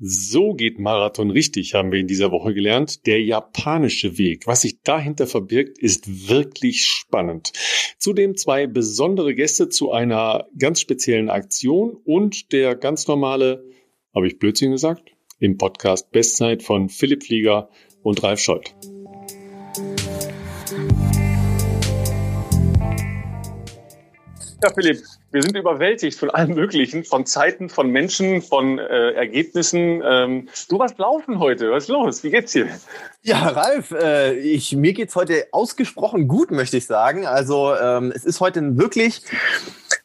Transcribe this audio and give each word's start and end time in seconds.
So 0.00 0.54
geht 0.54 0.78
Marathon 0.78 1.32
richtig, 1.32 1.74
haben 1.74 1.90
wir 1.90 1.98
in 1.98 2.06
dieser 2.06 2.30
Woche 2.30 2.54
gelernt. 2.54 3.04
Der 3.06 3.20
japanische 3.20 4.16
Weg. 4.16 4.46
Was 4.46 4.60
sich 4.60 4.80
dahinter 4.82 5.26
verbirgt, 5.26 5.76
ist 5.76 6.28
wirklich 6.28 6.86
spannend. 6.86 7.50
Zudem 7.98 8.36
zwei 8.36 8.68
besondere 8.68 9.34
Gäste 9.34 9.68
zu 9.68 9.90
einer 9.90 10.46
ganz 10.56 10.80
speziellen 10.80 11.28
Aktion 11.28 11.96
und 12.04 12.52
der 12.52 12.76
ganz 12.76 13.08
normale, 13.08 13.64
habe 14.14 14.28
ich 14.28 14.38
Blödsinn 14.38 14.70
gesagt, 14.70 15.02
im 15.40 15.56
Podcast 15.56 16.12
Bestzeit 16.12 16.62
von 16.62 16.88
Philipp 16.90 17.24
Flieger 17.24 17.68
und 18.04 18.22
Ralf 18.22 18.38
Scholz. 18.38 18.72
Ja, 24.62 24.72
Philipp, 24.72 25.02
wir 25.30 25.42
sind 25.42 25.56
überwältigt 25.56 26.18
von 26.18 26.30
allem 26.30 26.54
Möglichen, 26.54 27.04
von 27.04 27.26
Zeiten, 27.26 27.68
von 27.68 27.90
Menschen, 27.90 28.40
von 28.40 28.78
äh, 28.78 29.12
Ergebnissen. 29.12 30.02
Ähm, 30.04 30.48
du 30.68 30.78
warst 30.78 30.98
laufen 30.98 31.38
heute. 31.38 31.70
Was 31.70 31.84
ist 31.84 31.88
los? 31.88 32.24
Wie 32.24 32.30
geht's 32.30 32.52
dir? 32.52 32.68
Ja, 33.22 33.48
Ralf, 33.48 33.90
äh, 33.90 34.34
ich, 34.34 34.74
mir 34.74 34.94
geht's 34.94 35.16
heute 35.16 35.46
ausgesprochen 35.52 36.28
gut, 36.28 36.50
möchte 36.50 36.78
ich 36.78 36.86
sagen. 36.86 37.26
Also 37.26 37.74
ähm, 37.76 38.12
es 38.14 38.24
ist 38.24 38.40
heute 38.40 38.60
ein 38.60 38.78
wirklich 38.78 39.22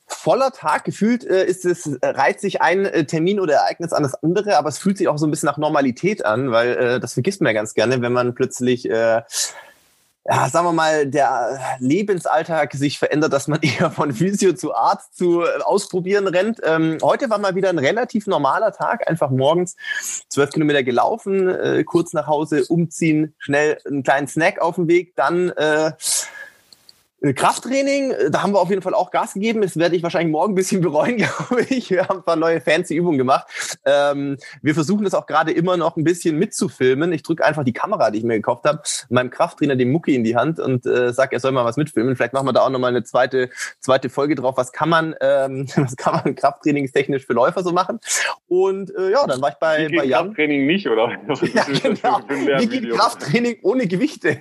voller 0.07 0.51
Tag. 0.51 0.83
Gefühlt 0.83 1.25
äh, 1.25 1.45
ist 1.45 1.65
es, 1.65 1.85
äh, 1.85 2.05
reiht 2.07 2.41
sich 2.41 2.61
ein 2.61 2.85
äh, 2.85 3.05
Termin 3.05 3.39
oder 3.39 3.55
Ereignis 3.55 3.93
an 3.93 4.03
das 4.03 4.15
andere, 4.15 4.57
aber 4.57 4.69
es 4.69 4.77
fühlt 4.77 4.97
sich 4.97 5.07
auch 5.07 5.17
so 5.17 5.25
ein 5.25 5.31
bisschen 5.31 5.47
nach 5.47 5.57
Normalität 5.57 6.25
an, 6.25 6.51
weil 6.51 6.69
äh, 6.77 6.99
das 6.99 7.13
vergisst 7.13 7.41
man 7.41 7.53
ja 7.53 7.59
ganz 7.59 7.73
gerne, 7.73 8.01
wenn 8.01 8.13
man 8.13 8.35
plötzlich 8.35 8.89
äh, 8.89 9.21
ja, 10.25 10.47
sagen 10.49 10.67
wir 10.67 10.73
mal, 10.73 11.05
der 11.05 11.59
Lebensalltag 11.79 12.73
sich 12.73 12.97
verändert, 12.97 13.33
dass 13.33 13.47
man 13.47 13.59
eher 13.61 13.91
von 13.91 14.13
Physio 14.13 14.53
zu 14.53 14.73
Arzt 14.73 15.17
zu 15.17 15.41
äh, 15.41 15.61
Ausprobieren 15.63 16.27
rennt. 16.27 16.59
Ähm, 16.63 16.97
heute 17.01 17.29
war 17.29 17.39
mal 17.39 17.55
wieder 17.55 17.69
ein 17.69 17.79
relativ 17.79 18.25
normaler 18.27 18.71
Tag, 18.71 19.07
einfach 19.09 19.29
morgens 19.29 19.75
zwölf 20.29 20.51
Kilometer 20.51 20.83
gelaufen, 20.83 21.49
äh, 21.49 21.83
kurz 21.83 22.13
nach 22.13 22.27
Hause 22.27 22.65
umziehen, 22.69 23.35
schnell 23.37 23.77
einen 23.85 24.03
kleinen 24.03 24.27
Snack 24.27 24.61
auf 24.61 24.75
dem 24.75 24.87
Weg, 24.87 25.15
dann 25.15 25.49
äh, 25.49 25.73
äh, 25.73 25.91
Krafttraining, 27.31 28.11
äh, 28.11 28.31
da 28.31 28.43
haben 28.43 28.53
wir 28.53 28.59
auf 28.59 28.69
jeden 28.69 28.81
Fall 28.81 28.93
auch 28.93 29.09
Gas 29.09 29.33
gegeben. 29.33 29.61
Das 29.61 29.77
werde 29.77 29.95
ich 29.95 30.03
wahrscheinlich 30.03 30.31
morgen 30.31 30.51
ein 30.51 30.55
bisschen 30.55 30.81
bereuen, 30.81 31.17
glaube 31.17 31.61
ich. 31.69 31.89
Wir 31.89 32.09
haben 32.09 32.17
ein 32.17 32.23
paar 32.23 32.35
neue 32.35 32.59
fancy 32.59 32.95
Übungen 32.95 33.17
gemacht. 33.17 33.47
Ähm, 33.85 34.37
wir 34.61 34.73
versuchen 34.73 35.05
das 35.05 35.13
auch 35.13 35.25
gerade 35.25 35.51
immer 35.53 35.77
noch 35.77 35.95
ein 35.95 36.03
bisschen 36.03 36.37
mitzufilmen. 36.37 37.13
Ich 37.13 37.23
drücke 37.23 37.45
einfach 37.45 37.63
die 37.63 37.71
Kamera, 37.71 38.11
die 38.11 38.17
ich 38.19 38.25
mir 38.25 38.35
gekauft 38.35 38.65
habe, 38.65 38.81
meinem 39.09 39.29
Krafttrainer 39.29 39.77
den 39.77 39.91
Mucki 39.91 40.15
in 40.15 40.25
die 40.25 40.35
Hand 40.35 40.59
und 40.59 40.85
äh, 40.85 41.13
sage, 41.13 41.37
er 41.37 41.39
soll 41.39 41.53
mal 41.53 41.63
was 41.63 41.77
mitfilmen. 41.77 42.17
Vielleicht 42.17 42.33
machen 42.33 42.47
wir 42.47 42.53
da 42.53 42.61
auch 42.61 42.69
nochmal 42.69 42.89
eine 42.89 43.03
zweite, 43.03 43.49
zweite 43.79 44.09
Folge 44.09 44.35
drauf. 44.35 44.57
Was 44.57 44.73
kann 44.73 44.89
man, 44.89 45.15
ähm, 45.21 45.67
was 45.77 45.95
kann 45.95 46.21
man 46.23 46.35
krafttrainingstechnisch 46.35 47.25
für 47.25 47.33
Läufer 47.33 47.63
so 47.63 47.71
machen? 47.71 47.99
Und 48.47 48.93
äh, 48.97 49.11
ja, 49.11 49.25
dann 49.25 49.41
war 49.41 49.49
ich 49.49 49.55
bei, 49.55 49.87
Wie 49.89 49.95
bei 49.95 50.05
Jan. 50.05 50.25
Krafttraining 50.25 50.65
nicht, 50.65 50.87
oder? 50.89 51.09
ja, 51.53 51.63
genau. 51.63 52.19
Wie 52.59 52.67
geht 52.67 52.89
Krafttraining 52.91 53.59
ohne 53.61 53.87
Gewichte? 53.87 54.39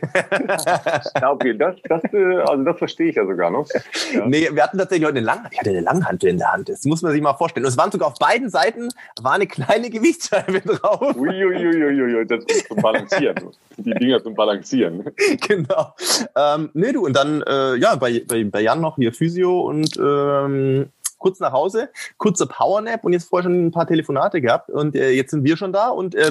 ja, 1.20 1.30
okay, 1.30 1.56
das, 1.56 1.76
das, 1.84 2.02
äh, 2.12 2.38
also 2.40 2.64
das 2.64 2.71
das 2.72 2.78
verstehe 2.78 3.10
ich 3.10 3.16
ja 3.16 3.26
sogar 3.26 3.50
noch. 3.50 3.68
Ja. 4.12 4.26
Nee, 4.26 4.48
wir 4.52 4.62
hatten 4.62 4.76
tatsächlich 4.76 5.06
heute 5.06 5.18
eine 5.18 5.26
Langhantel. 5.26 5.52
Ich 5.52 5.60
hatte 5.60 5.70
eine 5.70 5.80
Langhantel 5.80 6.30
in 6.30 6.38
der 6.38 6.52
Hand. 6.52 6.68
Das 6.68 6.84
muss 6.84 7.00
man 7.00 7.12
sich 7.12 7.22
mal 7.22 7.32
vorstellen. 7.34 7.64
Und 7.64 7.70
es 7.70 7.78
waren 7.78 7.90
sogar 7.90 8.08
auf 8.08 8.18
beiden 8.18 8.50
Seiten 8.50 8.88
war 9.22 9.32
eine 9.32 9.46
kleine 9.46 9.88
Gewichtsscheibe 9.90 10.60
drauf. 10.60 11.16
Uiuiuiui, 11.16 12.26
das 12.26 12.44
ist 12.44 12.68
zum 12.68 12.76
Balancieren. 12.78 13.36
Die 13.78 13.90
Dinger 13.94 14.22
zum 14.22 14.34
Balancieren. 14.34 15.04
Genau. 15.48 15.94
Ähm, 16.36 16.70
nee, 16.74 16.92
du, 16.92 17.04
und 17.04 17.16
dann, 17.16 17.42
äh, 17.42 17.76
ja, 17.76 17.96
bei, 17.96 18.22
bei, 18.26 18.44
bei 18.44 18.60
Jan 18.60 18.80
noch 18.80 18.96
hier 18.96 19.12
Physio 19.12 19.60
und 19.60 19.96
ähm, 19.96 20.88
kurz 21.22 21.40
nach 21.40 21.52
Hause, 21.52 21.88
kurzer 22.18 22.46
Powernap 22.46 23.04
und 23.04 23.12
jetzt 23.12 23.28
vorher 23.28 23.44
schon 23.44 23.66
ein 23.66 23.70
paar 23.70 23.86
Telefonate 23.86 24.40
gehabt 24.40 24.68
und 24.68 24.94
äh, 24.94 25.10
jetzt 25.10 25.30
sind 25.30 25.44
wir 25.44 25.56
schon 25.56 25.72
da 25.72 25.88
und 25.88 26.14
äh, 26.14 26.30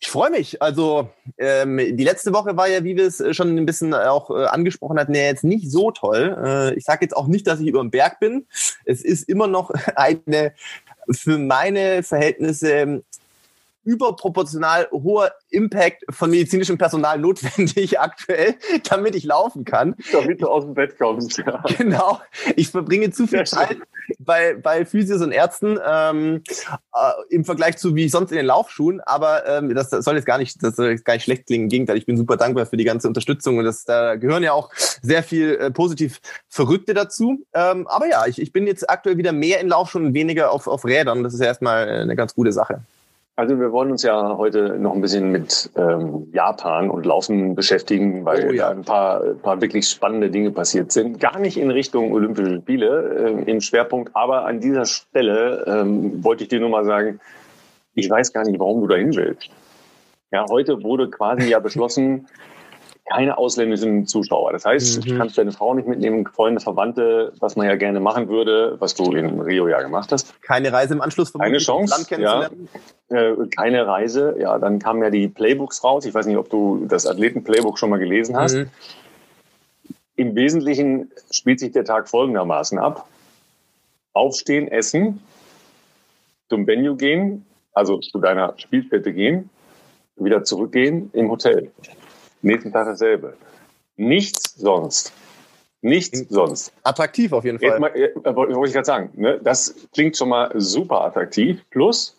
ich 0.00 0.08
freue 0.08 0.30
mich. 0.30 0.62
Also 0.62 1.08
ähm, 1.38 1.76
die 1.78 2.04
letzte 2.04 2.32
Woche 2.32 2.56
war 2.56 2.68
ja, 2.68 2.84
wie 2.84 2.96
wir 2.96 3.06
es 3.06 3.22
schon 3.36 3.56
ein 3.56 3.66
bisschen 3.66 3.92
auch 3.92 4.30
äh, 4.30 4.46
angesprochen 4.46 4.98
hatten, 4.98 5.14
ja 5.14 5.22
jetzt 5.22 5.44
nicht 5.44 5.70
so 5.70 5.90
toll. 5.90 6.36
Äh, 6.42 6.74
ich 6.74 6.84
sage 6.84 7.04
jetzt 7.04 7.16
auch 7.16 7.26
nicht, 7.26 7.46
dass 7.46 7.60
ich 7.60 7.66
über 7.66 7.80
dem 7.80 7.90
Berg 7.90 8.20
bin. 8.20 8.46
Es 8.84 9.04
ist 9.04 9.28
immer 9.28 9.46
noch 9.46 9.70
eine 9.96 10.54
für 11.10 11.38
meine 11.38 12.02
Verhältnisse 12.02 13.02
überproportional 13.84 14.88
hoher 14.90 15.32
Impact 15.50 16.04
von 16.10 16.30
medizinischem 16.30 16.78
Personal 16.78 17.18
notwendig 17.18 18.00
aktuell, 18.00 18.56
damit 18.88 19.14
ich 19.14 19.24
laufen 19.24 19.64
kann. 19.64 19.94
Damit 20.12 20.42
du 20.42 20.48
aus 20.48 20.64
dem 20.64 20.74
Bett 20.74 20.98
kommst. 20.98 21.38
Ja. 21.38 21.62
Genau. 21.76 22.20
Ich 22.56 22.68
verbringe 22.68 23.10
zu 23.10 23.26
viel 23.26 23.44
Zeit 23.44 23.78
bei, 24.18 24.54
bei 24.54 24.86
Physios 24.86 25.20
und 25.20 25.32
Ärzten 25.32 25.78
ähm, 25.86 26.42
äh, 26.94 27.34
im 27.34 27.44
Vergleich 27.44 27.76
zu 27.76 27.94
wie 27.94 28.08
sonst 28.08 28.30
in 28.30 28.36
den 28.36 28.46
Laufschuhen. 28.46 29.00
Aber 29.00 29.46
ähm, 29.46 29.74
das 29.74 29.90
soll 29.90 30.16
jetzt 30.16 30.24
gar 30.24 30.38
nicht, 30.38 30.62
das 30.62 30.76
soll 30.76 30.90
jetzt 30.90 31.04
gar 31.04 31.14
nicht 31.14 31.24
schlecht 31.24 31.46
klingen. 31.46 31.64
Im 31.64 31.68
Gegenteil, 31.68 31.96
ich 31.96 32.06
bin 32.06 32.16
super 32.16 32.36
dankbar 32.36 32.66
für 32.66 32.76
die 32.76 32.84
ganze 32.84 33.08
Unterstützung 33.08 33.58
und 33.58 33.64
das, 33.64 33.84
da 33.84 34.16
gehören 34.16 34.42
ja 34.42 34.52
auch 34.52 34.70
sehr 35.02 35.22
viel 35.22 35.56
äh, 35.56 35.70
positiv 35.70 36.20
Verrückte 36.48 36.94
dazu. 36.94 37.44
Ähm, 37.52 37.86
aber 37.86 38.08
ja, 38.08 38.26
ich, 38.26 38.40
ich 38.40 38.52
bin 38.52 38.66
jetzt 38.66 38.88
aktuell 38.88 39.18
wieder 39.18 39.32
mehr 39.32 39.60
in 39.60 39.68
Laufschuhen 39.68 40.06
und 40.06 40.14
weniger 40.14 40.52
auf, 40.52 40.66
auf 40.66 40.84
Rädern. 40.84 41.22
Das 41.22 41.34
ist 41.34 41.40
ja 41.40 41.46
erstmal 41.46 41.88
eine 41.88 42.16
ganz 42.16 42.34
gute 42.34 42.52
Sache. 42.52 42.82
Also 43.36 43.58
wir 43.58 43.72
wollen 43.72 43.90
uns 43.90 44.04
ja 44.04 44.36
heute 44.36 44.78
noch 44.78 44.94
ein 44.94 45.00
bisschen 45.00 45.32
mit 45.32 45.68
ähm, 45.76 46.28
Japan 46.32 46.88
und 46.88 47.04
Laufen 47.04 47.56
beschäftigen, 47.56 48.24
weil 48.24 48.48
oh, 48.48 48.52
ja. 48.52 48.68
da 48.68 48.70
ein 48.70 48.84
paar, 48.84 49.22
ein 49.24 49.38
paar 49.40 49.60
wirklich 49.60 49.88
spannende 49.88 50.30
Dinge 50.30 50.52
passiert 50.52 50.92
sind. 50.92 51.18
Gar 51.18 51.40
nicht 51.40 51.56
in 51.56 51.72
Richtung 51.72 52.12
Olympische 52.12 52.60
Spiele 52.60 53.42
äh, 53.44 53.50
im 53.50 53.60
Schwerpunkt, 53.60 54.14
aber 54.14 54.44
an 54.44 54.60
dieser 54.60 54.84
Stelle 54.84 55.64
ähm, 55.66 56.22
wollte 56.22 56.44
ich 56.44 56.48
dir 56.48 56.60
nur 56.60 56.68
mal 56.68 56.84
sagen, 56.84 57.18
ich 57.94 58.08
weiß 58.08 58.32
gar 58.32 58.44
nicht, 58.44 58.60
warum 58.60 58.82
du 58.82 58.86
dahin 58.86 59.16
willst. 59.16 59.50
Ja, 60.30 60.46
heute 60.48 60.80
wurde 60.84 61.10
quasi 61.10 61.48
ja 61.48 61.58
beschlossen, 61.60 62.28
keine 63.06 63.36
ausländischen 63.36 64.06
Zuschauer. 64.06 64.52
Das 64.52 64.64
heißt, 64.64 65.04
mhm. 65.04 65.08
du 65.08 65.18
kannst 65.18 65.36
deine 65.36 65.52
Frau 65.52 65.74
nicht 65.74 65.86
mitnehmen, 65.86 66.26
Freunde, 66.26 66.60
Verwandte, 66.60 67.32
was 67.38 67.54
man 67.54 67.66
ja 67.66 67.76
gerne 67.76 68.00
machen 68.00 68.28
würde, 68.28 68.76
was 68.78 68.94
du 68.94 69.12
in 69.12 69.40
Rio 69.40 69.68
ja 69.68 69.82
gemacht 69.82 70.10
hast. 70.10 70.40
Keine 70.42 70.72
Reise 70.72 70.94
im 70.94 71.02
Anschluss 71.02 71.30
von 71.30 71.40
Keine 71.40 71.58
Chance, 71.58 71.94
Land 71.94 72.08
kennenzulernen. 72.08 72.68
Ja. 73.10 73.32
Äh, 73.32 73.46
keine 73.48 73.86
Reise. 73.86 74.36
Ja, 74.38 74.58
dann 74.58 74.78
kamen 74.78 75.02
ja 75.02 75.10
die 75.10 75.28
Playbooks 75.28 75.84
raus. 75.84 76.06
Ich 76.06 76.14
weiß 76.14 76.26
nicht, 76.26 76.38
ob 76.38 76.48
du 76.48 76.86
das 76.86 77.06
Athleten-Playbook 77.06 77.78
schon 77.78 77.90
mal 77.90 77.98
gelesen 77.98 78.36
hast. 78.36 78.54
Mhm. 78.54 78.70
Im 80.16 80.34
Wesentlichen 80.34 81.10
spielt 81.30 81.60
sich 81.60 81.72
der 81.72 81.84
Tag 81.84 82.08
folgendermaßen 82.08 82.78
ab. 82.78 83.06
Aufstehen, 84.12 84.68
essen, 84.68 85.20
zum 86.48 86.66
Venue 86.66 86.96
gehen, 86.96 87.44
also 87.72 87.98
zu 87.98 88.18
deiner 88.18 88.54
Spielstätte 88.56 89.12
gehen, 89.12 89.50
wieder 90.16 90.44
zurückgehen 90.44 91.10
im 91.12 91.30
Hotel. 91.30 91.72
Nächsten 92.44 92.72
Tag 92.72 92.86
dasselbe. 92.86 93.36
Nichts 93.96 94.54
sonst. 94.54 95.12
Nichts 95.80 96.20
sonst. 96.30 96.72
Attraktiv 96.82 97.32
auf 97.32 97.44
jeden 97.44 97.58
Fall. 97.58 97.78
Mal, 97.78 97.94
äh, 97.94 98.10
wollte 98.24 98.66
ich 98.66 98.72
gerade 98.72 98.86
sagen. 98.86 99.10
Ne? 99.14 99.40
Das 99.42 99.74
klingt 99.92 100.16
schon 100.16 100.30
mal 100.30 100.50
super 100.54 101.02
attraktiv. 101.02 101.62
Plus, 101.70 102.16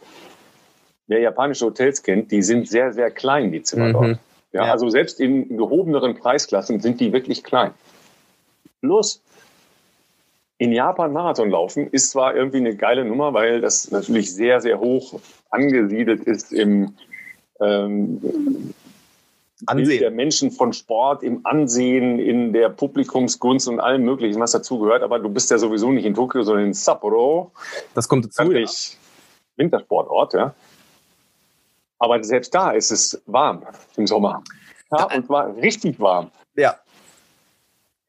wer 1.08 1.20
japanische 1.20 1.66
Hotels 1.66 2.04
kennt, 2.04 2.32
die 2.32 2.42
sind 2.42 2.68
sehr, 2.68 2.94
sehr 2.94 3.12
klein, 3.12 3.52
die 3.52 3.64
Zimmer 3.64 3.88
mhm. 3.88 3.94
dort. 3.94 4.20
Ja, 4.52 4.66
ja, 4.66 4.72
Also 4.72 4.90
selbst 4.90 5.20
in 5.20 5.58
gehobeneren 5.58 6.16
Preisklassen 6.16 6.80
sind 6.80 7.00
die 7.00 7.12
wirklich 7.12 7.44
klein. 7.44 7.72
Plus, 8.82 9.22
in 10.58 10.72
Japan 10.72 11.12
Marathon 11.12 11.50
laufen 11.50 11.88
ist 11.88 12.12
zwar 12.12 12.36
irgendwie 12.36 12.58
eine 12.58 12.76
geile 12.76 13.04
Nummer, 13.04 13.34
weil 13.34 13.62
das 13.62 13.92
natürlich 13.92 14.34
sehr, 14.34 14.62
sehr 14.62 14.80
hoch 14.80 15.20
angesiedelt 15.50 16.24
ist 16.24 16.54
im 16.54 16.94
ähm, 17.60 18.22
Ansehen. 19.68 20.00
der 20.00 20.12
Menschen 20.12 20.52
von 20.52 20.74
Sport, 20.74 21.24
im 21.24 21.46
Ansehen, 21.46 22.20
in 22.20 22.54
der 22.54 22.70
Publikumsgunst 22.70 23.68
und 23.68 23.80
allem 23.80 24.04
Möglichen, 24.04 24.40
was 24.40 24.52
dazugehört. 24.52 25.04
Aber 25.04 25.20
du 25.20 25.30
bist 25.30 25.52
ja 25.52 25.58
sowieso 25.58 25.92
nicht 25.92 26.06
in 26.06 26.14
Tokio, 26.14 26.44
sondern 26.44 26.66
in 26.66 26.74
Sapporo. 26.74 27.52
Das 27.94 28.08
kommt 28.08 28.26
dazu, 28.26 28.52
ja. 28.52 28.68
Wintersportort, 29.58 30.34
ja. 30.34 30.54
Aber 32.00 32.24
selbst 32.24 32.54
da 32.54 32.72
ist 32.72 32.92
es 32.92 33.22
warm 33.26 33.64
im 33.96 34.06
Sommer. 34.06 34.44
Ja, 34.92 35.06
und 35.06 35.26
zwar 35.26 35.56
richtig 35.56 36.00
warm. 36.00 36.30
Ja. 36.56 36.76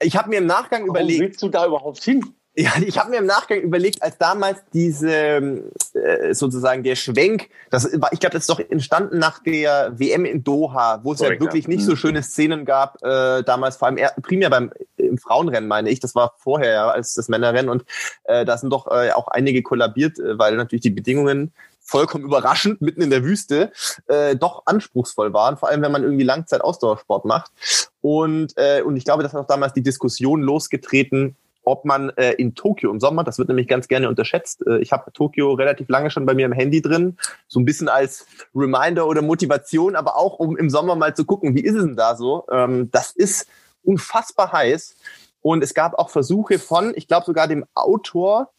Ich 0.01 0.17
habe 0.17 0.29
mir 0.29 0.39
im 0.39 0.47
Nachgang 0.47 0.83
Warum 0.83 0.97
überlegt. 0.97 1.21
willst 1.21 1.43
du 1.43 1.49
da 1.49 1.67
überhaupt 1.67 2.03
hin? 2.03 2.35
Ja, 2.57 2.73
ich 2.87 2.99
habe 2.99 3.11
mir 3.11 3.19
im 3.19 3.27
Nachgang 3.27 3.61
überlegt, 3.61 4.03
als 4.03 4.19
damals 4.19 4.59
diese 4.73 5.13
äh, 5.13 6.33
sozusagen 6.33 6.83
der 6.83 6.97
Schwenk, 6.97 7.49
das 7.71 8.01
war, 8.01 8.13
ich 8.13 8.21
glaube, 8.21 8.33
das 8.33 8.45
ist 8.45 8.51
doch 8.51 8.61
entstanden 8.61 9.19
nach 9.19 9.43
der 9.43 9.93
WM 9.99 10.25
in 10.25 10.43
Doha, 10.43 11.01
wo 11.03 11.13
es 11.13 11.21
ja 11.21 11.29
wirklich 11.39 11.69
nicht 11.69 11.85
so 11.85 11.93
mhm. 11.93 11.97
schöne 11.97 12.23
Szenen 12.23 12.65
gab, 12.65 13.03
äh, 13.03 13.43
damals 13.43 13.77
vor 13.77 13.89
allem 13.89 13.99
eher, 13.99 14.15
primär 14.23 14.51
beim 14.51 14.73
im 14.97 15.19
Frauenrennen, 15.19 15.69
meine 15.69 15.91
ich, 15.91 16.01
das 16.01 16.15
war 16.15 16.35
vorher 16.39 16.73
ja, 16.73 16.89
als 16.89 17.15
das 17.15 17.29
Männerrennen 17.29 17.69
und 17.69 17.85
äh, 18.25 18.45
da 18.45 18.57
sind 18.57 18.71
doch 18.71 18.87
äh, 18.87 19.13
auch 19.13 19.29
einige 19.29 19.63
kollabiert, 19.63 20.19
äh, 20.19 20.39
weil 20.39 20.57
natürlich 20.57 20.83
die 20.83 20.91
Bedingungen 20.91 21.53
vollkommen 21.81 22.25
überraschend 22.25 22.81
mitten 22.81 23.01
in 23.03 23.11
der 23.11 23.23
Wüste 23.23 23.71
äh, 24.09 24.35
doch 24.35 24.63
anspruchsvoll 24.67 25.33
waren, 25.33 25.57
vor 25.57 25.69
allem 25.69 25.83
wenn 25.83 25.93
man 25.93 26.03
irgendwie 26.03 26.25
Langzeit 26.25 26.61
Ausdauersport 26.61 27.25
macht. 27.25 27.53
Und, 28.01 28.55
äh, 28.57 28.83
und 28.83 28.97
ich 28.97 29.05
glaube, 29.05 29.23
das 29.23 29.33
hat 29.33 29.41
auch 29.41 29.47
damals 29.47 29.73
die 29.73 29.83
Diskussion 29.83 30.43
losgetreten, 30.43 31.37
ob 31.67 31.85
man 31.85 32.11
äh, 32.11 32.33
in 32.33 32.55
Tokio 32.55 32.91
im 32.91 33.01
Sommer, 33.01 33.25
das 33.25 33.39
wird 33.39 33.49
nämlich 33.49 33.67
ganz 33.67 33.89
gerne 33.89 34.09
unterschätzt, 34.09 34.65
äh, 34.67 34.79
ich 34.79 34.93
habe 34.93 35.13
Tokio 35.13 35.53
relativ 35.53 35.89
lange 35.89 36.11
schon 36.11 36.25
bei 36.25 36.33
mir 36.33 36.47
im 36.47 36.53
Handy 36.53 36.81
drin, 36.81 37.19
so 37.49 37.61
ein 37.61 37.65
bisschen 37.65 37.89
als 37.89 38.27
Reminder 38.55 39.07
oder 39.07 39.21
Motivation, 39.21 39.97
aber 39.97 40.17
auch 40.17 40.39
um 40.39 40.57
im 40.57 40.71
Sommer 40.71 40.95
mal 40.95 41.15
zu 41.15 41.25
gucken, 41.25 41.55
wie 41.55 41.65
ist 41.65 41.75
es 41.75 41.85
denn 41.85 41.97
da 41.97 42.17
so? 42.17 42.47
Ähm, 42.51 42.91
das 42.93 43.11
ist 43.11 43.49
unfassbar 43.83 44.53
heiß 44.53 44.97
und 45.43 45.63
es 45.63 45.75
gab 45.75 45.95
auch 45.99 46.09
Versuche 46.09 46.61
von, 46.61 46.93
ich 46.95 47.09
glaube 47.09 47.27
sogar 47.27 47.49
dem 47.49 47.67
Autor 47.75 48.51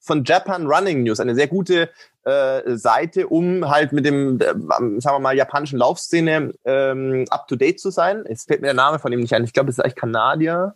von 0.00 0.24
Japan 0.24 0.66
Running 0.66 1.04
News, 1.04 1.20
eine 1.20 1.36
sehr 1.36 1.48
gute 1.48 1.90
äh, 2.24 2.76
Seite, 2.76 3.28
um 3.28 3.68
halt 3.68 3.92
mit 3.92 4.04
dem, 4.04 4.40
äh, 4.40 4.46
sagen 4.46 5.00
wir 5.00 5.18
mal, 5.20 5.36
japanischen 5.36 5.78
Laufszene 5.78 6.52
ähm, 6.64 7.26
up 7.30 7.46
to 7.46 7.54
date 7.54 7.78
zu 7.78 7.90
sein. 7.90 8.24
Es 8.26 8.44
fällt 8.44 8.60
mir 8.60 8.68
der 8.68 8.74
Name 8.74 8.98
von 8.98 9.12
ihm 9.12 9.20
nicht 9.20 9.32
ein. 9.34 9.44
Ich 9.44 9.52
glaube, 9.52 9.68
das 9.68 9.78
ist 9.78 9.84
eigentlich 9.84 9.94
Kanadier. 9.94 10.74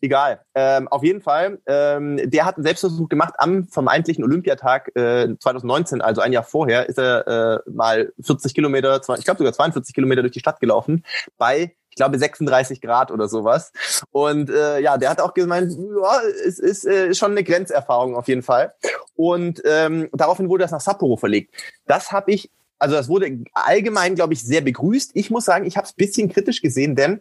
Egal. 0.00 0.40
Ähm, 0.54 0.88
auf 0.88 1.02
jeden 1.02 1.20
Fall, 1.20 1.58
ähm, 1.66 2.18
der 2.30 2.44
hat 2.44 2.56
einen 2.56 2.64
Selbstversuch 2.64 3.08
gemacht 3.08 3.34
am 3.38 3.66
vermeintlichen 3.66 4.22
Olympiatag 4.24 4.94
äh, 4.94 5.34
2019, 5.38 6.00
also 6.00 6.20
ein 6.20 6.32
Jahr 6.32 6.44
vorher, 6.44 6.88
ist 6.88 6.98
er 6.98 7.62
äh, 7.66 7.70
mal 7.70 8.12
40 8.22 8.54
Kilometer, 8.54 9.00
ich 9.18 9.24
glaube 9.24 9.38
sogar 9.38 9.52
42 9.52 9.94
Kilometer 9.94 10.22
durch 10.22 10.32
die 10.32 10.40
Stadt 10.40 10.60
gelaufen, 10.60 11.04
bei 11.36 11.74
glaube 11.98 12.18
36 12.18 12.80
Grad 12.80 13.10
oder 13.10 13.28
sowas. 13.28 13.72
Und 14.10 14.48
äh, 14.48 14.80
ja, 14.80 14.96
der 14.96 15.10
hat 15.10 15.20
auch 15.20 15.34
gemeint, 15.34 15.72
ja, 15.72 16.20
es 16.46 16.58
ist 16.58 16.86
äh, 16.86 17.14
schon 17.14 17.32
eine 17.32 17.44
Grenzerfahrung 17.44 18.16
auf 18.16 18.28
jeden 18.28 18.42
Fall. 18.42 18.72
Und 19.14 19.60
ähm, 19.66 20.08
daraufhin 20.12 20.48
wurde 20.48 20.62
das 20.62 20.70
nach 20.70 20.80
Sapporo 20.80 21.16
verlegt. 21.16 21.54
Das 21.86 22.10
habe 22.10 22.32
ich, 22.32 22.50
also 22.78 22.94
das 22.94 23.08
wurde 23.08 23.44
allgemein, 23.52 24.14
glaube 24.14 24.32
ich, 24.32 24.42
sehr 24.42 24.62
begrüßt. 24.62 25.10
Ich 25.14 25.30
muss 25.30 25.44
sagen, 25.44 25.66
ich 25.66 25.76
habe 25.76 25.86
es 25.86 25.92
bisschen 25.92 26.30
kritisch 26.30 26.62
gesehen, 26.62 26.96
denn 26.96 27.20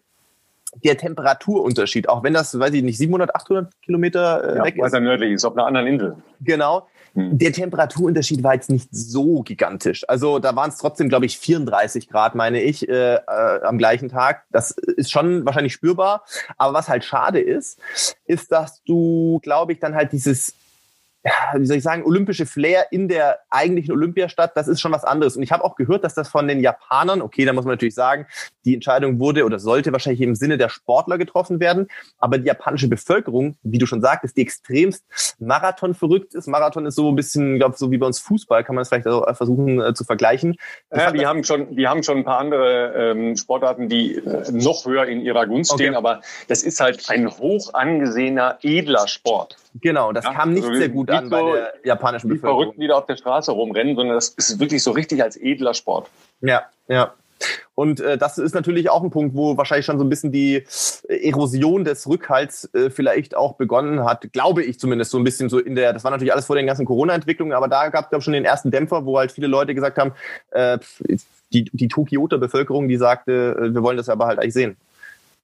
der 0.75 0.97
Temperaturunterschied, 0.97 2.09
auch 2.09 2.23
wenn 2.23 2.33
das, 2.33 2.57
weiß 2.57 2.73
ich 2.73 2.83
nicht, 2.83 2.97
700, 2.97 3.35
800 3.35 3.81
Kilometer 3.81 4.43
äh, 4.43 4.57
ja, 4.57 4.63
weg 4.65 4.75
ist. 4.75 4.81
Weiter 4.81 4.99
nördlich 4.99 5.31
ist, 5.31 5.45
auf 5.45 5.53
einer 5.53 5.65
anderen 5.65 5.87
Insel. 5.87 6.15
Genau. 6.41 6.87
Hm. 7.13 7.37
Der 7.37 7.51
Temperaturunterschied 7.51 8.43
war 8.43 8.53
jetzt 8.53 8.69
nicht 8.69 8.89
so 8.91 9.41
gigantisch. 9.41 10.07
Also 10.07 10.39
da 10.39 10.55
waren 10.55 10.69
es 10.69 10.77
trotzdem, 10.77 11.09
glaube 11.09 11.25
ich, 11.25 11.37
34 11.39 12.09
Grad, 12.09 12.35
meine 12.35 12.61
ich, 12.61 12.87
äh, 12.87 13.15
äh, 13.15 13.19
am 13.63 13.77
gleichen 13.77 14.09
Tag. 14.09 14.43
Das 14.51 14.71
ist 14.71 15.11
schon 15.11 15.45
wahrscheinlich 15.45 15.73
spürbar. 15.73 16.25
Aber 16.57 16.73
was 16.73 16.89
halt 16.89 17.05
schade 17.05 17.39
ist, 17.39 17.79
ist, 18.25 18.51
dass 18.51 18.83
du, 18.83 19.39
glaube 19.41 19.73
ich, 19.73 19.79
dann 19.79 19.95
halt 19.95 20.11
dieses 20.11 20.53
wie 21.55 21.65
soll 21.65 21.77
ich 21.77 21.83
sagen, 21.83 22.03
olympische 22.03 22.45
Flair 22.45 22.87
in 22.91 23.07
der 23.07 23.39
eigentlichen 23.49 23.91
Olympiastadt, 23.93 24.55
das 24.55 24.67
ist 24.67 24.81
schon 24.81 24.91
was 24.91 25.03
anderes. 25.03 25.35
Und 25.35 25.43
ich 25.43 25.51
habe 25.51 25.63
auch 25.63 25.75
gehört, 25.75 26.03
dass 26.03 26.13
das 26.13 26.29
von 26.29 26.47
den 26.47 26.59
Japanern, 26.59 27.21
okay, 27.21 27.45
da 27.45 27.53
muss 27.53 27.65
man 27.65 27.73
natürlich 27.73 27.95
sagen, 27.95 28.27
die 28.65 28.75
Entscheidung 28.75 29.19
wurde 29.19 29.45
oder 29.45 29.59
sollte 29.59 29.91
wahrscheinlich 29.91 30.21
im 30.21 30.35
Sinne 30.35 30.57
der 30.57 30.69
Sportler 30.69 31.17
getroffen 31.17 31.59
werden, 31.59 31.87
aber 32.17 32.37
die 32.37 32.45
japanische 32.45 32.87
Bevölkerung, 32.87 33.55
wie 33.63 33.77
du 33.77 33.85
schon 33.85 34.01
sagtest, 34.01 34.37
die 34.37 34.41
extremst 34.41 35.05
Marathon 35.39 35.93
verrückt 35.93 36.33
ist. 36.33 36.47
Marathon 36.47 36.85
ist 36.85 36.95
so 36.95 37.09
ein 37.09 37.15
bisschen, 37.15 37.57
glaube 37.57 37.77
so 37.77 37.91
wie 37.91 37.97
bei 37.97 38.05
uns 38.05 38.19
Fußball, 38.19 38.63
kann 38.63 38.75
man 38.75 38.81
es 38.81 38.89
vielleicht 38.89 39.07
auch 39.07 39.35
versuchen 39.35 39.81
äh, 39.81 39.93
zu 39.93 40.03
vergleichen. 40.03 40.57
Das 40.89 41.03
ja, 41.03 41.11
die 41.11 41.25
haben 41.25 41.43
schon, 41.43 41.75
die 41.75 41.87
haben 41.87 42.03
schon 42.03 42.17
ein 42.19 42.25
paar 42.25 42.39
andere 42.39 43.11
ähm, 43.11 43.35
Sportarten, 43.35 43.89
die 43.89 44.15
äh, 44.15 44.51
noch 44.51 44.85
höher 44.85 45.05
in 45.05 45.21
ihrer 45.21 45.47
Gunst 45.47 45.71
okay. 45.71 45.83
stehen, 45.83 45.95
aber 45.95 46.21
das 46.47 46.63
ist 46.63 46.79
halt 46.79 47.09
ein 47.09 47.29
hoch 47.29 47.73
angesehener, 47.73 48.59
edler 48.61 49.07
Sport. 49.07 49.57
Genau, 49.81 50.11
das 50.11 50.25
ja, 50.25 50.33
kam 50.33 50.53
nicht 50.53 50.65
also 50.65 50.77
sehr 50.77 50.89
gut 50.89 51.09
an 51.09 51.29
bei 51.29 51.41
der 51.41 51.73
japanischen 51.83 52.29
Bevölkerung. 52.29 52.61
Verrückten, 52.61 52.81
die 52.81 52.87
da 52.87 52.95
auf 52.95 53.05
der 53.05 53.17
Straße 53.17 53.51
rumrennen, 53.51 53.95
sondern 53.95 54.15
das 54.15 54.29
ist 54.29 54.59
wirklich 54.59 54.83
so 54.83 54.91
richtig 54.91 55.21
als 55.23 55.37
edler 55.37 55.73
Sport. 55.73 56.09
Ja, 56.41 56.63
ja. 56.87 57.13
Und 57.75 57.99
äh, 57.99 58.17
das 58.17 58.39
ist 58.39 58.55
natürlich 58.55 58.89
auch 58.89 59.03
ein 59.03 59.11
Punkt, 59.11 59.35
wo 59.35 59.57
wahrscheinlich 59.57 59.85
schon 59.85 59.99
so 59.99 60.03
ein 60.03 60.09
bisschen 60.09 60.31
die 60.31 60.65
Erosion 61.07 61.83
des 61.83 62.07
Rückhalts 62.07 62.73
äh, 62.73 62.89
vielleicht 62.89 63.35
auch 63.35 63.53
begonnen 63.53 64.03
hat, 64.03 64.33
glaube 64.33 64.63
ich 64.63 64.79
zumindest 64.79 65.11
so 65.11 65.19
ein 65.19 65.23
bisschen 65.23 65.47
so 65.49 65.59
in 65.59 65.75
der, 65.75 65.93
das 65.93 66.03
war 66.03 66.09
natürlich 66.09 66.33
alles 66.33 66.47
vor 66.47 66.55
den 66.55 66.65
ganzen 66.65 66.85
Corona-Entwicklungen, 66.85 67.53
aber 67.53 67.67
da 67.67 67.89
gab 67.89 68.11
es 68.11 68.23
schon 68.23 68.33
den 68.33 68.45
ersten 68.45 68.71
Dämpfer, 68.71 69.05
wo 69.05 69.19
halt 69.19 69.31
viele 69.31 69.47
Leute 69.47 69.75
gesagt 69.75 69.99
haben, 69.99 70.13
äh, 70.51 70.79
die, 71.53 71.69
die 71.71 71.87
Tokioter 71.87 72.39
Bevölkerung, 72.39 72.87
die 72.87 72.97
sagte, 72.97 73.55
äh, 73.59 73.73
wir 73.73 73.83
wollen 73.83 73.97
das 73.97 74.09
aber 74.09 74.25
halt 74.25 74.39
eigentlich 74.39 74.53
sehen. 74.53 74.75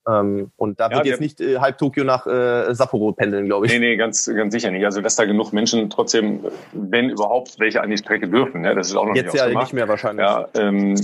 Ähm, 0.08 0.52
und 0.58 0.80
da 0.80 0.90
ja, 0.90 0.98
wird 0.98 1.06
jetzt 1.06 1.22
nicht 1.22 1.40
äh, 1.40 1.60
halb 1.60 1.78
Tokio 1.78 2.04
nach 2.04 2.28
äh, 2.28 2.74
Sapporo 2.74 3.14
pendeln, 3.14 3.46
glaube 3.46 3.66
ich. 3.66 3.72
Nee, 3.72 3.80
nee, 3.80 3.96
ganz, 3.96 4.26
ganz 4.26 4.54
sicher 4.54 4.70
nicht. 4.70 4.84
Also, 4.84 5.02
dass 5.02 5.16
da 5.16 5.26
genug 5.26 5.54
Menschen 5.54 5.90
trotzdem, 5.90 6.46
wenn 6.74 7.10
überhaupt, 7.10 7.60
welche 7.60 7.82
an 7.82 7.90
die 7.90 7.98
Strecke 7.98 8.28
dürfen, 8.28 8.66
ja, 8.66 8.74
das 8.74 8.88
ist 8.88 8.96
auch 8.96 9.06
noch 9.06 9.16
jetzt 9.16 9.34
nicht 9.34 9.46
ja 9.46 9.48
nicht 9.48 9.74
mehr 9.74 9.88
wahrscheinlich. 9.88 10.26
Ja, 10.26 10.48
ähm, 10.56 10.96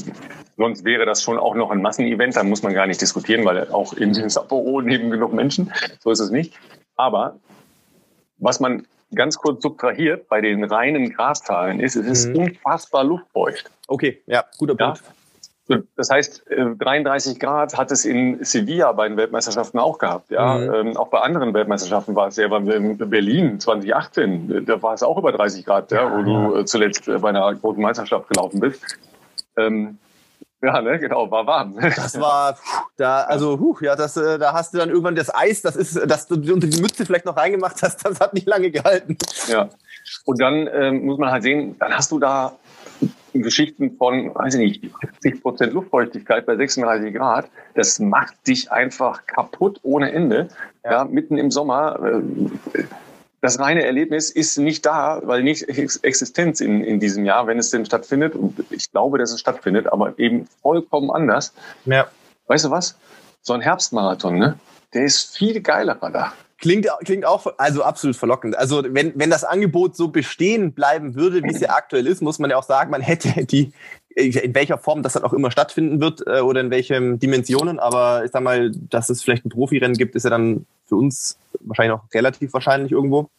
sonst 0.58 0.84
wäre 0.84 1.06
das 1.06 1.24
schon 1.24 1.38
auch 1.38 1.56
noch 1.56 1.72
ein 1.72 1.82
Massenevent, 1.82 2.36
da 2.36 2.44
muss 2.44 2.62
man 2.62 2.74
gar 2.74 2.88
nicht 2.88 3.02
diskutieren, 3.02 3.46
weil 3.46 3.70
auch 3.72 3.94
in 3.94 4.14
Sapporo 4.30 4.82
leben 4.82 5.10
genug 5.10 5.34
Menschen. 5.34 5.72
So 6.00 6.12
ist 6.12 6.20
es 6.20 6.30
nicht. 6.30 6.54
Aber 6.98 7.38
was 8.38 8.60
man 8.60 8.86
ganz 9.16 9.38
kurz 9.38 9.64
subtrahiert 9.64 10.28
bei 10.28 10.42
den 10.42 10.64
reinen 10.64 11.12
Graszahlen 11.14 11.80
ist, 11.80 11.96
es 11.96 12.06
ist 12.06 12.30
mhm. 12.30 12.36
unfassbar 12.36 13.04
luftfeucht. 13.04 13.72
Okay, 13.88 14.22
ja, 14.28 14.44
guter 14.58 14.76
Punkt. 14.76 15.00
Ja? 15.00 15.14
Das 15.96 16.10
heißt, 16.10 16.46
33 16.50 17.36
äh, 17.36 17.40
Grad 17.40 17.78
hat 17.78 17.92
es 17.92 18.04
in 18.04 18.44
Sevilla 18.44 18.92
bei 18.92 19.08
den 19.08 19.18
Weltmeisterschaften 19.18 19.80
auch 19.80 20.00
gehabt. 20.00 20.32
Ja, 20.32 20.58
mhm. 20.58 20.74
Ähm, 20.74 20.98
auch 20.98 21.10
bei 21.10 21.20
anderen 21.20 21.54
Weltmeisterschaften 21.54 22.16
war 22.16 22.30
es 22.30 22.38
ja 22.38 22.48
in 22.48 22.98
Berlin 22.98 23.60
2018. 23.60 24.66
Da 24.66 24.82
war 24.82 24.96
es 24.96 25.04
auch 25.04 25.18
über 25.18 25.32
30 25.32 25.66
Grad, 25.66 25.92
ja, 25.92 26.12
wo 26.12 26.24
du 26.24 26.56
äh, 26.56 26.66
zuletzt 26.66 27.06
bei 27.06 27.30
einer 27.30 27.54
großen 27.54 27.82
Meisterschaft 27.82 28.30
gelaufen 28.30 28.60
bist. 28.60 28.84
Ähm, 29.58 30.00
ja, 30.62 30.82
ne, 30.82 31.00
genau, 31.00 31.30
war 31.32 31.46
warm. 31.46 31.78
Das 31.96 32.20
war, 32.20 32.58
da, 32.98 33.22
also, 33.22 33.60
huh, 33.60 33.78
ja, 33.82 33.96
das, 33.96 34.18
äh, 34.18 34.38
da 34.40 34.54
hast 34.54 34.74
du 34.74 34.78
dann 34.78 34.90
irgendwann 34.90 35.16
das 35.16 35.34
Eis, 35.34 35.62
das 35.62 35.76
ist, 35.76 35.96
dass 36.10 36.28
du 36.28 36.36
unter 36.36 36.68
die 36.68 36.82
Mütze 36.82 37.06
vielleicht 37.06 37.26
noch 37.26 37.38
reingemacht 37.38 37.82
hast, 37.82 38.04
das 38.06 38.20
hat 38.20 38.34
nicht 38.34 38.48
lange 38.48 38.72
gehalten. 38.72 39.18
Ja. 39.48 39.70
Und 40.26 40.42
dann 40.42 40.68
ähm, 40.74 41.06
muss 41.06 41.18
man 41.18 41.32
halt 41.32 41.44
sehen, 41.44 41.78
dann 41.80 41.94
hast 41.94 42.12
du 42.12 42.20
da 42.20 42.58
Geschichten 43.34 43.98
von, 43.98 44.34
weiß 44.34 44.56
ich 44.56 44.60
nicht, 44.60 44.96
70 45.22 45.42
Prozent 45.42 45.74
Luftfeuchtigkeit 45.74 46.46
bei 46.46 46.56
36 46.56 47.14
Grad, 47.14 47.50
das 47.76 48.00
macht 48.00 48.36
dich 48.48 48.72
einfach 48.72 49.26
kaputt 49.26 49.80
ohne 49.84 50.12
Ende. 50.12 50.50
Ja, 50.84 51.06
mitten 51.06 51.38
im 51.38 51.52
Sommer. 51.52 52.22
Äh, 52.74 52.84
das 53.42 53.60
reine 53.60 53.86
Erlebnis 53.86 54.30
ist 54.32 54.58
nicht 54.58 54.86
da, 54.86 55.22
weil 55.24 55.44
nicht 55.44 55.64
Existenz 55.70 56.60
in, 56.60 56.84
in 56.84 57.00
diesem 57.00 57.24
Jahr, 57.24 57.48
wenn 57.48 57.58
es 57.58 57.70
denn 57.72 57.86
stattfindet. 57.86 58.36
Und 58.36 58.66
ich 58.70 58.92
glaube, 58.92 59.18
dass 59.18 59.32
es 59.32 59.40
stattfindet, 59.40 59.88
aber 59.88 60.20
eben 60.20 60.48
vollkommen 60.62 61.10
anders. 61.10 61.54
Ja. 61.86 62.08
Weißt 62.48 62.66
du 62.66 62.72
was? 62.72 62.98
So 63.42 63.54
ein 63.54 63.62
Herbstmarathon, 63.62 64.38
ne? 64.38 64.60
Der 64.94 65.04
ist 65.04 65.38
viel 65.38 65.62
geiler 65.62 65.96
da. 65.96 66.34
Klingt, 66.60 66.88
klingt 67.06 67.26
auch 67.26 67.54
also 67.58 67.84
absolut 67.84 68.18
verlockend. 68.18 68.58
Also 68.58 68.84
wenn, 68.86 69.14
wenn 69.16 69.30
das 69.30 69.46
Angebot 69.46 69.96
so 69.96 70.10
bestehen 70.10 70.74
bleiben 70.74 71.16
würde, 71.16 71.42
wie 71.42 71.54
es 71.54 71.62
ja 71.62 71.70
aktuell 71.70 72.06
ist, 72.06 72.22
muss 72.22 72.38
man 72.38 72.50
ja 72.50 72.58
auch 72.58 72.64
sagen, 72.64 72.92
man 72.92 73.02
hätte 73.02 73.46
die, 73.46 73.72
in 74.10 74.54
welcher 74.54 74.78
Form 74.78 75.02
das 75.02 75.14
dann 75.14 75.24
auch 75.24 75.32
immer 75.32 75.52
stattfinden 75.52 76.02
wird 76.02 76.26
äh, 76.28 76.42
oder 76.42 76.60
in 76.60 76.70
welchen 76.70 77.18
Dimensionen. 77.18 77.80
Aber 77.80 78.26
ich 78.26 78.32
sag 78.32 78.44
mal, 78.44 78.72
dass 78.72 79.10
es 79.10 79.24
vielleicht 79.24 79.46
ein 79.46 79.50
Profirennen 79.50 79.96
gibt, 79.96 80.16
ist 80.16 80.24
ja 80.24 80.30
dann 80.30 80.66
für 80.86 80.98
uns 80.98 81.38
wahrscheinlich 81.62 81.94
auch 81.94 82.04
relativ 82.14 82.52
wahrscheinlich 82.52 82.92
irgendwo. 82.92 83.30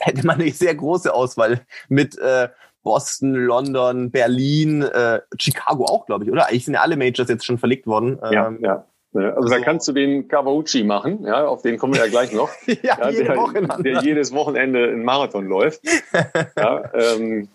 Hätte 0.00 0.26
man 0.26 0.38
eine 0.38 0.50
sehr 0.52 0.74
große 0.74 1.14
Auswahl 1.14 1.62
mit 1.88 2.18
äh, 2.18 2.48
Boston, 2.82 3.34
London, 3.34 4.10
Berlin, 4.10 4.82
äh, 4.82 5.20
Chicago 5.38 5.86
auch, 5.86 6.04
glaube 6.04 6.24
ich, 6.24 6.30
oder? 6.30 6.48
Eigentlich 6.48 6.66
sind 6.66 6.74
ja 6.74 6.82
alle 6.82 6.96
Majors 6.96 7.28
jetzt 7.28 7.46
schon 7.46 7.58
verlegt 7.58 7.86
worden. 7.86 8.18
Ja, 8.30 8.48
ähm, 8.48 8.58
ja. 8.60 8.84
Also, 9.14 9.28
also 9.36 9.48
da 9.48 9.60
kannst 9.60 9.86
du 9.88 9.92
den 9.92 10.28
Kawauchi 10.28 10.82
machen, 10.84 11.24
ja, 11.24 11.46
auf 11.46 11.62
den 11.62 11.78
kommen 11.78 11.94
wir 11.94 12.00
ja 12.00 12.08
gleich 12.08 12.32
noch. 12.32 12.50
ja, 12.66 12.98
ja 12.98 13.10
jede 13.10 13.24
der, 13.24 13.78
der, 13.78 14.02
jedes 14.02 14.32
Wochenende 14.32 14.88
einen 14.88 15.04
Marathon 15.04 15.46
läuft. 15.46 15.82
ja, 16.56 16.92
ähm, 16.94 17.48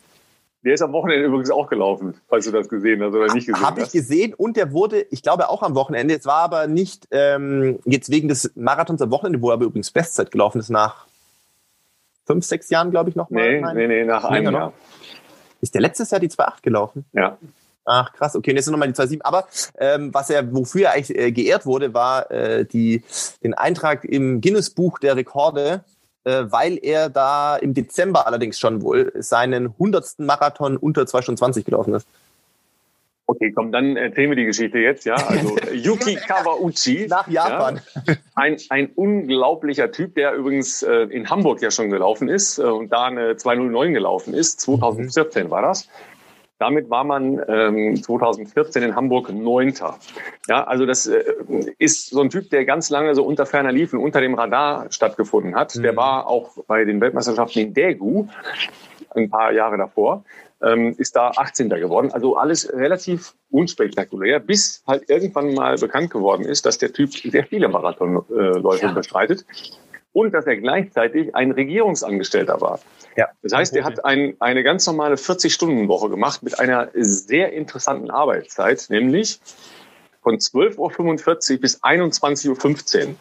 der 0.64 0.74
ist 0.74 0.82
am 0.82 0.92
Wochenende 0.92 1.26
übrigens 1.26 1.52
auch 1.52 1.70
gelaufen, 1.70 2.16
falls 2.28 2.46
du 2.46 2.52
das 2.52 2.68
gesehen 2.68 3.02
hast 3.02 3.14
oder 3.14 3.34
nicht 3.34 3.48
gesehen 3.48 3.62
Hab 3.62 3.72
hast. 3.72 3.72
Habe 3.72 3.82
ich 3.84 3.92
gesehen 3.92 4.34
und 4.34 4.58
der 4.58 4.72
wurde, 4.74 5.06
ich 5.10 5.22
glaube 5.22 5.50
auch 5.50 5.64
am 5.64 5.76
Wochenende, 5.76 6.16
es 6.16 6.26
war 6.26 6.40
aber 6.40 6.68
nicht 6.68 7.08
ähm, 7.12 7.80
jetzt 7.86 8.10
wegen 8.10 8.28
des 8.28 8.52
Marathons 8.56 9.02
am 9.02 9.12
Wochenende, 9.12 9.42
wo 9.42 9.50
er 9.50 9.54
aber 9.54 9.66
übrigens 9.66 9.92
Bestzeit 9.92 10.32
gelaufen 10.32 10.60
ist 10.60 10.70
nach 10.70 11.08
fünf, 12.26 12.46
sechs 12.46 12.70
Jahren, 12.70 12.92
glaube 12.92 13.10
ich, 13.10 13.16
noch 13.16 13.30
mal. 13.30 13.62
Nee, 13.62 13.74
nee, 13.74 13.88
nee, 13.88 14.06
nach 14.06 14.24
einem 14.24 14.54
Jahr. 14.54 14.74
Ist 15.62 15.74
der 15.74 15.82
letztes 15.82 16.12
Jahr 16.12 16.20
die 16.20 16.30
2,8 16.30 16.62
gelaufen? 16.62 17.06
Ja. 17.12 17.38
Ach 17.92 18.14
krass, 18.14 18.36
okay, 18.36 18.54
jetzt 18.54 18.66
sind 18.66 18.72
nochmal 18.74 18.88
die 18.88 18.94
2,7. 18.94 19.22
Aber 19.24 19.48
ähm, 19.80 20.14
was 20.14 20.30
er, 20.30 20.54
wofür 20.54 20.84
er 20.84 20.94
eigentlich 20.94 21.18
äh, 21.18 21.32
geehrt 21.32 21.66
wurde, 21.66 21.94
war 21.96 22.30
äh, 22.30 22.64
die, 22.64 23.04
den 23.44 23.56
Eintrag 23.56 24.06
im 24.06 24.42
Guinness-Buch 24.42 25.00
der 25.00 25.16
Rekorde, 25.16 25.84
äh, 26.24 26.44
weil 26.50 26.78
er 26.80 27.10
da 27.10 27.56
im 27.56 27.74
Dezember 27.74 28.28
allerdings 28.28 28.60
schon 28.60 28.84
wohl 28.84 29.12
seinen 29.16 29.68
100. 29.68 30.20
Marathon 30.20 30.78
unter 30.78 31.08
2 31.08 31.24
Stunden 31.24 31.38
20 31.40 31.66
gelaufen 31.66 31.96
ist. 31.96 32.08
Okay, 33.26 33.52
komm, 33.52 33.72
dann 33.72 33.96
erzählen 33.96 34.32
wir 34.32 34.36
die 34.36 34.46
Geschichte 34.46 34.80
jetzt, 34.80 35.06
ja. 35.06 35.14
Also 35.14 35.56
Yuki 35.74 36.16
Kawauchi. 36.16 37.06
Nach 37.08 37.28
Japan. 37.28 37.80
Ja, 38.08 38.16
ein, 38.36 38.58
ein 38.70 38.90
unglaublicher 38.96 39.92
Typ, 39.92 40.16
der 40.16 40.34
übrigens 40.34 40.82
äh, 40.82 41.04
in 41.04 41.30
Hamburg 41.30 41.62
ja 41.62 41.70
schon 41.70 41.92
gelaufen 41.92 42.28
ist 42.28 42.58
äh, 42.58 42.64
und 42.64 42.92
da 42.92 43.06
eine 43.06 43.36
209 43.38 43.94
gelaufen 43.94 44.34
ist. 44.34 44.62
2014 44.62 45.46
mhm. 45.46 45.52
war 45.52 45.62
das. 45.62 45.88
Damit 46.60 46.90
war 46.90 47.06
man 47.06 47.42
ähm, 47.48 48.04
2014 48.04 48.84
in 48.84 48.96
Hamburg 48.96 49.32
Neunter. 49.32 49.98
Ja, 50.48 50.66
also 50.66 50.86
das 50.86 51.08
äh, 51.08 51.24
ist 51.78 52.10
so 52.10 52.22
ein 52.22 52.30
Typ, 52.30 52.50
der 52.50 52.66
ganz 52.66 52.90
lange 52.90 53.16
so 53.16 53.24
unter 53.24 53.46
ferner 53.46 53.72
Liefen, 53.72 53.98
unter 53.98 54.20
dem 54.20 54.34
Radar 54.34 54.92
stattgefunden 54.92 55.56
hat. 55.56 55.76
Mhm. 55.76 55.84
Der 55.84 55.96
war 55.96 56.28
auch 56.28 56.58
bei 56.68 56.84
den 56.84 57.00
Weltmeisterschaften 57.00 57.60
in 57.60 57.74
Daegu 57.74 58.28
ein 59.16 59.30
paar 59.30 59.54
Jahre 59.54 59.78
davor, 59.78 60.26
ähm, 60.62 60.96
ist 60.98 61.16
da 61.16 61.32
18. 61.32 61.70
geworden. 61.70 62.12
Also 62.12 62.36
alles 62.36 62.72
relativ 62.74 63.34
unspektakulär, 63.50 64.40
bis 64.40 64.84
halt 64.86 65.10
irgendwann 65.10 65.54
mal 65.54 65.78
bekannt 65.78 66.12
geworden 66.12 66.44
ist, 66.44 66.66
dass 66.66 66.78
der 66.78 66.92
Typ 66.92 67.14
sehr 67.14 67.46
viele 67.46 67.70
Marathonläufe 67.70 68.86
ja. 68.86 68.92
bestreitet 68.92 69.46
und 70.14 70.34
dass 70.34 70.46
er 70.46 70.58
gleichzeitig 70.58 71.36
ein 71.36 71.52
Regierungsangestellter 71.52 72.62
war. 72.62 72.80
Ja. 73.16 73.28
Das 73.42 73.54
heißt, 73.54 73.76
er 73.76 73.84
hat 73.84 74.06
ein, 74.06 74.36
eine 74.40 74.64
ganz 74.64 74.88
normale 74.88 75.16
40-Stunden-Woche 75.16 76.10
gemacht 76.10 76.44
mit 76.44 76.60
einer 76.60 76.90
sehr 76.94 77.54
interessanten 77.54 78.10
Arbeitszeit, 78.10 78.86
nämlich 78.90 79.40
von 80.22 80.38
12.45 80.38 81.54
Uhr 81.54 81.60
bis 81.60 81.84
21.15 81.84 83.08
Uhr. 83.08 83.16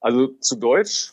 Also 0.00 0.28
zu 0.40 0.56
Deutsch, 0.56 1.12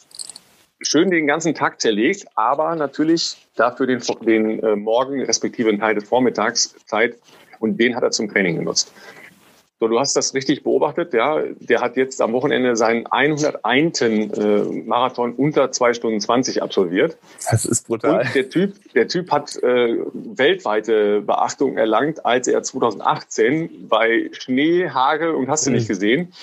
schön 0.82 1.10
den 1.10 1.28
ganzen 1.28 1.56
Tag 1.56 1.82
zerlegt, 1.82 2.26
aber 2.36 2.76
natürlich 2.76 3.48
dafür 3.56 3.88
den, 3.88 4.02
den 4.22 4.64
äh, 4.64 4.76
Morgen 4.76 5.22
respektive 5.22 5.70
einen 5.70 5.80
Teil 5.80 5.96
des 5.96 6.08
Vormittags 6.08 6.76
Zeit 6.86 7.18
und 7.60 7.78
den 7.78 7.96
hat 7.96 8.04
er 8.04 8.12
zum 8.12 8.30
Training 8.30 8.58
genutzt. 8.58 8.94
So, 9.80 9.88
du 9.88 10.00
hast 10.00 10.16
das 10.16 10.34
richtig 10.34 10.64
beobachtet, 10.64 11.14
ja. 11.14 11.40
Der 11.60 11.82
hat 11.82 11.98
jetzt 11.98 12.20
am 12.20 12.34
Wochenende 12.34 12.76
seinen 12.76 13.06
101. 13.06 14.02
Äh, 14.02 14.64
Marathon 14.86 15.34
unter 15.34 15.72
zwei 15.72 15.94
Stunden 15.94 16.20
20 16.20 16.64
absolviert. 16.64 17.18
Das 17.50 17.64
ist 17.64 17.88
brutal. 17.88 18.22
Und 18.22 18.36
der 18.36 18.50
Typ, 18.50 18.74
der 18.94 19.08
Typ 19.08 19.32
hat 19.32 19.56
äh, 19.58 19.98
weltweite 20.14 21.22
Beachtung 21.22 21.78
erlangt, 21.78 22.26
als 22.26 22.48
er 22.48 22.64
2018 22.64 23.88
bei 23.88 24.30
Schnee, 24.32 24.90
Hagel 24.90 25.36
und 25.36 25.48
hast 25.48 25.68
du 25.68 25.72
nicht 25.72 25.84
mhm. 25.84 25.94
gesehen, 25.94 26.34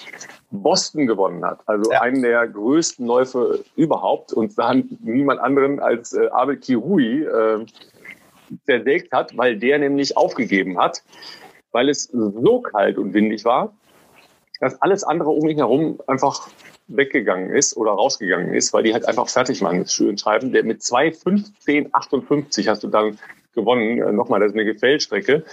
Boston 0.52 1.08
gewonnen 1.08 1.44
hat. 1.44 1.58
Also 1.66 1.90
ja. 1.90 2.02
einen 2.02 2.22
der 2.22 2.46
größten 2.46 3.04
Läufe 3.04 3.64
überhaupt 3.74 4.32
und 4.32 4.56
dann 4.56 4.96
niemand 5.02 5.40
anderen 5.40 5.80
als 5.80 6.12
äh, 6.12 6.28
Abel 6.28 6.56
Kirui 6.56 7.24
äh, 7.24 7.66
zersägt 8.64 9.10
hat, 9.10 9.36
weil 9.36 9.56
der 9.56 9.80
nämlich 9.80 10.16
aufgegeben 10.16 10.78
hat 10.78 11.02
weil 11.75 11.88
es 11.88 12.04
so 12.04 12.61
kalt 12.61 12.97
und 12.97 13.12
windig 13.12 13.45
war, 13.45 13.75
dass 14.61 14.81
alles 14.81 15.04
andere 15.04 15.31
um 15.31 15.49
ihn 15.49 15.59
herum 15.59 16.00
einfach 16.07 16.49
weggegangen 16.87 17.50
ist 17.50 17.76
oder 17.76 17.90
rausgegangen 17.93 18.54
ist, 18.54 18.73
weil 18.73 18.85
die 18.85 18.93
halt 18.93 19.07
einfach 19.07 19.28
fertig 19.28 19.61
waren 19.62 19.78
mit 19.78 19.90
schön 19.90 20.16
schreiben. 20.16 20.52
Der 20.52 20.64
mit 20.64 20.83
2,15,58 20.83 22.69
hast 22.69 22.85
du 22.85 22.88
dann 22.88 23.19
gewonnen. 23.54 24.00
Äh, 24.00 24.12
nochmal, 24.12 24.40
das 24.40 24.50
ist 24.50 24.54
eine 24.54 24.64
Gefällstrecke 24.64 25.45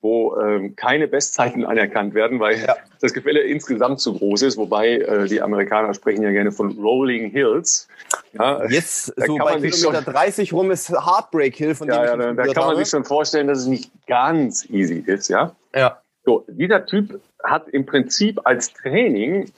wo 0.00 0.36
ähm, 0.40 0.76
keine 0.76 1.08
Bestzeiten 1.08 1.64
anerkannt 1.64 2.14
werden, 2.14 2.38
weil 2.38 2.60
ja. 2.60 2.76
das 3.00 3.12
Gefälle 3.12 3.40
insgesamt 3.40 4.00
zu 4.00 4.14
groß 4.14 4.42
ist. 4.42 4.56
Wobei 4.56 4.98
äh, 4.98 5.26
die 5.26 5.42
Amerikaner 5.42 5.92
sprechen 5.94 6.22
ja 6.22 6.30
gerne 6.30 6.52
von 6.52 6.72
Rolling 6.78 7.30
Hills. 7.30 7.88
Ja, 8.32 8.64
Jetzt 8.68 9.06
so 9.26 9.36
bei 9.36 9.60
Kilometer 9.60 10.02
30 10.02 10.52
rum 10.52 10.70
ist 10.70 10.90
Heartbreak 10.90 11.56
Hill, 11.56 11.74
von 11.74 11.88
ja, 11.88 12.14
dem 12.14 12.20
ja, 12.20 12.32
Da, 12.34 12.44
da 12.44 12.52
kann 12.52 12.66
man 12.66 12.76
sich 12.76 12.88
schon 12.88 13.04
vorstellen, 13.04 13.48
dass 13.48 13.58
es 13.58 13.66
nicht 13.66 13.90
ganz 14.06 14.68
easy 14.70 15.02
ist. 15.04 15.28
Ja. 15.28 15.56
Ja. 15.74 16.00
So, 16.24 16.44
dieser 16.48 16.86
Typ 16.86 17.20
hat 17.42 17.68
im 17.68 17.86
Prinzip 17.86 18.40
als 18.44 18.72
Training 18.72 19.50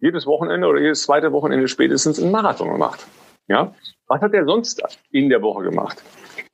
jedes 0.00 0.26
Wochenende 0.26 0.66
oder 0.66 0.80
jedes 0.80 1.02
zweite 1.02 1.32
Wochenende 1.32 1.68
spätestens 1.68 2.20
einen 2.20 2.30
Marathon 2.30 2.70
gemacht. 2.70 3.06
Ja. 3.48 3.74
Was 4.08 4.20
hat 4.20 4.34
er 4.34 4.44
sonst 4.44 4.82
in 5.10 5.28
der 5.28 5.42
Woche 5.42 5.64
gemacht? 5.64 6.02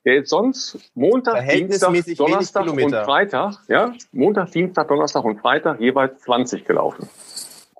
Der 0.05 0.17
ist 0.17 0.31
sonst 0.31 0.79
Montag, 0.95 1.49
Dienstag, 1.49 1.95
Donnerstag 2.17 2.67
und 2.67 2.91
Freitag, 2.91 3.55
ja, 3.69 3.93
Montag, 4.11 4.51
Dienstag, 4.51 4.89
Donnerstag 4.89 5.25
und 5.25 5.39
Freitag 5.39 5.81
jeweils 5.81 6.21
20 6.23 6.65
gelaufen. 6.65 7.09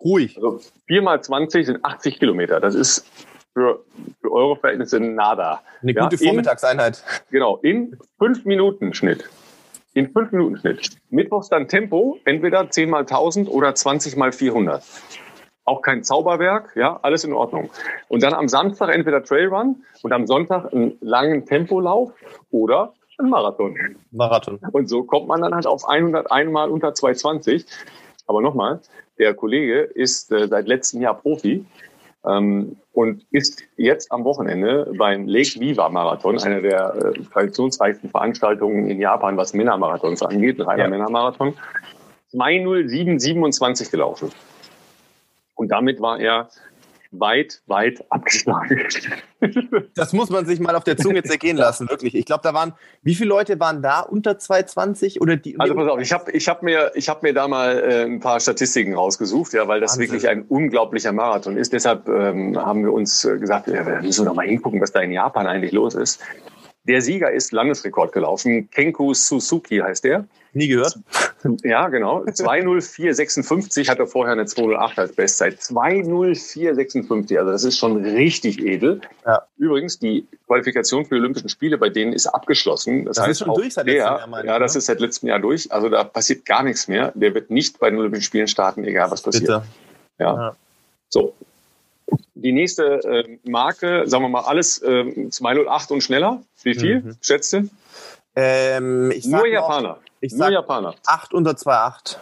Ruhig. 0.01 0.37
Also 0.37 0.61
4 0.87 1.03
mal 1.03 1.23
20 1.23 1.67
sind 1.67 1.85
80 1.85 2.19
Kilometer. 2.19 2.61
Das 2.61 2.75
ist 2.75 3.07
für, 3.55 3.85
für 4.21 4.33
eure 4.33 4.57
Verhältnisse 4.57 5.01
nada. 5.01 5.63
Eine 5.83 5.93
ja, 5.93 6.05
gute 6.05 6.19
Vormittagseinheit. 6.19 7.03
In, 7.29 7.33
genau, 7.33 7.57
in 7.59 7.99
5 8.19 8.45
Minuten 8.45 8.95
Schnitt. 8.95 9.29
In 9.95 10.11
5 10.13 10.33
Minuten 10.33 10.57
Schnitt. 10.59 10.91
Mittwochs 11.11 11.49
dann 11.49 11.69
Tempo, 11.69 12.19
entweder 12.25 12.71
10 12.71 12.89
mal 12.89 13.01
1000 13.01 13.49
oder 13.49 13.75
20 13.75 14.17
mal 14.17 14.33
400 14.33 14.83
auch 15.65 15.83
kein 15.83 16.03
Zauberwerk, 16.03 16.73
ja, 16.77 16.99
alles 17.03 17.25
in 17.25 17.33
Ordnung. 17.33 17.71
Und 18.09 18.23
dann 18.23 18.35
am 18.35 18.49
Samstag 18.49 18.95
entweder 18.95 19.23
Trailrun 19.23 19.85
und 20.03 20.13
am 20.13 20.27
Sonntag 20.27 20.73
einen 20.73 20.99
langen 21.01 21.47
Tempolauf 21.47 22.13
oder 22.51 22.95
ein 23.19 23.31
Marathon. 23.31 23.77
Marathon. 24.11 24.59
Und 24.73 24.89
so 24.89 25.05
kommt 25.05 25.29
man 25.29 25.41
dann 25.41 25.55
halt 25.55 25.67
auf 25.67 25.89
101 25.89 26.51
mal 26.51 26.71
unter 26.71 26.95
220. 26.95 27.65
Aber 28.27 28.41
nochmal, 28.41 28.81
der 29.19 29.35
Kollege 29.35 29.81
ist 29.83 30.33
äh, 30.33 30.49
seit 30.49 30.67
letztem 30.67 31.01
Jahr 31.01 31.15
Profi 31.15 31.65
ähm, 32.25 32.77
und 32.93 33.25
ist 33.31 33.63
jetzt 33.77 34.11
am 34.11 34.25
Wochenende 34.25 34.93
beim 34.97 35.27
Lake 35.27 35.61
Viva 35.61 35.89
Marathon, 35.89 36.39
einer 36.41 36.61
der 36.61 36.95
äh, 36.95 37.21
traditionsreichsten 37.33 38.11
Veranstaltungen 38.11 38.89
in 38.89 39.01
Japan, 39.01 39.37
was 39.37 39.55
Männermarathons 39.55 40.23
angeht, 40.23 40.59
ein 40.59 40.67
reiner 40.67 40.85
ja. 40.85 40.91
Männermarathon, 40.91 41.55
20727 42.31 43.91
gelaufen. 43.91 44.31
Und 45.55 45.69
damit 45.69 46.01
war 46.01 46.19
er 46.19 46.49
weit, 47.13 47.63
weit 47.67 48.05
abgeschlagen. 48.11 48.81
Das 49.97 50.13
muss 50.13 50.31
man 50.31 50.47
sich 50.47 50.61
mal 50.61 50.77
auf 50.77 50.85
der 50.85 50.97
Zunge 50.97 51.25
zergehen 51.25 51.57
lassen, 51.57 51.89
wirklich. 51.91 52.15
Ich 52.15 52.27
glaube, 52.27 52.43
da 52.45 52.55
waren, 52.55 52.75
wie 53.03 53.17
viele 53.17 53.29
Leute 53.29 53.59
waren 53.59 53.83
da 53.83 53.99
unter 53.99 54.39
220 54.39 55.21
oder 55.21 55.37
die? 55.37 55.59
Also 55.59 55.75
pass 55.75 55.89
auf, 55.89 56.01
ich 56.01 56.13
habe 56.13 56.31
ich 56.31 56.49
hab 56.49 56.63
mir, 56.63 56.93
ich 56.95 57.09
hab 57.09 57.25
mir 57.25 57.35
da 57.35 57.49
mal 57.49 57.77
äh, 57.81 58.05
ein 58.05 58.21
paar 58.21 58.39
Statistiken 58.39 58.95
rausgesucht, 58.95 59.53
ja, 59.53 59.67
weil 59.67 59.81
das 59.81 59.93
Wahnsinn. 59.93 60.13
wirklich 60.13 60.29
ein 60.29 60.43
unglaublicher 60.43 61.11
Marathon 61.11 61.57
ist. 61.57 61.73
Deshalb 61.73 62.09
ähm, 62.09 62.57
haben 62.57 62.85
wir 62.85 62.93
uns 62.93 63.25
äh, 63.25 63.37
gesagt, 63.37 63.67
ja, 63.67 63.85
wir 63.85 64.01
müssen 64.01 64.25
doch 64.27 64.35
mal 64.35 64.47
hingucken, 64.47 64.81
was 64.81 64.93
da 64.93 65.01
in 65.01 65.11
Japan 65.11 65.49
eigentlich 65.49 65.73
los 65.73 65.97
ist. 65.97 66.21
Der 66.85 67.03
Sieger 67.03 67.33
ist 67.33 67.51
Landesrekord 67.51 68.13
gelaufen. 68.13 68.71
Kenku 68.71 69.13
Suzuki 69.13 69.79
heißt 69.79 70.05
der. 70.05 70.27
Nie 70.55 70.69
gehört. 70.69 70.99
Ja, 71.65 71.89
genau. 71.89 72.25
20456 72.25 73.89
hatte 73.89 74.07
vorher 74.07 74.35
eine 74.35 74.47
208 74.47 74.99
als 74.99 75.13
Bestzeit. 75.13 75.61
20456, 75.61 77.39
also 77.39 77.51
das 77.51 77.65
ist 77.65 77.79
schon 77.79 77.97
richtig 78.05 78.63
edel. 78.63 79.01
Ja. 79.27 79.43
Übrigens, 79.57 79.99
die 79.99 80.27
Qualifikation 80.47 81.05
für 81.05 81.17
die 81.17 81.21
Olympischen 81.21 81.49
Spiele 81.49 81.79
bei 81.79 81.89
denen 81.89 82.13
ist 82.13 82.27
abgeschlossen. 82.27 83.07
Das, 83.07 83.17
das 83.17 83.27
heißt 83.27 83.41
ist 83.41 83.47
schon 83.47 83.55
durch 83.55 83.75
seit 83.75 83.87
letztem 83.87 84.05
Jahr. 84.05 84.27
Meine, 84.27 84.47
ja, 84.47 84.59
das 84.59 84.75
ne? 84.75 84.79
ist 84.79 84.87
seit 84.87 85.01
letztem 85.01 85.31
Jahr 85.31 85.41
durch. 85.41 85.73
Also 85.73 85.89
da 85.89 86.05
passiert 86.05 86.45
gar 86.45 86.63
nichts 86.63 86.87
mehr. 86.87 87.13
Der 87.15 87.35
wird 87.35 87.51
nicht 87.51 87.79
bei 87.81 87.91
den 87.91 87.99
Olympischen 87.99 88.25
Spielen 88.25 88.47
starten, 88.47 88.85
egal 88.85 89.11
was 89.11 89.23
passiert. 89.23 89.47
Bitte. 89.47 89.63
Ja. 90.19 90.35
ja. 90.35 90.57
So, 91.09 91.35
die 92.35 92.53
nächste 92.53 93.03
äh, 93.05 93.39
Marke, 93.45 94.05
sagen 94.07 94.25
wir 94.25 94.29
mal 94.29 94.43
alles 94.43 94.83
äh, 94.83 95.29
208 95.31 95.91
und 95.93 96.03
schneller. 96.03 96.43
Wie 96.63 96.75
viel, 96.75 97.01
mhm. 97.01 97.17
schätze? 97.21 97.69
Ähm, 98.35 99.11
ich 99.11 99.27
Nur 99.27 99.47
Japaner. 99.47 99.89
Noch, 99.89 99.99
ich 100.23 100.33
Nur 100.33 100.51
Japaner. 100.51 100.95
8 101.07 101.35
unter 101.35 101.57
208. 101.57 102.19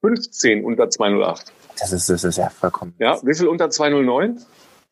15 0.00 0.64
unter 0.64 0.88
208. 0.88 1.52
Das 1.78 1.92
ist, 1.92 2.08
das 2.08 2.22
ist 2.22 2.38
ja 2.38 2.48
vollkommen. 2.48 2.94
Ja, 2.98 3.18
wie 3.22 3.34
viel 3.34 3.48
unter 3.48 3.68
209? 3.68 4.40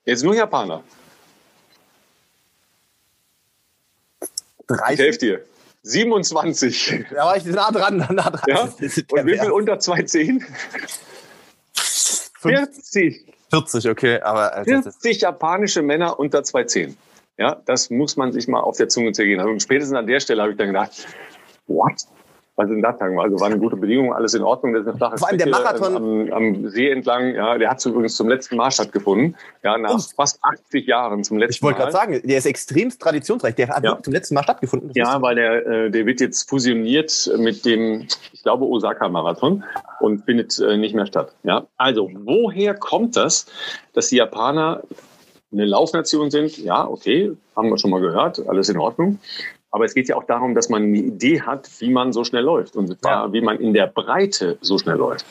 Jetzt 0.04 0.24
nur 0.24 0.34
Japaner. 0.34 0.82
30. 4.66 4.92
Ich 4.92 4.98
helfe 5.00 5.18
dir. 5.18 5.44
27. 5.84 7.04
Da 7.10 7.26
war 7.26 7.36
ich 7.36 7.44
nah 7.44 7.70
dran, 7.70 7.98
nah 8.10 8.30
dran. 8.30 8.42
Ja? 8.46 8.62
Und 8.62 8.80
wie 8.80 9.38
viel 9.38 9.50
unter 9.50 9.78
210? 9.78 10.44
40. 12.40 13.26
40, 13.50 13.88
okay, 13.88 14.20
aber. 14.20 14.64
40 14.64 15.20
japanische 15.20 15.82
Männer 15.82 16.18
unter 16.18 16.40
2,10. 16.40 16.94
Ja, 17.38 17.62
das 17.66 17.90
muss 17.90 18.16
man 18.16 18.32
sich 18.32 18.48
mal 18.48 18.60
auf 18.60 18.76
der 18.78 18.88
Zunge 18.88 19.12
zergehen. 19.12 19.38
Also 19.40 19.56
spätestens 19.60 19.96
an 19.96 20.06
der 20.06 20.18
Stelle 20.18 20.42
habe 20.42 20.52
ich 20.52 20.58
dann 20.58 20.68
gedacht, 20.68 21.06
what? 21.66 22.06
Was 22.62 22.68
sind 22.68 22.82
das 22.82 22.96
sagen? 22.96 23.18
Also 23.18 23.40
waren 23.40 23.58
gute 23.58 23.76
Bedingungen, 23.76 24.12
alles 24.12 24.34
in 24.34 24.42
Ordnung. 24.42 24.72
Das 24.72 24.82
ist 24.82 24.88
eine 24.88 24.96
flache 24.96 25.18
Vor 25.18 25.28
allem 25.28 25.38
der 25.38 25.48
Marathon 25.48 25.96
am, 25.96 26.32
am, 26.32 26.68
See 26.68 26.88
entlang. 26.90 27.34
Ja, 27.34 27.58
der 27.58 27.70
hat 27.70 27.84
übrigens 27.84 28.14
zum 28.14 28.28
letzten 28.28 28.54
Mal 28.56 28.70
stattgefunden. 28.70 29.36
Ja, 29.64 29.76
nach 29.78 29.96
oh. 29.96 30.02
fast 30.14 30.38
80 30.42 30.86
Jahren 30.86 31.24
zum 31.24 31.38
letzten 31.38 31.64
Mal. 31.64 31.70
Ich 31.70 31.76
wollte 31.76 31.78
gerade 31.78 31.92
sagen, 31.92 32.20
der 32.22 32.38
ist 32.38 32.46
extremst 32.46 33.02
traditionsreich. 33.02 33.56
Der 33.56 33.68
hat 33.68 33.82
ja. 33.82 34.00
zum 34.00 34.12
letzten 34.12 34.34
Mal 34.34 34.44
stattgefunden. 34.44 34.90
Das 34.90 34.96
ja, 34.96 35.20
weil 35.20 35.34
der, 35.34 35.66
äh, 35.66 35.90
der 35.90 36.06
wird 36.06 36.20
jetzt 36.20 36.48
fusioniert 36.48 37.30
mit 37.36 37.64
dem, 37.64 38.06
ich 38.32 38.42
glaube, 38.44 38.64
Osaka-Marathon 38.64 39.64
und 39.98 40.24
findet 40.24 40.56
äh, 40.60 40.76
nicht 40.76 40.94
mehr 40.94 41.06
statt. 41.06 41.34
Ja, 41.42 41.66
also 41.76 42.10
woher 42.14 42.74
kommt 42.74 43.16
das, 43.16 43.46
dass 43.92 44.08
die 44.08 44.16
Japaner 44.16 44.82
eine 45.52 45.64
Laufnation 45.64 46.30
sind? 46.30 46.58
Ja, 46.58 46.86
okay, 46.86 47.32
haben 47.56 47.70
wir 47.70 47.78
schon 47.78 47.90
mal 47.90 48.00
gehört, 48.00 48.46
alles 48.46 48.68
in 48.68 48.78
Ordnung. 48.78 49.18
Aber 49.72 49.86
es 49.86 49.94
geht 49.94 50.08
ja 50.08 50.16
auch 50.16 50.24
darum, 50.24 50.54
dass 50.54 50.68
man 50.68 50.82
eine 50.82 50.98
Idee 50.98 51.40
hat, 51.40 51.68
wie 51.80 51.90
man 51.90 52.12
so 52.12 52.24
schnell 52.24 52.44
läuft 52.44 52.76
und 52.76 53.00
zwar, 53.00 53.32
wie 53.32 53.40
man 53.40 53.58
in 53.58 53.72
der 53.72 53.86
Breite 53.86 54.58
so 54.60 54.78
schnell 54.78 54.96
läuft. 54.96 55.26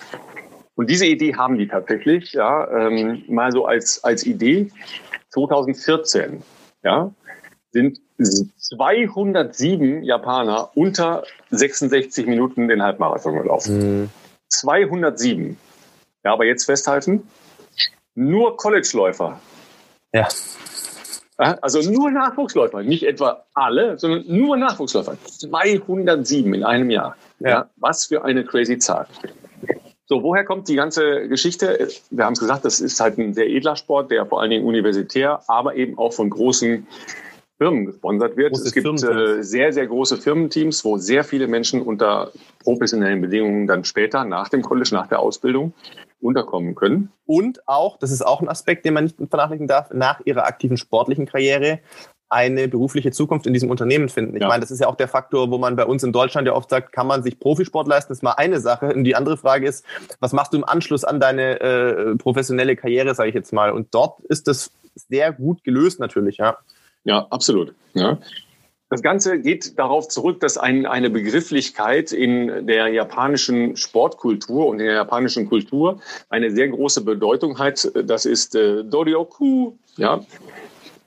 Und 0.75 0.89
diese 0.89 1.05
Idee 1.05 1.35
haben 1.35 1.57
die 1.57 1.67
tatsächlich, 1.67 2.33
ja, 2.33 2.67
ähm, 2.71 3.23
mal 3.27 3.51
so 3.51 3.65
als, 3.65 4.03
als 4.03 4.25
Idee 4.25 4.71
2014. 5.29 6.41
Ja, 6.83 7.11
sind 7.71 7.99
207 8.17 10.03
Japaner 10.03 10.71
unter 10.75 11.23
66 11.51 12.25
Minuten 12.25 12.67
den 12.67 12.81
Halbmarathon 12.81 13.35
gelaufen. 13.35 14.01
Mhm. 14.01 14.09
207. 14.49 15.57
Ja, 16.23 16.33
aber 16.33 16.45
jetzt 16.45 16.65
festhalten, 16.65 17.27
nur 18.15 18.57
College-Läufer. 18.57 19.39
Ja. 20.13 20.27
Also 21.41 21.81
nur 21.89 22.11
Nachwuchsläufer, 22.11 22.83
nicht 22.83 23.03
etwa 23.03 23.45
alle, 23.53 23.97
sondern 23.97 24.23
nur 24.27 24.57
Nachwuchsläufer. 24.57 25.17
207 25.25 26.53
in 26.53 26.63
einem 26.63 26.89
Jahr. 26.89 27.15
Ja. 27.39 27.49
ja. 27.49 27.69
Was 27.77 28.05
für 28.05 28.23
eine 28.23 28.45
crazy 28.45 28.77
Zahl. 28.77 29.07
So, 30.05 30.23
woher 30.23 30.43
kommt 30.43 30.67
die 30.67 30.75
ganze 30.75 31.27
Geschichte? 31.29 31.87
Wir 32.09 32.25
haben 32.25 32.33
es 32.33 32.39
gesagt, 32.39 32.65
das 32.65 32.81
ist 32.81 32.99
halt 32.99 33.17
ein 33.17 33.33
sehr 33.33 33.49
edler 33.49 33.75
Sport, 33.75 34.11
der 34.11 34.25
vor 34.25 34.41
allen 34.41 34.51
Dingen 34.51 34.65
universitär, 34.65 35.41
aber 35.47 35.75
eben 35.75 35.97
auch 35.97 36.13
von 36.13 36.29
großen 36.29 36.85
Firmen 37.57 37.85
gesponsert 37.85 38.37
wird. 38.37 38.51
Großes 38.51 38.67
es 38.67 38.73
gibt 38.73 39.03
äh, 39.03 39.41
sehr, 39.41 39.71
sehr 39.71 39.87
große 39.87 40.17
Firmenteams, 40.17 40.83
wo 40.83 40.97
sehr 40.97 41.23
viele 41.23 41.47
Menschen 41.47 41.81
unter 41.81 42.31
professionellen 42.63 43.21
Bedingungen 43.21 43.67
dann 43.67 43.85
später 43.85 44.25
nach 44.25 44.49
dem 44.49 44.61
College, 44.61 44.89
nach 44.91 45.07
der 45.07 45.19
Ausbildung 45.19 45.73
unterkommen 46.21 46.75
können. 46.75 47.11
Und 47.25 47.67
auch, 47.67 47.97
das 47.97 48.11
ist 48.11 48.25
auch 48.25 48.41
ein 48.41 48.49
Aspekt, 48.49 48.85
den 48.85 48.93
man 48.93 49.05
nicht 49.05 49.17
vernachlässigen 49.17 49.67
darf, 49.67 49.91
nach 49.93 50.21
ihrer 50.25 50.45
aktiven 50.45 50.77
sportlichen 50.77 51.25
Karriere 51.25 51.79
eine 52.31 52.69
berufliche 52.69 53.11
Zukunft 53.11 53.45
in 53.45 53.53
diesem 53.53 53.69
Unternehmen 53.69 54.07
finden. 54.07 54.37
Ich 54.37 54.41
ja. 54.41 54.47
meine, 54.47 54.61
das 54.61 54.71
ist 54.71 54.79
ja 54.79 54.87
auch 54.87 54.95
der 54.95 55.09
Faktor, 55.09 55.51
wo 55.51 55.57
man 55.57 55.75
bei 55.75 55.85
uns 55.85 56.01
in 56.01 56.13
Deutschland 56.13 56.47
ja 56.47 56.53
oft 56.53 56.69
sagt, 56.69 56.93
kann 56.93 57.05
man 57.05 57.23
sich 57.23 57.37
Profisport 57.37 57.89
leisten? 57.89 58.09
Das 58.09 58.19
ist 58.19 58.23
mal 58.23 58.31
eine 58.31 58.61
Sache. 58.61 58.93
Und 58.93 59.03
die 59.03 59.15
andere 59.15 59.35
Frage 59.35 59.67
ist, 59.67 59.85
was 60.21 60.31
machst 60.31 60.53
du 60.53 60.57
im 60.57 60.63
Anschluss 60.63 61.03
an 61.03 61.19
deine 61.19 61.59
äh, 61.59 62.15
professionelle 62.15 62.77
Karriere, 62.77 63.15
sage 63.15 63.29
ich 63.29 63.35
jetzt 63.35 63.51
mal? 63.51 63.71
Und 63.71 63.93
dort 63.93 64.21
ist 64.21 64.47
das 64.47 64.71
sehr 64.95 65.33
gut 65.33 65.65
gelöst 65.65 65.99
natürlich, 65.99 66.37
ja. 66.37 66.57
Ja, 67.03 67.27
absolut. 67.29 67.73
Ja. 67.93 68.17
Das 68.91 69.01
Ganze 69.01 69.39
geht 69.39 69.79
darauf 69.79 70.09
zurück, 70.09 70.41
dass 70.41 70.57
ein, 70.57 70.85
eine 70.85 71.09
Begrifflichkeit 71.09 72.11
in 72.11 72.67
der 72.67 72.89
japanischen 72.89 73.77
Sportkultur 73.77 74.67
und 74.67 74.81
in 74.81 74.85
der 74.85 74.95
japanischen 74.95 75.47
Kultur 75.47 76.01
eine 76.29 76.51
sehr 76.51 76.67
große 76.67 77.05
Bedeutung 77.05 77.57
hat. 77.57 77.89
Das 77.95 78.25
ist 78.25 78.53
äh, 78.53 78.83
Doryoku. 78.83 79.71
Ja, 79.95 80.19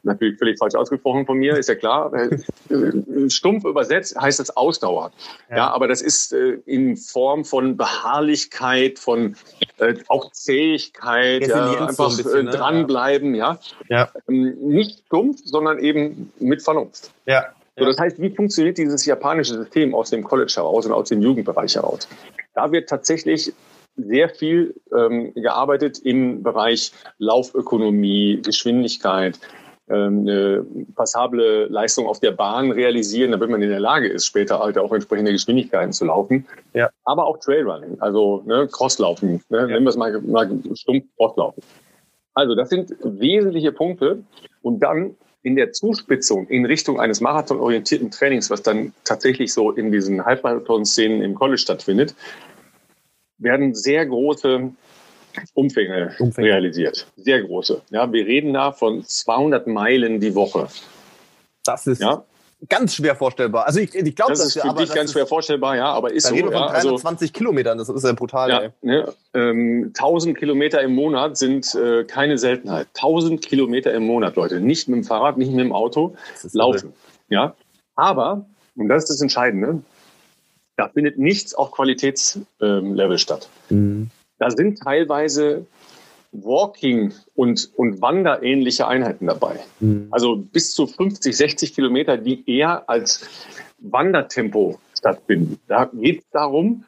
natürlich 0.02 0.38
völlig 0.38 0.58
falsch 0.58 0.74
ausgesprochen 0.74 1.26
von 1.26 1.36
mir, 1.36 1.58
ist 1.58 1.68
ja 1.68 1.74
klar. 1.74 2.10
Äh, 2.14 3.28
stumpf 3.28 3.66
übersetzt 3.66 4.16
heißt 4.18 4.40
das 4.40 4.56
Ausdauer. 4.56 5.12
Ja. 5.50 5.56
ja, 5.56 5.70
aber 5.70 5.86
das 5.86 6.00
ist 6.00 6.32
äh, 6.32 6.60
in 6.64 6.96
Form 6.96 7.44
von 7.44 7.76
Beharrlichkeit, 7.76 8.98
von 8.98 9.36
äh, 9.76 9.94
auch 10.08 10.32
Zähigkeit, 10.32 11.46
ja, 11.46 11.86
einfach 11.86 12.10
so 12.10 12.22
bisschen, 12.22 12.46
ne? 12.46 12.50
dranbleiben, 12.50 13.34
ja. 13.34 13.58
ja. 13.90 14.10
Ähm, 14.26 14.56
nicht 14.60 15.04
stumpf, 15.04 15.40
sondern 15.44 15.78
eben 15.78 16.32
mit 16.38 16.62
Vernunft. 16.62 17.10
Ja. 17.26 17.44
So, 17.76 17.84
das 17.84 17.98
heißt, 17.98 18.20
wie 18.20 18.30
funktioniert 18.30 18.78
dieses 18.78 19.04
japanische 19.04 19.54
System 19.54 19.94
aus 19.94 20.10
dem 20.10 20.22
College 20.22 20.52
heraus 20.56 20.86
und 20.86 20.92
aus 20.92 21.08
dem 21.08 21.20
Jugendbereich 21.20 21.74
heraus? 21.74 22.08
Da 22.54 22.70
wird 22.70 22.88
tatsächlich 22.88 23.52
sehr 23.96 24.28
viel 24.28 24.74
ähm, 24.96 25.32
gearbeitet 25.34 25.98
im 26.00 26.42
Bereich 26.42 26.92
Laufökonomie, 27.18 28.40
Geschwindigkeit, 28.42 29.38
ähm, 29.88 30.20
eine 30.20 30.66
passable 30.94 31.66
Leistung 31.66 32.06
auf 32.06 32.20
der 32.20 32.30
Bahn 32.30 32.70
realisieren, 32.70 33.32
damit 33.32 33.50
man 33.50 33.60
in 33.60 33.70
der 33.70 33.80
Lage 33.80 34.08
ist, 34.08 34.26
später 34.26 34.60
halt 34.60 34.78
auch 34.78 34.92
entsprechende 34.92 35.32
Geschwindigkeiten 35.32 35.92
zu 35.92 36.06
laufen. 36.06 36.46
Ja. 36.72 36.90
Aber 37.04 37.26
auch 37.26 37.38
Trailrunning, 37.38 38.00
also 38.00 38.42
ne, 38.46 38.68
Crosslaufen, 38.70 39.42
ne, 39.48 39.58
ja. 39.58 39.66
nennen 39.66 39.84
wir 39.84 39.90
es 39.90 39.96
mal, 39.96 40.20
mal 40.22 40.50
stumpf 40.74 41.04
Crosslaufen. 41.16 41.62
Also 42.34 42.54
das 42.54 42.68
sind 42.68 42.94
wesentliche 43.02 43.72
Punkte. 43.72 44.22
Und 44.62 44.80
dann 44.80 45.16
in 45.44 45.56
der 45.56 45.72
Zuspitzung 45.72 46.48
in 46.48 46.64
Richtung 46.64 46.98
eines 46.98 47.20
marathonorientierten 47.20 48.10
Trainings, 48.10 48.50
was 48.50 48.62
dann 48.62 48.92
tatsächlich 49.04 49.52
so 49.52 49.70
in 49.70 49.92
diesen 49.92 50.24
Halbmarathon-Szenen 50.24 51.22
im 51.22 51.34
College 51.34 51.58
stattfindet, 51.58 52.14
werden 53.38 53.74
sehr 53.74 54.06
große 54.06 54.72
Umfänge, 55.52 56.14
Umfänge, 56.18 56.48
realisiert. 56.48 57.06
Sehr 57.16 57.42
große. 57.42 57.82
Ja, 57.90 58.10
wir 58.10 58.26
reden 58.26 58.54
da 58.54 58.72
von 58.72 59.04
200 59.04 59.66
Meilen 59.66 60.18
die 60.18 60.34
Woche. 60.34 60.68
Das 61.64 61.86
ist 61.86 62.00
ja? 62.00 62.24
Ganz 62.68 62.94
schwer 62.94 63.16
vorstellbar. 63.16 63.66
Also 63.66 63.80
ich, 63.80 63.94
ich 63.94 64.16
glaube, 64.16 64.32
das, 64.32 64.40
das 64.40 64.56
ist 64.56 64.62
für 64.62 64.74
dich 64.74 64.92
ganz 64.92 65.12
schwer 65.12 65.26
vorstellbar, 65.26 65.76
ja, 65.76 65.86
aber 65.86 66.12
ist 66.12 66.24
da 66.24 66.30
so. 66.30 66.34
Reden 66.34 66.50
wir 66.50 66.58
von 66.58 66.68
320 66.68 67.28
also, 67.28 67.32
Kilometern, 67.32 67.78
das 67.78 67.88
ist 67.88 68.04
ja 68.04 68.12
brutal. 68.12 68.50
Ja, 68.50 68.62
ne, 68.82 69.12
ähm, 69.34 69.92
1000 69.96 70.36
Kilometer 70.36 70.80
im 70.82 70.94
Monat 70.94 71.36
sind 71.36 71.74
äh, 71.74 72.04
keine 72.04 72.38
Seltenheit. 72.38 72.88
1000 72.94 73.44
Kilometer 73.44 73.92
im 73.92 74.06
Monat, 74.06 74.36
Leute. 74.36 74.60
Nicht 74.60 74.88
mit 74.88 74.98
dem 74.98 75.04
Fahrrad, 75.04 75.38
nicht 75.38 75.50
mit 75.50 75.60
dem 75.60 75.72
Auto, 75.72 76.14
laufen. 76.52 76.86
Irre. 76.86 76.94
Ja, 77.30 77.54
aber, 77.96 78.46
und 78.76 78.88
das 78.88 79.04
ist 79.04 79.10
das 79.10 79.20
Entscheidende, 79.20 79.82
da 80.76 80.88
findet 80.88 81.18
nichts 81.18 81.54
auf 81.54 81.70
Qualitätslevel 81.70 83.12
ähm, 83.12 83.18
statt. 83.18 83.48
Mhm. 83.70 84.10
Da 84.38 84.50
sind 84.50 84.80
teilweise 84.80 85.66
Walking- 86.34 87.12
und, 87.34 87.70
und 87.76 88.00
Wanderähnliche 88.02 88.88
Einheiten 88.88 89.26
dabei. 89.26 89.60
Mhm. 89.80 90.08
Also 90.10 90.36
bis 90.36 90.74
zu 90.74 90.86
50, 90.86 91.36
60 91.36 91.74
Kilometer, 91.74 92.16
die 92.16 92.48
eher 92.50 92.88
als 92.88 93.26
Wandertempo 93.78 94.78
stattfinden. 94.96 95.58
Da 95.68 95.90
geht 95.92 96.20
es 96.20 96.30
darum, 96.30 96.84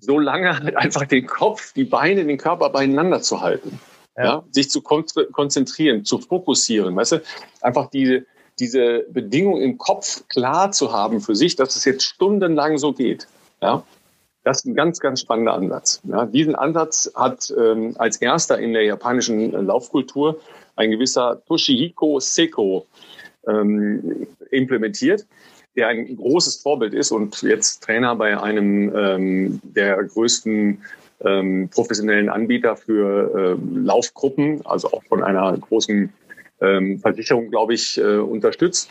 so 0.00 0.18
lange 0.18 0.58
halt 0.58 0.76
einfach 0.76 1.06
den 1.06 1.26
Kopf, 1.26 1.72
die 1.72 1.84
Beine, 1.84 2.24
den 2.24 2.38
Körper 2.38 2.70
beieinander 2.70 3.22
zu 3.22 3.40
halten. 3.40 3.78
Ja. 4.16 4.24
ja 4.24 4.44
sich 4.50 4.70
zu 4.70 4.82
konzentrieren, 4.82 6.04
zu 6.04 6.18
fokussieren. 6.18 6.94
Weißt 6.96 7.12
du, 7.12 7.22
einfach 7.60 7.90
diese, 7.90 8.26
diese 8.58 9.04
Bedingung 9.10 9.60
im 9.60 9.78
Kopf 9.78 10.26
klar 10.28 10.72
zu 10.72 10.92
haben 10.92 11.20
für 11.20 11.34
sich, 11.34 11.56
dass 11.56 11.76
es 11.76 11.84
jetzt 11.84 12.04
stundenlang 12.04 12.78
so 12.78 12.92
geht. 12.92 13.26
Ja. 13.60 13.84
Das 14.44 14.58
ist 14.58 14.66
ein 14.66 14.74
ganz, 14.74 15.00
ganz 15.00 15.22
spannender 15.22 15.54
Ansatz. 15.54 16.02
Ja, 16.04 16.26
diesen 16.26 16.54
Ansatz 16.54 17.10
hat 17.14 17.52
ähm, 17.58 17.94
als 17.98 18.18
erster 18.18 18.58
in 18.58 18.74
der 18.74 18.84
japanischen 18.84 19.52
Laufkultur 19.52 20.38
ein 20.76 20.90
gewisser 20.90 21.42
Toshihiko 21.46 22.20
Seko 22.20 22.86
ähm, 23.48 24.26
implementiert, 24.50 25.26
der 25.76 25.88
ein 25.88 26.16
großes 26.16 26.56
Vorbild 26.56 26.92
ist 26.92 27.10
und 27.10 27.42
jetzt 27.42 27.82
Trainer 27.84 28.14
bei 28.16 28.40
einem 28.40 28.94
ähm, 28.94 29.60
der 29.62 30.04
größten 30.04 30.82
ähm, 31.24 31.70
professionellen 31.72 32.28
Anbieter 32.28 32.76
für 32.76 33.56
äh, 33.56 33.78
Laufgruppen, 33.78 34.60
also 34.66 34.92
auch 34.92 35.02
von 35.04 35.22
einer 35.24 35.56
großen 35.56 36.12
ähm, 36.60 36.98
Versicherung, 36.98 37.50
glaube 37.50 37.74
ich, 37.74 37.98
äh, 37.98 38.18
unterstützt. 38.18 38.90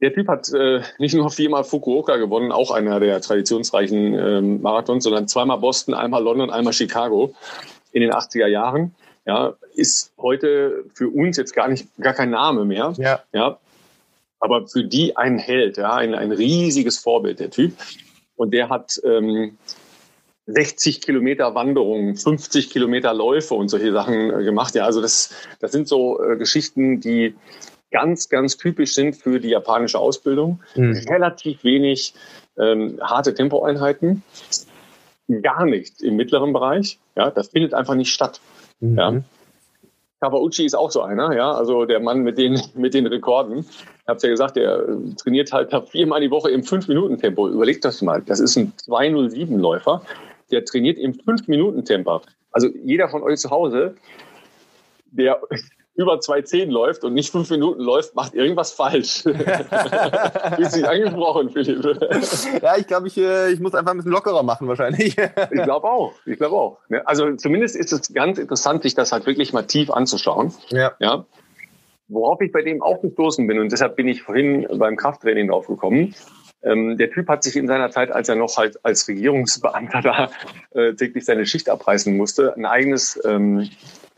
Der 0.00 0.14
Typ 0.14 0.28
hat 0.28 0.52
äh, 0.52 0.80
nicht 0.98 1.14
nur 1.14 1.30
viermal 1.30 1.64
Fukuoka 1.64 2.16
gewonnen, 2.16 2.52
auch 2.52 2.70
einer 2.70 3.00
der 3.00 3.20
traditionsreichen 3.20 4.14
ähm, 4.14 4.62
Marathons, 4.62 5.04
sondern 5.04 5.28
zweimal 5.28 5.58
Boston, 5.58 5.94
einmal 5.94 6.22
London, 6.22 6.50
einmal 6.50 6.72
Chicago 6.72 7.34
in 7.92 8.00
den 8.00 8.12
80er 8.12 8.46
Jahren. 8.46 8.94
Ja, 9.26 9.54
ist 9.74 10.12
heute 10.18 10.84
für 10.94 11.08
uns 11.08 11.36
jetzt 11.36 11.54
gar 11.54 11.68
nicht, 11.68 11.86
gar 12.00 12.14
kein 12.14 12.30
Name 12.30 12.64
mehr. 12.64 12.94
Ja. 12.96 13.20
ja 13.32 13.58
aber 14.40 14.66
für 14.66 14.82
die 14.82 15.16
ein 15.16 15.38
Held, 15.38 15.76
ja, 15.76 15.94
ein, 15.94 16.14
ein 16.14 16.32
riesiges 16.32 16.98
Vorbild, 16.98 17.38
der 17.38 17.50
Typ. 17.50 17.74
Und 18.36 18.52
der 18.54 18.70
hat 18.70 18.98
ähm, 19.04 19.58
60 20.46 21.02
Kilometer 21.02 21.54
Wanderungen, 21.54 22.16
50 22.16 22.70
Kilometer 22.70 23.12
Läufe 23.12 23.54
und 23.54 23.68
solche 23.68 23.92
Sachen 23.92 24.30
äh, 24.30 24.42
gemacht. 24.42 24.74
Ja, 24.74 24.86
also 24.86 25.02
das, 25.02 25.30
das 25.60 25.72
sind 25.72 25.86
so 25.86 26.20
äh, 26.22 26.36
Geschichten, 26.36 27.00
die 27.00 27.34
ganz, 27.90 28.28
ganz 28.28 28.56
typisch 28.56 28.94
sind 28.94 29.16
für 29.16 29.40
die 29.40 29.48
japanische 29.48 29.98
Ausbildung. 29.98 30.60
Mhm. 30.74 30.96
Relativ 31.08 31.64
wenig 31.64 32.14
ähm, 32.58 32.98
harte 33.02 33.34
Tempoeinheiten. 33.34 34.22
Gar 35.42 35.66
nicht 35.66 36.02
im 36.02 36.16
mittleren 36.16 36.52
Bereich. 36.52 36.98
Ja, 37.16 37.30
das 37.30 37.48
findet 37.48 37.74
einfach 37.74 37.94
nicht 37.94 38.12
statt. 38.12 38.40
Mhm. 38.80 38.98
Ja. 38.98 39.22
Kawauchi 40.20 40.66
ist 40.66 40.74
auch 40.74 40.90
so 40.90 41.00
einer, 41.00 41.34
ja, 41.34 41.50
also 41.50 41.86
der 41.86 41.98
Mann 41.98 42.20
mit 42.20 42.36
den, 42.36 42.60
mit 42.74 42.94
den 42.94 43.06
Rekorden. 43.06 43.60
Ich 43.60 44.08
habe 44.08 44.20
ja 44.22 44.28
gesagt, 44.28 44.56
der 44.56 44.86
trainiert 45.16 45.52
halt 45.52 45.72
viermal 45.88 46.20
die 46.20 46.30
Woche 46.30 46.50
im 46.50 46.62
5-Minuten-Tempo. 46.62 47.48
Überlegt 47.48 47.84
das 47.84 48.02
mal. 48.02 48.22
Das 48.22 48.40
ist 48.40 48.56
ein 48.56 48.72
207-Läufer. 48.86 50.02
Der 50.50 50.64
trainiert 50.64 50.98
im 50.98 51.12
5-Minuten-Tempo. 51.12 52.20
Also 52.52 52.68
jeder 52.82 53.08
von 53.08 53.22
euch 53.22 53.38
zu 53.38 53.50
Hause, 53.50 53.94
der 55.12 55.40
über 55.94 56.14
2,10 56.14 56.70
läuft 56.70 57.04
und 57.04 57.14
nicht 57.14 57.30
fünf 57.30 57.50
Minuten 57.50 57.80
läuft, 57.80 58.14
macht 58.14 58.34
irgendwas 58.34 58.72
falsch. 58.72 59.24
Bist 60.56 60.76
dich 60.76 60.88
angesprochen, 60.88 61.50
Philipp? 61.50 61.84
ja, 62.62 62.76
ich 62.78 62.86
glaube, 62.86 63.08
ich, 63.08 63.18
äh, 63.18 63.50
ich 63.50 63.60
muss 63.60 63.74
einfach 63.74 63.92
ein 63.92 63.98
bisschen 63.98 64.12
lockerer 64.12 64.42
machen 64.42 64.68
wahrscheinlich. 64.68 65.16
ich 65.18 65.62
glaube 65.62 65.86
auch. 65.88 66.14
Ich 66.26 66.38
glaube 66.38 66.56
auch. 66.56 66.78
Also 67.04 67.34
zumindest 67.36 67.76
ist 67.76 67.92
es 67.92 68.12
ganz 68.12 68.38
interessant, 68.38 68.82
sich 68.82 68.94
das 68.94 69.12
halt 69.12 69.26
wirklich 69.26 69.52
mal 69.52 69.62
tief 69.62 69.90
anzuschauen. 69.90 70.54
Ja. 70.68 70.92
ja. 71.00 71.26
Worauf 72.08 72.40
ich 72.40 72.50
bei 72.50 72.62
dem 72.62 72.82
auch 72.82 73.00
gestoßen 73.02 73.46
bin, 73.46 73.58
und 73.58 73.70
deshalb 73.70 73.96
bin 73.96 74.08
ich 74.08 74.22
vorhin 74.22 74.66
beim 74.78 74.96
Krafttraining 74.96 75.48
draufgekommen, 75.48 76.14
ähm, 76.62 76.98
der 76.98 77.10
Typ 77.10 77.28
hat 77.28 77.42
sich 77.42 77.56
in 77.56 77.66
seiner 77.66 77.90
Zeit, 77.90 78.10
als 78.10 78.28
er 78.28 78.36
noch 78.36 78.56
halt 78.56 78.84
als 78.84 79.08
Regierungsbeamter 79.08 80.00
da 80.02 80.30
äh, 80.72 80.94
täglich 80.94 81.24
seine 81.24 81.46
Schicht 81.46 81.68
abreißen 81.68 82.16
musste, 82.16 82.54
ein 82.56 82.66
eigenes 82.66 83.20
ähm, 83.24 83.70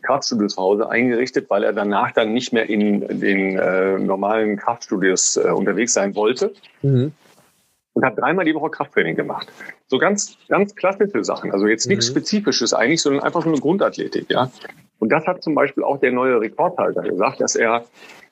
Kraftstudios 0.03 0.55
zu 0.55 0.61
Hause 0.61 0.91
eingerichtet, 0.91 1.49
weil 1.49 1.65
er 1.65 1.73
danach 1.73 2.12
dann 2.12 2.33
nicht 2.33 2.53
mehr 2.53 2.69
in 2.69 3.21
den 3.21 3.59
äh, 3.59 3.99
normalen 3.99 4.57
Kraftstudios 4.57 5.37
äh, 5.37 5.51
unterwegs 5.51 5.93
sein 5.93 6.15
wollte. 6.15 6.53
Mhm. 6.83 7.12
Und 7.95 8.05
hat 8.07 8.19
dreimal 8.19 8.47
die 8.47 8.55
Woche 8.55 8.71
Krafttraining 8.71 9.17
gemacht. 9.17 9.53
So 9.87 9.99
ganz, 9.99 10.38
ganz 10.49 10.75
klassische 10.75 11.23
Sachen. 11.25 11.53
Also 11.53 11.67
jetzt 11.67 11.87
nichts 11.87 12.09
mhm. 12.09 12.12
Spezifisches 12.12 12.73
eigentlich, 12.73 13.03
sondern 13.03 13.23
einfach 13.23 13.43
so 13.43 13.51
eine 13.51 13.61
Grundathletik, 13.61 14.31
ja. 14.31 14.51
Und 14.99 15.11
das 15.11 15.27
hat 15.27 15.43
zum 15.43 15.55
Beispiel 15.55 15.83
auch 15.83 15.99
der 15.99 16.12
neue 16.12 16.41
Rekordhalter 16.41 17.03
gesagt, 17.03 17.41
dass 17.41 17.57
er 17.57 17.85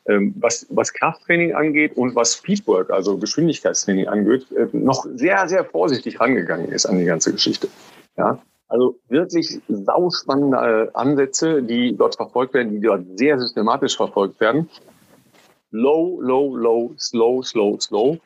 ähm, 0.06 0.34
was, 0.38 0.66
was 0.70 0.92
Krafttraining 0.92 1.54
angeht 1.54 1.96
und 1.96 2.14
was 2.14 2.34
Speedwork, 2.34 2.90
also 2.90 3.18
Geschwindigkeitstraining 3.18 4.08
angeht, 4.08 4.46
äh, 4.52 4.66
noch 4.72 5.06
sehr, 5.14 5.46
sehr 5.48 5.64
vorsichtig 5.64 6.18
rangegangen 6.20 6.70
ist 6.70 6.86
an 6.86 6.98
die 6.98 7.04
ganze 7.04 7.32
Geschichte. 7.32 7.68
Ja, 8.16 8.38
also 8.70 8.98
wirklich 9.08 9.60
sauspannende 9.68 10.94
Ansätze, 10.94 11.62
die 11.62 11.96
dort 11.96 12.16
verfolgt 12.16 12.54
werden, 12.54 12.70
die 12.70 12.80
dort 12.80 13.02
sehr 13.18 13.38
systematisch 13.38 13.96
verfolgt 13.96 14.40
werden. 14.40 14.70
Low, 15.72 16.20
low, 16.20 16.56
low, 16.56 16.94
slow, 16.96 17.42
slow, 17.42 17.80
slow. 17.80 18.18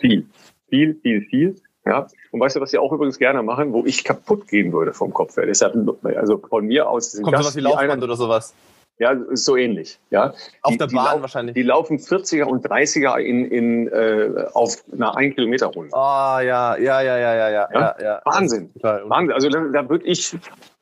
Viel, 0.00 0.26
viel, 0.68 0.94
viel, 1.02 1.22
viel. 1.22 1.56
Ja. 1.84 2.06
Und 2.30 2.40
weißt 2.40 2.56
du, 2.56 2.60
was 2.60 2.70
sie 2.70 2.78
auch 2.78 2.92
übrigens 2.92 3.18
gerne 3.18 3.42
machen, 3.42 3.72
wo 3.72 3.84
ich 3.84 4.04
kaputt 4.04 4.46
gehen 4.46 4.72
würde 4.72 4.92
vom 4.92 5.12
Kopf 5.12 5.36
her? 5.36 5.46
Deshalb, 5.46 5.74
also 6.04 6.38
von 6.38 6.66
mir 6.66 6.88
aus 6.88 7.20
Kommt 7.20 7.34
das 7.34 7.42
sowas 7.42 7.56
wie 7.56 7.60
Laufband 7.60 8.02
oder 8.02 8.16
sowas? 8.16 8.54
Ja, 8.98 9.16
so 9.30 9.56
ähnlich. 9.56 9.98
Ja. 10.10 10.34
Auf 10.62 10.72
die, 10.72 10.78
der 10.78 10.88
Bahn 10.88 11.16
die 11.16 11.22
wahrscheinlich. 11.22 11.54
Die 11.54 11.62
laufen 11.62 11.98
40er 11.98 12.44
und 12.44 12.66
30er 12.66 13.16
in, 13.18 13.44
in, 13.44 13.88
äh, 13.88 14.46
auf 14.54 14.82
einer 14.92 15.16
1 15.16 15.36
Kilometer 15.36 15.66
Runde. 15.66 15.94
Ah, 15.94 16.38
oh, 16.38 16.40
ja, 16.40 16.76
ja, 16.76 17.00
ja, 17.00 17.16
ja, 17.16 17.34
ja, 17.34 17.48
ja. 17.48 17.68
ja? 17.72 17.96
ja 18.02 18.20
Wahnsinn. 18.24 18.70
Wahnsinn. 18.82 19.32
Also 19.32 19.48
da, 19.50 19.60
da 19.72 19.88
würde 19.88 20.04
ich, 20.04 20.36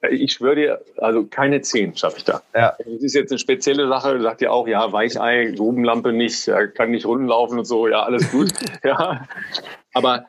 ich 0.09 0.33
schwöre 0.33 0.55
dir, 0.55 0.81
also 0.97 1.27
keine 1.27 1.61
10 1.61 1.97
schaffe 1.97 2.19
ich 2.19 2.25
da. 2.25 2.41
Ja. 2.55 2.75
Das 2.79 3.03
ist 3.03 3.15
jetzt 3.15 3.33
eine 3.33 3.39
spezielle 3.39 3.87
Sache, 3.89 4.21
sagt 4.23 4.41
ja 4.41 4.51
auch, 4.51 4.67
ja, 4.67 4.91
Weichei, 4.93 5.53
Grubenlampe 5.55 6.13
nicht, 6.15 6.51
kann 6.75 6.93
nicht 6.93 7.05
rundenlaufen 7.05 7.59
und 7.59 7.67
so, 7.67 7.87
ja, 7.87 8.03
alles 8.03 8.31
gut. 8.31 8.51
ja. 8.83 9.27
Aber 9.93 10.27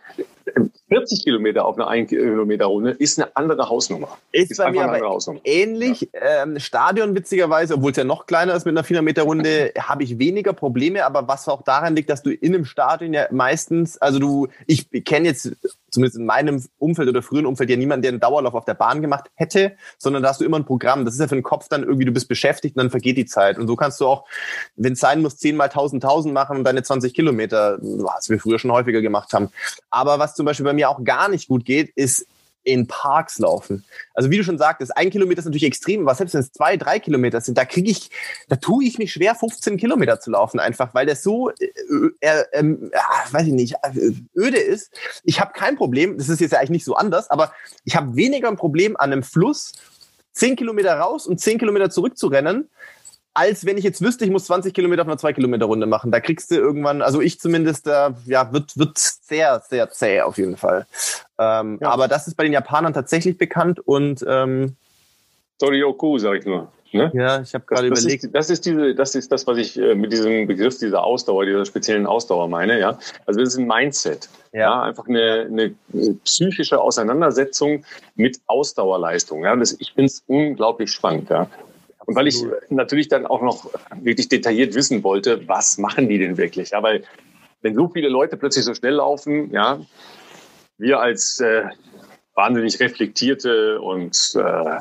40 0.89 1.23
Kilometer 1.23 1.65
auf 1.65 1.75
einer 1.77 1.87
1 1.87 2.09
Kilometer 2.09 2.65
Runde 2.65 2.91
ist 2.91 3.19
eine 3.19 3.35
andere 3.35 3.67
Hausnummer. 3.67 4.17
Ist, 4.31 4.51
ist 4.51 4.57
bei 4.57 4.71
mir 4.71 4.83
aber 4.85 5.19
ähnlich. 5.43 6.09
Ja. 6.13 6.43
Ähm, 6.43 6.59
Stadion 6.59 7.13
witzigerweise, 7.13 7.75
obwohl 7.75 7.91
es 7.91 7.97
ja 7.97 8.05
noch 8.05 8.25
kleiner 8.25 8.55
ist 8.55 8.65
mit 8.65 8.73
einer 8.73 8.83
400 8.83 9.03
Meter 9.03 9.23
Runde, 9.23 9.73
habe 9.79 10.03
ich 10.03 10.17
weniger 10.17 10.53
Probleme. 10.53 11.05
Aber 11.05 11.27
was 11.27 11.47
auch 11.49 11.61
daran 11.63 11.95
liegt, 11.95 12.09
dass 12.09 12.23
du 12.23 12.31
in 12.31 12.55
einem 12.55 12.65
Stadion 12.65 13.13
ja 13.13 13.27
meistens, 13.31 13.97
also 13.97 14.19
du, 14.19 14.47
ich 14.65 14.89
kenne 15.03 15.27
jetzt 15.27 15.57
zumindest 15.97 16.19
in 16.19 16.25
meinem 16.25 16.63
Umfeld 16.77 17.09
oder 17.09 17.23
früheren 17.23 17.47
Umfeld 17.47 17.71
ja 17.71 17.75
niemand, 17.75 18.03
der 18.03 18.11
einen 18.11 18.19
Dauerlauf 18.19 18.53
auf 18.53 18.65
der 18.65 18.75
Bahn 18.75 19.01
gemacht 19.01 19.31
hätte, 19.33 19.75
sondern 19.97 20.21
da 20.21 20.29
hast 20.29 20.39
du 20.39 20.45
immer 20.45 20.57
ein 20.57 20.65
Programm. 20.65 21.05
Das 21.05 21.15
ist 21.15 21.19
ja 21.19 21.27
für 21.27 21.35
den 21.35 21.43
Kopf 21.43 21.67
dann 21.69 21.83
irgendwie, 21.83 22.05
du 22.05 22.11
bist 22.11 22.27
beschäftigt 22.27 22.75
und 22.75 22.83
dann 22.83 22.91
vergeht 22.91 23.17
die 23.17 23.25
Zeit. 23.25 23.57
Und 23.57 23.67
so 23.67 23.75
kannst 23.75 23.99
du 23.99 24.05
auch, 24.05 24.25
wenn 24.75 24.93
es 24.93 24.99
sein 24.99 25.23
muss, 25.23 25.37
zehnmal 25.37 25.69
tausend, 25.69 26.03
tausend 26.03 26.35
machen 26.35 26.57
und 26.57 26.63
deine 26.63 26.83
20 26.83 27.13
Kilometer, 27.15 27.79
was 27.81 28.29
wir 28.29 28.39
früher 28.39 28.59
schon 28.59 28.71
häufiger 28.71 29.01
gemacht 29.01 29.33
haben. 29.33 29.49
Aber 29.89 30.19
was 30.19 30.35
zum 30.35 30.45
Beispiel 30.45 30.65
bei 30.65 30.73
mir 30.73 30.89
auch 30.89 31.03
gar 31.03 31.29
nicht 31.29 31.47
gut 31.47 31.65
geht, 31.65 31.91
ist 31.95 32.27
in 32.67 32.85
Parks 32.85 33.39
laufen. 33.39 33.85
Also 34.13 34.29
wie 34.29 34.37
du 34.37 34.43
schon 34.43 34.57
sagtest, 34.57 34.95
ein 34.97 35.09
Kilometer 35.09 35.39
ist 35.39 35.45
natürlich 35.45 35.63
extrem, 35.63 36.01
aber 36.01 36.13
selbst 36.13 36.33
wenn 36.33 36.41
es 36.41 36.51
zwei, 36.51 36.75
drei 36.75 36.99
Kilometer 36.99 37.39
sind, 37.39 37.57
da 37.57 37.63
kriege 37.63 37.89
ich, 37.89 38.11
da 38.49 38.57
tue 38.57 38.83
ich 38.83 38.97
mich 38.97 39.13
schwer, 39.13 39.35
15 39.35 39.77
Kilometer 39.77 40.19
zu 40.19 40.31
laufen, 40.31 40.59
einfach, 40.59 40.93
weil 40.93 41.05
das 41.05 41.23
so, 41.23 41.49
äh, 41.49 41.53
äh, 42.19 42.43
äh, 42.51 42.63
weiß 43.31 43.47
ich 43.47 43.53
nicht, 43.53 43.75
äh, 43.83 44.11
öde 44.35 44.57
ist. 44.57 44.91
Ich 45.23 45.39
habe 45.39 45.53
kein 45.53 45.77
Problem, 45.77 46.17
das 46.17 46.27
ist 46.27 46.41
jetzt 46.41 46.51
ja 46.51 46.59
eigentlich 46.59 46.71
nicht 46.71 46.85
so 46.85 46.95
anders, 46.95 47.29
aber 47.29 47.53
ich 47.85 47.95
habe 47.95 48.17
weniger 48.17 48.49
ein 48.49 48.57
Problem 48.57 48.97
an 48.97 49.13
einem 49.13 49.23
Fluss, 49.23 49.71
zehn 50.33 50.57
Kilometer 50.57 50.93
raus 50.95 51.25
und 51.25 51.39
zehn 51.39 51.59
Kilometer 51.59 51.89
zurück 51.89 52.17
zu 52.17 52.27
rennen, 52.27 52.69
als 53.37 53.67
wenn 53.67 53.77
ich 53.77 53.83
jetzt 53.83 54.01
wüsste, 54.01 54.25
ich 54.25 54.31
muss 54.31 54.45
20 54.45 54.73
Kilometer 54.73 55.03
auf 55.03 55.07
einer 55.07 55.19
2 55.19 55.33
Kilometer 55.33 55.65
Runde 55.65 55.85
machen. 55.85 56.11
Da 56.11 56.19
kriegst 56.19 56.49
du 56.49 56.55
irgendwann, 56.55 57.03
also 57.03 57.21
ich 57.21 57.39
zumindest, 57.39 57.85
äh, 57.85 58.09
ja, 58.25 58.51
wird, 58.51 58.77
wird 58.79 58.97
sehr, 58.97 59.61
sehr 59.69 59.91
zäh 59.91 60.21
auf 60.21 60.39
jeden 60.39 60.57
Fall. 60.57 60.87
Ähm, 61.37 61.77
ja. 61.79 61.89
Aber 61.89 62.07
das 62.07 62.27
ist 62.27 62.33
bei 62.33 62.43
den 62.43 62.53
Japanern 62.53 62.93
tatsächlich 62.93 63.37
bekannt 63.37 63.79
und 63.79 64.25
ähm, 64.27 64.75
Torioku, 65.59 66.17
sag 66.17 66.39
ich 66.39 66.45
nur. 66.45 66.71
Ne? 66.93 67.11
Ja, 67.13 67.41
ich 67.41 67.53
habe 67.53 67.65
gerade 67.65 67.87
überlegt. 67.87 68.23
Ist, 68.23 68.33
das 68.33 68.49
ist 68.49 68.65
diese, 68.65 68.95
das 68.95 69.13
ist 69.13 69.31
das, 69.31 69.45
was 69.45 69.57
ich 69.57 69.77
äh, 69.77 69.93
mit 69.93 70.11
diesem 70.11 70.47
Begriff 70.47 70.79
dieser 70.79 71.03
Ausdauer, 71.03 71.45
dieser 71.45 71.65
speziellen 71.65 72.07
Ausdauer 72.07 72.47
meine. 72.47 72.79
Ja, 72.79 72.97
also 73.25 73.39
das 73.39 73.49
ist 73.49 73.59
ein 73.59 73.67
Mindset. 73.67 74.29
Ja, 74.51 74.59
ja 74.59 74.81
einfach 74.83 75.07
eine, 75.07 75.47
eine 75.51 75.75
psychische 76.23 76.79
Auseinandersetzung 76.79 77.83
mit 78.15 78.39
Ausdauerleistung. 78.47 79.43
Ja, 79.43 79.55
das, 79.55 79.75
ich 79.79 79.93
finde 79.93 80.05
es 80.05 80.23
unglaublich 80.27 80.91
spannend. 80.91 81.29
Ja, 81.29 81.47
und 82.07 82.15
weil 82.15 82.27
ich 82.27 82.41
natürlich 82.69 83.09
dann 83.09 83.25
auch 83.25 83.41
noch 83.41 83.69
wirklich 84.01 84.29
detailliert 84.29 84.73
wissen 84.75 85.03
wollte, 85.03 85.45
was 85.47 85.77
machen 85.77 86.07
die 86.07 86.17
denn 86.17 86.37
wirklich? 86.37 86.69
Ja, 86.69 86.81
weil 86.81 87.03
wenn 87.61 87.75
so 87.75 87.89
viele 87.89 88.07
Leute 88.07 88.37
plötzlich 88.37 88.63
so 88.63 88.73
schnell 88.73 88.93
laufen, 88.93 89.51
ja, 89.51 89.81
wir 90.77 91.01
als 91.01 91.41
äh, 91.41 91.63
wahnsinnig 92.33 92.79
reflektierte 92.79 93.81
und 93.81 94.15
äh, 94.35 94.79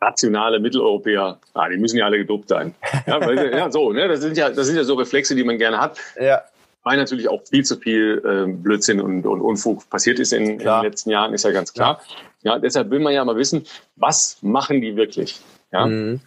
rationale 0.00 0.58
Mitteleuropäer, 0.58 1.38
ah, 1.54 1.68
die 1.68 1.76
müssen 1.76 1.96
ja 1.96 2.06
alle 2.06 2.18
gedopt 2.18 2.48
sein. 2.48 2.74
Ja, 3.06 3.20
weil, 3.20 3.52
ja, 3.56 3.70
so, 3.70 3.92
ne, 3.92 4.08
das 4.08 4.20
sind 4.20 4.36
ja, 4.36 4.50
das 4.50 4.66
sind 4.66 4.76
ja 4.76 4.82
so 4.82 4.94
Reflexe, 4.94 5.36
die 5.36 5.44
man 5.44 5.58
gerne 5.58 5.78
hat. 5.80 5.96
Ja. 6.20 6.42
Weil 6.82 6.96
natürlich 6.96 7.28
auch 7.28 7.42
viel 7.48 7.64
zu 7.64 7.76
viel 7.76 8.20
äh, 8.24 8.52
Blödsinn 8.52 9.00
und, 9.00 9.26
und 9.26 9.42
Unfug 9.42 9.88
passiert 9.90 10.18
ist 10.18 10.32
in, 10.32 10.44
in, 10.44 10.58
den 10.58 10.82
letzten 10.82 11.10
Jahren, 11.10 11.34
ist 11.34 11.44
ja 11.44 11.52
ganz 11.52 11.72
klar. 11.72 12.00
Ja. 12.42 12.54
ja. 12.54 12.58
deshalb 12.58 12.90
will 12.90 12.98
man 12.98 13.12
ja 13.12 13.24
mal 13.24 13.36
wissen, 13.36 13.64
was 13.94 14.38
machen 14.42 14.80
die 14.80 14.96
wirklich? 14.96 15.40
Ja. 15.70 15.86
Mhm 15.86 16.20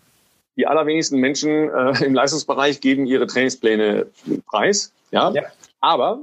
die 0.58 0.68
allerwenigsten 0.68 1.20
Menschen 1.20 1.70
äh, 1.70 2.04
im 2.06 2.14
Leistungsbereich 2.14 2.82
geben 2.82 3.06
ihre 3.06 3.28
Trainingspläne 3.28 4.08
preis. 4.46 4.94
Ja? 5.12 5.32
ja. 5.32 5.44
Aber 5.80 6.22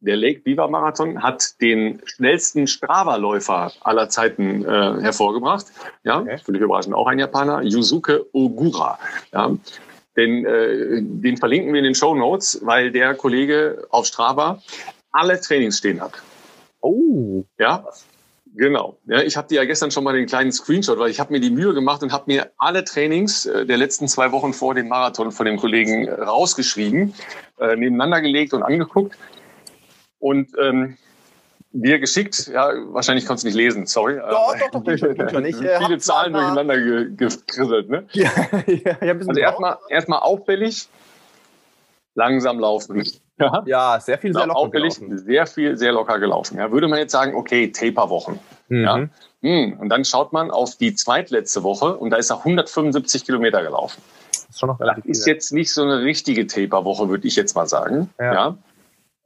der 0.00 0.16
Lake 0.16 0.40
Beaver 0.40 0.68
Marathon 0.68 1.22
hat 1.22 1.60
den 1.60 2.00
schnellsten 2.04 2.66
Strava-Läufer 2.66 3.72
aller 3.80 4.08
Zeiten 4.08 4.64
äh, 4.64 5.00
hervorgebracht. 5.00 5.66
Ja, 6.04 6.20
okay. 6.20 6.38
völlig 6.38 6.60
überraschend 6.60 6.94
auch 6.94 7.06
ein 7.06 7.18
Japaner, 7.18 7.62
Yusuke 7.62 8.26
Ogura. 8.32 8.98
Ja. 9.32 9.56
Den, 10.16 10.44
äh, 10.44 11.00
den 11.02 11.36
verlinken 11.38 11.72
wir 11.72 11.78
in 11.78 11.84
den 11.84 11.94
Show 11.94 12.14
Notes, 12.14 12.60
weil 12.62 12.92
der 12.92 13.14
Kollege 13.14 13.86
auf 13.90 14.06
Strava 14.06 14.62
alle 15.10 15.40
Trainings 15.40 15.78
stehen 15.78 16.00
hat. 16.00 16.12
Oh. 16.80 17.44
Ja. 17.58 17.84
Genau. 18.56 18.96
Ja, 19.06 19.20
ich 19.20 19.36
habe 19.36 19.48
dir 19.48 19.56
ja 19.56 19.64
gestern 19.64 19.90
schon 19.90 20.04
mal 20.04 20.14
den 20.14 20.26
kleinen 20.26 20.52
Screenshot, 20.52 20.98
weil 20.98 21.10
ich 21.10 21.18
habe 21.18 21.32
mir 21.32 21.40
die 21.40 21.50
Mühe 21.50 21.74
gemacht 21.74 22.04
und 22.04 22.12
habe 22.12 22.24
mir 22.28 22.52
alle 22.56 22.84
Trainings 22.84 23.46
äh, 23.46 23.66
der 23.66 23.76
letzten 23.76 24.06
zwei 24.06 24.30
Wochen 24.30 24.52
vor 24.52 24.74
dem 24.74 24.88
Marathon 24.88 25.32
von 25.32 25.44
dem 25.44 25.56
Kollegen 25.56 26.06
äh, 26.06 26.12
rausgeschrieben, 26.12 27.14
äh, 27.58 27.74
nebeneinander 27.74 28.20
gelegt 28.20 28.54
und 28.54 28.62
angeguckt. 28.62 29.16
Und 30.20 30.50
ähm, 30.62 30.96
dir 31.72 31.98
geschickt, 31.98 32.46
ja, 32.46 32.70
wahrscheinlich 32.92 33.26
konntest 33.26 33.42
du 33.44 33.48
nicht 33.48 33.56
lesen, 33.56 33.86
sorry. 33.86 34.18
Doch, 34.18 34.54
doch, 34.70 34.84
doch, 34.84 35.14
doch 35.14 35.30
schon. 35.30 35.44
Ich, 35.44 35.60
äh, 35.60 35.78
viele 35.84 35.98
Zahlen 35.98 36.32
durcheinander 36.32 36.78
gekrisselt, 37.08 37.90
ne? 37.90 38.06
Ja, 38.12 38.30
ja, 38.66 38.66
ich 38.66 39.08
also 39.08 39.32
erstmal 39.32 39.78
erstmal 39.88 40.20
auffällig, 40.20 40.88
langsam 42.14 42.60
laufen. 42.60 43.04
Ja, 43.38 43.62
ja 43.66 44.00
sehr 44.00 44.18
viel, 44.18 44.32
sehr 44.32 44.46
locker 44.46 44.70
gelaufen. 44.70 45.18
Sehr 45.18 45.46
viel, 45.46 45.76
sehr 45.76 45.92
locker 45.92 46.18
gelaufen. 46.18 46.58
Ja, 46.58 46.70
würde 46.70 46.88
man 46.88 46.98
jetzt 46.98 47.12
sagen, 47.12 47.34
okay, 47.34 47.72
Taperwochen. 47.72 48.38
Mhm. 48.68 48.84
Ja. 48.84 49.08
Hm, 49.42 49.78
und 49.80 49.88
dann 49.88 50.04
schaut 50.04 50.32
man 50.32 50.50
auf 50.50 50.76
die 50.76 50.94
zweitletzte 50.94 51.62
Woche 51.62 51.96
und 51.96 52.10
da 52.10 52.16
ist 52.16 52.30
er 52.30 52.38
175 52.38 53.24
Kilometer 53.24 53.62
gelaufen. 53.62 54.00
Das 54.30 54.48
ist, 54.48 54.60
schon 54.60 54.68
noch 54.68 54.78
das 54.78 54.98
ist 55.04 55.26
jetzt 55.26 55.52
nicht 55.52 55.72
so 55.72 55.82
eine 55.82 56.00
richtige 56.00 56.46
Taperwoche, 56.46 57.08
würde 57.08 57.26
ich 57.26 57.36
jetzt 57.36 57.54
mal 57.54 57.66
sagen. 57.66 58.10
Ja. 58.18 58.32
ja. 58.32 58.56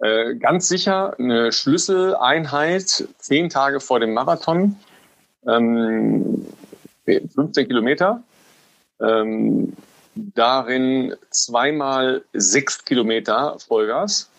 Äh, 0.00 0.36
ganz 0.36 0.68
sicher 0.68 1.14
eine 1.18 1.52
Schlüsseleinheit, 1.52 3.08
zehn 3.18 3.48
Tage 3.48 3.80
vor 3.80 4.00
dem 4.00 4.14
Marathon, 4.14 4.76
ähm, 5.46 6.46
15 7.04 7.66
Kilometer. 7.66 8.22
Ähm, 9.00 9.74
darin 10.34 11.14
zweimal 11.30 12.24
sechs 12.32 12.84
Kilometer 12.84 13.56
Vollgas 13.58 14.30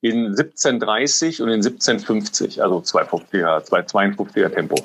in 0.00 0.34
17,30 0.34 1.42
und 1.42 1.50
in 1.50 1.60
17,50, 1.60 2.60
also 2.60 2.78
250er, 2.78 3.68
252er 3.68 4.48
Tempo. 4.48 4.76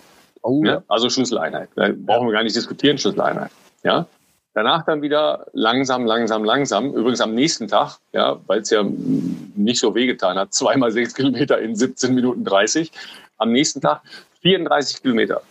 Oh. 0.41 0.63
Ja, 0.63 0.83
also 0.87 1.09
Schlüsseleinheit. 1.09 1.69
Da 1.75 1.89
brauchen 1.95 2.27
wir 2.27 2.33
gar 2.33 2.43
nicht 2.43 2.55
diskutieren, 2.55 2.97
Schlüsseleinheit. 2.97 3.51
Ja. 3.83 4.07
Danach 4.53 4.85
dann 4.85 5.01
wieder 5.01 5.47
langsam, 5.53 6.05
langsam, 6.05 6.43
langsam. 6.43 6.93
Übrigens 6.93 7.19
am 7.19 7.33
nächsten 7.33 7.67
Tag, 7.67 7.97
ja, 8.13 8.39
weil 8.47 8.61
es 8.61 8.69
ja 8.69 8.83
nicht 8.83 9.79
so 9.79 9.95
wehgetan 9.95 10.37
hat, 10.37 10.53
zweimal 10.53 10.91
sechs 10.91 11.13
Kilometer 11.13 11.59
in 11.59 11.75
17 11.75 12.13
Minuten 12.13 12.45
30. 12.45 12.91
Am 13.37 13.51
nächsten 13.51 13.81
Tag 13.81 14.01
34 14.41 15.01
Kilometer. 15.01 15.41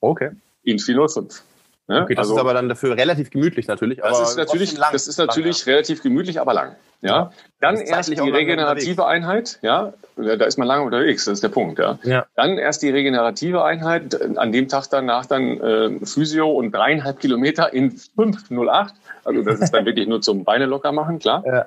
Okay. 0.00 0.30
In 0.62 0.78
405. 0.78 1.42
Ne? 1.86 2.02
Okay, 2.02 2.14
das 2.14 2.24
also, 2.24 2.34
ist 2.34 2.40
aber 2.40 2.54
dann 2.54 2.70
dafür 2.70 2.96
relativ 2.96 3.30
gemütlich 3.30 3.66
natürlich. 3.66 3.98
das 3.98 4.30
ist 4.30 4.36
natürlich, 4.36 4.76
lang, 4.78 4.92
das 4.92 5.06
ist 5.06 5.18
natürlich 5.18 5.58
lang, 5.58 5.66
ja. 5.66 5.72
relativ 5.74 6.02
gemütlich, 6.02 6.40
aber 6.40 6.54
lang. 6.54 6.76
Ja. 7.02 7.30
Dann 7.60 7.76
erst 7.76 8.08
die 8.08 8.30
regenerative 8.30 9.06
Einheit. 9.06 9.58
Ja, 9.60 9.92
da 10.16 10.44
ist 10.46 10.56
man 10.56 10.66
lange 10.66 10.84
unterwegs. 10.84 11.26
Das 11.26 11.34
ist 11.34 11.42
der 11.42 11.50
Punkt. 11.50 11.78
Ja. 11.78 11.98
ja. 12.02 12.24
Dann 12.34 12.56
erst 12.56 12.82
die 12.82 12.88
regenerative 12.88 13.62
Einheit. 13.62 14.38
An 14.38 14.52
dem 14.52 14.68
Tag 14.68 14.86
danach 14.90 15.26
dann 15.26 15.60
äh, 15.60 16.06
Physio 16.06 16.50
und 16.50 16.72
dreieinhalb 16.72 17.20
Kilometer 17.20 17.74
in 17.74 17.92
5,08. 17.92 18.92
Also 19.24 19.42
das 19.42 19.60
ist 19.60 19.74
dann 19.74 19.84
wirklich 19.84 20.08
nur 20.08 20.22
zum 20.22 20.44
Beine 20.44 20.64
locker 20.64 20.92
machen, 20.92 21.18
klar. 21.18 21.44
Ja. 21.46 21.66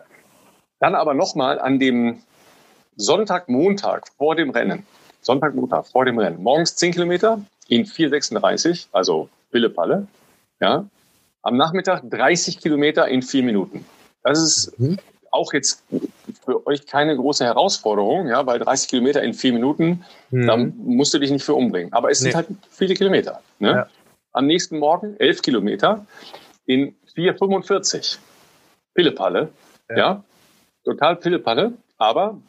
Dann 0.80 0.96
aber 0.96 1.14
nochmal 1.14 1.60
an 1.60 1.78
dem 1.78 2.24
Sonntag, 2.96 3.48
Montag 3.50 4.08
vor 4.18 4.36
dem 4.36 4.50
Rennen. 4.50 4.88
Sonntag, 5.22 5.54
Montag 5.54 5.86
vor 5.86 6.06
dem 6.06 6.18
Rennen. 6.18 6.42
Morgens 6.42 6.76
10 6.76 6.94
Kilometer 6.94 7.42
in 7.68 7.86
4,36, 7.86 8.88
also 8.92 9.30
Pille-Palle. 9.52 10.08
Ja. 10.60 10.86
Am 11.42 11.58
Nachmittag 11.58 12.04
30 12.10 12.60
Kilometer 12.60 13.08
in 13.08 13.22
vier 13.22 13.44
Minuten. 13.44 13.86
Das 14.24 14.40
ist 14.40 14.80
mhm. 14.80 14.98
auch 15.32 15.54
jetzt 15.54 15.84
für 16.44 16.66
euch 16.68 16.86
keine 16.86 17.16
große 17.16 17.46
Herausforderung, 17.46 18.28
ja, 18.28 18.46
weil 18.46 18.60
30 18.60 18.90
Kilometer 18.90 19.22
in 19.24 19.34
vier 19.34 19.54
Minuten, 19.54 20.04
mhm. 20.32 20.48
da 20.48 20.58
musst 20.58 21.14
du 21.14 21.20
dich 21.20 21.32
nicht 21.32 21.46
für 21.46 21.54
umbringen. 21.54 21.94
Aber 21.94 22.12
es 22.12 22.22
nee. 22.22 22.32
sind 22.32 22.36
halt 22.36 22.48
viele 22.70 22.96
Kilometer. 22.96 23.42
Ne? 23.60 23.70
Ja. 23.70 23.88
Am 24.34 24.46
nächsten 24.46 24.80
Morgen 24.80 25.16
11 25.18 25.42
Kilometer 25.42 26.06
in 26.66 26.96
4,45. 27.16 28.18
Pillepalle, 28.94 29.50
ja. 29.92 29.98
ja, 29.98 30.24
total 30.84 31.18
Pillepalle, 31.18 31.74
aber 32.00 32.42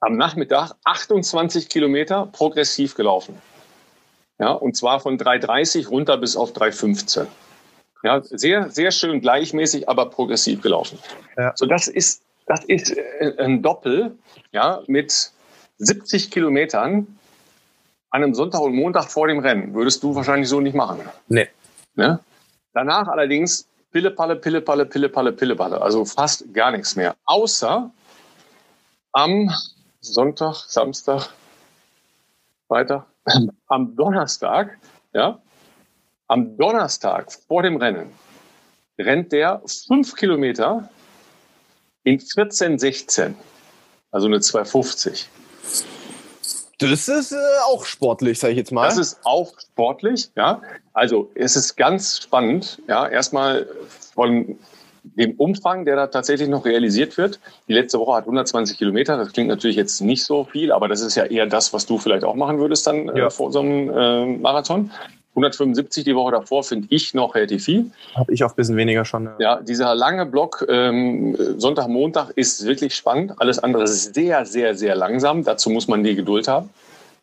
am 0.00 0.16
Nachmittag 0.18 0.72
28 0.84 1.70
Kilometer 1.70 2.26
progressiv 2.26 2.94
gelaufen. 2.94 3.40
Ja, 4.38 4.52
und 4.52 4.76
zwar 4.76 5.00
von 5.00 5.18
3,30 5.18 5.88
runter 5.88 6.16
bis 6.16 6.36
auf 6.36 6.52
3,15. 6.52 7.26
Ja, 8.02 8.20
sehr, 8.22 8.70
sehr 8.70 8.90
schön 8.90 9.20
gleichmäßig, 9.20 9.88
aber 9.88 10.10
progressiv 10.10 10.60
gelaufen. 10.60 10.98
Ja. 11.36 11.52
So, 11.54 11.66
das 11.66 11.88
ist, 11.88 12.22
das 12.46 12.64
ist 12.64 12.96
äh, 12.96 13.34
ein 13.38 13.62
Doppel, 13.62 14.16
ja, 14.52 14.82
mit 14.86 15.30
70 15.78 16.30
Kilometern 16.30 17.06
an 18.10 18.22
einem 18.22 18.34
Sonntag 18.34 18.60
und 18.60 18.74
Montag 18.74 19.10
vor 19.10 19.26
dem 19.26 19.38
Rennen. 19.38 19.74
Würdest 19.74 20.02
du 20.02 20.14
wahrscheinlich 20.14 20.48
so 20.48 20.60
nicht 20.60 20.74
machen. 20.74 21.00
Nee. 21.28 21.48
Ne? 21.94 22.20
Danach 22.72 23.08
allerdings 23.08 23.66
Pillepalle, 23.90 24.36
Pillepalle, 24.36 24.86
Pillepalle, 24.86 25.32
Pillepalle. 25.32 25.80
Also 25.80 26.04
fast 26.04 26.52
gar 26.52 26.70
nichts 26.70 26.94
mehr. 26.96 27.16
Außer 27.24 27.90
am 29.12 29.50
Sonntag, 30.00 30.54
Samstag, 30.68 31.28
Freitag, 32.68 33.06
am 33.66 33.96
Donnerstag, 33.96 34.78
ja, 35.12 35.40
am 36.28 36.56
Donnerstag 36.56 37.32
vor 37.32 37.62
dem 37.62 37.76
Rennen 37.76 38.12
rennt 38.98 39.32
der 39.32 39.62
fünf 39.86 40.14
Kilometer 40.14 40.88
in 42.04 42.18
14,16. 42.18 43.34
Also 44.10 44.26
eine 44.26 44.38
2,50. 44.38 45.26
Das 46.78 47.08
ist 47.08 47.32
äh, 47.32 47.36
auch 47.66 47.84
sportlich, 47.84 48.38
sage 48.38 48.52
ich 48.52 48.58
jetzt 48.58 48.72
mal. 48.72 48.86
Das 48.86 48.98
ist 48.98 49.18
auch 49.24 49.58
sportlich, 49.58 50.30
ja. 50.36 50.60
Also 50.92 51.30
es 51.34 51.56
ist 51.56 51.76
ganz 51.76 52.20
spannend, 52.22 52.80
ja. 52.88 53.08
Erstmal 53.08 53.68
von 54.14 54.58
dem 55.04 55.32
Umfang, 55.32 55.84
der 55.84 55.96
da 55.96 56.06
tatsächlich 56.06 56.48
noch 56.48 56.64
realisiert 56.64 57.16
wird. 57.18 57.38
Die 57.68 57.74
letzte 57.74 57.98
Woche 57.98 58.16
hat 58.16 58.24
120 58.24 58.78
Kilometer. 58.78 59.16
Das 59.16 59.32
klingt 59.32 59.48
natürlich 59.48 59.76
jetzt 59.76 60.00
nicht 60.00 60.24
so 60.24 60.44
viel, 60.44 60.72
aber 60.72 60.88
das 60.88 61.02
ist 61.02 61.14
ja 61.14 61.24
eher 61.24 61.46
das, 61.46 61.72
was 61.72 61.86
du 61.86 61.98
vielleicht 61.98 62.24
auch 62.24 62.34
machen 62.34 62.58
würdest 62.58 62.86
dann 62.86 63.08
äh, 63.08 63.18
ja. 63.18 63.26
äh, 63.26 63.30
vor 63.30 63.52
so 63.52 63.60
einem 63.60 63.90
äh, 63.90 64.26
Marathon. 64.38 64.90
175 65.34 66.04
die 66.04 66.14
Woche 66.14 66.30
davor 66.30 66.62
finde 66.62 66.86
ich 66.90 67.12
noch 67.12 67.34
relativ 67.34 67.64
viel. 67.64 67.90
Habe 68.14 68.32
ich 68.32 68.44
auch 68.44 68.50
ein 68.50 68.56
bisschen 68.56 68.76
weniger 68.76 69.04
schon. 69.04 69.24
Ja, 69.24 69.32
ja 69.38 69.60
dieser 69.60 69.94
lange 69.94 70.26
Block 70.26 70.64
ähm, 70.68 71.36
Sonntag, 71.58 71.88
Montag 71.88 72.30
ist 72.36 72.64
wirklich 72.64 72.94
spannend. 72.94 73.32
Alles 73.38 73.58
andere 73.58 73.82
ist 73.82 74.14
sehr, 74.14 74.46
sehr, 74.46 74.76
sehr 74.76 74.94
langsam. 74.94 75.42
Dazu 75.42 75.70
muss 75.70 75.88
man 75.88 76.04
die 76.04 76.14
Geduld 76.14 76.46
haben. 76.46 76.70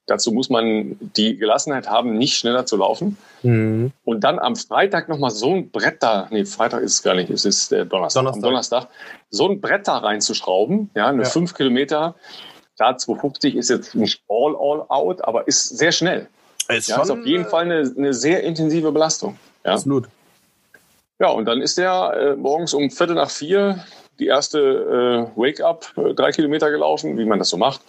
Dazu 0.08 0.32
muss 0.32 0.50
man 0.50 0.98
die 1.00 1.38
Gelassenheit 1.38 1.88
haben, 1.88 2.18
nicht 2.18 2.36
schneller 2.36 2.66
zu 2.66 2.78
laufen. 2.78 3.18
Mhm. 3.44 3.92
Und 4.04 4.24
dann 4.24 4.40
am 4.40 4.56
Freitag 4.56 5.08
nochmal 5.10 5.32
so 5.32 5.54
ein 5.54 5.70
Brett 5.70 6.02
da, 6.02 6.28
nee, 6.32 6.46
Freitag 6.46 6.82
ist 6.82 6.94
es 6.94 7.04
gar 7.04 7.14
nicht, 7.14 7.30
es 7.30 7.46
ist 7.46 7.72
äh, 7.72 7.86
Donnerstag, 7.86 8.22
Donnerstag. 8.22 8.42
Donnerstag, 8.42 8.88
so 9.30 9.48
ein 9.48 9.62
Brett 9.62 9.88
da 9.88 9.98
reinzuschrauben, 9.98 10.90
ja, 10.96 11.08
eine 11.08 11.24
ja. 11.24 11.30
fünf 11.30 11.54
Kilometer, 11.54 12.16
da 12.78 12.98
250 12.98 13.56
ist 13.56 13.70
jetzt 13.70 13.96
nicht 13.96 14.24
all, 14.28 14.56
all 14.56 14.86
out, 14.90 15.24
aber 15.24 15.48
ist 15.48 15.78
sehr 15.78 15.92
schnell. 15.92 16.28
Ist, 16.68 16.90
ja, 16.90 17.02
ist 17.02 17.10
auf 17.10 17.26
jeden 17.26 17.46
Fall 17.46 17.66
eine, 17.66 17.94
eine 17.96 18.14
sehr 18.14 18.44
intensive 18.44 18.92
Belastung. 18.92 19.38
Ja. 19.64 19.74
Absolut. 19.74 20.08
Ja, 21.20 21.30
und 21.30 21.46
dann 21.46 21.62
ist 21.62 21.78
der 21.78 22.14
äh, 22.16 22.36
morgens 22.36 22.74
um 22.74 22.90
Viertel 22.90 23.16
nach 23.16 23.30
vier 23.30 23.86
die 24.20 24.28
erste 24.28 24.60
äh, 25.36 25.40
Wake-up, 25.40 25.94
äh, 25.98 26.14
drei 26.14 26.32
Kilometer 26.32 26.72
gelaufen, 26.72 27.18
wie 27.18 27.26
man 27.26 27.40
das 27.40 27.50
so 27.50 27.58
macht. 27.58 27.82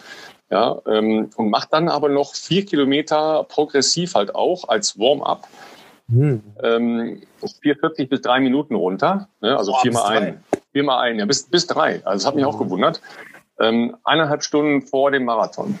Ja, 0.53 0.79
ähm, 0.85 1.31
und 1.35 1.49
macht 1.49 1.73
dann 1.73 1.89
aber 1.89 2.09
noch 2.09 2.35
vier 2.35 2.63
Kilometer 2.63 3.43
progressiv 3.49 4.13
halt 4.13 4.35
auch 4.35 4.69
als 4.69 4.99
Warm-up. 4.99 5.47
Hm. 6.07 6.43
Ähm, 6.61 7.23
4,40 7.41 8.07
bis 8.07 8.21
drei 8.21 8.39
Minuten 8.39 8.75
runter. 8.75 9.29
Ne? 9.41 9.57
Also 9.57 9.73
viermal 9.81 10.15
ein. 10.15 10.43
Viermal 10.71 10.99
ein, 10.99 11.17
ja, 11.17 11.25
bis, 11.25 11.49
bis 11.49 11.65
drei. 11.65 12.05
Also 12.05 12.19
das 12.19 12.27
hat 12.27 12.35
mich 12.35 12.45
auch 12.45 12.59
hm. 12.59 12.65
gewundert. 12.65 13.01
Ähm, 13.59 13.97
eineinhalb 14.03 14.43
Stunden 14.43 14.83
vor 14.83 15.09
dem 15.09 15.25
Marathon. 15.25 15.79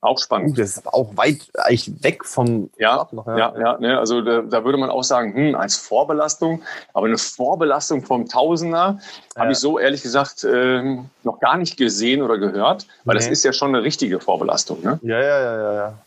Auch 0.00 0.18
spannend. 0.18 0.50
Uh, 0.50 0.54
das 0.54 0.76
ist 0.76 0.86
auch 0.86 1.16
weit 1.16 1.48
eigentlich 1.54 2.04
weg 2.04 2.24
vom 2.24 2.70
ja, 2.78 3.08
noch, 3.10 3.26
ja. 3.26 3.36
Ja, 3.36 3.58
ja 3.58 3.78
ne, 3.78 3.98
also 3.98 4.20
da, 4.20 4.42
da, 4.42 4.64
würde 4.64 4.78
man 4.78 4.90
auch 4.90 5.02
sagen, 5.02 5.34
hm, 5.34 5.54
als 5.56 5.76
Vorbelastung, 5.76 6.62
aber 6.94 7.06
eine 7.06 7.18
Vorbelastung 7.18 8.04
vom 8.04 8.28
Tausender 8.28 9.00
ja. 9.34 9.40
habe 9.40 9.52
ich 9.52 9.58
so 9.58 9.78
ehrlich 9.78 10.02
gesagt 10.02 10.44
äh, 10.44 10.98
noch 11.24 11.40
gar 11.40 11.56
nicht 11.56 11.76
gesehen 11.76 12.22
oder 12.22 12.38
gehört, 12.38 12.86
weil 13.04 13.14
nee. 13.14 13.20
das 13.20 13.28
ist 13.28 13.42
ja 13.42 13.52
schon 13.52 13.74
eine 13.74 13.82
richtige 13.82 14.20
Vorbelastung. 14.20 14.82
Ne? 14.82 15.00
Ja, 15.02 15.20
ja, 15.20 15.40
ja, 15.40 15.56
ja, 15.56 15.74
ja. 15.74 15.98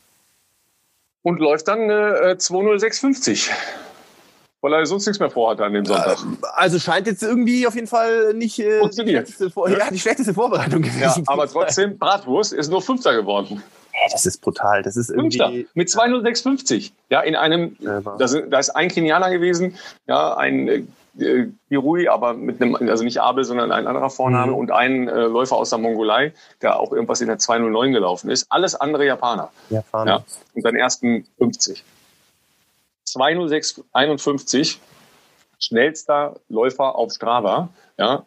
Und 1.23 1.39
läuft 1.39 1.67
dann 1.67 1.89
äh, 1.89 2.38
20650 2.38 3.51
weil 4.62 4.74
er 4.74 4.86
sonst 4.86 5.08
nichts 5.08 5.19
mehr 5.19 5.30
vorhat 5.30 5.60
an 5.62 5.74
dem 5.74 5.86
Sonntag. 5.86 6.17
Also 6.54 6.80
scheint 6.80 7.08
jetzt 7.08 7.24
irgendwie 7.24 7.67
auf 7.67 7.76
jeden 7.76 7.88
Fall 7.88 8.34
nicht 8.34 8.60
äh, 8.60 8.82
die, 8.88 8.93
schlechteste 8.93 9.52
ja, 9.56 9.89
die 9.89 10.00
schlechteste 10.00 10.34
Vorbereitung 10.34 10.82
gewesen. 10.82 11.02
Ja, 11.02 11.15
aber 11.26 11.47
trotzdem, 11.47 11.97
Bratwurst 11.97 12.54
ist 12.54 12.69
nur 12.69 12.82
Fünfter 12.82 13.13
geworden. 13.13 13.63
Das 14.12 14.26
ist 14.26 14.41
brutal. 14.41 14.84
Das 14.84 14.95
ist 14.95 15.10
irgendwie. 15.10 15.38
Fünfter 15.38 15.71
mit 15.74 15.89
20650. 15.89 16.93
Ja, 17.10 17.21
in 17.21 17.36
einem. 17.36 17.76
Da 17.80 18.13
ist, 18.24 18.38
da 18.50 18.60
ist 18.60 18.69
ein 18.69 18.89
Kenianer 18.89 19.30
gewesen, 19.32 19.78
ja, 20.08 20.36
ein 20.38 20.88
äh, 21.19 21.47
Kirui, 21.67 22.08
aber 22.08 22.34
mit 22.34 22.62
einem, 22.62 22.76
also 22.76 23.04
nicht 23.04 23.19
Abel, 23.19 23.43
sondern 23.43 23.71
ein 23.71 23.88
anderer 23.88 24.10
Vorname 24.10 24.54
mhm. 24.54 24.58
und 24.58 24.71
ein 24.71 25.08
äh, 25.08 25.21
Läufer 25.24 25.58
aus 25.58 25.69
der 25.69 25.80
Mongolei, 25.80 26.34
der 26.62 26.80
auch 26.80 26.91
irgendwas 26.91 27.21
in 27.21 27.28
der 27.28 27.38
209 27.38 27.91
gelaufen 27.91 28.30
ist. 28.30 28.45
Alles 28.50 28.76
andere 28.76 29.06
Japaner. 29.06 29.50
Japaner. 29.69 30.12
Ja, 30.12 30.24
und 30.54 30.65
dann 30.65 30.76
ersten 30.76 31.26
50. 31.38 31.84
20651, 33.12 34.80
schnellster 35.60 36.36
Läufer 36.50 36.95
auf 36.95 37.12
Strava. 37.12 37.69
Ja, 37.97 38.26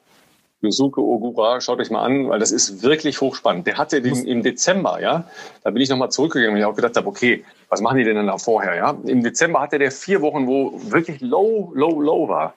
Yusuke 0.65 1.01
Ogura, 1.01 1.61
schaut 1.61 1.79
euch 1.79 1.91
mal 1.91 2.03
an, 2.03 2.29
weil 2.29 2.39
das 2.39 2.51
ist 2.51 2.83
wirklich 2.83 3.21
hochspannend. 3.21 3.67
Der 3.67 3.77
hatte 3.77 4.01
den 4.01 4.27
im 4.27 4.43
Dezember, 4.43 5.01
ja. 5.01 5.25
Da 5.63 5.71
bin 5.71 5.83
ich 5.83 5.91
nochmal 5.91 6.11
zurückgegangen, 6.11 6.55
weil 6.55 6.61
ich 6.61 6.67
auch 6.67 6.75
gedacht 6.75 6.97
habe, 6.97 7.07
okay, 7.07 7.45
was 7.69 7.81
machen 7.81 7.99
die 7.99 8.05
denn 8.05 8.17
dann 8.17 8.27
da 8.27 8.39
vorher, 8.39 8.75
ja? 8.75 8.97
Im 9.05 9.23
Dezember 9.23 9.61
hatte 9.61 9.79
der 9.79 9.91
vier 9.91 10.23
Wochen, 10.23 10.47
wo 10.47 10.73
wirklich 10.91 11.21
low, 11.21 11.71
low, 11.75 12.01
low 12.01 12.29
war. 12.29 12.55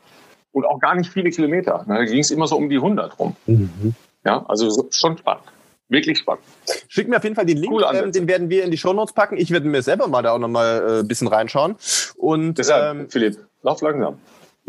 Und 0.53 0.65
auch 0.65 0.79
gar 0.79 0.95
nicht 0.95 1.11
viele 1.11 1.29
Kilometer. 1.29 1.85
Da 1.87 2.05
ging 2.05 2.19
es 2.19 2.31
immer 2.31 2.47
so 2.47 2.55
um 2.55 2.69
die 2.69 2.77
100 2.77 3.19
rum. 3.19 3.35
Mhm. 3.45 3.93
Ja, 4.25 4.43
also 4.47 4.87
schon 4.89 5.17
spannend. 5.17 5.43
Wirklich 5.89 6.17
spannend. 6.19 6.43
Schick 6.89 7.07
mir 7.07 7.17
auf 7.17 7.23
jeden 7.23 7.35
Fall 7.35 7.45
den 7.45 7.57
Link, 7.57 7.71
cool 7.71 7.85
ähm, 7.93 8.11
den 8.11 8.27
werden 8.27 8.49
wir 8.49 8.63
in 8.63 8.71
die 8.71 8.77
Show 8.77 8.93
Notes 8.93 9.13
packen. 9.13 9.37
Ich 9.37 9.51
werde 9.51 9.67
mir 9.67 9.81
selber 9.81 10.07
mal 10.07 10.21
da 10.21 10.33
auch 10.33 10.39
nochmal 10.39 10.81
äh, 10.81 10.99
ein 10.99 11.07
bisschen 11.07 11.27
reinschauen. 11.27 11.75
Und 12.17 12.57
Deshalb, 12.57 12.97
ähm, 12.97 13.09
Philipp, 13.09 13.37
lauf 13.61 13.81
langsam. 13.81 14.19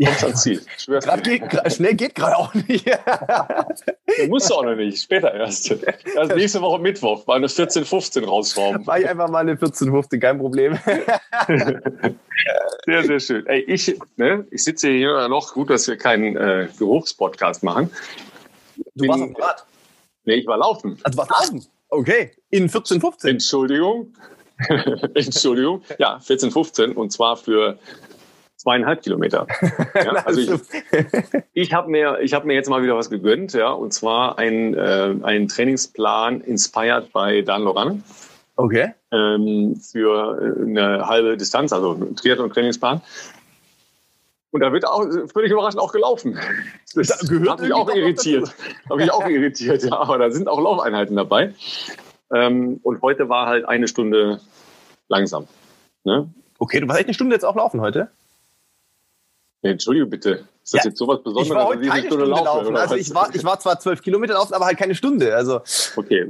Kommst 0.05 0.23
ans 0.23 0.41
Ziel. 0.43 0.61
Geht, 1.23 1.73
schnell 1.73 1.93
geht 1.93 2.15
gerade 2.15 2.37
auch 2.37 2.53
nicht. 2.53 2.85
du 2.87 4.27
musst 4.27 4.51
auch 4.51 4.63
noch 4.63 4.75
nicht. 4.75 5.01
Später 5.01 5.33
erst. 5.33 5.75
Also 6.15 6.35
nächste 6.35 6.61
Woche 6.61 6.79
Mittwoch. 6.79 7.27
Mal 7.27 7.35
eine 7.35 7.49
14, 7.49 7.83
15 7.83 8.23
rausschrauben. 8.23 8.83
Mach 8.85 8.95
ich 8.95 9.09
einfach 9.09 9.27
mal 9.29 9.39
eine 9.39 9.57
14, 9.57 9.91
15, 9.91 10.19
kein 10.21 10.37
Problem. 10.37 10.79
sehr, 12.85 13.03
sehr 13.03 13.19
schön. 13.19 13.45
Ey, 13.47 13.59
ich, 13.61 13.99
ne, 14.15 14.47
ich 14.51 14.63
sitze 14.63 14.89
hier 14.89 15.27
noch. 15.27 15.53
Gut, 15.53 15.69
dass 15.69 15.85
wir 15.87 15.97
keinen 15.97 16.37
äh, 16.37 16.69
Geruchspodcast 16.77 17.63
machen. 17.63 17.89
Du 18.77 18.83
Bin, 18.95 19.09
warst 19.09 19.21
auf 19.21 19.27
dem 19.27 19.35
Rad. 19.35 19.65
Nee, 20.29 20.35
ich 20.35 20.45
war 20.45 20.59
laufen. 20.59 20.99
Also 21.01 21.15
du 21.15 21.27
warst 21.27 21.31
laufen? 21.31 21.65
Okay. 21.89 22.31
In 22.51 22.69
14, 22.69 23.01
15? 23.01 23.31
Entschuldigung. 23.31 24.13
Entschuldigung. 25.15 25.81
Ja, 25.97 26.19
14, 26.19 26.51
15. 26.51 26.91
Und 26.91 27.11
zwar 27.11 27.35
für 27.35 27.79
zweieinhalb 28.55 29.01
Kilometer. 29.01 29.47
Ja, 29.95 30.11
also 30.25 30.39
ich, 30.39 30.51
ich 31.53 31.73
habe 31.73 31.89
mir, 31.89 32.19
ich 32.21 32.35
habe 32.35 32.45
mir 32.45 32.53
jetzt 32.53 32.69
mal 32.69 32.83
wieder 32.83 32.95
was 32.95 33.09
gegönnt, 33.09 33.53
ja, 33.53 33.71
und 33.71 33.91
zwar 33.91 34.37
ein, 34.37 34.75
äh, 34.75 35.15
ein 35.23 35.47
Trainingsplan 35.47 36.41
inspired 36.41 37.11
bei 37.11 37.41
Dan 37.41 37.63
Loran. 37.63 38.03
Okay. 38.55 38.93
Ähm, 39.11 39.81
für 39.81 40.37
äh, 40.39 40.61
eine 40.61 41.07
halbe 41.07 41.37
Distanz, 41.37 41.73
also 41.73 41.95
Triathlon-Trainingsplan. 41.95 43.01
Und 44.51 44.61
da 44.61 44.73
wird 44.73 44.85
auch 44.87 45.05
völlig 45.31 45.51
überraschend 45.51 45.81
auch 45.81 45.91
gelaufen. 45.91 46.39
Das 46.95 47.07
da 47.07 47.15
gehört 47.27 47.49
hat 47.49 47.61
mich 47.61 47.73
auch 47.73 47.89
irritiert. 47.93 48.53
Habe 48.89 49.01
mich 49.01 49.11
auch 49.11 49.27
irritiert, 49.27 49.83
ja. 49.83 49.93
Aber 49.93 50.17
da 50.17 50.31
sind 50.31 50.47
auch 50.47 50.59
Laufeinheiten 50.59 51.15
dabei. 51.15 51.53
Ähm, 52.33 52.79
und 52.83 53.01
heute 53.01 53.29
war 53.29 53.47
halt 53.47 53.65
eine 53.65 53.87
Stunde 53.87 54.39
langsam. 55.07 55.47
Ne? 56.03 56.29
Okay, 56.57 56.79
du 56.79 56.87
warst 56.87 56.99
echt 56.99 57.07
eine 57.07 57.13
Stunde 57.13 57.35
jetzt 57.35 57.45
auch 57.45 57.55
laufen 57.55 57.81
heute? 57.81 58.09
Entschuldige 59.61 60.05
bitte. 60.05 60.47
Ist 60.63 60.73
das 60.73 60.83
ja, 60.83 60.89
jetzt 60.89 60.97
sowas 60.97 61.21
Besonderes? 61.21 61.47
Ich 61.47 61.53
war 61.53 61.65
heute 61.65 61.81
keine 61.81 62.07
Stunde, 62.07 62.25
Stunde 62.25 62.43
laufen. 62.43 62.77
Also 62.77 62.95
ich 62.95 63.13
war, 63.13 63.33
ich 63.33 63.43
war 63.43 63.59
zwar 63.59 63.79
zwölf 63.79 64.01
Kilometer 64.01 64.33
laufen, 64.33 64.53
aber 64.53 64.65
halt 64.65 64.77
keine 64.77 64.95
Stunde. 64.95 65.35
Also 65.35 65.61
okay, 65.95 66.25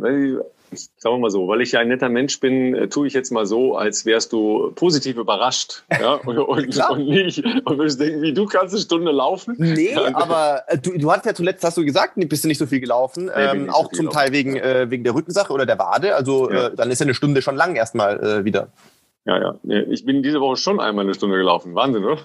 sagen 0.72 1.16
wir 1.16 1.20
mal 1.20 1.30
so, 1.30 1.48
weil 1.48 1.62
ich 1.62 1.72
ja 1.72 1.80
ein 1.80 1.88
netter 1.88 2.10
Mensch 2.10 2.40
bin, 2.40 2.76
äh, 2.76 2.88
tue 2.88 3.08
ich 3.08 3.14
jetzt 3.14 3.32
mal 3.32 3.46
so, 3.46 3.76
als 3.76 4.06
wärst 4.06 4.34
du 4.34 4.72
positiv 4.76 5.18
überrascht. 5.18 5.84
Ja? 6.00 6.14
Und, 6.30 6.38
und, 6.38 6.78
und 6.78 7.08
nicht, 7.08 7.44
und 7.44 7.78
würdest 7.78 8.00
denken, 8.00 8.22
wie 8.22 8.34
du 8.34 8.46
kannst 8.46 8.74
eine 8.74 8.82
Stunde 8.82 9.12
laufen. 9.12 9.56
Nee, 9.58 9.96
aber 9.96 10.64
äh, 10.68 10.78
du, 10.78 10.98
du 10.98 11.12
hast 11.12 11.26
ja 11.26 11.34
zuletzt, 11.34 11.64
hast 11.64 11.78
du 11.78 11.86
gesagt, 11.86 12.14
bist 12.16 12.44
du 12.44 12.48
nicht 12.48 12.58
so 12.58 12.66
viel 12.66 12.80
gelaufen. 12.80 13.26
Nee, 13.26 13.32
ähm, 13.36 13.70
auch 13.70 13.90
so 13.92 13.98
zum 14.04 14.10
Teil 14.10 14.32
wegen, 14.32 14.56
äh, 14.58 14.90
wegen 14.90 15.04
der 15.04 15.16
Rückensache 15.16 15.52
oder 15.54 15.66
der 15.66 15.80
Wade. 15.80 16.16
Also 16.16 16.52
ja. 16.52 16.68
äh, 16.68 16.76
dann 16.76 16.92
ist 16.92 17.00
ja 17.00 17.06
eine 17.06 17.14
Stunde 17.14 17.42
schon 17.42 17.56
lang 17.56 17.76
erstmal 17.76 18.20
äh, 18.24 18.46
wieder. 18.46 18.70
Ja, 19.26 19.40
ja. 19.40 19.84
Ich 19.90 20.06
bin 20.06 20.24
diese 20.24 20.40
Woche 20.40 20.58
schon 20.58 20.80
einmal 20.80 21.06
eine 21.06 21.14
Stunde 21.14 21.38
gelaufen. 21.38 21.76
Wahnsinn, 21.76 22.04
oder? 22.04 22.20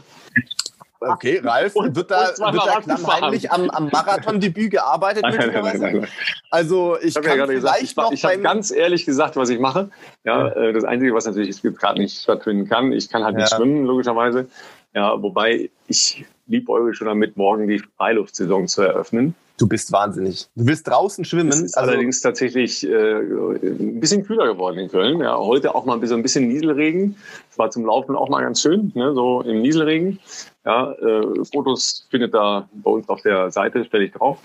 Okay, 1.13 1.41
Ralf, 1.45 1.77
und, 1.77 1.95
wird 1.97 2.11
da, 2.11 2.29
wird 2.29 2.67
da 2.67 2.81
klammheimlich 2.81 3.51
am, 3.51 3.71
am 3.71 3.89
Marathondebüt 3.89 4.71
gearbeitet? 4.71 5.23
Nein, 5.23 5.51
nein, 5.53 5.81
nein. 5.81 6.07
Also 6.51 6.97
ich, 6.99 7.17
ich 7.17 7.23
kann 7.23 7.39
ja 7.39 7.47
gesagt, 7.47 7.83
ich, 7.83 7.97
ich 8.13 8.25
habe 8.25 8.39
ganz 8.39 8.71
ehrlich 8.71 9.05
gesagt, 9.05 9.37
was 9.37 9.49
ich 9.49 9.59
mache. 9.59 9.91
Ja, 10.25 10.49
ja. 10.49 10.55
Äh, 10.55 10.73
das 10.73 10.85
Einzige, 10.85 11.15
was 11.15 11.27
natürlich 11.27 11.63
gerade 11.63 12.01
nicht 12.01 12.21
stattfinden 12.21 12.69
kann, 12.69 12.93
ich 12.93 13.09
kann 13.09 13.25
halt 13.25 13.37
nicht 13.37 13.51
ja. 13.51 13.57
schwimmen, 13.57 13.85
logischerweise. 13.85 14.47
Ja, 14.95 15.21
wobei 15.21 15.71
ich 15.89 16.25
liebäugle 16.47 16.95
schon 16.95 17.09
damit, 17.09 17.37
morgen 17.37 17.67
die 17.69 17.81
Freiluftsaison 17.97 18.69
zu 18.69 18.83
eröffnen. 18.83 19.35
Du 19.57 19.69
bist 19.69 19.93
wahnsinnig. 19.93 20.49
Du 20.57 20.67
willst 20.67 20.89
draußen 20.89 21.25
schwimmen. 21.25 21.51
Es 21.51 21.61
ist 21.61 21.79
also 21.79 21.91
allerdings 21.91 22.21
tatsächlich 22.21 22.85
äh, 22.85 23.21
ein 23.21 24.01
bisschen 24.01 24.25
kühler 24.25 24.47
geworden 24.47 24.79
in 24.79 24.89
Köln. 24.89 25.21
Ja, 25.21 25.39
heute 25.39 25.77
auch 25.77 25.85
mal 25.85 26.05
so 26.05 26.17
ein 26.17 26.23
bisschen 26.23 26.49
Nieselregen. 26.49 27.17
Es 27.51 27.59
war 27.59 27.71
zum 27.71 27.87
Laufen 27.87 28.17
auch 28.17 28.29
mal 28.29 28.43
ganz 28.43 28.61
schön, 28.61 28.91
ne, 28.95 29.15
so 29.15 29.43
im 29.43 29.63
Nieselregen. 29.63 30.19
Ja, 30.65 30.93
äh, 30.93 31.45
Fotos 31.45 32.07
findet 32.11 32.33
da 32.35 32.69
bei 32.73 32.91
uns 32.91 33.09
auf 33.09 33.21
der 33.23 33.51
Seite, 33.51 33.85
stelle 33.85 34.05
ich 34.05 34.13
drauf. 34.13 34.39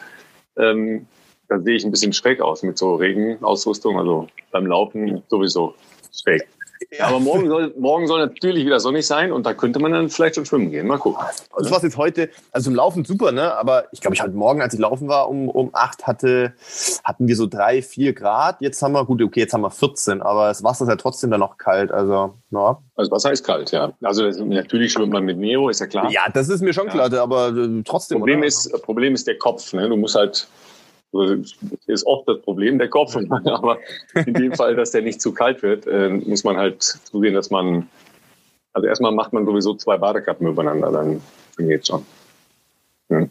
Ähm, 0.57 1.07
da 1.47 1.59
sehe 1.59 1.75
ich 1.75 1.85
ein 1.85 1.91
bisschen 1.91 2.13
schräg 2.13 2.41
aus 2.41 2.61
mit 2.61 2.77
so 2.77 2.95
Regenausrüstung, 2.95 3.97
also 3.97 4.27
beim 4.51 4.65
Laufen 4.67 5.23
sowieso 5.29 5.75
schräg. 6.11 6.47
Ja. 6.91 7.07
Aber 7.07 7.19
morgen 7.19 7.47
soll, 7.49 7.73
morgen 7.77 8.07
soll 8.07 8.19
natürlich 8.19 8.65
wieder 8.65 8.79
sonnig 8.79 9.05
sein 9.05 9.31
und 9.31 9.45
da 9.45 9.53
könnte 9.53 9.79
man 9.79 9.91
dann 9.91 10.09
vielleicht 10.09 10.35
schon 10.35 10.45
schwimmen 10.45 10.71
gehen. 10.71 10.87
Mal 10.87 10.97
gucken. 10.97 11.23
Das 11.57 11.69
war 11.69 11.83
jetzt 11.83 11.97
heute, 11.97 12.29
also 12.51 12.69
im 12.69 12.75
Laufen 12.75 13.03
super, 13.05 13.31
ne? 13.31 13.53
Aber 13.55 13.85
ich 13.91 14.01
glaube, 14.01 14.15
ich 14.15 14.21
heute 14.21 14.33
Morgen, 14.33 14.61
als 14.61 14.73
ich 14.73 14.79
laufen 14.79 15.07
war, 15.07 15.29
um, 15.29 15.49
um 15.49 15.69
acht 15.73 16.07
hatte, 16.07 16.53
hatten 17.03 17.27
wir 17.27 17.35
so 17.35 17.47
drei, 17.47 17.81
vier 17.81 18.13
Grad. 18.13 18.61
Jetzt 18.61 18.81
haben 18.81 18.93
wir, 18.93 19.05
gut, 19.05 19.21
okay, 19.21 19.41
jetzt 19.41 19.53
haben 19.53 19.61
wir 19.61 19.71
14, 19.71 20.21
aber 20.21 20.47
das 20.47 20.63
Wasser 20.63 20.85
ist 20.85 20.89
ja 20.89 20.95
trotzdem 20.95 21.31
dann 21.31 21.41
noch 21.41 21.57
kalt. 21.57 21.91
Also, 21.91 22.33
ja. 22.51 22.81
Also 22.95 23.11
Wasser 23.11 23.31
ist 23.31 23.43
kalt, 23.43 23.71
ja. 23.71 23.91
Also 24.01 24.23
natürlich 24.23 24.93
schwimmt 24.93 25.11
man 25.11 25.25
mit 25.25 25.37
Neo, 25.37 25.69
ist 25.69 25.81
ja 25.81 25.87
klar. 25.87 26.09
Ja, 26.11 26.29
das 26.33 26.49
ist 26.49 26.61
mir 26.61 26.73
schon 26.73 26.87
klar, 26.87 27.11
ja. 27.11 27.21
aber 27.21 27.49
äh, 27.49 27.83
trotzdem. 27.83 28.19
Problem 28.19 28.39
oder? 28.39 28.47
ist, 28.47 28.71
Problem 28.83 29.13
ist 29.13 29.27
der 29.27 29.37
Kopf. 29.37 29.73
Ne? 29.73 29.89
Du 29.89 29.97
musst 29.97 30.15
halt 30.15 30.47
das 31.11 31.55
ist 31.87 32.05
oft 32.05 32.27
das 32.27 32.41
Problem 32.41 32.77
der 32.77 32.89
Kopf, 32.89 33.15
aber 33.45 33.79
in 34.13 34.33
dem 34.33 34.53
Fall, 34.53 34.75
dass 34.75 34.91
der 34.91 35.01
nicht 35.01 35.21
zu 35.21 35.33
kalt 35.33 35.63
wird, 35.63 35.87
äh, 35.87 36.09
muss 36.09 36.43
man 36.43 36.57
halt 36.57 36.81
zusehen, 36.81 37.33
dass 37.33 37.49
man, 37.49 37.89
also 38.73 38.87
erstmal 38.87 39.11
macht 39.11 39.33
man 39.33 39.45
sowieso 39.45 39.73
zwei 39.75 39.97
Badekappen 39.97 40.47
übereinander, 40.47 40.91
dann 40.91 41.21
geht's 41.57 41.87
schon. 41.87 42.05
Hm. 43.09 43.29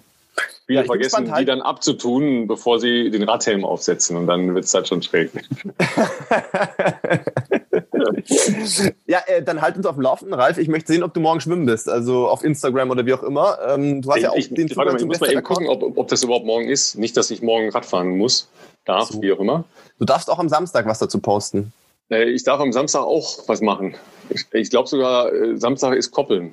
Viele 0.67 0.81
ja, 0.81 0.85
vergessen, 0.85 1.25
die 1.25 1.31
halt 1.33 1.49
dann 1.49 1.63
abzutun, 1.63 2.47
bevor 2.47 2.79
sie 2.79 3.11
den 3.11 3.23
Radhelm 3.23 3.65
aufsetzen 3.65 4.17
und 4.17 4.27
dann 4.27 4.55
wird 4.55 4.67
es 4.67 4.75
halt 4.75 4.87
schon 4.87 5.03
schräg. 5.03 5.31
ja, 9.07 9.21
äh, 9.27 9.43
dann 9.43 9.61
halt 9.61 9.77
uns 9.77 9.87
auf 9.87 9.95
dem 9.95 10.03
Laufenden, 10.03 10.35
Ralf. 10.35 10.59
Ich 10.59 10.69
möchte 10.69 10.93
sehen, 10.93 11.03
ob 11.03 11.15
du 11.15 11.21
morgen 11.21 11.41
schwimmen 11.41 11.67
bist, 11.67 11.89
also 11.89 12.29
auf 12.29 12.45
Instagram 12.45 12.91
oder 12.91 13.07
wie 13.07 13.15
auch 13.15 13.23
immer. 13.23 13.59
Ähm, 13.67 14.03
du 14.03 14.11
hast 14.11 14.17
ich, 14.19 14.23
ja 14.23 14.31
auch 14.31 14.37
ich, 14.37 14.53
den 14.53 14.69
Zugang 14.69 14.97
ich 14.97 15.05
muss 15.05 15.21
mal 15.21 15.31
eben 15.31 15.43
gucken, 15.43 15.69
ob, 15.69 15.97
ob 15.97 16.09
das 16.09 16.23
überhaupt 16.23 16.47
morgen 16.47 16.69
ist. 16.69 16.97
Nicht, 16.97 17.17
dass 17.17 17.31
ich 17.31 17.43
morgen 17.43 17.71
Radfahren 17.71 18.17
muss, 18.17 18.49
darf, 18.85 19.09
so. 19.09 19.23
wie 19.23 19.33
auch 19.33 19.41
immer. 19.41 19.65
Du 19.99 20.05
darfst 20.05 20.31
auch 20.31 20.39
am 20.39 20.49
Samstag 20.49 20.87
was 20.87 20.99
dazu 20.99 21.19
posten. 21.21 21.73
Äh, 22.11 22.25
ich 22.31 22.45
darf 22.45 22.61
am 22.61 22.73
Samstag 22.73 23.03
auch 23.03 23.49
was 23.49 23.61
machen. 23.61 23.95
Ich, 24.31 24.47
ich 24.53 24.71
glaube 24.71 24.89
sogar, 24.89 25.33
äh, 25.33 25.57
Samstag 25.57 25.97
ist 25.97 26.11
Koppeln. 26.11 26.53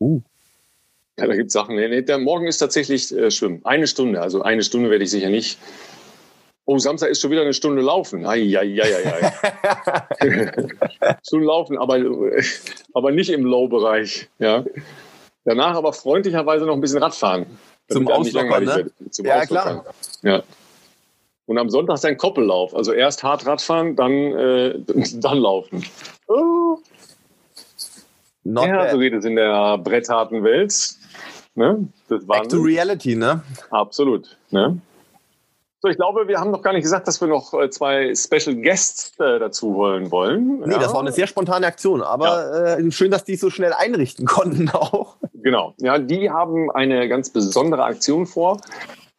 Uh. 0.00 0.20
Ja, 1.18 1.26
da 1.26 1.34
gibt 1.34 1.48
es 1.48 1.52
Sachen. 1.52 1.76
Nee, 1.76 1.88
nee, 1.88 2.02
der 2.02 2.18
Morgen 2.18 2.46
ist 2.46 2.58
tatsächlich 2.58 3.14
äh, 3.14 3.30
Schwimmen. 3.30 3.60
Eine 3.64 3.86
Stunde. 3.86 4.22
Also 4.22 4.42
eine 4.42 4.62
Stunde 4.62 4.90
werde 4.90 5.04
ich 5.04 5.10
sicher 5.10 5.28
nicht 5.28 5.58
Oh, 6.66 6.78
Samstag 6.78 7.10
ist 7.10 7.20
schon 7.20 7.30
wieder 7.30 7.42
eine 7.42 7.54
Stunde 7.54 7.82
laufen. 7.82 8.26
Eieieiei. 8.26 9.32
Stunde 11.26 11.46
laufen, 11.46 11.78
aber, 11.78 11.98
aber 12.94 13.10
nicht 13.10 13.30
im 13.30 13.44
Low-Bereich. 13.44 14.28
Ja. 14.38 14.64
Danach 15.44 15.74
aber 15.74 15.92
freundlicherweise 15.92 16.66
noch 16.66 16.74
ein 16.74 16.80
bisschen 16.80 17.02
Radfahren. 17.02 17.46
Zum 17.88 18.06
Auslockern, 18.06 18.64
ne? 18.64 18.90
Zum 19.10 19.26
ja, 19.26 19.40
Auslockern. 19.40 19.80
klar. 19.80 19.94
Ja. 20.22 20.42
Und 21.46 21.58
am 21.58 21.68
Sonntag 21.70 22.04
ein 22.04 22.16
Koppellauf. 22.16 22.76
Also 22.76 22.92
erst 22.92 23.24
hart 23.24 23.44
Radfahren, 23.46 23.96
dann, 23.96 24.12
äh, 24.12 24.78
dann 25.14 25.38
laufen. 25.38 25.84
Oh. 26.28 26.78
ja, 28.44 28.92
so 28.92 28.98
geht 28.98 29.14
es 29.14 29.24
in 29.24 29.34
der 29.34 29.78
brettharten 29.78 30.44
Welt. 30.44 30.72
Ne? 31.56 31.88
Das 32.08 32.24
Back 32.24 32.48
to 32.48 32.58
reality, 32.58 33.16
ne? 33.16 33.42
Absolut. 33.70 34.38
Ne? 34.50 34.80
So, 35.82 35.88
ich 35.88 35.96
glaube, 35.96 36.28
wir 36.28 36.38
haben 36.38 36.50
noch 36.50 36.60
gar 36.60 36.74
nicht 36.74 36.82
gesagt, 36.82 37.08
dass 37.08 37.22
wir 37.22 37.28
noch 37.28 37.54
äh, 37.54 37.70
zwei 37.70 38.14
Special 38.14 38.54
Guests 38.54 39.18
äh, 39.18 39.38
dazu 39.38 39.74
wollen 39.74 40.10
wollen. 40.10 40.60
Nee, 40.60 40.72
ja. 40.72 40.78
das 40.78 40.92
war 40.92 41.00
eine 41.00 41.12
sehr 41.12 41.26
spontane 41.26 41.66
Aktion, 41.66 42.02
aber 42.02 42.26
ja. 42.26 42.76
äh, 42.76 42.90
schön, 42.90 43.10
dass 43.10 43.24
die 43.24 43.36
so 43.36 43.48
schnell 43.48 43.72
einrichten 43.72 44.26
konnten 44.26 44.68
auch. 44.74 45.16
Genau, 45.32 45.74
ja, 45.78 45.98
die 45.98 46.28
haben 46.28 46.70
eine 46.70 47.08
ganz 47.08 47.30
besondere 47.30 47.84
Aktion 47.84 48.26
vor 48.26 48.58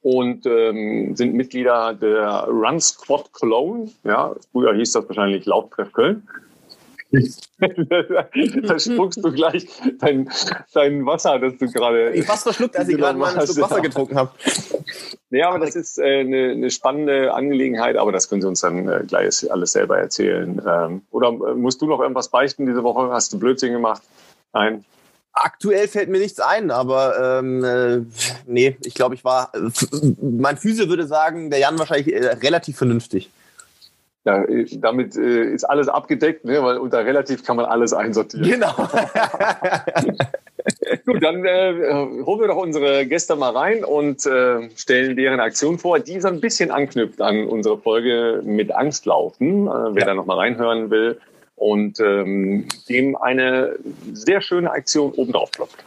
und 0.03 0.45
ähm, 0.45 1.15
sind 1.15 1.33
Mitglieder 1.33 1.95
der 1.95 2.47
Run 2.47 2.79
Squad 2.79 3.33
Cologne. 3.33 3.89
Ja, 4.03 4.35
früher 4.51 4.75
hieß 4.75 4.91
das 4.91 5.07
wahrscheinlich 5.07 5.47
Lauftreff 5.47 5.91
Köln. 5.93 6.27
da 8.63 8.79
spuckst 8.79 9.23
du 9.23 9.31
gleich 9.31 9.67
dein, 9.99 10.29
dein 10.73 11.05
Wasser, 11.05 11.39
das 11.39 11.57
du 11.57 11.69
gerade. 11.69 12.11
Ich 12.11 12.25
fast 12.25 12.43
verschluckt, 12.43 12.77
als 12.77 12.87
ich 12.87 12.97
gerade 12.97 13.17
mal 13.17 13.35
ein 13.35 13.45
Stück 13.45 13.61
Wasser 13.61 13.81
getrunken 13.81 14.15
habe. 14.15 14.31
Ja, 15.29 15.49
aber 15.49 15.59
das 15.59 15.75
ist 15.75 15.97
äh, 15.97 16.21
eine, 16.21 16.51
eine 16.51 16.71
spannende 16.71 17.33
Angelegenheit, 17.33 17.97
aber 17.97 18.11
das 18.11 18.29
können 18.29 18.41
Sie 18.41 18.47
uns 18.47 18.61
dann 18.61 18.87
äh, 18.87 19.03
gleich 19.05 19.51
alles 19.51 19.73
selber 19.73 19.97
erzählen. 19.97 20.61
Ähm, 20.65 21.01
oder 21.11 21.29
äh, 21.29 21.53
musst 21.55 21.81
du 21.81 21.87
noch 21.87 21.99
irgendwas 21.99 22.29
beichten 22.29 22.65
diese 22.65 22.83
Woche? 22.83 23.11
Hast 23.11 23.33
du 23.33 23.39
Blödsinn 23.39 23.73
gemacht? 23.73 24.01
Nein. 24.53 24.85
Aktuell 25.33 25.87
fällt 25.87 26.09
mir 26.09 26.19
nichts 26.19 26.41
ein, 26.41 26.71
aber 26.71 27.39
ähm, 27.39 27.63
äh, 27.63 28.01
nee, 28.45 28.75
ich 28.83 28.93
glaube, 28.93 29.15
ich 29.15 29.23
war. 29.23 29.51
Mein 30.21 30.57
Physio 30.57 30.89
würde 30.89 31.07
sagen, 31.07 31.49
der 31.49 31.59
Jan 31.59 31.79
wahrscheinlich 31.79 32.13
äh, 32.13 32.27
relativ 32.27 32.77
vernünftig. 32.77 33.29
Ja, 34.23 34.45
damit 34.77 35.15
äh, 35.15 35.45
ist 35.45 35.63
alles 35.63 35.87
abgedeckt, 35.87 36.45
ne, 36.45 36.61
weil 36.61 36.77
unter 36.77 37.03
relativ 37.03 37.43
kann 37.43 37.55
man 37.55 37.65
alles 37.65 37.91
einsortieren. 37.91 38.51
Genau. 38.51 38.71
Gut, 41.07 41.23
dann 41.23 41.43
äh, 41.43 41.73
holen 42.23 42.39
wir 42.39 42.47
doch 42.47 42.57
unsere 42.57 43.07
Gäste 43.07 43.35
mal 43.35 43.49
rein 43.49 43.83
und 43.83 44.23
äh, 44.27 44.69
stellen 44.75 45.15
deren 45.15 45.39
Aktion 45.39 45.79
vor, 45.79 45.97
die 45.99 46.19
so 46.19 46.27
ein 46.27 46.39
bisschen 46.39 46.69
anknüpft 46.69 47.19
an 47.19 47.47
unsere 47.47 47.79
Folge 47.79 48.43
mit 48.45 48.71
Angstlaufen. 48.75 49.65
Äh, 49.65 49.95
wer 49.95 50.01
ja. 50.01 50.05
da 50.05 50.13
noch 50.13 50.27
mal 50.27 50.37
reinhören 50.37 50.91
will 50.91 51.19
und 51.55 51.99
ähm, 51.99 52.67
dem 52.89 53.15
eine 53.15 53.75
sehr 54.13 54.41
schöne 54.41 54.69
Aktion 54.69 55.13
obendrauf 55.13 55.51
klopft. 55.51 55.83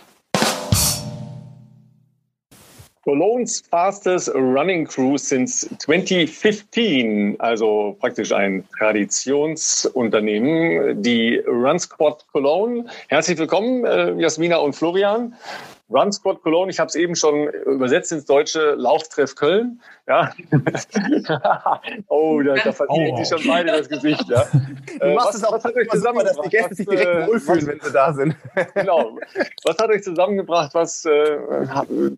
Cologne's 3.04 3.60
fastest 3.60 4.30
running 4.34 4.86
crew 4.86 5.18
since 5.18 5.68
2015, 5.78 7.36
also 7.38 7.94
praktisch 8.00 8.32
ein 8.32 8.66
Traditionsunternehmen, 8.78 11.02
die 11.02 11.36
Run 11.46 11.78
Squad 11.78 12.24
Cologne. 12.32 12.86
Herzlich 13.08 13.36
willkommen, 13.36 13.84
äh, 13.84 14.14
Jasmina 14.14 14.56
und 14.56 14.74
Florian. 14.74 15.34
Run 15.94 16.12
Squad 16.12 16.42
Cologne, 16.42 16.70
ich 16.70 16.80
habe 16.80 16.88
es 16.88 16.96
eben 16.96 17.14
schon 17.14 17.48
übersetzt 17.48 18.11
ins 18.11 18.24
Deutsche, 18.24 18.74
Lauftreff 18.76 19.37
Köln. 19.37 19.80
Ja. 20.09 20.33
oh, 22.09 22.42
da, 22.42 22.54
da 22.57 22.72
verlieren 22.72 23.12
oh. 23.12 23.16
die 23.16 23.24
schon 23.24 23.46
beide 23.46 23.70
das 23.70 23.88
Gesicht. 23.88 24.28
Ja. 24.28 24.44
Du 25.00 25.14
machst 25.14 25.28
was, 25.28 25.35
es 25.37 25.44
auch 25.44 25.64
euch 25.64 25.88
zusammengebracht, 25.88 26.38
dass 26.38 26.44
die 26.44 26.50
Gäste 26.50 26.74
sich 26.74 26.87
direkt 26.87 27.07
äh, 27.07 27.26
wohlfühlen, 27.28 27.66
wenn 27.68 27.80
sie 27.80 27.92
da 27.92 28.12
sind. 28.12 28.37
genau. 28.74 29.18
Was 29.64 29.78
hat 29.78 29.88
euch 29.90 30.02
zusammengebracht? 30.02 30.74
Was 30.74 31.04
äh, 31.04 31.38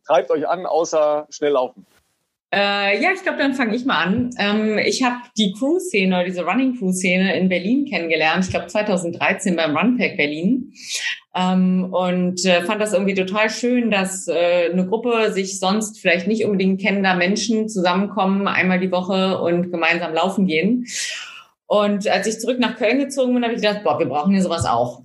treibt 0.07 0.31
euch 0.31 0.49
an, 0.49 0.65
außer 0.65 1.27
schnell 1.31 1.53
laufen? 1.53 1.87
Äh, 2.53 3.03
ja, 3.03 3.11
ich 3.13 3.23
glaube, 3.23 3.39
dann 3.39 3.55
fange 3.55 3.75
ich 3.75 3.85
mal 3.85 4.05
an. 4.05 4.31
Ähm, 4.39 4.79
ich 4.79 5.03
habe 5.03 5.17
die 5.37 5.53
Crew-Szene, 5.53 6.25
diese 6.25 6.45
Running-Crew-Szene 6.45 7.37
in 7.37 7.49
Berlin 7.49 7.87
kennengelernt. 7.87 8.45
Ich 8.45 8.51
glaube 8.51 8.69
2013 8.69 9.57
beim 9.57 9.77
Runpack 9.77 10.17
Berlin. 10.17 10.73
Ähm, 11.35 11.93
und 11.93 12.45
äh, 12.45 12.63
fand 12.63 12.81
das 12.81 12.93
irgendwie 12.93 13.15
total 13.15 13.51
schön, 13.51 13.91
dass 13.91 14.29
äh, 14.29 14.71
eine 14.73 14.87
Gruppe 14.87 15.33
sich 15.33 15.59
sonst 15.59 16.01
vielleicht 16.01 16.29
nicht 16.29 16.45
unbedingt 16.45 16.81
kennender 16.81 17.15
Menschen 17.15 17.69
zusammenkommen, 17.69 18.47
einmal 18.47 18.79
die 18.79 18.93
Woche 18.93 19.39
und 19.39 19.71
gemeinsam 19.71 20.15
laufen 20.15 20.47
gehen. 20.47 20.87
Und 21.67 22.09
als 22.09 22.29
ich 22.29 22.39
zurück 22.39 22.61
nach 22.61 22.77
Köln 22.77 23.01
gezogen 23.01 23.35
bin, 23.35 23.43
habe 23.43 23.55
ich 23.55 23.61
gedacht, 23.61 23.83
boah, 23.83 23.99
wir 23.99 24.07
brauchen 24.07 24.33
hier 24.33 24.43
sowas 24.43 24.65
auch. 24.65 25.03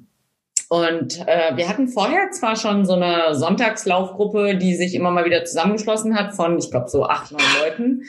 Und 0.71 1.19
äh, 1.27 1.57
wir 1.57 1.67
hatten 1.67 1.89
vorher 1.89 2.31
zwar 2.31 2.55
schon 2.55 2.85
so 2.85 2.93
eine 2.93 3.35
Sonntagslaufgruppe, 3.35 4.55
die 4.55 4.73
sich 4.75 4.95
immer 4.95 5.11
mal 5.11 5.25
wieder 5.25 5.43
zusammengeschlossen 5.43 6.15
hat 6.15 6.33
von, 6.33 6.57
ich 6.57 6.71
glaube, 6.71 6.87
so 6.87 7.05
acht, 7.05 7.29
neun 7.33 7.41
Leuten. 7.61 8.03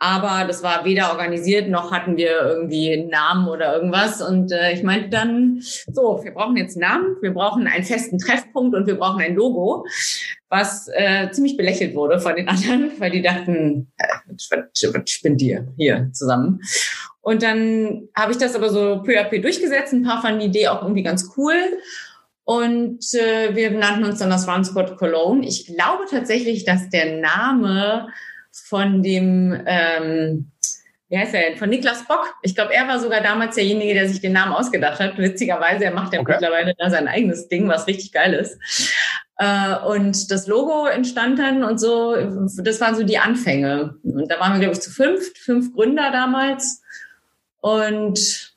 Aber 0.00 0.46
das 0.46 0.62
war 0.62 0.84
weder 0.84 1.10
organisiert 1.10 1.68
noch 1.68 1.90
hatten 1.90 2.16
wir 2.16 2.40
irgendwie 2.40 2.92
einen 2.92 3.08
Namen 3.08 3.48
oder 3.48 3.74
irgendwas. 3.74 4.22
Und 4.22 4.52
äh, 4.52 4.72
ich 4.72 4.84
meinte 4.84 5.08
dann, 5.08 5.58
so, 5.60 6.20
wir 6.22 6.32
brauchen 6.32 6.56
jetzt 6.56 6.76
einen 6.76 6.88
Namen, 6.88 7.16
wir 7.20 7.34
brauchen 7.34 7.66
einen 7.66 7.84
festen 7.84 8.18
Treffpunkt 8.18 8.76
und 8.76 8.86
wir 8.86 8.94
brauchen 8.94 9.20
ein 9.20 9.34
Logo, 9.34 9.84
was 10.48 10.88
äh, 10.94 11.30
ziemlich 11.32 11.56
belächelt 11.56 11.96
wurde 11.96 12.20
von 12.20 12.36
den 12.36 12.48
anderen, 12.48 12.92
weil 12.98 13.10
die 13.10 13.22
dachten, 13.22 13.90
äh, 13.96 14.06
was, 14.26 14.48
was 14.50 15.10
spinnt 15.10 15.42
ihr 15.42 15.66
hier 15.76 16.10
zusammen? 16.12 16.60
Und 17.20 17.42
dann 17.42 18.08
habe 18.16 18.30
ich 18.30 18.38
das 18.38 18.54
aber 18.54 18.70
so 18.70 19.02
peu 19.02 19.20
à 19.20 19.24
peu 19.24 19.40
durchgesetzt. 19.40 19.92
Ein 19.92 20.04
paar 20.04 20.22
fanden 20.22 20.40
die 20.40 20.46
Idee 20.46 20.68
auch 20.68 20.82
irgendwie 20.82 21.02
ganz 21.02 21.32
cool. 21.36 21.56
Und 22.44 23.00
äh, 23.14 23.54
wir 23.54 23.72
nannten 23.72 24.04
uns 24.04 24.20
dann 24.20 24.30
das 24.30 24.48
Run 24.48 24.64
Squad 24.64 24.96
Cologne. 24.96 25.46
Ich 25.46 25.66
glaube 25.66 26.04
tatsächlich, 26.08 26.64
dass 26.64 26.88
der 26.88 27.20
Name 27.20 28.08
von 28.68 29.02
dem, 29.02 29.62
ähm, 29.66 30.50
wie 31.08 31.18
heißt 31.18 31.34
er 31.34 31.42
denn, 31.42 31.56
von 31.56 31.70
Niklas 31.70 32.06
Bock. 32.06 32.34
Ich 32.42 32.54
glaube, 32.54 32.74
er 32.74 32.86
war 32.86 33.00
sogar 33.00 33.22
damals 33.22 33.54
derjenige, 33.54 33.94
der 33.94 34.08
sich 34.08 34.20
den 34.20 34.32
Namen 34.32 34.52
ausgedacht 34.52 35.00
hat. 35.00 35.16
Witzigerweise, 35.18 35.84
er 35.84 35.92
macht 35.92 36.12
ja 36.12 36.20
okay. 36.20 36.32
mittlerweile 36.32 36.74
da 36.76 36.90
sein 36.90 37.08
eigenes 37.08 37.48
Ding, 37.48 37.68
was 37.68 37.86
richtig 37.86 38.12
geil 38.12 38.34
ist. 38.34 38.58
Äh, 39.38 39.76
und 39.86 40.30
das 40.30 40.46
Logo 40.46 40.86
entstand 40.86 41.38
dann 41.38 41.64
und 41.64 41.78
so, 41.78 42.16
das 42.62 42.80
waren 42.80 42.94
so 42.94 43.04
die 43.04 43.18
Anfänge. 43.18 43.94
Und 44.02 44.30
da 44.30 44.38
waren 44.38 44.54
wir, 44.54 44.60
glaube 44.60 44.74
ich, 44.74 44.82
zu 44.82 44.90
fünft, 44.90 45.38
fünf 45.38 45.72
Gründer 45.72 46.10
damals. 46.10 46.82
Und 47.60 48.47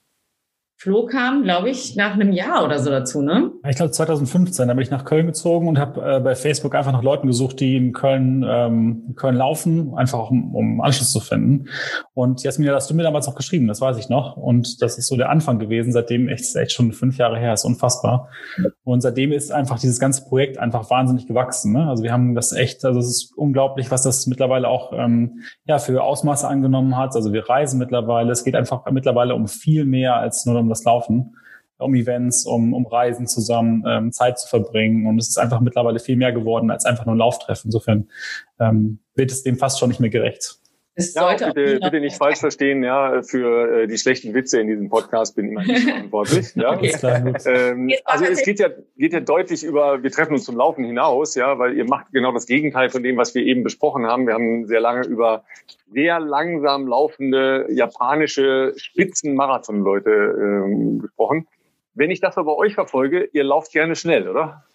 Flo 0.82 1.06
kam, 1.06 1.44
glaube 1.44 1.70
ich, 1.70 1.96
nach 1.96 2.16
einem 2.16 2.32
Jahr 2.32 2.66
oder 2.66 2.80
so 2.80 2.90
dazu, 2.90 3.22
ne? 3.22 3.52
Ich 3.70 3.76
glaube 3.76 3.92
2015, 3.92 4.68
da 4.68 4.74
bin 4.74 4.82
ich 4.82 4.90
nach 4.90 5.06
Köln 5.06 5.28
gezogen 5.28 5.68
und 5.68 5.78
habe 5.78 6.02
äh, 6.02 6.20
bei 6.20 6.34
Facebook 6.34 6.74
einfach 6.74 6.92
nach 6.92 7.04
Leuten 7.04 7.28
gesucht, 7.28 7.60
die 7.60 7.78
in 7.78 7.94
Köln, 7.94 8.44
ähm, 8.50 9.04
in 9.10 9.16
Köln 9.16 9.36
laufen, 9.36 9.94
einfach 9.96 10.32
um, 10.32 10.56
um 10.56 10.82
Anschluss 10.82 11.12
zu 11.12 11.20
finden. 11.20 11.68
Und 12.16 12.42
Jasmina, 12.42 12.74
hast 12.74 12.90
du 12.90 12.96
mir 12.96 13.04
damals 13.04 13.28
noch 13.28 13.36
geschrieben, 13.36 13.68
das 13.68 13.80
weiß 13.80 13.96
ich 13.98 14.10
noch. 14.10 14.38
Und 14.38 14.82
das 14.82 14.98
ist 14.98 15.06
so 15.06 15.16
der 15.18 15.30
Anfang 15.30 15.60
gewesen, 15.60 15.92
seitdem 15.92 16.28
echt, 16.28 16.56
echt 16.56 16.72
schon 16.72 16.94
fünf 16.94 17.16
Jahre 17.20 17.38
her, 17.38 17.54
ist 17.54 17.64
unfassbar. 17.64 18.30
Und 18.84 19.02
seitdem 19.02 19.34
ist 19.34 19.52
einfach 19.52 19.78
dieses 19.78 20.00
ganze 20.00 20.24
Projekt 20.24 20.58
einfach 20.58 20.90
wahnsinnig 20.90 21.28
gewachsen. 21.28 21.74
Ne? 21.74 21.88
Also 21.90 22.02
wir 22.04 22.12
haben 22.12 22.34
das 22.34 22.54
echt, 22.54 22.84
also 22.86 23.00
es 23.00 23.06
ist 23.06 23.34
unglaublich, 23.38 23.92
was 23.92 24.02
das 24.02 24.26
mittlerweile 24.26 24.68
auch 24.68 24.94
ähm, 24.96 25.44
ja 25.66 25.78
für 25.78 26.02
Ausmaße 26.02 26.48
angenommen 26.48 26.98
hat. 26.98 27.16
Also 27.16 27.34
wir 27.34 27.48
reisen 27.48 27.78
mittlerweile, 27.78 28.32
es 28.32 28.44
geht 28.44 28.56
einfach 28.56 28.84
mittlerweile 28.90 29.36
um 29.36 29.48
viel 29.48 29.86
mehr 29.86 30.16
als 30.16 30.44
nur 30.48 30.60
um 30.60 30.71
das 30.72 30.84
Laufen, 30.84 31.36
um 31.78 31.96
Events, 31.96 32.46
um, 32.46 32.74
um 32.74 32.86
Reisen 32.86 33.28
zusammen, 33.28 33.84
ähm, 33.88 34.12
Zeit 34.12 34.40
zu 34.40 34.48
verbringen. 34.48 35.08
Und 35.08 35.18
es 35.18 35.30
ist 35.30 35.38
einfach 35.38 35.60
mittlerweile 35.60 36.00
viel 36.00 36.16
mehr 36.16 36.32
geworden 36.32 36.72
als 36.72 36.86
einfach 36.86 37.06
nur 37.06 37.16
ein 37.16 37.20
Lauftreffen. 37.20 37.68
Insofern 37.68 38.10
ähm, 38.60 39.00
wird 39.16 39.32
es 39.32 39.44
dem 39.44 39.58
fast 39.58 39.80
schon 39.80 39.90
nicht 39.90 40.00
mehr 40.00 40.10
gerecht. 40.10 40.61
Es 40.94 41.14
ja, 41.14 41.32
bitte, 41.34 41.80
bitte 41.82 42.00
nicht 42.02 42.18
falsch 42.18 42.40
verstehen, 42.40 42.84
ja, 42.84 43.22
für 43.24 43.84
äh, 43.84 43.88
die 43.88 43.98
schlechten 43.98 44.34
Witze 44.34 44.60
in 44.60 44.68
diesem 44.68 44.90
Podcast 44.90 45.38
bin 45.38 45.50
immer 45.50 45.64
nicht 45.64 45.84
verantwortlich. 45.88 46.54
ja. 46.56 46.78
ähm, 47.46 47.92
also 48.04 48.26
es 48.26 48.44
geht 48.44 48.60
ja, 48.60 48.68
geht 48.98 49.14
ja 49.14 49.22
deutlich 49.22 49.64
über, 49.64 50.04
wir 50.04 50.12
treffen 50.12 50.34
uns 50.34 50.44
zum 50.44 50.58
Laufen 50.58 50.84
hinaus, 50.84 51.36
ja, 51.36 51.58
weil 51.58 51.78
ihr 51.78 51.86
macht 51.86 52.12
genau 52.12 52.34
das 52.34 52.46
Gegenteil 52.46 52.90
von 52.90 53.04
dem, 53.04 53.16
was 53.16 53.34
wir 53.34 53.44
eben 53.44 53.64
besprochen 53.64 54.06
haben. 54.06 54.28
Wir 54.28 54.34
haben 54.34 54.68
sehr 54.68 54.82
lange 54.82 55.06
über 55.06 55.46
sehr 55.94 56.20
langsam 56.20 56.88
laufende 56.88 57.68
japanische 57.70 58.74
Spitzenmarathon-Leute 58.76 60.10
ähm, 60.12 61.00
gesprochen. 61.00 61.48
Wenn 61.94 62.12
ich 62.12 62.20
das 62.20 62.38
aber 62.38 62.56
bei 62.56 62.58
euch 62.58 62.74
verfolge, 62.74 63.30
ihr 63.32 63.46
lauft 63.46 63.72
gerne 63.72 63.96
schnell, 63.96 64.28
oder? 64.28 64.66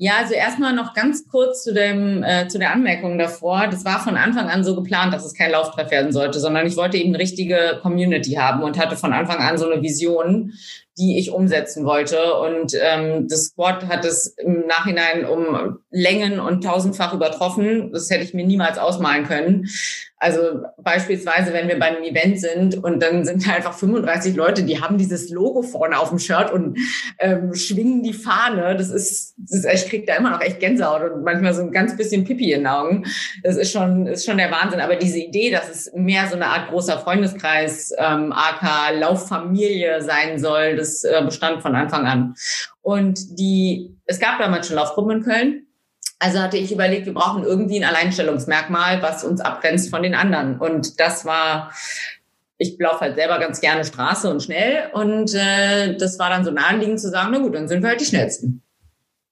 Ja, 0.00 0.18
also 0.18 0.32
erstmal 0.34 0.74
noch 0.74 0.94
ganz 0.94 1.26
kurz 1.26 1.64
zu, 1.64 1.74
dem, 1.74 2.22
äh, 2.22 2.46
zu 2.46 2.60
der 2.60 2.72
Anmerkung 2.72 3.18
davor. 3.18 3.66
Das 3.66 3.84
war 3.84 3.98
von 3.98 4.16
Anfang 4.16 4.48
an 4.48 4.62
so 4.62 4.76
geplant, 4.76 5.12
dass 5.12 5.24
es 5.24 5.34
kein 5.34 5.50
Lauftreff 5.50 5.90
werden 5.90 6.12
sollte, 6.12 6.38
sondern 6.38 6.68
ich 6.68 6.76
wollte 6.76 6.96
eben 6.96 7.08
eine 7.08 7.18
richtige 7.18 7.80
Community 7.82 8.34
haben 8.34 8.62
und 8.62 8.78
hatte 8.78 8.94
von 8.94 9.12
Anfang 9.12 9.38
an 9.38 9.58
so 9.58 9.68
eine 9.68 9.82
Vision, 9.82 10.52
die 10.98 11.18
ich 11.18 11.30
umsetzen 11.30 11.84
wollte. 11.84 12.34
Und 12.34 12.74
ähm, 12.80 13.28
das 13.28 13.46
Squad 13.46 13.86
hat 13.86 14.04
es 14.04 14.34
im 14.38 14.66
Nachhinein 14.66 15.24
um 15.24 15.78
Längen 15.90 16.40
und 16.40 16.64
tausendfach 16.64 17.14
übertroffen. 17.14 17.92
Das 17.92 18.10
hätte 18.10 18.24
ich 18.24 18.34
mir 18.34 18.44
niemals 18.44 18.78
ausmalen 18.78 19.24
können. 19.24 19.68
Also 20.20 20.62
beispielsweise, 20.78 21.52
wenn 21.52 21.68
wir 21.68 21.78
bei 21.78 21.86
einem 21.86 22.02
Event 22.02 22.40
sind 22.40 22.82
und 22.82 23.00
dann 23.00 23.24
sind 23.24 23.46
da 23.46 23.52
einfach 23.52 23.74
35 23.74 24.34
Leute, 24.34 24.64
die 24.64 24.80
haben 24.80 24.98
dieses 24.98 25.30
Logo 25.30 25.62
vorne 25.62 25.98
auf 25.98 26.08
dem 26.08 26.18
Shirt 26.18 26.50
und 26.52 26.76
ähm, 27.20 27.54
schwingen 27.54 28.02
die 28.02 28.12
Fahne. 28.12 28.76
Das 28.76 28.90
ist, 28.90 29.34
das 29.36 29.64
ist, 29.64 29.72
ich 29.72 29.88
krieg 29.88 30.06
da 30.08 30.16
immer 30.16 30.30
noch 30.30 30.40
echt 30.40 30.58
Gänsehaut 30.58 31.12
und 31.12 31.22
manchmal 31.22 31.54
so 31.54 31.62
ein 31.62 31.70
ganz 31.70 31.96
bisschen 31.96 32.24
Pipi 32.24 32.52
in 32.52 32.60
den 32.60 32.66
Augen. 32.66 33.04
Das 33.44 33.56
ist 33.56 33.70
schon, 33.70 34.08
ist 34.08 34.26
schon 34.26 34.38
der 34.38 34.50
Wahnsinn. 34.50 34.80
Aber 34.80 34.96
diese 34.96 35.20
Idee, 35.20 35.52
dass 35.52 35.68
es 35.68 35.92
mehr 35.94 36.26
so 36.26 36.34
eine 36.34 36.46
Art 36.46 36.70
großer 36.70 36.98
Freundeskreis, 36.98 37.92
ähm, 37.96 38.32
AK 38.32 38.98
Lauffamilie 38.98 40.02
sein 40.02 40.40
soll, 40.40 40.74
das 40.74 40.87
äh, 41.04 41.22
bestand 41.24 41.62
von 41.62 41.74
Anfang 41.74 42.06
an. 42.06 42.34
Und 42.82 43.38
die, 43.38 43.96
es 44.06 44.18
gab 44.18 44.38
damals 44.38 44.66
schon 44.66 44.76
Laufgruppen 44.76 45.18
in 45.18 45.22
Köln 45.22 45.64
also 46.18 46.40
hatte 46.40 46.56
ich 46.56 46.72
überlegt, 46.72 47.06
wir 47.06 47.14
brauchen 47.14 47.44
irgendwie 47.44 47.78
ein 47.78 47.88
Alleinstellungsmerkmal, 47.88 49.02
was 49.02 49.24
uns 49.24 49.40
abgrenzt 49.40 49.90
von 49.90 50.02
den 50.02 50.14
anderen. 50.14 50.58
Und 50.58 50.98
das 50.98 51.24
war, 51.24 51.72
ich 52.56 52.76
laufe 52.78 53.00
halt 53.00 53.16
selber 53.16 53.38
ganz 53.38 53.60
gerne 53.60 53.84
Straße 53.84 54.28
und 54.28 54.42
schnell. 54.42 54.90
Und 54.92 55.34
äh, 55.34 55.96
das 55.96 56.18
war 56.18 56.30
dann 56.30 56.44
so 56.44 56.50
naheliegend 56.50 57.00
zu 57.00 57.08
sagen, 57.10 57.30
na 57.32 57.38
gut, 57.38 57.54
dann 57.54 57.68
sind 57.68 57.82
wir 57.82 57.90
halt 57.90 58.00
die 58.00 58.06
Schnellsten. 58.06 58.62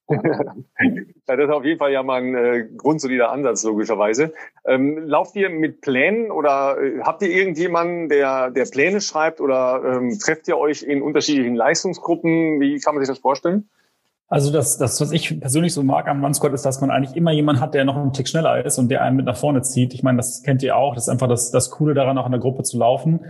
ja, 1.27 1.35
das 1.35 1.49
ist 1.49 1.53
auf 1.53 1.65
jeden 1.65 1.79
Fall 1.79 1.91
ja 1.91 2.03
mal 2.03 2.21
ein 2.21 2.35
äh, 2.35 2.67
grundsolider 2.77 3.31
Ansatz, 3.31 3.63
logischerweise. 3.63 4.33
Ähm, 4.65 4.97
lauft 4.97 5.35
ihr 5.35 5.49
mit 5.49 5.81
Plänen 5.81 6.31
oder 6.31 6.77
äh, 6.81 7.01
habt 7.01 7.21
ihr 7.21 7.29
irgendjemanden, 7.29 8.09
der, 8.09 8.49
der 8.49 8.65
Pläne 8.65 9.01
schreibt 9.01 9.41
oder 9.41 9.83
ähm, 9.85 10.17
trefft 10.19 10.47
ihr 10.47 10.57
euch 10.57 10.83
in 10.83 11.01
unterschiedlichen 11.01 11.55
Leistungsgruppen? 11.55 12.59
Wie 12.61 12.79
kann 12.79 12.95
man 12.95 13.03
sich 13.03 13.11
das 13.11 13.19
vorstellen? 13.19 13.67
Also 14.29 14.51
das, 14.51 14.77
das, 14.77 14.99
was 14.99 15.13
ich 15.13 15.39
persönlich 15.39 15.73
so 15.73 15.83
mag 15.83 16.09
am 16.09 16.21
One-Squad, 16.21 16.53
ist, 16.53 16.65
dass 16.65 16.81
man 16.81 16.91
eigentlich 16.91 17.15
immer 17.15 17.31
jemanden 17.31 17.61
hat, 17.61 17.73
der 17.73 17.85
noch 17.85 17.95
einen 17.95 18.11
Tick 18.11 18.27
schneller 18.27 18.65
ist 18.65 18.77
und 18.77 18.89
der 18.89 19.01
einen 19.01 19.15
mit 19.15 19.25
nach 19.25 19.37
vorne 19.37 19.61
zieht. 19.61 19.93
Ich 19.93 20.03
meine, 20.03 20.17
das 20.17 20.43
kennt 20.43 20.61
ihr 20.63 20.75
auch. 20.75 20.95
Das 20.95 21.05
ist 21.05 21.09
einfach 21.09 21.29
das, 21.29 21.49
das 21.49 21.71
Coole 21.71 21.93
daran, 21.93 22.17
auch 22.17 22.25
in 22.25 22.33
der 22.33 22.41
Gruppe 22.41 22.63
zu 22.63 22.77
laufen. 22.77 23.21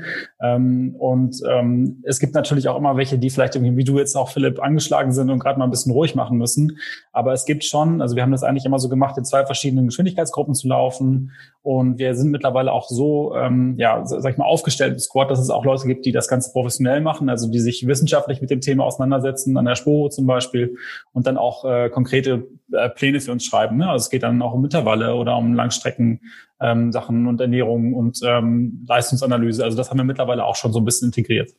Ähm, 0.41 0.95
und 0.98 1.39
ähm, 1.48 2.02
es 2.04 2.20
gibt 2.20 2.34
natürlich 2.34 2.68
auch 2.68 2.76
immer 2.76 2.98
welche, 2.98 3.20
die 3.20 3.30
vielleicht 3.30 3.56
irgendwie, 3.56 3.78
wie 3.78 3.84
du 3.84 4.00
jetzt 4.00 4.16
auch, 4.16 4.30
Philipp, 4.30 4.60
angeschlagen 4.60 5.12
sind 5.12 5.30
und 5.30 5.38
gerade 5.38 5.60
mal 5.60 5.66
ein 5.66 5.72
bisschen 5.72 5.91
ruhig 5.91 6.16
machen 6.16 6.39
müssen. 6.39 6.80
Aber 7.12 7.32
es 7.32 7.45
gibt 7.45 7.64
schon, 7.64 8.02
also 8.02 8.16
wir 8.16 8.24
haben 8.24 8.32
das 8.32 8.43
eigentlich 8.43 8.66
immer 8.66 8.80
so 8.80 8.89
gemacht, 8.89 9.20
in 9.20 9.24
zwei 9.24 9.45
verschiedenen 9.45 9.86
Geschwindigkeitsgruppen 9.86 10.56
zu 10.56 10.68
laufen. 10.68 11.32
Und 11.62 12.00
wir 12.00 12.16
sind 12.16 12.32
mittlerweile 12.32 12.72
auch 12.72 12.88
so, 12.88 13.36
ähm, 13.36 13.76
ja, 13.78 14.04
sag 14.06 14.32
ich 14.32 14.38
mal, 14.38 14.45
aufgestellt 14.45 14.93
im 14.93 15.00
Squad, 15.00 15.30
dass 15.30 15.39
es 15.39 15.52
auch 15.52 15.64
Leute 15.64 15.86
gibt, 15.86 16.06
die 16.06 16.12
das 16.12 16.28
Ganze 16.28 16.52
professionell 16.54 17.02
machen, 17.02 17.30
also 17.30 17.52
die 17.52 17.60
sich 17.60 17.86
wissenschaftlich 17.86 18.41
mit 18.41 18.50
dem 18.50 18.62
Thema 18.62 18.86
auseinandersetzen, 18.86 19.58
an 19.58 19.66
der 19.66 19.76
Sporo 19.76 20.10
zum 20.10 20.26
Beispiel 20.26 20.76
und 21.13 21.27
dann 21.27 21.38
auch 21.38 21.65
äh, 21.65 21.89
konkrete 21.89 22.47
äh, 22.71 22.89
Pläne 22.89 23.19
für 23.19 23.31
uns 23.31 23.45
schreiben. 23.45 23.77
Ne? 23.77 23.89
Also 23.89 24.05
es 24.05 24.09
geht 24.09 24.23
dann 24.23 24.41
auch 24.41 24.53
um 24.53 24.63
Intervalle 24.63 25.15
oder 25.15 25.38
um 25.38 25.53
Langstrecken 25.53 26.21
ähm, 26.59 26.91
Sachen 26.91 27.27
und 27.27 27.39
Ernährung 27.41 27.93
und 27.93 28.19
ähm, 28.23 28.85
Leistungsanalyse. 28.88 29.63
Also 29.63 29.77
das 29.77 29.89
haben 29.89 29.97
wir 29.97 30.03
mittlerweile 30.03 30.45
auch 30.45 30.55
schon 30.55 30.73
so 30.73 30.79
ein 30.79 30.85
bisschen 30.85 31.09
integriert. 31.09 31.51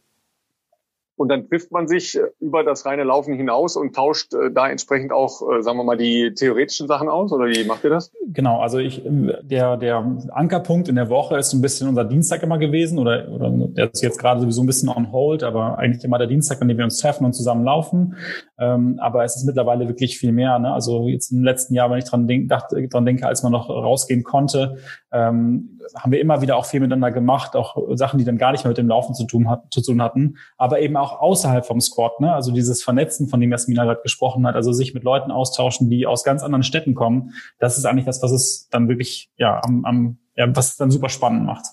Und 1.18 1.28
dann 1.28 1.48
trifft 1.48 1.72
man 1.72 1.88
sich 1.88 2.16
äh, 2.16 2.22
über 2.40 2.62
das 2.62 2.86
reine 2.86 3.02
Laufen 3.02 3.34
hinaus 3.34 3.76
und 3.76 3.94
tauscht 3.94 4.32
äh, 4.34 4.52
da 4.52 4.68
entsprechend 4.68 5.12
auch, 5.12 5.42
äh, 5.50 5.62
sagen 5.62 5.76
wir 5.78 5.84
mal, 5.84 5.96
die 5.96 6.32
theoretischen 6.32 6.86
Sachen 6.86 7.08
aus? 7.08 7.32
Oder 7.32 7.46
wie 7.46 7.64
macht 7.64 7.82
ihr 7.84 7.90
das? 7.90 8.12
Genau, 8.28 8.60
also 8.60 8.78
ich, 8.78 9.02
der, 9.04 9.76
der 9.76 10.04
Ankerpunkt 10.30 10.88
in 10.88 10.94
der 10.94 11.10
Woche 11.10 11.36
ist 11.36 11.50
so 11.50 11.56
ein 11.56 11.62
bisschen 11.62 11.88
unser 11.88 12.04
Dienstag 12.04 12.42
immer 12.42 12.58
gewesen 12.58 12.98
oder, 12.98 13.28
oder 13.30 13.50
der 13.50 13.92
ist 13.92 14.02
jetzt 14.02 14.18
gerade 14.18 14.40
sowieso 14.40 14.62
ein 14.62 14.66
bisschen 14.66 14.88
on 14.88 15.10
hold, 15.10 15.42
aber 15.42 15.78
eigentlich 15.78 16.04
immer 16.04 16.18
der 16.18 16.28
Dienstag, 16.28 16.62
an 16.62 16.68
dem 16.68 16.78
wir 16.78 16.84
uns 16.84 16.98
treffen 16.98 17.24
und 17.24 17.32
zusammen 17.32 17.64
laufen. 17.64 18.16
Ähm, 18.58 18.98
aber 19.00 19.24
es 19.24 19.36
ist 19.36 19.44
mittlerweile 19.44 19.88
wirklich 19.88 20.18
viel 20.18 20.32
mehr. 20.32 20.58
Ne? 20.58 20.72
Also 20.72 21.08
jetzt 21.08 21.32
im 21.32 21.42
letzten 21.42 21.74
Jahr, 21.74 21.90
wenn 21.90 21.98
ich 21.98 22.04
dran, 22.04 22.28
denk, 22.28 22.48
dran 22.48 23.04
denke, 23.04 23.26
als 23.26 23.42
man 23.42 23.52
noch 23.52 23.68
rausgehen 23.68 24.22
konnte, 24.22 24.78
ähm, 25.12 25.80
haben 25.94 26.12
wir 26.12 26.20
immer 26.20 26.42
wieder 26.42 26.56
auch 26.56 26.66
viel 26.66 26.80
miteinander 26.80 27.10
gemacht, 27.10 27.56
auch 27.56 27.76
Sachen, 27.94 28.18
die 28.18 28.24
dann 28.24 28.38
gar 28.38 28.52
nicht 28.52 28.64
mehr 28.64 28.70
mit 28.70 28.78
dem 28.78 28.88
Laufen 28.88 29.14
zu 29.14 29.24
tun, 29.24 29.48
hat, 29.48 29.72
zu 29.72 29.80
tun 29.80 30.02
hatten, 30.02 30.36
aber 30.56 30.80
eben 30.80 30.96
auch 30.96 31.20
außerhalb 31.20 31.64
vom 31.64 31.80
Squad, 31.80 32.20
ne? 32.20 32.32
also 32.34 32.52
dieses 32.52 32.82
Vernetzen, 32.82 33.28
von 33.28 33.40
dem 33.40 33.50
Jasmina 33.50 33.84
gerade 33.84 34.02
gesprochen 34.02 34.46
hat, 34.46 34.54
also 34.54 34.72
sich 34.72 34.94
mit 34.94 35.04
Leuten 35.04 35.30
austauschen, 35.30 35.88
die 35.88 36.06
aus 36.06 36.24
ganz 36.24 36.42
anderen 36.42 36.62
Städten 36.62 36.94
kommen, 36.94 37.32
das 37.58 37.78
ist 37.78 37.84
eigentlich 37.84 38.06
das, 38.06 38.22
was 38.22 38.32
es 38.32 38.68
dann 38.70 38.88
wirklich, 38.88 39.30
ja, 39.36 39.60
am, 39.64 39.84
am 39.84 40.18
ja, 40.36 40.46
was 40.54 40.70
es 40.70 40.76
dann 40.76 40.90
super 40.90 41.08
spannend 41.08 41.44
macht. 41.44 41.66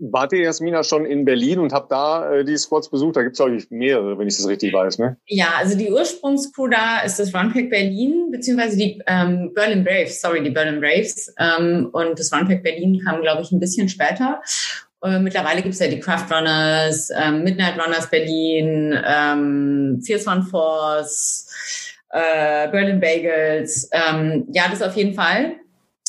Wart 0.00 0.32
ihr, 0.32 0.42
Jasmina, 0.42 0.84
schon 0.84 1.04
in 1.04 1.24
Berlin 1.24 1.58
und 1.58 1.72
habt 1.72 1.90
da 1.90 2.32
äh, 2.32 2.44
die 2.44 2.56
Squads 2.56 2.90
besucht? 2.90 3.16
Da 3.16 3.22
gibt 3.22 3.34
es, 3.34 3.38
glaube 3.38 3.56
ich, 3.56 3.70
mehrere, 3.70 4.18
wenn 4.18 4.28
ich 4.28 4.36
das 4.36 4.46
richtig 4.46 4.72
weiß. 4.72 4.98
Ne? 4.98 5.16
Ja, 5.26 5.54
also 5.58 5.76
die 5.76 5.90
Ursprungscrew 5.90 6.68
da 6.68 7.00
ist 7.00 7.18
das 7.18 7.34
Runpack 7.34 7.70
Berlin, 7.70 8.30
beziehungsweise 8.30 8.76
die 8.76 9.02
ähm, 9.06 9.52
Berlin 9.54 9.84
Braves, 9.84 10.20
sorry, 10.20 10.42
die 10.42 10.50
Berlin 10.50 10.80
Braves. 10.80 11.34
Ähm, 11.38 11.88
und 11.92 12.18
das 12.18 12.32
Runpack 12.32 12.62
Berlin 12.62 13.00
kam, 13.04 13.20
glaube 13.22 13.42
ich, 13.42 13.50
ein 13.52 13.60
bisschen 13.60 13.88
später. 13.88 14.40
Äh, 15.02 15.18
mittlerweile 15.18 15.62
gibt 15.62 15.74
es 15.74 15.80
ja 15.80 15.88
die 15.88 16.00
Craft 16.00 16.26
Runners, 16.30 17.10
ähm, 17.16 17.44
Midnight 17.44 17.78
Runners 17.78 18.10
Berlin, 18.10 18.98
ähm, 19.04 20.00
Fierce 20.04 20.26
One 20.26 20.42
Force, 20.42 21.48
äh, 22.10 22.68
Berlin 22.68 23.00
Bagels. 23.00 23.88
Ähm, 23.92 24.46
ja, 24.52 24.64
das 24.70 24.82
auf 24.82 24.96
jeden 24.96 25.14
Fall 25.14 25.56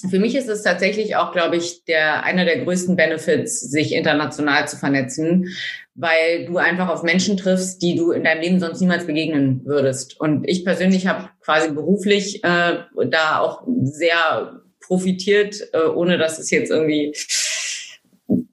für 0.09 0.19
mich 0.19 0.35
ist 0.35 0.47
es 0.47 0.63
tatsächlich 0.63 1.15
auch, 1.15 1.31
glaube 1.31 1.57
ich, 1.57 1.83
der 1.85 2.23
einer 2.23 2.45
der 2.45 2.63
größten 2.63 2.95
Benefits, 2.95 3.59
sich 3.59 3.93
international 3.93 4.67
zu 4.67 4.77
vernetzen, 4.77 5.49
weil 5.95 6.45
du 6.45 6.57
einfach 6.57 6.89
auf 6.89 7.03
Menschen 7.03 7.37
triffst, 7.37 7.81
die 7.81 7.95
du 7.95 8.11
in 8.11 8.23
deinem 8.23 8.41
Leben 8.41 8.59
sonst 8.59 8.79
niemals 8.79 9.05
begegnen 9.05 9.61
würdest. 9.65 10.19
Und 10.19 10.47
ich 10.47 10.63
persönlich 10.63 11.07
habe 11.07 11.29
quasi 11.41 11.71
beruflich 11.71 12.43
äh, 12.43 12.77
da 13.09 13.39
auch 13.39 13.63
sehr 13.81 14.61
profitiert, 14.79 15.61
äh, 15.73 15.87
ohne 15.87 16.17
dass 16.17 16.39
es 16.39 16.49
jetzt 16.51 16.71
irgendwie 16.71 17.13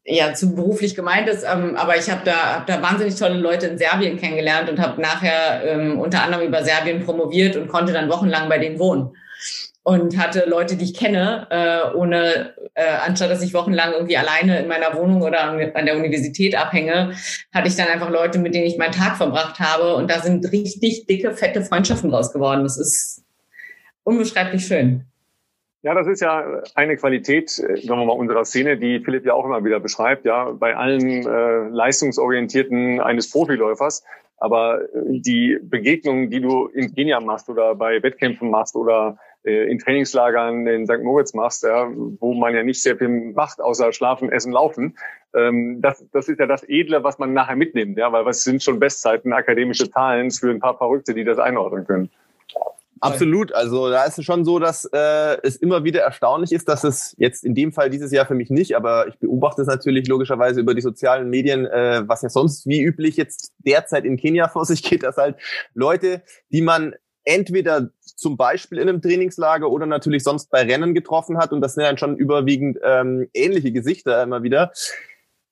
ja 0.04 0.32
zu 0.34 0.54
beruflich 0.54 0.94
gemeint 0.94 1.28
ist, 1.28 1.44
ähm, 1.44 1.76
aber 1.76 1.96
ich 1.96 2.08
habe 2.10 2.22
da, 2.24 2.56
hab 2.56 2.66
da 2.66 2.80
wahnsinnig 2.80 3.16
tolle 3.16 3.38
Leute 3.38 3.66
in 3.66 3.78
Serbien 3.78 4.16
kennengelernt 4.16 4.70
und 4.70 4.80
habe 4.80 5.00
nachher 5.00 5.62
ähm, 5.64 5.98
unter 5.98 6.22
anderem 6.22 6.46
über 6.46 6.62
Serbien 6.64 7.04
promoviert 7.04 7.56
und 7.56 7.68
konnte 7.68 7.92
dann 7.92 8.08
wochenlang 8.08 8.48
bei 8.48 8.58
denen 8.58 8.78
wohnen 8.78 9.10
und 9.86 10.18
hatte 10.18 10.46
Leute, 10.48 10.74
die 10.74 10.84
ich 10.84 10.94
kenne, 10.94 11.46
äh, 11.48 11.96
ohne, 11.96 12.54
äh, 12.74 12.82
anstatt 13.06 13.30
dass 13.30 13.40
ich 13.40 13.54
wochenlang 13.54 13.92
irgendwie 13.92 14.16
alleine 14.16 14.58
in 14.58 14.66
meiner 14.66 14.92
Wohnung 14.94 15.22
oder 15.22 15.42
an, 15.42 15.86
der 15.86 15.96
Universität 15.96 16.58
abhänge, 16.58 17.12
hatte 17.54 17.68
ich 17.68 17.76
dann 17.76 17.86
einfach 17.86 18.10
Leute, 18.10 18.40
mit 18.40 18.52
denen 18.52 18.66
ich 18.66 18.78
meinen 18.78 18.90
Tag 18.90 19.16
verbracht 19.16 19.60
habe 19.60 19.94
und 19.94 20.10
da 20.10 20.18
sind 20.18 20.50
richtig 20.50 21.06
dicke, 21.06 21.30
fette 21.34 21.62
Freundschaften 21.62 22.12
raus 22.12 22.32
geworden. 22.32 22.64
Das 22.64 22.76
ist 22.76 23.22
unbeschreiblich 24.02 24.66
schön. 24.66 25.04
Ja, 25.82 25.94
das 25.94 26.08
ist 26.08 26.20
ja 26.20 26.62
eine 26.74 26.96
Qualität, 26.96 27.56
äh, 27.60 27.76
sagen 27.76 28.00
wir 28.00 28.06
mal, 28.06 28.12
unserer 28.14 28.44
Szene, 28.44 28.76
die 28.76 28.98
Philipp 28.98 29.24
ja 29.24 29.34
auch 29.34 29.44
immer 29.44 29.64
wieder 29.64 29.78
beschreibt, 29.78 30.24
ja, 30.24 30.50
bei 30.50 30.74
allen 30.74 31.24
äh, 31.24 31.68
Leistungsorientierten 31.68 33.00
eines 33.00 33.30
Profiläufers. 33.30 34.02
Aber 34.38 34.80
äh, 34.80 35.20
die 35.20 35.60
Begegnungen, 35.62 36.28
die 36.28 36.40
du 36.40 36.66
in 36.66 36.92
Kenia 36.92 37.20
machst 37.20 37.48
oder 37.48 37.76
bei 37.76 38.02
Wettkämpfen 38.02 38.50
machst 38.50 38.74
oder 38.74 39.16
in 39.46 39.78
Trainingslagern 39.78 40.66
in 40.66 40.86
St. 40.86 41.02
Moritz 41.02 41.32
machst, 41.32 41.62
ja, 41.62 41.88
wo 42.20 42.34
man 42.34 42.54
ja 42.54 42.62
nicht 42.62 42.82
sehr 42.82 42.96
viel 42.96 43.08
macht, 43.08 43.60
außer 43.60 43.92
schlafen, 43.92 44.30
essen, 44.30 44.52
laufen. 44.52 44.98
Ähm, 45.34 45.80
das, 45.80 46.04
das 46.12 46.28
ist 46.28 46.40
ja 46.40 46.46
das 46.46 46.64
Edle, 46.68 47.04
was 47.04 47.18
man 47.18 47.32
nachher 47.32 47.56
mitnimmt, 47.56 47.96
ja, 47.96 48.12
weil 48.12 48.24
was 48.24 48.42
sind 48.42 48.62
schon 48.62 48.80
Bestzeiten, 48.80 49.32
akademische 49.32 49.90
Zahlen 49.90 50.30
für 50.30 50.50
ein 50.50 50.60
paar 50.60 50.76
Verrückte, 50.76 51.14
die 51.14 51.24
das 51.24 51.38
einordnen 51.38 51.86
können. 51.86 52.10
Absolut. 53.00 53.52
Also 53.52 53.90
da 53.90 54.04
ist 54.04 54.18
es 54.18 54.24
schon 54.24 54.44
so, 54.44 54.58
dass 54.58 54.86
äh, 54.86 55.36
es 55.42 55.56
immer 55.56 55.84
wieder 55.84 56.00
erstaunlich 56.00 56.52
ist, 56.52 56.68
dass 56.68 56.82
es 56.82 57.14
jetzt 57.18 57.44
in 57.44 57.54
dem 57.54 57.72
Fall 57.72 57.90
dieses 57.90 58.10
Jahr 58.10 58.26
für 58.26 58.34
mich 58.34 58.50
nicht, 58.50 58.74
aber 58.74 59.06
ich 59.08 59.18
beobachte 59.18 59.62
es 59.62 59.68
natürlich 59.68 60.08
logischerweise 60.08 60.60
über 60.60 60.74
die 60.74 60.80
sozialen 60.80 61.28
Medien, 61.28 61.66
äh, 61.66 62.02
was 62.06 62.22
ja 62.22 62.30
sonst 62.30 62.66
wie 62.66 62.82
üblich 62.82 63.16
jetzt 63.16 63.52
derzeit 63.58 64.04
in 64.04 64.16
Kenia 64.16 64.48
vor 64.52 64.64
sich 64.64 64.82
geht, 64.82 65.02
dass 65.02 65.18
halt 65.18 65.36
Leute, 65.74 66.22
die 66.50 66.62
man 66.62 66.94
entweder 67.24 67.90
zum 68.16 68.36
Beispiel 68.36 68.78
in 68.78 68.88
einem 68.88 69.02
Trainingslager 69.02 69.70
oder 69.70 69.86
natürlich 69.86 70.24
sonst 70.24 70.50
bei 70.50 70.62
Rennen 70.62 70.94
getroffen 70.94 71.38
hat, 71.38 71.52
und 71.52 71.60
das 71.60 71.74
sind 71.74 71.84
dann 71.84 71.98
schon 71.98 72.16
überwiegend 72.16 72.78
ähm, 72.82 73.28
ähnliche 73.34 73.72
Gesichter 73.72 74.22
immer 74.22 74.42
wieder, 74.42 74.72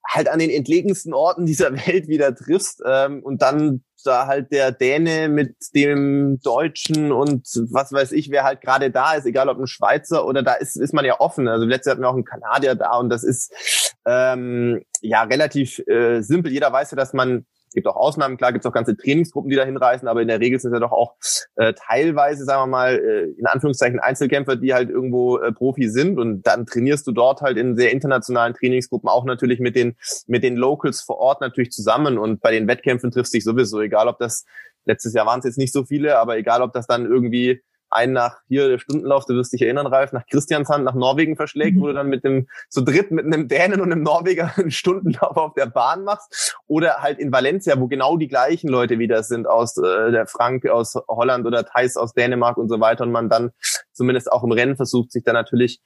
halt 0.06 0.28
an 0.28 0.38
den 0.38 0.50
entlegensten 0.50 1.14
Orten 1.14 1.46
dieser 1.46 1.72
Welt 1.86 2.08
wieder 2.08 2.34
triffst 2.34 2.82
ähm, 2.84 3.22
und 3.22 3.42
dann 3.42 3.84
da 4.04 4.26
halt 4.26 4.52
der 4.52 4.70
Däne 4.70 5.28
mit 5.28 5.56
dem 5.74 6.38
Deutschen 6.40 7.10
und 7.10 7.46
was 7.70 7.90
weiß 7.90 8.12
ich, 8.12 8.30
wer 8.30 8.44
halt 8.44 8.60
gerade 8.60 8.90
da 8.90 9.14
ist, 9.14 9.24
egal 9.24 9.48
ob 9.48 9.58
ein 9.58 9.66
Schweizer 9.66 10.26
oder 10.26 10.42
da 10.42 10.54
ist, 10.54 10.76
ist 10.76 10.92
man 10.92 11.06
ja 11.06 11.20
offen. 11.20 11.48
Also 11.48 11.64
letztes 11.64 11.86
Jahr 11.86 11.92
hatten 11.94 12.02
wir 12.02 12.10
auch 12.10 12.14
einen 12.14 12.24
Kanadier 12.24 12.74
da 12.74 12.98
und 12.98 13.08
das 13.08 13.24
ist 13.24 13.94
ähm, 14.04 14.84
ja 15.00 15.22
relativ 15.22 15.78
äh, 15.88 16.20
simpel. 16.20 16.52
Jeder 16.52 16.70
weiß 16.70 16.90
ja, 16.90 16.96
dass 16.96 17.14
man 17.14 17.46
gibt 17.74 17.86
auch 17.86 17.96
Ausnahmen, 17.96 18.36
klar, 18.36 18.52
gibt 18.52 18.64
es 18.64 18.68
auch 18.68 18.74
ganze 18.74 18.96
Trainingsgruppen, 18.96 19.50
die 19.50 19.56
da 19.56 19.64
hinreißen, 19.64 20.08
aber 20.08 20.22
in 20.22 20.28
der 20.28 20.40
Regel 20.40 20.58
sind 20.58 20.72
es 20.72 20.76
ja 20.76 20.80
doch 20.80 20.92
auch 20.92 21.14
äh, 21.56 21.74
teilweise, 21.74 22.44
sagen 22.44 22.62
wir 22.62 22.66
mal, 22.66 22.94
äh, 22.94 23.24
in 23.38 23.46
Anführungszeichen 23.46 24.00
Einzelkämpfer, 24.00 24.56
die 24.56 24.74
halt 24.74 24.90
irgendwo 24.90 25.38
äh, 25.38 25.52
Profi 25.52 25.88
sind. 25.88 26.18
Und 26.18 26.42
dann 26.46 26.66
trainierst 26.66 27.06
du 27.06 27.12
dort 27.12 27.42
halt 27.42 27.58
in 27.58 27.76
sehr 27.76 27.92
internationalen 27.92 28.54
Trainingsgruppen 28.54 29.08
auch 29.08 29.24
natürlich 29.24 29.60
mit 29.60 29.76
den 29.76 29.96
mit 30.26 30.42
den 30.42 30.56
Locals 30.56 31.00
vor 31.02 31.18
Ort 31.18 31.40
natürlich 31.40 31.70
zusammen. 31.70 32.18
Und 32.18 32.40
bei 32.40 32.50
den 32.50 32.66
Wettkämpfen 32.68 33.10
triffst 33.10 33.34
dich 33.34 33.44
sowieso, 33.44 33.80
egal 33.80 34.08
ob 34.08 34.18
das 34.18 34.44
letztes 34.86 35.14
Jahr 35.14 35.26
waren 35.26 35.40
es 35.40 35.44
jetzt 35.44 35.58
nicht 35.58 35.72
so 35.72 35.84
viele, 35.84 36.18
aber 36.18 36.36
egal 36.36 36.62
ob 36.62 36.72
das 36.72 36.86
dann 36.86 37.06
irgendwie 37.06 37.62
einen 37.94 38.12
nach 38.12 38.38
hier 38.48 38.68
der 38.68 38.78
Stundenlauf, 38.78 39.24
du 39.26 39.34
wirst 39.34 39.52
dich 39.52 39.62
erinnern, 39.62 39.86
Ralf, 39.86 40.12
nach 40.12 40.26
Christianshand 40.26 40.84
nach 40.84 40.94
Norwegen 40.94 41.36
verschlägt, 41.36 41.76
mhm. 41.76 41.80
wo 41.80 41.86
du 41.86 41.94
dann 41.94 42.08
mit 42.08 42.24
dem 42.24 42.48
zu 42.68 42.82
dritt 42.82 43.10
mit 43.10 43.24
einem 43.24 43.48
Dänen 43.48 43.80
und 43.80 43.92
einem 43.92 44.02
Norweger 44.02 44.52
einen 44.56 44.70
Stundenlauf 44.70 45.36
auf 45.36 45.54
der 45.54 45.66
Bahn 45.66 46.04
machst. 46.04 46.56
Oder 46.66 47.02
halt 47.02 47.18
in 47.18 47.32
Valencia, 47.32 47.78
wo 47.78 47.86
genau 47.86 48.16
die 48.16 48.28
gleichen 48.28 48.68
Leute 48.68 48.98
wieder 48.98 49.22
sind 49.22 49.46
aus 49.46 49.76
äh, 49.76 50.10
der 50.10 50.26
Frank 50.26 50.68
aus 50.68 50.94
Holland 51.08 51.46
oder 51.46 51.64
Thais 51.64 51.96
aus 51.96 52.14
Dänemark 52.14 52.56
und 52.56 52.68
so 52.68 52.80
weiter 52.80 53.04
und 53.04 53.12
man 53.12 53.28
dann 53.28 53.50
zumindest 53.92 54.30
auch 54.30 54.42
im 54.42 54.52
Rennen 54.52 54.76
versucht, 54.76 55.12
sich 55.12 55.24
dann 55.24 55.34
natürlich 55.34 55.80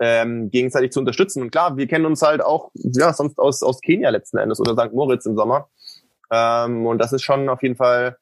ähm, 0.00 0.50
gegenseitig 0.50 0.90
zu 0.90 1.00
unterstützen. 1.00 1.42
Und 1.42 1.52
klar, 1.52 1.76
wir 1.76 1.86
kennen 1.86 2.06
uns 2.06 2.22
halt 2.22 2.42
auch, 2.42 2.70
ja, 2.74 3.12
sonst 3.12 3.38
aus, 3.38 3.62
aus 3.62 3.80
Kenia 3.80 4.10
letzten 4.10 4.38
Endes 4.38 4.58
oder 4.58 4.72
St. 4.72 4.92
Moritz 4.92 5.26
im 5.26 5.36
Sommer. 5.36 5.68
Ähm, 6.32 6.86
und 6.86 6.98
das 6.98 7.12
ist 7.12 7.22
schon 7.22 7.48
auf 7.48 7.62
jeden 7.62 7.76
Fall 7.76 8.16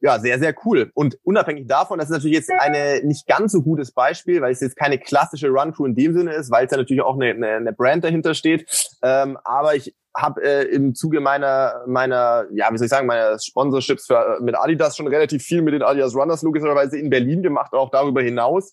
ja 0.00 0.18
sehr, 0.18 0.38
sehr 0.38 0.54
cool. 0.64 0.90
Und 0.94 1.18
unabhängig 1.22 1.66
davon, 1.66 1.98
das 1.98 2.08
ist 2.08 2.14
natürlich 2.14 2.36
jetzt 2.36 2.50
eine 2.58 3.00
nicht 3.04 3.26
ganz 3.26 3.52
so 3.52 3.62
gutes 3.62 3.92
Beispiel, 3.92 4.40
weil 4.40 4.52
es 4.52 4.60
jetzt 4.60 4.76
keine 4.76 4.98
klassische 4.98 5.48
Run-Crew 5.48 5.86
in 5.86 5.94
dem 5.94 6.14
Sinne 6.14 6.34
ist, 6.34 6.50
weil 6.50 6.66
es 6.66 6.70
ja 6.70 6.78
natürlich 6.78 7.02
auch 7.02 7.14
eine, 7.14 7.30
eine, 7.30 7.48
eine 7.56 7.72
Brand 7.72 8.04
dahinter 8.04 8.34
steht. 8.34 8.68
Ähm, 9.02 9.38
aber 9.44 9.74
ich 9.74 9.94
habe 10.16 10.42
äh, 10.42 10.62
im 10.64 10.94
Zuge 10.94 11.20
meiner 11.20 11.82
meiner 11.86 12.46
ja 12.52 12.72
wie 12.72 12.78
soll 12.78 12.86
ich 12.86 12.90
sagen 12.90 13.06
meiner 13.06 13.38
Sponsorships 13.38 14.06
für, 14.06 14.38
mit 14.40 14.56
Adidas 14.56 14.96
schon 14.96 15.08
relativ 15.08 15.42
viel 15.42 15.62
mit 15.62 15.74
den 15.74 15.82
Adidas 15.82 16.14
Runners 16.14 16.42
logischerweise 16.42 16.98
in 16.98 17.10
Berlin 17.10 17.42
gemacht 17.42 17.72
auch 17.72 17.90
darüber 17.90 18.22
hinaus. 18.22 18.72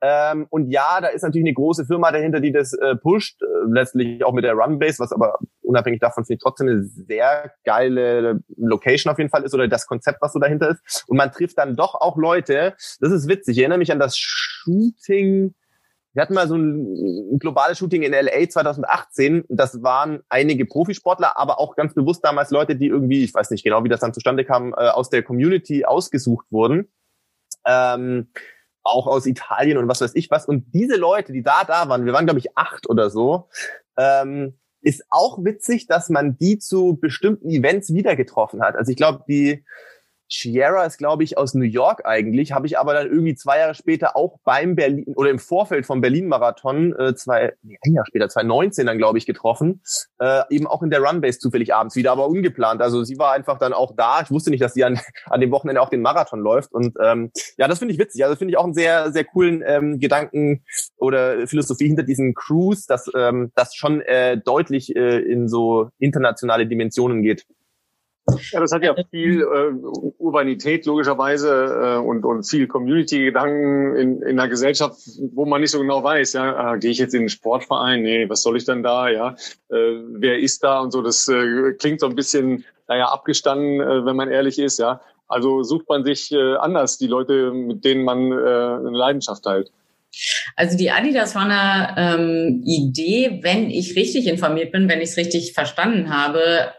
Ähm, 0.00 0.46
und 0.50 0.70
ja 0.70 1.00
da 1.00 1.08
ist 1.08 1.22
natürlich 1.22 1.46
eine 1.46 1.54
große 1.54 1.84
Firma 1.84 2.10
dahinter 2.10 2.40
die 2.40 2.52
das 2.52 2.72
äh, 2.72 2.96
pusht 2.96 3.42
äh, 3.42 3.46
letztlich 3.68 4.24
auch 4.24 4.32
mit 4.32 4.44
der 4.44 4.54
Runbase 4.54 4.98
was 5.00 5.12
aber 5.12 5.38
unabhängig 5.62 6.00
davon 6.00 6.24
finde 6.24 6.38
ich 6.38 6.42
trotzdem 6.42 6.68
eine 6.68 6.82
sehr 6.82 7.52
geile 7.64 8.40
Location 8.56 9.12
auf 9.12 9.18
jeden 9.18 9.30
Fall 9.30 9.44
ist 9.44 9.54
oder 9.54 9.68
das 9.68 9.86
Konzept 9.86 10.22
was 10.22 10.32
so 10.32 10.38
dahinter 10.38 10.70
ist. 10.70 11.04
Und 11.06 11.16
man 11.16 11.32
trifft 11.32 11.58
dann 11.58 11.76
doch 11.76 11.94
auch 11.94 12.16
Leute 12.16 12.74
das 13.00 13.12
ist 13.12 13.28
witzig 13.28 13.56
ich 13.56 13.60
erinnere 13.60 13.78
mich 13.78 13.92
an 13.92 13.98
das 13.98 14.16
Shooting 14.16 15.54
wir 16.14 16.22
hatten 16.22 16.34
mal 16.34 16.48
so 16.48 16.56
ein, 16.56 17.34
ein 17.34 17.38
globales 17.38 17.78
Shooting 17.78 18.02
in 18.02 18.12
LA 18.12 18.48
2018. 18.48 19.44
Das 19.48 19.82
waren 19.82 20.20
einige 20.28 20.66
Profisportler, 20.66 21.36
aber 21.36 21.60
auch 21.60 21.76
ganz 21.76 21.94
bewusst 21.94 22.24
damals 22.24 22.50
Leute, 22.50 22.76
die 22.76 22.86
irgendwie, 22.86 23.24
ich 23.24 23.34
weiß 23.34 23.50
nicht 23.50 23.62
genau, 23.62 23.84
wie 23.84 23.88
das 23.88 24.00
dann 24.00 24.14
zustande 24.14 24.44
kam, 24.44 24.72
äh, 24.72 24.88
aus 24.88 25.10
der 25.10 25.22
Community 25.22 25.84
ausgesucht 25.84 26.46
wurden. 26.50 26.90
Ähm, 27.66 28.30
auch 28.82 29.06
aus 29.06 29.26
Italien 29.26 29.78
und 29.78 29.88
was 29.88 30.00
weiß 30.00 30.14
ich 30.14 30.30
was. 30.30 30.46
Und 30.46 30.74
diese 30.74 30.96
Leute, 30.96 31.32
die 31.32 31.42
da 31.42 31.64
da 31.64 31.88
waren, 31.88 32.06
wir 32.06 32.12
waren 32.12 32.26
glaube 32.26 32.40
ich 32.40 32.56
acht 32.56 32.88
oder 32.88 33.10
so, 33.10 33.48
ähm, 33.96 34.58
ist 34.80 35.04
auch 35.10 35.44
witzig, 35.44 35.86
dass 35.86 36.08
man 36.08 36.38
die 36.38 36.58
zu 36.58 36.96
bestimmten 37.00 37.50
Events 37.50 37.92
wieder 37.92 38.16
getroffen 38.16 38.62
hat. 38.62 38.76
Also 38.76 38.90
ich 38.90 38.96
glaube, 38.96 39.24
die 39.28 39.64
Sierra 40.28 40.84
ist, 40.84 40.98
glaube 40.98 41.24
ich, 41.24 41.38
aus 41.38 41.54
New 41.54 41.64
York 41.64 42.04
eigentlich, 42.04 42.52
habe 42.52 42.66
ich 42.66 42.78
aber 42.78 42.92
dann 42.92 43.08
irgendwie 43.08 43.34
zwei 43.34 43.58
Jahre 43.58 43.74
später 43.74 44.16
auch 44.16 44.38
beim 44.44 44.76
Berlin 44.76 45.14
oder 45.16 45.30
im 45.30 45.38
Vorfeld 45.38 45.86
vom 45.86 46.00
Berlin-Marathon, 46.00 46.94
äh, 46.98 47.14
zwei, 47.14 47.54
nee, 47.62 47.78
ein 47.82 47.94
Jahr 47.94 48.04
später, 48.06 48.28
2019 48.28 48.86
dann, 48.86 48.98
glaube 48.98 49.18
ich, 49.18 49.26
getroffen, 49.26 49.80
äh, 50.20 50.42
eben 50.50 50.66
auch 50.66 50.82
in 50.82 50.90
der 50.90 51.00
Runbase 51.00 51.38
zufällig 51.38 51.74
abends 51.74 51.96
wieder, 51.96 52.12
aber 52.12 52.28
ungeplant. 52.28 52.82
Also 52.82 53.04
sie 53.04 53.18
war 53.18 53.32
einfach 53.32 53.58
dann 53.58 53.72
auch 53.72 53.94
da. 53.96 54.20
Ich 54.22 54.30
wusste 54.30 54.50
nicht, 54.50 54.62
dass 54.62 54.74
sie 54.74 54.84
an, 54.84 55.00
an 55.26 55.40
dem 55.40 55.50
Wochenende 55.50 55.80
auch 55.80 55.88
den 55.88 56.02
Marathon 56.02 56.40
läuft. 56.40 56.72
Und 56.72 56.94
ähm, 57.02 57.30
ja, 57.56 57.66
das 57.68 57.78
finde 57.78 57.94
ich 57.94 58.00
witzig. 58.00 58.22
Also 58.24 58.36
finde 58.36 58.52
ich 58.52 58.58
auch 58.58 58.64
einen 58.64 58.74
sehr, 58.74 59.12
sehr 59.12 59.24
coolen 59.24 59.62
ähm, 59.66 59.98
Gedanken 59.98 60.62
oder 60.98 61.46
Philosophie 61.46 61.86
hinter 61.86 62.02
diesen 62.02 62.34
Crews, 62.34 62.86
dass 62.86 62.98
das 62.98 63.12
ähm, 63.14 63.52
das 63.54 63.74
schon 63.74 64.00
äh, 64.02 64.38
deutlich 64.38 64.94
äh, 64.96 65.18
in 65.18 65.48
so 65.48 65.90
internationale 65.98 66.66
Dimensionen 66.66 67.22
geht. 67.22 67.46
Ja, 68.50 68.60
das 68.60 68.72
hat 68.72 68.82
ja 68.82 68.94
viel 69.10 69.42
äh, 69.42 69.72
Urbanität 70.18 70.86
logischerweise 70.86 71.96
äh, 71.98 71.98
und, 71.98 72.24
und 72.24 72.44
viel 72.44 72.66
Community-Gedanken 72.66 73.96
in, 73.96 74.22
in 74.22 74.38
einer 74.38 74.48
Gesellschaft, 74.48 74.98
wo 75.32 75.46
man 75.46 75.60
nicht 75.60 75.70
so 75.70 75.80
genau 75.80 76.02
weiß, 76.02 76.34
ja, 76.34 76.74
äh, 76.74 76.78
gehe 76.78 76.90
ich 76.90 76.98
jetzt 76.98 77.14
in 77.14 77.22
den 77.22 77.28
Sportverein? 77.28 78.02
Nee, 78.02 78.28
was 78.28 78.42
soll 78.42 78.56
ich 78.56 78.64
denn 78.64 78.82
da? 78.82 79.08
Ja, 79.08 79.36
äh, 79.70 80.00
wer 80.12 80.38
ist 80.38 80.62
da 80.62 80.80
und 80.80 80.92
so? 80.92 81.02
Das 81.02 81.28
äh, 81.28 81.72
klingt 81.78 82.00
so 82.00 82.06
ein 82.06 82.14
bisschen, 82.14 82.64
naja, 82.86 83.06
abgestanden, 83.06 83.80
äh, 83.80 84.04
wenn 84.04 84.16
man 84.16 84.30
ehrlich 84.30 84.58
ist, 84.58 84.78
ja. 84.78 85.00
Also 85.26 85.62
sucht 85.62 85.88
man 85.88 86.04
sich 86.04 86.32
äh, 86.32 86.56
anders 86.56 86.98
die 86.98 87.06
Leute, 87.06 87.52
mit 87.52 87.84
denen 87.84 88.04
man 88.04 88.32
äh, 88.32 88.34
eine 88.34 88.96
Leidenschaft 88.96 89.44
teilt. 89.44 89.70
Also 90.56 90.76
die 90.76 90.90
Adidas 90.90 91.36
Runner 91.36 91.94
ähm, 91.96 92.62
Idee, 92.64 93.40
wenn 93.42 93.70
ich 93.70 93.94
richtig 93.94 94.26
informiert 94.26 94.72
bin, 94.72 94.88
wenn 94.88 95.00
ich 95.00 95.10
es 95.10 95.16
richtig 95.16 95.52
verstanden 95.52 96.10
habe, 96.10 96.72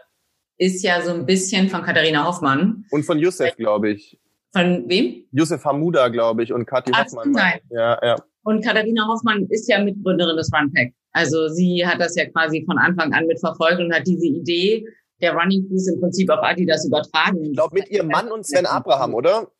ist 0.60 0.82
ja 0.82 1.00
so 1.00 1.12
ein 1.12 1.24
bisschen 1.24 1.70
von 1.70 1.82
Katharina 1.82 2.26
Hoffmann. 2.26 2.84
Und 2.90 3.04
von 3.04 3.18
Youssef, 3.18 3.56
glaube 3.56 3.92
ich. 3.92 4.20
Von 4.52 4.84
wem? 4.88 5.24
Youssef 5.32 5.64
Hamuda, 5.64 6.08
glaube 6.08 6.42
ich, 6.42 6.52
und 6.52 6.66
Kathi 6.66 6.92
Ach, 6.94 7.04
Hoffmann. 7.04 7.30
Nein. 7.32 7.60
Ja, 7.70 7.98
ja. 8.02 8.16
Und 8.42 8.62
Katharina 8.62 9.06
Hoffmann 9.08 9.46
ist 9.48 9.68
ja 9.68 9.82
Mitgründerin 9.82 10.36
des 10.36 10.50
Runpack. 10.52 10.92
Also 11.12 11.48
sie 11.48 11.86
hat 11.86 12.00
das 12.00 12.14
ja 12.14 12.26
quasi 12.26 12.62
von 12.66 12.78
Anfang 12.78 13.12
an 13.14 13.26
mitverfolgt 13.26 13.80
und 13.80 13.92
hat 13.92 14.06
diese 14.06 14.26
Idee 14.26 14.84
der 15.22 15.32
Running 15.32 15.66
Cruise 15.66 15.92
im 15.92 16.00
Prinzip 16.00 16.28
auf 16.30 16.42
Adidas 16.42 16.84
übertragen. 16.86 17.42
Ich 17.42 17.52
glaube, 17.54 17.78
mit 17.78 17.88
ihrem 17.88 18.08
Mann 18.08 18.30
und 18.30 18.46
Sven 18.46 18.66
Abraham, 18.66 19.14
oder? 19.14 19.50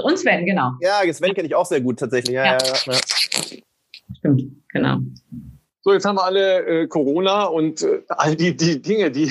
Und 0.00 0.18
Sven, 0.18 0.46
genau. 0.46 0.72
Ja, 0.80 1.00
Sven 1.12 1.34
kenne 1.34 1.48
ich 1.48 1.54
auch 1.54 1.66
sehr 1.66 1.80
gut 1.80 1.98
tatsächlich. 1.98 2.34
Ja, 2.34 2.44
ja. 2.44 2.58
ja, 2.58 2.92
ja. 2.92 2.98
Stimmt, 4.18 4.42
genau. 4.72 4.98
So, 5.86 5.92
jetzt 5.92 6.04
haben 6.04 6.16
wir 6.16 6.24
alle 6.24 6.66
äh, 6.66 6.86
Corona 6.88 7.44
und 7.44 7.82
äh, 7.82 8.02
all 8.08 8.34
die, 8.34 8.56
die 8.56 8.82
Dinge, 8.82 9.12
die, 9.12 9.30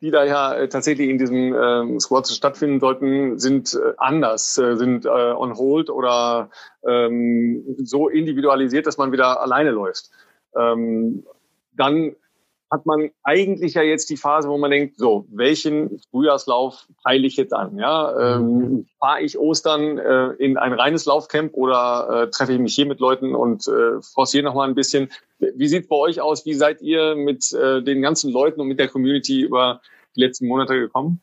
die 0.00 0.12
da 0.12 0.22
ja 0.22 0.54
äh, 0.54 0.68
tatsächlich 0.68 1.08
in 1.08 1.18
diesem 1.18 1.52
ähm, 1.52 1.98
Squad 1.98 2.28
stattfinden 2.28 2.78
sollten, 2.78 3.40
sind 3.40 3.74
äh, 3.74 3.94
anders, 3.96 4.56
äh, 4.58 4.76
sind 4.76 5.06
äh, 5.06 5.08
on 5.08 5.56
hold 5.56 5.90
oder 5.90 6.50
ähm, 6.86 7.64
so 7.78 8.08
individualisiert, 8.08 8.86
dass 8.86 8.96
man 8.96 9.10
wieder 9.10 9.40
alleine 9.40 9.72
läuft. 9.72 10.10
Ähm, 10.54 11.24
dann 11.72 12.14
hat 12.70 12.84
man 12.86 13.10
eigentlich 13.22 13.74
ja 13.74 13.82
jetzt 13.82 14.10
die 14.10 14.16
Phase, 14.16 14.48
wo 14.48 14.58
man 14.58 14.70
denkt, 14.70 14.98
so, 14.98 15.26
welchen 15.30 16.00
Frühjahrslauf 16.10 16.86
peile 17.02 17.26
ich 17.26 17.36
jetzt 17.36 17.54
an? 17.54 17.78
Ja, 17.78 18.36
ähm, 18.36 18.86
fahre 18.98 19.22
ich 19.22 19.38
Ostern 19.38 19.98
äh, 19.98 20.28
in 20.38 20.58
ein 20.58 20.74
reines 20.74 21.06
Laufcamp 21.06 21.54
oder 21.54 22.24
äh, 22.24 22.30
treffe 22.30 22.52
ich 22.52 22.58
mich 22.58 22.74
hier 22.74 22.86
mit 22.86 23.00
Leuten 23.00 23.34
und 23.34 23.66
äh, 23.68 24.02
forciere 24.02 24.44
noch 24.44 24.54
mal 24.54 24.68
ein 24.68 24.74
bisschen? 24.74 25.10
Wie 25.38 25.68
sieht's 25.68 25.88
bei 25.88 25.96
euch 25.96 26.20
aus? 26.20 26.44
Wie 26.44 26.54
seid 26.54 26.82
ihr 26.82 27.14
mit 27.14 27.52
äh, 27.52 27.82
den 27.82 28.02
ganzen 28.02 28.30
Leuten 28.30 28.60
und 28.60 28.68
mit 28.68 28.78
der 28.78 28.88
Community 28.88 29.40
über 29.40 29.80
die 30.14 30.20
letzten 30.20 30.46
Monate 30.46 30.74
gekommen? 30.74 31.22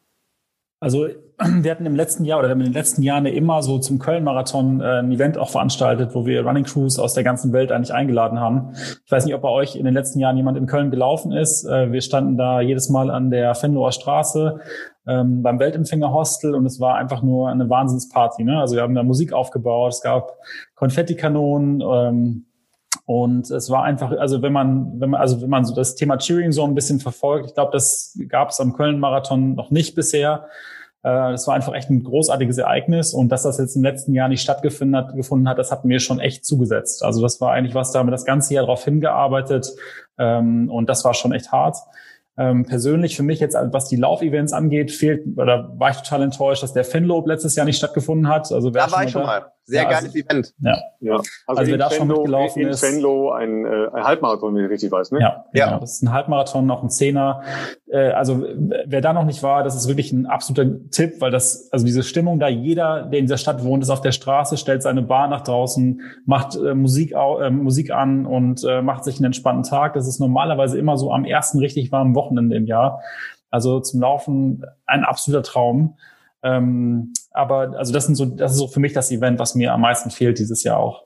Also 0.85 1.07
wir 1.39 1.71
hatten 1.71 1.87
im 1.87 1.95
letzten 1.95 2.25
Jahr 2.25 2.37
oder 2.37 2.51
in 2.51 2.59
den 2.59 2.71
letzten 2.71 3.01
Jahren 3.01 3.25
immer 3.25 3.63
so 3.63 3.79
zum 3.79 3.97
Köln-Marathon 3.97 4.81
äh, 4.81 4.99
ein 4.99 5.11
Event 5.11 5.35
auch 5.35 5.49
veranstaltet, 5.49 6.13
wo 6.13 6.27
wir 6.27 6.45
Running 6.45 6.63
Crews 6.63 6.99
aus 6.99 7.15
der 7.15 7.23
ganzen 7.23 7.53
Welt 7.53 7.71
eigentlich 7.71 7.91
eingeladen 7.91 8.39
haben. 8.39 8.75
Ich 9.03 9.11
weiß 9.11 9.25
nicht, 9.25 9.33
ob 9.33 9.41
bei 9.41 9.49
euch 9.49 9.75
in 9.75 9.85
den 9.85 9.95
letzten 9.95 10.19
Jahren 10.19 10.37
jemand 10.37 10.59
in 10.59 10.67
Köln 10.67 10.91
gelaufen 10.91 11.31
ist. 11.31 11.65
Äh, 11.65 11.91
wir 11.91 12.01
standen 12.01 12.37
da 12.37 12.61
jedes 12.61 12.89
Mal 12.89 13.09
an 13.09 13.31
der 13.31 13.55
Fenloher 13.55 13.93
Straße 13.93 14.59
ähm, 15.07 15.41
beim 15.41 15.57
Weltempfänger-Hostel 15.57 16.53
und 16.53 16.67
es 16.67 16.79
war 16.79 16.93
einfach 16.97 17.23
nur 17.23 17.49
eine 17.49 17.67
Wahnsinnsparty. 17.67 18.43
Ne? 18.43 18.59
Also 18.59 18.75
wir 18.75 18.83
haben 18.83 18.93
da 18.93 19.01
Musik 19.01 19.33
aufgebaut, 19.33 19.93
es 19.93 20.01
gab 20.01 20.37
Konfettikanonen, 20.75 21.81
ähm, 21.81 22.45
und 23.05 23.51
es 23.51 23.69
war 23.69 23.83
einfach, 23.83 24.11
also 24.11 24.41
wenn 24.41 24.51
man, 24.51 24.99
wenn 24.99 25.11
man, 25.11 25.21
also 25.21 25.39
wenn 25.41 25.49
man 25.49 25.63
so 25.63 25.75
das 25.75 25.95
Thema 25.95 26.17
Cheering 26.17 26.51
so 26.51 26.63
ein 26.63 26.73
bisschen 26.73 26.99
verfolgt, 26.99 27.45
ich 27.45 27.53
glaube, 27.53 27.71
das 27.71 28.17
gab 28.27 28.49
es 28.49 28.59
am 28.59 28.73
Köln-Marathon 28.73 29.53
noch 29.53 29.69
nicht 29.69 29.93
bisher. 29.93 30.47
Äh, 31.05 31.31
das 31.33 31.45
war 31.45 31.53
einfach 31.53 31.75
echt 31.75 31.91
ein 31.91 32.03
großartiges 32.03 32.57
Ereignis 32.57 33.13
und 33.13 33.29
dass 33.29 33.43
das 33.43 33.59
jetzt 33.59 33.75
im 33.75 33.83
letzten 33.83 34.13
Jahr 34.13 34.27
nicht 34.27 34.41
stattgefunden 34.41 34.95
hat, 34.95 35.15
gefunden 35.15 35.47
hat, 35.47 35.59
das 35.59 35.71
hat 35.71 35.85
mir 35.85 35.99
schon 35.99 36.19
echt 36.19 36.43
zugesetzt. 36.43 37.03
Also 37.03 37.21
das 37.21 37.39
war 37.39 37.51
eigentlich 37.51 37.75
was, 37.75 37.91
da 37.91 37.99
haben 37.99 38.07
wir 38.07 38.11
das 38.11 38.25
ganze 38.25 38.55
Jahr 38.55 38.63
darauf 38.63 38.83
hingearbeitet 38.83 39.67
ähm, 40.17 40.67
und 40.71 40.89
das 40.89 41.05
war 41.05 41.13
schon 41.13 41.31
echt 41.31 41.51
hart. 41.51 41.77
Ähm, 42.37 42.65
persönlich 42.65 43.15
für 43.15 43.21
mich 43.21 43.39
jetzt, 43.39 43.55
was 43.55 43.87
die 43.87 43.97
Laufevents 43.97 44.51
angeht, 44.51 44.91
fehlt 44.91 45.37
oder 45.37 45.71
war 45.77 45.91
ich 45.91 45.97
total 45.97 46.23
enttäuscht, 46.23 46.63
dass 46.63 46.73
der 46.73 46.83
Fenlob 46.83 47.27
letztes 47.27 47.55
Jahr 47.55 47.67
nicht 47.67 47.77
stattgefunden 47.77 48.27
hat. 48.27 48.51
Also 48.51 48.71
da 48.71 48.91
war 48.91 49.03
ich 49.03 49.11
schon 49.11 49.23
mal. 49.23 49.51
Sehr 49.67 49.81
ja, 49.81 49.89
geiles 49.89 50.13
also, 50.13 50.19
Event. 50.19 50.53
Ja. 50.59 50.77
ja. 50.99 51.15
Also, 51.15 51.31
also 51.47 51.71
wer 51.71 51.77
da 51.79 51.89
schon 51.89 52.07
mitgelaufen 52.07 52.61
in 52.61 52.67
ist. 52.67 52.83
In 52.83 52.97
Venlo 52.97 53.31
ein, 53.31 53.65
äh, 53.65 53.87
ein 53.93 54.03
Halbmarathon, 54.03 54.53
wenn 54.53 54.65
ich 54.65 54.69
richtig 54.69 54.91
weiß, 54.91 55.11
ne? 55.11 55.19
Ja, 55.19 55.45
ja. 55.53 55.65
Genau. 55.65 55.79
Das 55.79 55.93
ist 55.93 56.03
ein 56.03 56.11
Halbmarathon, 56.11 56.67
noch 56.67 56.83
ein 56.83 56.91
Zehner. 56.91 57.41
Äh, 57.87 58.11
also 58.11 58.45
wer 58.85 59.01
da 59.01 59.11
noch 59.13 59.25
nicht 59.25 59.41
war, 59.41 59.63
das 59.63 59.75
ist 59.75 59.87
wirklich 59.87 60.11
ein 60.11 60.27
absoluter 60.27 60.69
Tipp, 60.91 61.19
weil 61.19 61.31
das, 61.31 61.69
also 61.71 61.83
diese 61.83 62.03
Stimmung 62.03 62.39
da, 62.39 62.47
jeder, 62.47 63.03
der 63.03 63.19
in 63.19 63.25
dieser 63.25 63.39
Stadt 63.39 63.63
wohnt, 63.63 63.81
ist 63.81 63.89
auf 63.89 64.01
der 64.01 64.11
Straße, 64.11 64.57
stellt 64.57 64.83
seine 64.83 65.01
Bar 65.01 65.27
nach 65.29 65.41
draußen, 65.41 65.99
macht 66.25 66.55
äh, 66.55 66.75
Musik, 66.75 67.13
äh, 67.13 67.49
Musik 67.49 67.89
an 67.89 68.27
und 68.27 68.63
äh, 68.63 68.83
macht 68.83 69.03
sich 69.03 69.17
einen 69.17 69.25
entspannten 69.25 69.63
Tag. 69.63 69.95
Das 69.95 70.07
ist 70.07 70.19
normalerweise 70.19 70.77
immer 70.77 70.97
so 70.97 71.11
am 71.11 71.25
ersten 71.25 71.57
richtig 71.57 71.91
warmen 71.91 72.13
Wochenende 72.13 72.55
im 72.55 72.67
Jahr. 72.67 73.01
Also 73.49 73.79
zum 73.79 74.01
Laufen 74.01 74.63
ein 74.85 75.03
absoluter 75.03 75.41
Traum. 75.41 75.97
Ähm, 76.45 77.11
aber 77.31 77.73
also 77.77 77.91
das 77.91 78.05
sind 78.05 78.15
so, 78.15 78.25
das 78.25 78.51
ist 78.51 78.59
so 78.59 78.67
für 78.67 78.79
mich 78.79 78.93
das 78.93 79.11
Event, 79.11 79.39
was 79.39 79.55
mir 79.55 79.73
am 79.73 79.81
meisten 79.81 80.11
fehlt 80.11 80.37
dieses 80.37 80.63
Jahr 80.63 80.77
auch. 80.77 81.03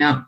Ja, 0.00 0.26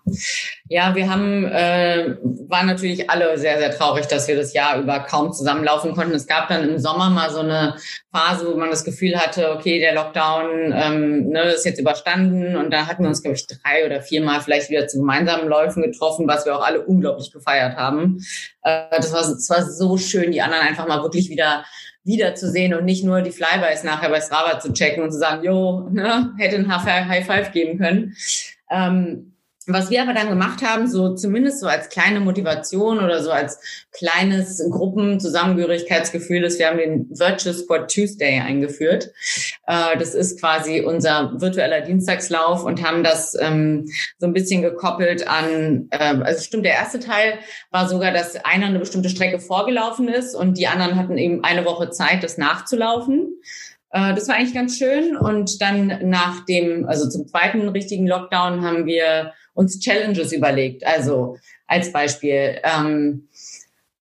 ja, 0.68 0.95
wir 0.95 1.11
haben 1.11 1.45
äh, 1.45 2.16
waren 2.49 2.68
natürlich 2.68 3.11
alle 3.11 3.37
sehr 3.37 3.59
sehr 3.59 3.72
traurig, 3.72 4.07
dass 4.07 4.29
wir 4.29 4.37
das 4.37 4.53
Jahr 4.53 4.79
über 4.79 5.01
kaum 5.01 5.33
zusammenlaufen 5.33 5.93
konnten. 5.93 6.14
Es 6.14 6.29
gab 6.29 6.49
dann 6.49 6.68
im 6.68 6.79
Sommer 6.79 7.11
mal 7.11 7.31
so 7.31 7.41
eine 7.41 7.74
Phase, 8.12 8.47
wo 8.47 8.57
man 8.57 8.70
das 8.70 8.85
Gefühl 8.85 9.16
hatte, 9.16 9.51
okay, 9.51 9.81
der 9.81 9.95
Lockdown 9.95 10.72
ähm, 10.72 11.29
ne, 11.31 11.51
ist 11.51 11.64
jetzt 11.64 11.81
überstanden 11.81 12.57
und 12.57 12.70
da 12.70 12.87
hatten 12.87 13.03
wir 13.03 13.09
uns 13.09 13.22
glaube 13.22 13.37
ich 13.37 13.47
drei 13.49 13.85
oder 13.85 14.01
viermal 14.03 14.41
vielleicht 14.41 14.70
wieder 14.70 14.87
zu 14.87 14.99
gemeinsamen 14.99 15.49
Läufen 15.49 15.83
getroffen, 15.83 16.29
was 16.29 16.47
wir 16.47 16.57
auch 16.57 16.64
alle 16.64 16.83
unglaublich 16.87 17.33
gefeiert 17.33 17.77
haben. 17.77 18.20
Äh, 18.62 18.85
das 18.97 19.12
war 19.12 19.22
das 19.22 19.51
war 19.51 19.62
so 19.62 19.99
schön, 19.99 20.31
die 20.31 20.43
anderen 20.43 20.62
einfach 20.62 20.87
mal 20.87 21.03
wirklich 21.03 21.29
wieder 21.29 21.64
wiederzusehen 22.07 22.73
und 22.75 22.85
nicht 22.85 23.05
nur 23.05 23.21
die 23.21 23.33
Flybys 23.33 23.85
nachher 23.85 24.09
bei 24.09 24.21
Strava 24.21 24.61
zu 24.61 24.73
checken 24.73 25.03
und 25.03 25.13
zu 25.13 25.19
sagen, 25.19 25.45
jo, 25.45 25.89
ne, 25.91 26.33
hätte 26.39 26.57
ein 26.57 26.69
High 27.09 27.27
Five 27.27 27.53
geben 27.53 27.79
können. 27.79 28.17
Ähm, 28.71 29.33
was 29.67 29.91
wir 29.91 30.03
aber 30.03 30.14
dann 30.14 30.29
gemacht 30.29 30.62
haben, 30.62 30.87
so 30.87 31.14
zumindest 31.14 31.61
so 31.61 31.67
als 31.67 31.89
kleine 31.89 32.21
Motivation 32.21 32.99
oder 32.99 33.23
so 33.23 33.31
als 33.31 33.59
kleines 33.93 34.62
Gruppenzusammengehörigkeitsgefühl 34.71 36.45
ist, 36.45 36.59
wir 36.59 36.69
haben 36.69 36.79
den 36.79 37.09
Virtual 37.11 37.55
Sport 37.55 37.93
Tuesday 37.93 38.41
eingeführt. 38.41 39.11
Äh, 39.67 39.99
das 39.99 40.14
ist 40.14 40.41
quasi 40.41 40.81
unser 40.81 41.33
virtueller 41.41 41.81
Dienstagslauf 41.81 42.64
und 42.64 42.87
haben 42.87 43.03
das 43.03 43.37
ähm, 43.41 43.87
so 44.19 44.27
ein 44.27 44.33
bisschen 44.33 44.62
gekoppelt 44.62 45.27
an, 45.27 45.89
äh, 45.91 46.14
also 46.23 46.43
stimmt, 46.43 46.64
der 46.64 46.75
erste 46.75 47.01
Teil 47.01 47.39
war 47.71 47.89
sogar, 47.89 48.12
dass 48.12 48.37
einer 48.45 48.67
eine 48.67 48.79
bestimmte 48.79 49.09
Strecke 49.09 49.41
vorgelaufen 49.41 50.09
ist 50.09 50.35
und 50.37 50.59
die 50.59 50.69
anderen 50.69 50.97
hatten 50.97 51.19
eben 51.19 51.43
eine 51.43 51.64
Woche 51.64 51.91
Zeit, 51.91 52.23
das 52.23 52.39
nachzulaufen. 52.39 53.41
Äh, 53.91 54.14
das 54.14 54.29
war 54.29 54.37
eigentlich 54.37 54.55
ganz 54.55 54.79
schön. 54.79 55.17
Und 55.17 55.61
dann 55.61 56.09
nach 56.09 56.45
dem, 56.45 56.87
also 56.87 57.09
zum 57.09 57.27
zweiten 57.27 57.69
richtigen 57.69 58.07
Lockdown 58.07 58.62
haben 58.62 58.87
wir 58.87 59.33
uns 59.57 59.81
Challenges 59.81 60.33
überlegt. 60.33 60.87
Also 60.87 61.37
als 61.67 61.93
Beispiel, 61.93 62.61
ähm, 62.63 63.29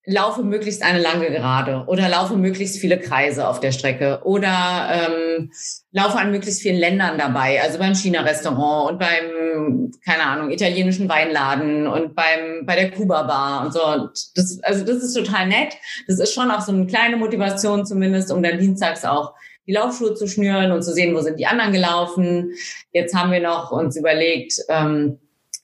laufe 0.06 0.44
möglichst 0.44 0.84
eine 0.84 1.02
lange 1.02 1.32
Gerade 1.32 1.86
oder 1.88 2.08
laufe 2.10 2.36
möglichst 2.36 2.78
viele 2.78 3.00
Kreise 3.00 3.48
auf 3.48 3.60
der 3.60 3.72
Strecke 3.72 4.22
oder 4.24 4.88
ähm, 4.92 5.52
laufe 5.92 6.18
an 6.18 6.32
möglichst 6.32 6.62
vielen 6.62 6.78
Ländern 6.78 7.18
dabei, 7.18 7.62
also 7.62 7.80
beim 7.80 7.96
China-Restaurant 7.96 8.92
und 8.92 9.00
beim, 9.00 9.92
keine 10.06 10.24
Ahnung, 10.24 10.52
italienischen 10.52 11.10
Weinladen 11.10 11.88
und 11.88 12.16
beim 12.16 12.66
bei 12.66 12.76
der 12.76 12.92
Kuba-Bar 12.92 13.66
und 13.66 13.74
so. 13.74 13.84
Und 13.84 14.12
das, 14.36 14.60
also 14.62 14.86
das 14.86 14.98
ist 14.98 15.14
total 15.14 15.48
nett. 15.48 15.74
Das 16.08 16.20
ist 16.20 16.34
schon 16.34 16.52
auch 16.52 16.62
so 16.62 16.72
eine 16.72 16.86
kleine 16.86 17.18
Motivation 17.18 17.86
zumindest, 17.86 18.32
um 18.32 18.44
dann 18.44 18.60
dienstags 18.60 19.06
auch 19.06 19.34
die 19.68 19.74
Laufschuhe 19.74 20.14
zu 20.14 20.28
schnüren 20.28 20.72
und 20.72 20.84
zu 20.84 20.94
sehen, 20.94 21.16
wo 21.16 21.22
sind 21.22 21.40
die 21.40 21.48
anderen 21.48 21.74
gelaufen. 21.74 22.52
Jetzt 22.92 23.16
haben 23.16 23.32
wir 23.32 23.40
noch 23.40 23.72
uns 23.72 23.98
überlegt, 23.98 24.54
ähm, 24.70 25.18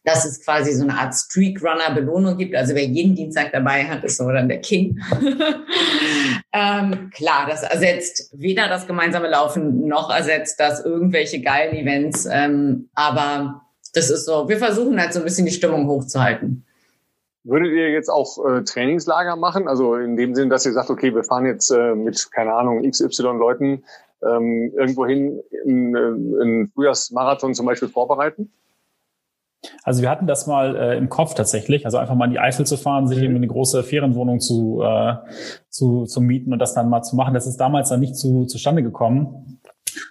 dass 0.04 0.26
es 0.26 0.44
quasi 0.44 0.74
so 0.74 0.84
eine 0.84 0.98
Art 0.98 1.14
Streakrunner-Belohnung 1.14 2.38
gibt. 2.38 2.56
Also 2.56 2.74
wer 2.74 2.86
jeden 2.86 3.16
Dienstag 3.16 3.52
dabei 3.52 3.84
hat, 3.86 4.04
ist 4.04 4.18
so 4.18 4.30
dann 4.30 4.50
der 4.50 4.62
King. 4.62 5.00
ähm, 6.54 7.12
klar, 7.14 7.48
das 7.48 7.64
ersetzt 7.64 8.32
weder 8.34 8.68
das 8.68 8.88
gemeinsame 8.88 9.30
Laufen 9.30 9.88
noch 9.88 10.10
ersetzt 10.10 10.60
das 10.60 10.84
irgendwelche 10.84 11.42
geilen 11.42 11.76
Events. 11.76 12.28
Ähm, 12.32 12.90
aber 12.96 13.62
das 13.94 14.10
ist 14.10 14.26
so, 14.26 14.50
wir 14.50 14.58
versuchen 14.58 15.00
halt 15.00 15.14
so 15.14 15.20
ein 15.20 15.26
bisschen 15.26 15.46
die 15.46 15.52
Stimmung 15.52 15.88
hochzuhalten. 15.88 16.66
Würdet 17.44 17.72
ihr 17.72 17.90
jetzt 17.90 18.10
auch 18.10 18.38
äh, 18.46 18.64
Trainingslager 18.64 19.36
machen? 19.36 19.68
Also 19.68 19.96
in 19.96 20.16
dem 20.16 20.36
Sinn, 20.36 20.50
dass 20.50 20.66
ihr 20.66 20.74
sagt, 20.74 20.90
okay, 20.90 21.14
wir 21.14 21.24
fahren 21.24 21.46
jetzt 21.46 21.72
äh, 21.72 21.96
mit, 21.96 22.32
keine 22.32 22.54
Ahnung, 22.54 22.90
XY 22.90 23.24
Leuten 23.38 23.84
ähm, 24.24 24.72
irgendwo 24.78 25.06
hin, 25.06 25.42
einen, 25.66 25.96
einen 25.96 26.72
Frühjahrsmarathon 26.74 27.56
zum 27.56 27.66
Beispiel 27.66 27.90
vorbereiten? 27.90 28.52
Also 29.84 30.02
wir 30.02 30.10
hatten 30.10 30.28
das 30.28 30.48
mal 30.48 30.76
äh, 30.76 30.98
im 30.98 31.10
Kopf 31.10 31.36
tatsächlich, 31.36 31.86
also 31.86 31.98
einfach 31.98 32.16
mal 32.16 32.26
in 32.26 32.32
die 32.32 32.40
Eifel 32.40 32.66
zu 32.66 32.78
fahren, 32.78 33.08
sich 33.08 33.20
irgendwie 33.20 33.38
eine 33.38 33.48
große 33.48 33.84
Ferienwohnung 33.84 34.40
zu, 34.40 34.82
äh, 34.82 35.16
zu, 35.70 36.06
zu 36.06 36.22
mieten 36.22 36.52
und 36.52 36.60
das 36.60 36.74
dann 36.74 36.90
mal 36.90 37.04
zu 37.04 37.16
machen. 37.16 37.34
Das 37.34 37.46
ist 37.46 37.58
damals 37.58 37.90
dann 37.90 38.00
nicht 38.00 38.16
zu, 38.16 38.46
zustande 38.46 38.82
gekommen. 38.82 39.60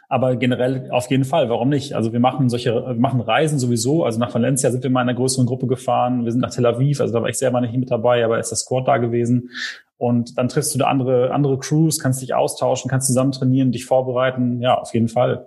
Aber 0.08 0.36
generell 0.36 0.90
auf 0.90 1.10
jeden 1.10 1.24
Fall, 1.24 1.48
warum 1.48 1.68
nicht? 1.68 1.94
Also 1.94 2.12
wir 2.12 2.20
machen 2.20 2.48
solche, 2.48 2.74
wir 2.74 2.94
machen 2.94 3.20
Reisen 3.20 3.58
sowieso. 3.58 4.04
Also 4.04 4.18
nach 4.18 4.34
Valencia 4.34 4.70
sind 4.70 4.82
wir 4.82 4.90
mal 4.90 5.02
in 5.02 5.08
einer 5.08 5.16
größeren 5.16 5.46
Gruppe 5.46 5.66
gefahren. 5.66 6.24
Wir 6.24 6.32
sind 6.32 6.40
nach 6.40 6.50
Tel 6.50 6.66
Aviv, 6.66 7.00
also 7.00 7.12
da 7.12 7.22
war 7.22 7.28
ich 7.28 7.38
selber 7.38 7.60
nicht 7.60 7.74
mit 7.74 7.90
dabei, 7.90 8.24
aber 8.24 8.38
ist 8.38 8.52
das 8.52 8.60
Squad 8.60 8.86
da 8.86 8.98
gewesen. 8.98 9.50
Und 9.98 10.38
dann 10.38 10.48
triffst 10.48 10.74
du 10.74 10.78
da 10.78 10.86
andere, 10.86 11.32
andere 11.32 11.58
Crews, 11.58 11.98
kannst 11.98 12.22
dich 12.22 12.34
austauschen, 12.34 12.90
kannst 12.90 13.06
zusammen 13.06 13.32
trainieren, 13.32 13.72
dich 13.72 13.84
vorbereiten. 13.84 14.60
Ja, 14.60 14.78
auf 14.78 14.94
jeden 14.94 15.08
Fall. 15.08 15.46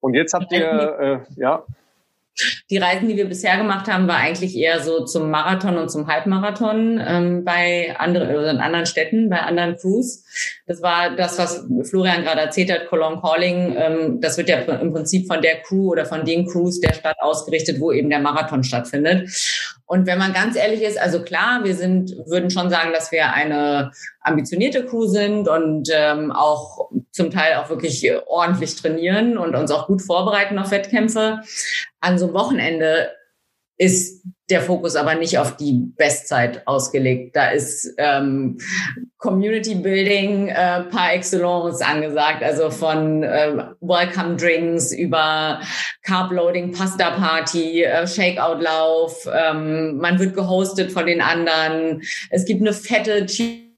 Und 0.00 0.14
jetzt 0.14 0.32
habt 0.32 0.50
ihr, 0.52 0.98
äh, 0.98 1.18
ja, 1.36 1.62
die 2.70 2.78
Reisen, 2.78 3.08
die 3.08 3.16
wir 3.16 3.28
bisher 3.28 3.56
gemacht 3.56 3.88
haben, 3.88 4.08
war 4.08 4.16
eigentlich 4.16 4.56
eher 4.56 4.80
so 4.80 5.04
zum 5.04 5.30
Marathon 5.30 5.76
und 5.76 5.90
zum 5.90 6.06
Halbmarathon 6.06 7.02
ähm, 7.04 7.44
bei 7.44 7.94
anderen 7.98 8.34
oder 8.34 8.50
in 8.50 8.58
anderen 8.58 8.86
Städten, 8.86 9.28
bei 9.28 9.40
anderen 9.40 9.76
Crews. 9.76 10.24
Das 10.66 10.80
war 10.82 11.16
das, 11.16 11.38
was 11.38 11.66
Florian 11.82 12.22
gerade 12.22 12.40
erzählt 12.40 12.70
hat, 12.72 12.86
Cologne 12.86 13.20
Calling. 13.20 13.74
Ähm, 13.76 14.20
das 14.20 14.38
wird 14.38 14.48
ja 14.48 14.58
im 14.58 14.92
Prinzip 14.92 15.26
von 15.26 15.42
der 15.42 15.60
Crew 15.62 15.90
oder 15.90 16.06
von 16.06 16.24
den 16.24 16.46
Crews 16.46 16.80
der 16.80 16.94
Stadt 16.94 17.16
ausgerichtet, 17.20 17.80
wo 17.80 17.92
eben 17.92 18.10
der 18.10 18.20
Marathon 18.20 18.64
stattfindet. 18.64 19.28
Und 19.90 20.06
wenn 20.06 20.20
man 20.20 20.32
ganz 20.32 20.54
ehrlich 20.54 20.82
ist, 20.82 21.00
also 21.00 21.24
klar, 21.24 21.64
wir 21.64 21.74
sind, 21.74 22.12
würden 22.24 22.48
schon 22.48 22.70
sagen, 22.70 22.92
dass 22.92 23.10
wir 23.10 23.32
eine 23.32 23.90
ambitionierte 24.20 24.86
Crew 24.86 25.06
sind 25.06 25.48
und 25.48 25.88
ähm, 25.92 26.30
auch 26.30 26.92
zum 27.10 27.32
Teil 27.32 27.56
auch 27.56 27.70
wirklich 27.70 28.08
ordentlich 28.28 28.76
trainieren 28.76 29.36
und 29.36 29.56
uns 29.56 29.72
auch 29.72 29.88
gut 29.88 30.00
vorbereiten 30.00 30.60
auf 30.60 30.70
Wettkämpfe. 30.70 31.40
An 32.00 32.18
so 32.20 32.26
einem 32.26 32.34
Wochenende 32.34 33.10
ist 33.80 34.22
der 34.50 34.60
Fokus 34.60 34.94
aber 34.94 35.14
nicht 35.14 35.38
auf 35.38 35.56
die 35.56 35.72
Bestzeit 35.96 36.66
ausgelegt. 36.66 37.34
Da 37.34 37.50
ist 37.50 37.94
ähm, 37.96 38.58
Community 39.16 39.74
Building 39.74 40.48
äh, 40.48 40.82
par 40.82 41.14
excellence 41.14 41.80
angesagt, 41.80 42.42
also 42.42 42.70
von 42.70 43.22
äh, 43.22 43.56
Welcome 43.80 44.36
Drinks 44.36 44.92
über 44.92 45.60
Carb 46.02 46.30
Loading, 46.30 46.72
Pasta 46.72 47.10
Party, 47.12 47.84
äh, 47.84 48.06
Shakeout 48.06 48.60
Lauf. 48.60 49.26
Ähm, 49.32 49.96
man 49.96 50.18
wird 50.18 50.34
gehostet 50.34 50.92
von 50.92 51.06
den 51.06 51.22
anderen. 51.22 52.02
Es 52.28 52.44
gibt 52.44 52.60
eine 52.60 52.74
fette 52.74 53.24
Cheerzone 53.24 53.69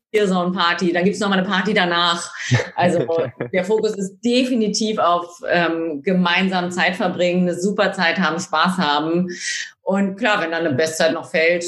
Party, 0.53 0.93
dann 0.93 1.05
gibt's 1.05 1.21
noch 1.21 1.29
mal 1.29 1.39
eine 1.39 1.49
Party 1.49 1.75
danach. 1.75 2.33
Also 2.75 3.07
der 3.53 3.65
Fokus 3.65 3.95
ist 3.97 4.21
definitiv 4.25 4.99
auf 4.99 5.41
ähm, 5.49 6.03
gemeinsam 6.03 6.71
Zeit 6.71 6.97
verbringen, 6.97 7.43
eine 7.43 7.59
super 7.59 7.93
Zeit 7.93 8.19
haben, 8.19 8.39
Spaß 8.41 8.79
haben. 8.79 9.29
Und 9.83 10.17
klar, 10.17 10.41
wenn 10.41 10.51
dann 10.51 10.67
eine 10.67 10.75
Bestzeit 10.75 11.13
noch 11.13 11.31
fällt, 11.31 11.65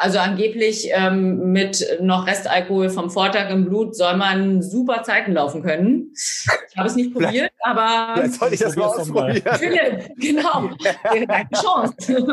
also 0.00 0.20
angeblich 0.20 0.88
ähm, 0.92 1.50
mit 1.50 1.84
noch 2.00 2.28
Restalkohol 2.28 2.88
vom 2.88 3.10
Vortag 3.10 3.50
im 3.50 3.64
Blut 3.64 3.96
soll 3.96 4.16
man 4.16 4.62
super 4.62 5.02
Zeiten 5.02 5.32
laufen 5.32 5.60
können. 5.64 6.12
Ich 6.14 6.76
habe 6.76 6.86
es 6.86 6.94
nicht 6.94 7.12
probiert, 7.12 7.50
aber 7.60 8.14
Vielleicht 8.14 8.34
soll 8.34 8.52
ich 8.52 8.60
das 8.60 8.76
mal 8.76 8.84
ausprobieren. 8.84 9.42
Philipp, 9.54 10.08
genau, 10.16 10.70
deine 11.02 11.48
Chance. 11.52 12.26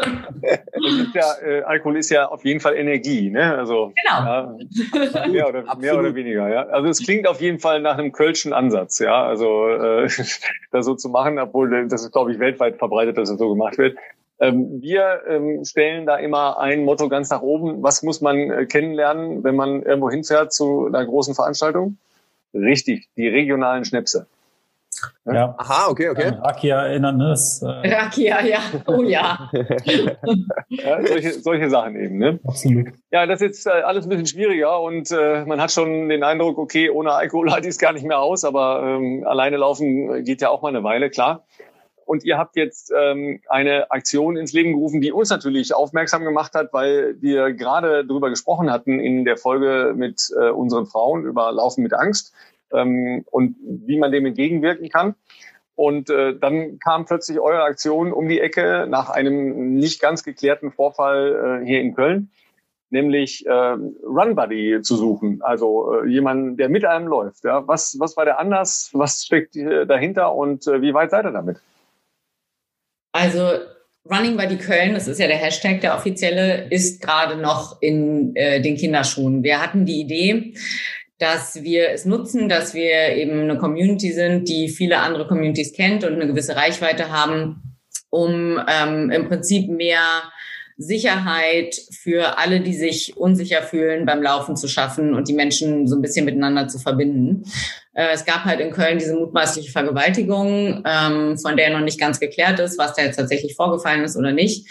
ja, 1.16 1.34
äh, 1.44 1.64
Alkohol 1.64 1.98
ist 1.98 2.12
ja 2.12 2.28
auf 2.28 2.46
jeden 2.46 2.60
Fall 2.60 2.76
Energie, 2.76 3.32
ne? 3.32 3.58
Also 3.58 3.94
genau. 3.96 4.58
Ja, 4.94 5.28
mehr, 5.28 5.50
oder, 5.50 5.76
mehr 5.78 5.98
oder 5.98 6.14
weniger, 6.14 6.48
ja. 6.48 6.68
Also 6.68 6.90
es 6.90 7.04
klingt 7.04 7.28
auf 7.28 7.42
jeden 7.42 7.58
Fall 7.58 7.82
nach 7.82 7.98
einem 7.98 8.12
Kölschen 8.12 8.54
Ansatz, 8.54 9.00
ja. 9.00 9.26
Also 9.26 9.70
äh, 9.70 10.08
das 10.72 10.86
so 10.86 10.94
zu 10.94 11.10
machen, 11.10 11.40
obwohl 11.40 11.88
das 11.88 12.04
ist, 12.04 12.12
glaube 12.12 12.32
ich, 12.32 12.38
weltweit 12.38 12.78
verbreitet, 12.78 13.18
dass 13.18 13.32
es 13.32 13.40
so 13.40 13.50
gemacht 13.50 13.80
wird. 13.80 13.98
Ähm, 14.40 14.82
wir 14.82 15.22
ähm, 15.28 15.64
stellen 15.64 16.06
da 16.06 16.18
immer 16.18 16.60
ein 16.60 16.84
Motto 16.84 17.08
ganz 17.08 17.30
nach 17.30 17.42
oben. 17.42 17.82
Was 17.84 18.04
muss 18.04 18.22
man 18.22 18.52
äh, 18.52 18.66
kennenlernen, 18.66 19.44
wenn 19.44 19.56
man 19.56 19.82
irgendwo 19.84 20.10
hinfährt 20.10 20.54
zu 20.54 20.88
einer 20.88 21.06
großen 21.06 21.36
Veranstaltung? 21.36 21.98
Richtig, 22.54 23.10
die 23.16 23.28
regionalen 23.28 23.86
Schnäpse. 23.86 24.28
Ja. 25.26 25.56
Aha, 25.58 25.90
okay, 25.90 26.10
okay. 26.10 26.28
An 26.28 26.36
Rakia 26.36 26.86
erinnern, 26.86 27.18
ne? 27.18 27.30
Das, 27.30 27.62
äh 27.62 27.94
Rakia, 27.94 28.46
ja. 28.46 28.60
Oh 28.88 29.02
ja. 29.02 29.50
ja 30.70 31.06
solche, 31.06 31.34
solche 31.34 31.70
Sachen 31.70 31.96
eben, 31.96 32.18
ne? 32.18 32.40
Absolut. 32.46 32.88
Ja, 33.12 33.26
das 33.26 33.42
ist 33.42 33.66
jetzt 33.66 33.68
äh, 33.68 33.82
alles 33.82 34.06
ein 34.06 34.10
bisschen 34.10 34.28
schwieriger 34.28 34.80
und 34.80 35.12
äh, 35.12 35.44
man 35.46 35.60
hat 35.60 35.72
schon 35.72 36.10
den 36.10 36.24
Eindruck, 36.24 36.58
okay, 36.58 36.90
ohne 36.90 37.12
Alkohol 37.12 37.52
halte 37.52 37.68
ich 37.68 37.74
es 37.74 37.80
gar 37.80 37.94
nicht 37.94 38.06
mehr 38.06 38.20
aus, 38.20 38.44
aber 38.46 38.84
ähm, 38.84 39.26
alleine 39.28 39.58
laufen 39.58 40.24
geht 40.24 40.42
ja 40.42 40.50
auch 40.50 40.62
mal 40.62 40.70
eine 40.70 40.84
Weile, 40.84 41.10
klar. 41.10 41.46
Und 42.06 42.24
ihr 42.24 42.38
habt 42.38 42.56
jetzt 42.56 42.94
ähm, 42.96 43.42
eine 43.50 43.90
Aktion 43.92 44.38
ins 44.38 44.54
Leben 44.54 44.74
gerufen, 44.74 45.02
die 45.02 45.12
uns 45.12 45.32
natürlich 45.32 45.74
aufmerksam 45.74 46.24
gemacht 46.24 46.54
hat, 46.54 46.72
weil 46.72 47.20
wir 47.20 47.52
gerade 47.54 48.06
darüber 48.06 48.30
gesprochen 48.30 48.72
hatten 48.72 49.00
in 49.00 49.26
der 49.26 49.38
Folge 49.38 49.94
mit 49.96 50.32
äh, 50.40 50.50
unseren 50.50 50.86
Frauen 50.86 51.26
über 51.26 51.52
Laufen 51.52 51.82
mit 51.82 51.94
Angst 51.94 52.34
ähm, 52.72 53.26
und 53.32 53.56
wie 53.60 53.98
man 53.98 54.12
dem 54.12 54.26
entgegenwirken 54.28 54.90
kann. 54.90 55.16
Und 55.76 56.10
äh, 56.10 56.38
dann 56.38 56.80
kam 56.80 57.06
plötzlich 57.06 57.40
eure 57.40 57.64
Aktion 57.64 58.14
um 58.14 58.30
die 58.30 58.40
Ecke 58.40 58.88
nach 58.88 59.10
einem 59.10 59.74
nicht 59.74 60.00
ganz 60.00 60.24
geklärten 60.24 60.72
Vorfall 60.72 61.62
äh, 61.64 61.66
hier 61.66 61.82
in 61.82 61.96
Köln, 61.96 62.30
nämlich 62.92 63.46
äh, 63.46 63.52
Run 63.52 64.36
Buddy 64.36 64.82
zu 64.84 64.96
suchen, 64.96 65.42
also 65.42 66.02
äh, 66.02 66.08
jemanden, 66.08 66.56
der 66.56 66.70
mit 66.70 66.86
einem 66.86 67.08
läuft. 67.08 67.44
Ja? 67.44 67.68
Was, 67.68 67.98
was 68.00 68.16
war 68.16 68.24
der 68.24 68.40
Anlass? 68.40 68.92
Was 68.94 69.26
steckt 69.26 69.58
äh, 69.58 69.86
dahinter 69.86 70.34
und 70.34 70.66
äh, 70.68 70.82
wie 70.82 70.94
weit 70.94 71.12
seid 71.12 71.26
ihr 71.26 71.32
damit? 71.32 71.58
Also 73.16 73.50
Running 74.12 74.36
by 74.36 74.46
die 74.46 74.58
Köln, 74.58 74.94
das 74.94 75.08
ist 75.08 75.22
ja 75.22 75.28
der 75.28 75.38
Hashtag, 75.38 75.80
der 75.80 75.96
offizielle, 75.96 76.68
ist 76.70 77.02
gerade 77.02 77.38
noch 77.38 77.82
in 77.82 78.36
äh, 78.36 78.62
den 78.62 78.76
Kinderschuhen. 78.76 79.42
Wir 79.42 79.62
hatten 79.62 79.86
die 79.86 80.02
Idee, 80.02 80.54
dass 81.18 81.64
wir 81.64 81.92
es 81.92 82.04
nutzen, 82.04 82.50
dass 82.50 82.74
wir 82.74 83.16
eben 83.16 83.40
eine 83.40 83.58
Community 83.58 84.12
sind, 84.12 84.50
die 84.50 84.68
viele 84.68 85.00
andere 85.00 85.28
Communities 85.28 85.72
kennt 85.72 86.04
und 86.04 86.16
eine 86.16 86.28
gewisse 86.28 86.58
Reichweite 86.58 87.10
haben, 87.10 87.78
um 88.10 88.60
ähm, 88.68 89.10
im 89.12 89.30
Prinzip 89.30 89.70
mehr 89.70 90.24
Sicherheit 90.76 91.74
für 91.90 92.38
alle, 92.38 92.60
die 92.60 92.74
sich 92.74 93.16
unsicher 93.16 93.62
fühlen, 93.62 94.06
beim 94.06 94.22
Laufen 94.22 94.58
zu 94.58 94.68
schaffen 94.68 95.14
und 95.14 95.30
die 95.30 95.34
Menschen 95.34 95.88
so 95.88 95.96
ein 95.96 96.02
bisschen 96.02 96.26
miteinander 96.26 96.68
zu 96.68 96.80
verbinden. 96.80 97.44
Äh, 97.96 98.14
es 98.14 98.26
gab 98.26 98.46
halt 98.46 98.60
in 98.60 98.72
Köln 98.72 99.00
diese 99.00 99.16
mutmaßliche 99.16 99.72
Vergewaltigung, 99.72 100.84
ähm, 100.86 101.38
von 101.38 101.58
der 101.58 101.72
noch 101.72 101.82
nicht 101.82 102.00
ganz 102.00 102.20
geklärt 102.20 102.60
ist, 102.60 102.78
was 102.78 102.94
da 102.94 103.02
jetzt 103.02 103.16
tatsächlich 103.16 103.56
vorgefallen 103.56 104.04
ist 104.04 104.16
oder 104.16 104.32
nicht 104.32 104.68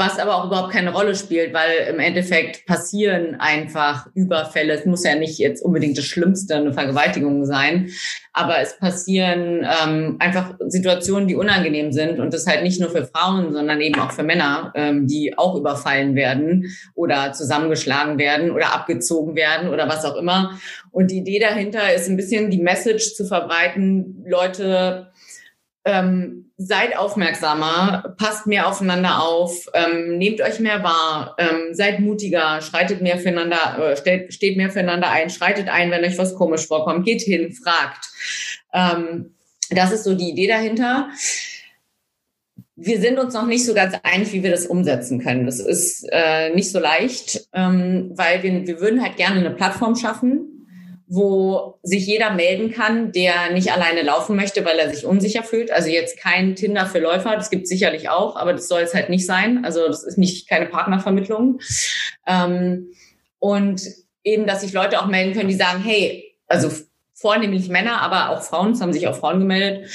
was 0.00 0.18
aber 0.18 0.34
auch 0.34 0.46
überhaupt 0.46 0.72
keine 0.72 0.92
Rolle 0.92 1.14
spielt, 1.14 1.52
weil 1.52 1.86
im 1.88 2.00
Endeffekt 2.00 2.66
passieren 2.66 3.36
einfach 3.38 4.06
Überfälle. 4.14 4.72
Es 4.72 4.86
muss 4.86 5.04
ja 5.04 5.14
nicht 5.14 5.38
jetzt 5.38 5.62
unbedingt 5.62 5.98
das 5.98 6.06
Schlimmste 6.06 6.56
eine 6.56 6.72
Vergewaltigung 6.72 7.44
sein, 7.44 7.90
aber 8.32 8.60
es 8.60 8.78
passieren 8.78 9.66
ähm, 9.84 10.16
einfach 10.18 10.54
Situationen, 10.68 11.28
die 11.28 11.36
unangenehm 11.36 11.92
sind 11.92 12.18
und 12.18 12.32
das 12.32 12.46
halt 12.46 12.62
nicht 12.62 12.80
nur 12.80 12.88
für 12.88 13.04
Frauen, 13.04 13.52
sondern 13.52 13.80
eben 13.82 14.00
auch 14.00 14.12
für 14.12 14.22
Männer, 14.22 14.72
ähm, 14.74 15.06
die 15.06 15.36
auch 15.36 15.54
überfallen 15.54 16.14
werden 16.14 16.74
oder 16.94 17.32
zusammengeschlagen 17.32 18.18
werden 18.18 18.50
oder 18.52 18.72
abgezogen 18.72 19.36
werden 19.36 19.68
oder 19.68 19.86
was 19.88 20.04
auch 20.06 20.16
immer. 20.16 20.58
Und 20.90 21.10
die 21.10 21.18
Idee 21.18 21.40
dahinter 21.40 21.92
ist 21.94 22.08
ein 22.08 22.16
bisschen 22.16 22.50
die 22.50 22.62
Message 22.62 23.14
zu 23.14 23.26
verbreiten, 23.26 24.24
Leute, 24.26 25.12
ähm, 25.84 26.52
seid 26.56 26.96
aufmerksamer, 26.96 28.14
passt 28.18 28.46
mehr 28.46 28.68
aufeinander 28.68 29.22
auf, 29.22 29.66
ähm, 29.72 30.18
nehmt 30.18 30.40
euch 30.42 30.60
mehr 30.60 30.82
wahr, 30.82 31.34
ähm, 31.38 31.72
seid 31.72 32.00
mutiger, 32.00 32.60
schreitet 32.60 33.00
mehr 33.00 33.18
füreinander, 33.18 33.92
äh, 33.92 34.30
steht, 34.30 34.56
mehr 34.56 34.70
füreinander 34.70 35.10
ein, 35.10 35.30
schreitet 35.30 35.68
ein, 35.68 35.90
wenn 35.90 36.04
euch 36.04 36.18
was 36.18 36.34
komisch 36.34 36.66
vorkommt, 36.66 37.06
geht 37.06 37.22
hin, 37.22 37.52
fragt. 37.52 38.10
Ähm, 38.74 39.34
das 39.70 39.92
ist 39.92 40.04
so 40.04 40.14
die 40.14 40.30
Idee 40.30 40.48
dahinter. 40.48 41.08
Wir 42.76 43.00
sind 43.00 43.18
uns 43.18 43.34
noch 43.34 43.46
nicht 43.46 43.64
so 43.64 43.74
ganz 43.74 43.94
einig, 44.02 44.32
wie 44.32 44.42
wir 44.42 44.50
das 44.50 44.66
umsetzen 44.66 45.20
können. 45.20 45.46
Das 45.46 45.60
ist 45.60 46.06
äh, 46.10 46.54
nicht 46.54 46.70
so 46.70 46.78
leicht, 46.78 47.48
ähm, 47.54 48.12
weil 48.14 48.42
wir, 48.42 48.66
wir 48.66 48.80
würden 48.80 49.02
halt 49.02 49.16
gerne 49.16 49.40
eine 49.40 49.50
Plattform 49.50 49.96
schaffen, 49.96 50.49
wo 51.12 51.80
sich 51.82 52.06
jeder 52.06 52.30
melden 52.30 52.70
kann, 52.70 53.10
der 53.10 53.50
nicht 53.50 53.72
alleine 53.72 54.02
laufen 54.02 54.36
möchte, 54.36 54.64
weil 54.64 54.78
er 54.78 54.94
sich 54.94 55.04
unsicher 55.04 55.42
fühlt. 55.42 55.72
Also 55.72 55.88
jetzt 55.88 56.16
kein 56.20 56.54
Tinder 56.54 56.86
für 56.86 57.00
Läufer, 57.00 57.34
das 57.34 57.50
gibt 57.50 57.66
sicherlich 57.66 58.08
auch, 58.08 58.36
aber 58.36 58.52
das 58.52 58.68
soll 58.68 58.82
es 58.82 58.94
halt 58.94 59.10
nicht 59.10 59.26
sein. 59.26 59.64
Also 59.64 59.88
das 59.88 60.04
ist 60.04 60.18
nicht 60.18 60.48
keine 60.48 60.66
Partnervermittlung. 60.66 61.58
Ähm, 62.28 62.92
und 63.40 63.82
eben, 64.22 64.46
dass 64.46 64.60
sich 64.60 64.72
Leute 64.72 65.00
auch 65.00 65.06
melden 65.06 65.34
können, 65.34 65.48
die 65.48 65.56
sagen, 65.56 65.82
hey, 65.82 66.32
also 66.46 66.70
vornehmlich 67.12 67.68
Männer, 67.68 68.02
aber 68.02 68.30
auch 68.30 68.44
Frauen, 68.44 68.70
es 68.70 68.80
haben 68.80 68.92
sich 68.92 69.08
auch 69.08 69.16
Frauen 69.16 69.40
gemeldet, 69.40 69.90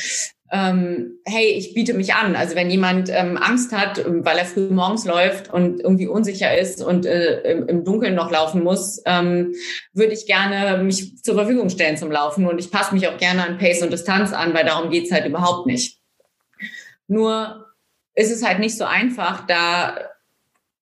ähm, 0.56 1.20
hey, 1.26 1.48
ich 1.48 1.74
biete 1.74 1.94
mich 1.94 2.14
an. 2.14 2.38
Also 2.38 2.56
wenn 2.56 2.70
jemand 2.70 3.10
ähm, 3.10 3.38
Angst 3.38 3.74
hat, 3.74 3.98
ähm, 3.98 4.24
weil 4.24 4.38
er 4.38 4.46
früh 4.46 4.70
morgens 4.70 5.04
läuft 5.06 5.54
und 5.54 5.82
irgendwie 5.82 6.08
unsicher 6.08 6.58
ist 6.58 6.82
und 6.82 7.06
äh, 7.06 7.42
im, 7.42 7.68
im, 7.68 7.84
Dunkeln 7.84 8.16
noch 8.16 8.32
laufen 8.32 8.64
muss, 8.64 9.02
ähm, 9.06 9.54
würde 9.92 10.14
ich 10.14 10.26
gerne 10.28 10.82
mich 10.82 11.22
zur 11.22 11.36
Verfügung 11.36 11.70
stellen 11.70 11.98
zum 11.98 12.10
Laufen. 12.10 12.48
Und 12.48 12.60
ich 12.60 12.72
passe 12.72 12.94
mich 12.94 13.06
auch 13.10 13.18
gerne 13.18 13.46
an 13.46 13.58
Pace 13.58 13.82
und 13.82 13.92
Distanz 13.92 14.32
an, 14.32 14.54
weil 14.54 14.64
darum 14.64 14.90
geht's 14.90 15.12
halt 15.12 15.26
überhaupt 15.26 15.68
nicht. 15.68 16.00
Nur 17.08 17.66
ist 18.14 18.32
es 18.32 18.46
halt 18.46 18.60
nicht 18.60 18.78
so 18.78 18.86
einfach, 18.86 19.46
da 19.46 19.98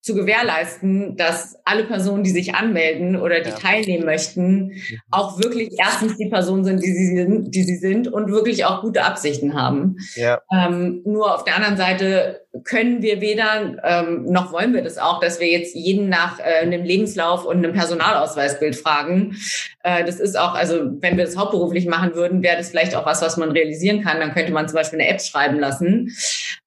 zu 0.04 0.16
gewährleisten, 0.16 1.16
dass 1.16 1.58
alle 1.64 1.86
Personen, 1.86 2.26
die 2.26 2.30
sich 2.30 2.56
anmelden 2.56 3.16
oder 3.16 3.40
die 3.40 3.52
ja. 3.52 3.56
teilnehmen 3.56 4.04
möchten, 4.04 4.66
mhm. 4.66 5.00
auch 5.12 5.40
wirklich 5.42 5.70
erstens 5.80 6.18
die 6.18 6.28
Personen 6.28 6.66
sind, 6.66 6.84
die 6.84 6.92
sie 6.92 7.16
sind, 7.16 7.56
die 7.56 7.64
sie 7.64 7.78
sind 7.78 8.10
und 8.10 8.30
wirklich 8.30 8.66
auch 8.66 8.82
gute 8.82 9.06
Absichten 9.06 9.54
haben. 9.54 9.96
Ja. 10.16 10.42
Ähm, 10.52 11.02
nur 11.06 11.34
auf 11.34 11.46
der 11.46 11.56
anderen 11.56 11.78
Seite 11.78 12.43
können 12.64 13.02
wir 13.02 13.20
weder, 13.20 13.78
ähm, 13.84 14.26
noch 14.26 14.52
wollen 14.52 14.74
wir 14.74 14.84
das 14.84 15.00
auch, 15.00 15.20
dass 15.20 15.40
wir 15.40 15.48
jetzt 15.48 15.76
jeden 15.76 16.08
nach 16.08 16.40
äh, 16.40 16.62
einem 16.62 16.84
Lebenslauf 16.84 17.46
und 17.46 17.58
einem 17.58 17.74
Personalausweisbild 17.74 18.76
fragen. 18.76 19.36
Äh, 19.82 20.06
das 20.06 20.20
ist 20.20 20.38
auch, 20.38 20.54
also 20.54 20.92
wenn 21.02 21.18
wir 21.18 21.26
das 21.26 21.36
hauptberuflich 21.36 21.88
machen 21.88 22.14
würden, 22.14 22.44
wäre 22.44 22.58
das 22.58 22.70
vielleicht 22.70 22.96
auch 22.96 23.08
was, 23.08 23.24
was 23.24 23.38
man 23.38 23.52
realisieren 23.52 24.04
kann. 24.04 24.20
Dann 24.20 24.34
könnte 24.34 24.52
man 24.52 24.68
zum 24.68 24.76
Beispiel 24.76 25.00
eine 25.00 25.10
App 25.10 25.22
schreiben 25.22 25.60
lassen. 25.60 26.16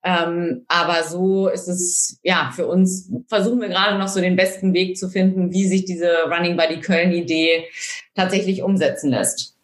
Ähm, 0.04 0.64
aber 0.66 1.04
so 1.04 1.48
ist 1.48 1.68
es, 1.68 2.18
ja, 2.24 2.50
für 2.54 2.66
uns 2.66 3.08
versuchen 3.28 3.60
wir 3.60 3.68
gerade 3.68 3.96
noch 3.96 4.08
so 4.08 4.20
den 4.20 4.36
besten 4.36 4.74
Weg 4.74 4.98
zu 4.98 5.08
finden, 5.08 5.52
wie 5.52 5.68
sich 5.68 5.84
diese 5.84 6.10
Running 6.24 6.56
Buddy 6.56 6.80
Köln 6.80 7.12
Idee 7.12 7.64
tatsächlich 8.16 8.62
umsetzen 8.62 9.10
lässt. 9.10 9.55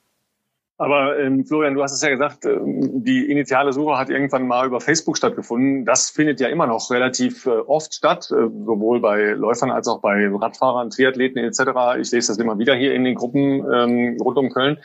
Aber 0.83 1.17
ähm, 1.17 1.47
Florian, 1.47 1.75
du 1.75 1.83
hast 1.85 1.93
es 1.93 2.03
ja 2.03 2.09
gesagt, 2.09 2.45
ähm, 2.45 3.05
die 3.05 3.31
initiale 3.31 3.73
Suche 3.73 3.97
hat 3.97 4.11
irgendwann 4.11 4.49
mal 4.49 4.67
über 4.67 4.81
Facebook 4.81 5.17
stattgefunden. 5.17 5.85
Das 5.85 6.11
findet 6.11 6.41
ja 6.41 6.49
immer 6.49 6.67
noch 6.67 6.91
relativ 6.91 7.47
äh, 7.47 7.51
oft 7.51 7.95
statt, 7.95 8.33
äh, 8.33 8.49
sowohl 8.67 8.99
bei 8.99 9.31
Läufern 9.31 9.71
als 9.71 9.87
auch 9.87 10.01
bei 10.01 10.29
Radfahrern, 10.29 10.91
Triathleten 10.91 11.39
etc. 11.39 12.01
Ich 12.01 12.11
lese 12.11 12.33
das 12.33 12.39
immer 12.39 12.59
wieder 12.59 12.75
hier 12.75 12.95
in 12.95 13.05
den 13.05 13.15
Gruppen 13.15 13.65
ähm, 13.73 14.17
rund 14.21 14.37
um 14.39 14.51
Köln, 14.51 14.79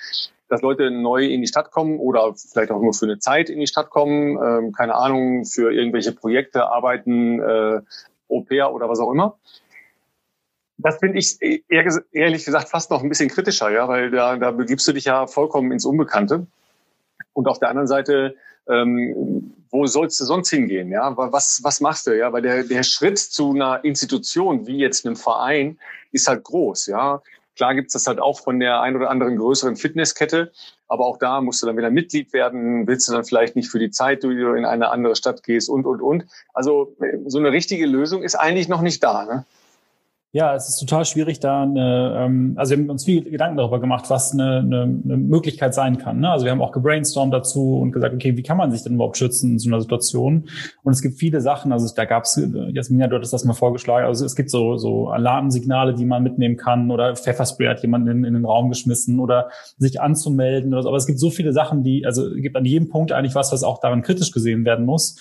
dass 0.50 0.62
Leute 0.62 0.92
neu 0.92 1.26
in 1.26 1.42
die 1.42 1.48
Stadt 1.48 1.72
kommen 1.72 1.98
oder 1.98 2.32
vielleicht 2.36 2.70
auch 2.70 2.80
nur 2.80 2.94
für 2.94 3.06
eine 3.06 3.18
Zeit 3.18 3.50
in 3.50 3.60
die 3.60 3.66
Stadt 3.66 3.90
kommen, 3.90 4.38
ähm, 4.38 4.74
keine 4.74 4.94
Ahnung, 4.94 5.46
für 5.46 5.74
irgendwelche 5.74 6.12
Projekte 6.12 6.68
arbeiten, 6.68 7.40
äh, 7.40 7.82
Au-pair 8.30 8.72
oder 8.72 8.88
was 8.88 9.00
auch 9.00 9.12
immer. 9.12 9.40
Das 10.80 10.98
finde 11.00 11.18
ich 11.18 11.40
ehrlich 11.70 12.46
gesagt 12.46 12.70
fast 12.70 12.92
noch 12.92 13.02
ein 13.02 13.10
bisschen 13.10 13.30
kritischer, 13.30 13.72
ja, 13.72 13.88
weil 13.88 14.12
da, 14.12 14.38
da 14.38 14.52
begibst 14.52 14.88
du 14.88 14.94
dich 14.94 15.06
ja 15.06 15.26
vollkommen 15.26 15.72
ins 15.72 15.86
Unbekannte. 15.86 16.46
Und 17.34 17.48
auf 17.48 17.60
der 17.60 17.70
anderen 17.70 17.88
Seite, 17.88 18.36
ähm, 18.70 19.54
wo 19.70 19.86
sollst 19.88 20.20
du 20.20 20.26
sonst 20.26 20.50
hingehen? 20.50 20.92
Ja, 20.92 21.16
was, 21.18 21.62
was 21.64 21.82
machst 21.82 22.08
du? 22.08 22.18
Ja, 22.18 22.32
weil 22.32 22.42
der, 22.42 22.64
der 22.64 22.84
Schritt 22.84 23.18
zu 23.18 23.52
einer 23.52 23.84
Institution 23.84 24.68
wie 24.68 24.78
jetzt 24.78 25.06
einem 25.06 25.16
Verein 25.16 25.80
ist 26.12 26.28
halt 26.28 26.44
groß. 26.44 26.88
Ja, 26.88 27.22
klar 27.56 27.76
gibt's 27.76 27.94
das 27.94 28.08
halt 28.08 28.20
auch 28.20 28.40
von 28.40 28.60
der 28.60 28.82
ein 28.82 28.96
oder 28.96 29.10
anderen 29.10 29.36
größeren 29.38 29.76
Fitnesskette, 29.76 30.52
aber 30.88 31.06
auch 31.06 31.18
da 31.18 31.42
musst 31.42 31.62
du 31.62 31.68
dann 31.68 31.78
wieder 31.78 31.90
Mitglied 31.90 32.34
werden. 32.34 32.88
Willst 32.88 33.08
du 33.08 33.14
dann 33.14 33.26
vielleicht 33.26 33.56
nicht 33.56 33.70
für 33.70 33.80
die 33.80 33.92
Zeit, 33.92 34.24
du 34.24 34.30
in 34.30 34.66
eine 34.66 34.90
andere 34.90 35.16
Stadt 35.16 35.44
gehst 35.44 35.70
und 35.70 35.86
und 35.86 36.02
und. 36.02 36.26
Also 36.54 36.96
so 37.26 37.40
eine 37.40 37.52
richtige 37.52 37.86
Lösung 37.86 38.24
ist 38.24 38.36
eigentlich 38.36 38.68
noch 38.68 38.82
nicht 38.82 39.04
da. 39.04 39.26
Ne? 39.26 39.46
Ja, 40.38 40.54
es 40.54 40.70
ist 40.70 40.78
total 40.78 41.04
schwierig, 41.04 41.40
da 41.40 41.64
eine, 41.64 42.16
ähm, 42.16 42.54
also 42.58 42.76
wir 42.76 42.78
haben 42.78 42.92
uns 42.92 43.06
viel 43.06 43.24
Gedanken 43.24 43.58
darüber 43.58 43.80
gemacht, 43.80 44.06
was 44.10 44.34
eine, 44.34 44.60
eine, 44.60 44.82
eine 44.84 45.18
Möglichkeit 45.18 45.74
sein 45.74 45.98
kann. 45.98 46.20
Ne? 46.20 46.30
Also 46.30 46.46
wir 46.46 46.52
haben 46.52 46.62
auch 46.62 46.72
gebrainstormt 46.72 47.34
dazu 47.34 47.80
und 47.80 47.92
gesagt, 47.92 48.14
okay, 48.14 48.38
wie 48.38 48.44
kann 48.44 48.56
man 48.56 48.72
sich 48.72 48.84
denn 48.84 48.94
überhaupt 48.94 49.18
schützen 49.18 49.54
in 49.54 49.58
so 49.58 49.68
einer 49.68 49.82
Situation? 49.82 50.48
Und 50.84 50.94
es 50.94 51.02
gibt 51.02 51.18
viele 51.18 51.42
Sachen, 51.42 51.72
also 51.72 51.92
da 51.96 52.06
gab 52.06 52.26
es, 52.26 52.40
Jasmina, 52.72 53.08
du 53.08 53.16
hattest 53.16 53.34
das 53.34 53.46
mal 53.46 53.56
vorgeschlagen, 53.56 54.06
also 54.06 54.26
es 54.26 54.36
gibt 54.36 54.52
so, 54.52 54.78
so 54.78 55.08
Alarmsignale, 55.08 55.96
die 55.96 56.06
man 56.06 56.22
mitnehmen 56.22 56.56
kann 56.56 56.92
oder 56.92 57.16
Pfefferspray 57.16 57.70
hat 57.70 57.82
jemand 57.82 58.08
in, 58.08 58.24
in 58.24 58.36
den 58.36 58.46
Raum 58.46 58.70
geschmissen 58.70 59.20
oder 59.20 59.50
sich 59.80 60.00
anzumelden 60.02 60.72
oder 60.72 60.84
so. 60.84 60.90
Aber 60.90 61.00
es 61.00 61.08
gibt 61.08 61.18
so 61.18 61.32
viele 61.32 61.52
Sachen, 61.52 61.82
die, 61.82 62.06
also 62.06 62.28
es 62.28 62.44
gibt 62.44 62.56
an 62.56 62.66
jedem 62.66 62.90
Punkt 62.90 63.12
eigentlich 63.12 63.34
was, 63.34 63.52
was 63.52 63.64
auch 63.64 63.80
daran 63.80 64.04
kritisch 64.04 64.32
gesehen 64.32 64.66
werden 64.66 64.86
muss. 64.86 65.18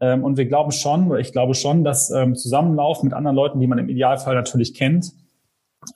Ähm, 0.00 0.24
und 0.24 0.36
wir 0.36 0.46
glauben 0.46 0.72
schon, 0.72 1.10
oder 1.10 1.20
ich 1.20 1.32
glaube 1.32 1.54
schon, 1.54 1.84
dass 1.84 2.10
ähm, 2.10 2.34
Zusammenlauf 2.34 3.02
mit 3.02 3.12
anderen 3.12 3.36
Leuten, 3.36 3.60
die 3.60 3.66
man 3.66 3.78
im 3.78 3.88
Idealfall 3.88 4.34
natürlich 4.34 4.53
kennt, 4.76 5.12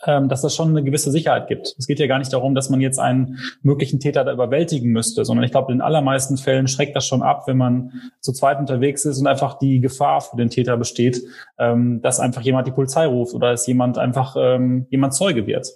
ähm, 0.07 0.29
dass 0.29 0.43
das 0.43 0.55
schon 0.55 0.69
eine 0.69 0.85
gewisse 0.85 1.11
Sicherheit 1.11 1.49
gibt. 1.49 1.75
Es 1.79 1.87
geht 1.87 1.99
ja 1.99 2.07
gar 2.07 2.19
nicht 2.19 2.33
darum, 2.33 2.55
dass 2.55 2.71
man 2.71 2.81
jetzt 2.81 2.99
einen 2.99 3.39
möglichen 3.63 4.01
Täter 4.01 4.25
da 4.25 4.33
überwältigen 4.33 4.91
müsste, 4.91 5.25
sondern 5.25 5.45
ich 5.45 5.51
glaube, 5.51 5.73
in 5.73 5.81
allermeisten 5.81 6.37
Fällen 6.37 6.69
schreckt 6.69 6.97
das 6.97 7.07
schon 7.07 7.23
ab, 7.23 7.45
wenn 7.47 7.57
man 7.57 7.93
zu 8.21 8.33
zweit 8.33 8.59
unterwegs 8.59 9.05
ist 9.05 9.19
und 9.19 9.27
einfach 9.27 9.59
die 9.59 9.81
Gefahr 9.81 10.21
für 10.21 10.37
den 10.37 10.51
Täter 10.51 10.77
besteht, 10.77 11.23
ähm, 11.59 12.01
dass 12.03 12.21
einfach 12.21 12.43
jemand 12.43 12.67
die 12.67 12.73
Polizei 12.73 13.07
ruft 13.07 13.35
oder 13.35 13.51
dass 13.51 13.67
jemand 13.67 13.99
einfach 13.99 14.37
ähm, 14.39 14.87
jemand 14.91 15.15
Zeuge 15.15 15.47
wird. 15.47 15.69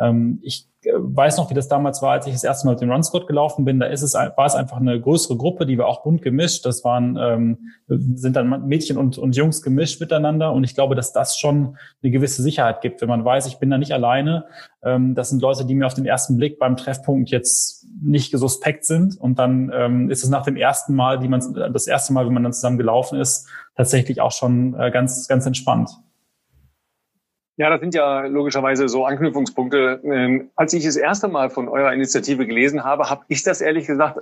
Ähm, 0.00 0.40
ich 0.42 0.68
äh, 0.82 0.92
weiß 0.94 1.36
noch, 1.36 1.50
wie 1.50 1.54
das 1.54 1.68
damals 1.68 2.02
war, 2.02 2.12
als 2.12 2.26
ich 2.26 2.32
das 2.32 2.44
erste 2.44 2.66
Mal 2.66 2.72
mit 2.72 2.80
dem 2.80 2.90
Run 2.90 3.02
Squad 3.02 3.26
gelaufen 3.26 3.64
bin. 3.64 3.78
Da 3.78 3.86
ist 3.86 4.02
es, 4.02 4.14
war 4.14 4.46
es 4.46 4.54
einfach 4.54 4.78
eine 4.78 5.00
größere 5.00 5.36
Gruppe, 5.36 5.66
die 5.66 5.78
war 5.78 5.86
auch 5.86 6.02
bunt 6.02 6.22
gemischt. 6.22 6.64
Das 6.66 6.84
waren, 6.84 7.16
ähm, 7.20 7.58
sind 7.88 8.36
dann 8.36 8.66
Mädchen 8.66 8.96
und, 8.96 9.18
und 9.18 9.36
Jungs 9.36 9.62
gemischt 9.62 10.00
miteinander. 10.00 10.52
Und 10.52 10.64
ich 10.64 10.74
glaube, 10.74 10.94
dass 10.94 11.12
das 11.12 11.38
schon 11.38 11.76
eine 12.02 12.10
gewisse 12.10 12.42
Sicherheit 12.42 12.80
gibt, 12.80 13.00
wenn 13.00 13.08
man 13.08 13.24
weiß, 13.24 13.46
ich 13.46 13.58
bin 13.58 13.70
da 13.70 13.78
nicht 13.78 13.92
alleine. 13.92 14.46
Ähm, 14.82 15.14
das 15.14 15.30
sind 15.30 15.42
Leute, 15.42 15.64
die 15.64 15.74
mir 15.74 15.86
auf 15.86 15.94
den 15.94 16.06
ersten 16.06 16.36
Blick 16.36 16.58
beim 16.58 16.76
Treffpunkt 16.76 17.30
jetzt 17.30 17.86
nicht 18.02 18.36
suspekt 18.36 18.84
sind. 18.84 19.16
Und 19.20 19.38
dann 19.38 19.70
ähm, 19.74 20.10
ist 20.10 20.24
es 20.24 20.30
nach 20.30 20.42
dem 20.42 20.56
ersten 20.56 20.94
Mal, 20.94 21.22
wie 21.22 21.28
man 21.28 21.40
das 21.72 21.86
erste 21.86 22.12
Mal, 22.12 22.26
wie 22.26 22.32
man 22.32 22.42
dann 22.42 22.52
zusammen 22.52 22.78
gelaufen 22.78 23.18
ist, 23.18 23.48
tatsächlich 23.76 24.20
auch 24.20 24.32
schon 24.32 24.74
äh, 24.78 24.90
ganz, 24.90 25.28
ganz 25.28 25.46
entspannt. 25.46 25.90
Ja, 27.56 27.68
das 27.68 27.80
sind 27.80 27.94
ja 27.94 28.22
logischerweise 28.26 28.88
so 28.88 29.04
Anknüpfungspunkte. 29.04 30.00
Ähm, 30.04 30.50
als 30.56 30.72
ich 30.72 30.84
das 30.84 30.96
erste 30.96 31.28
Mal 31.28 31.50
von 31.50 31.68
eurer 31.68 31.92
Initiative 31.92 32.46
gelesen 32.46 32.82
habe, 32.82 33.10
habe 33.10 33.24
ich 33.28 33.42
das 33.42 33.60
ehrlich 33.60 33.86
gesagt 33.86 34.20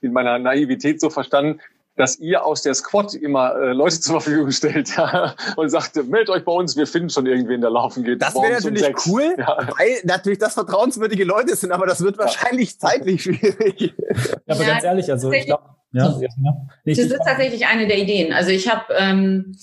in 0.00 0.12
meiner 0.12 0.38
Naivität 0.38 1.00
so 1.00 1.10
verstanden, 1.10 1.60
dass 1.96 2.18
ihr 2.18 2.44
aus 2.44 2.62
der 2.62 2.74
Squad 2.74 3.14
immer 3.14 3.54
äh, 3.54 3.72
Leute 3.72 4.00
zur 4.00 4.20
Verfügung 4.20 4.50
stellt 4.50 4.96
ja, 4.96 5.34
und 5.56 5.68
sagt, 5.68 5.96
meldet 6.08 6.30
euch 6.30 6.44
bei 6.44 6.52
uns, 6.52 6.76
wir 6.76 6.86
finden 6.86 7.10
schon 7.10 7.26
irgendwen, 7.26 7.60
der 7.60 7.70
laufen 7.70 8.02
geht. 8.02 8.20
Das 8.20 8.34
wäre 8.34 8.54
natürlich 8.54 8.86
um 8.86 8.94
cool, 9.06 9.34
ja. 9.38 9.68
weil 9.78 10.00
natürlich 10.04 10.38
das 10.38 10.54
vertrauenswürdige 10.54 11.24
Leute 11.24 11.54
sind, 11.54 11.72
aber 11.72 11.86
das 11.86 12.02
wird 12.02 12.18
wahrscheinlich 12.18 12.72
ja. 12.72 12.78
zeitlich 12.78 13.22
schwierig. 13.22 13.94
Ja, 14.46 14.54
aber 14.54 14.64
ganz 14.64 14.84
ehrlich, 14.84 15.10
also 15.10 15.30
ich 15.30 15.46
glaube, 15.46 15.62
ja, 15.92 16.18
ja. 16.20 16.28
das 16.84 16.98
ist 16.98 17.16
tatsächlich 17.24 17.66
eine 17.66 17.86
der 17.86 17.98
Ideen. 17.98 18.32
Also 18.32 18.50
ich 18.50 18.68
habe 18.68 18.92
ähm, 18.98 19.56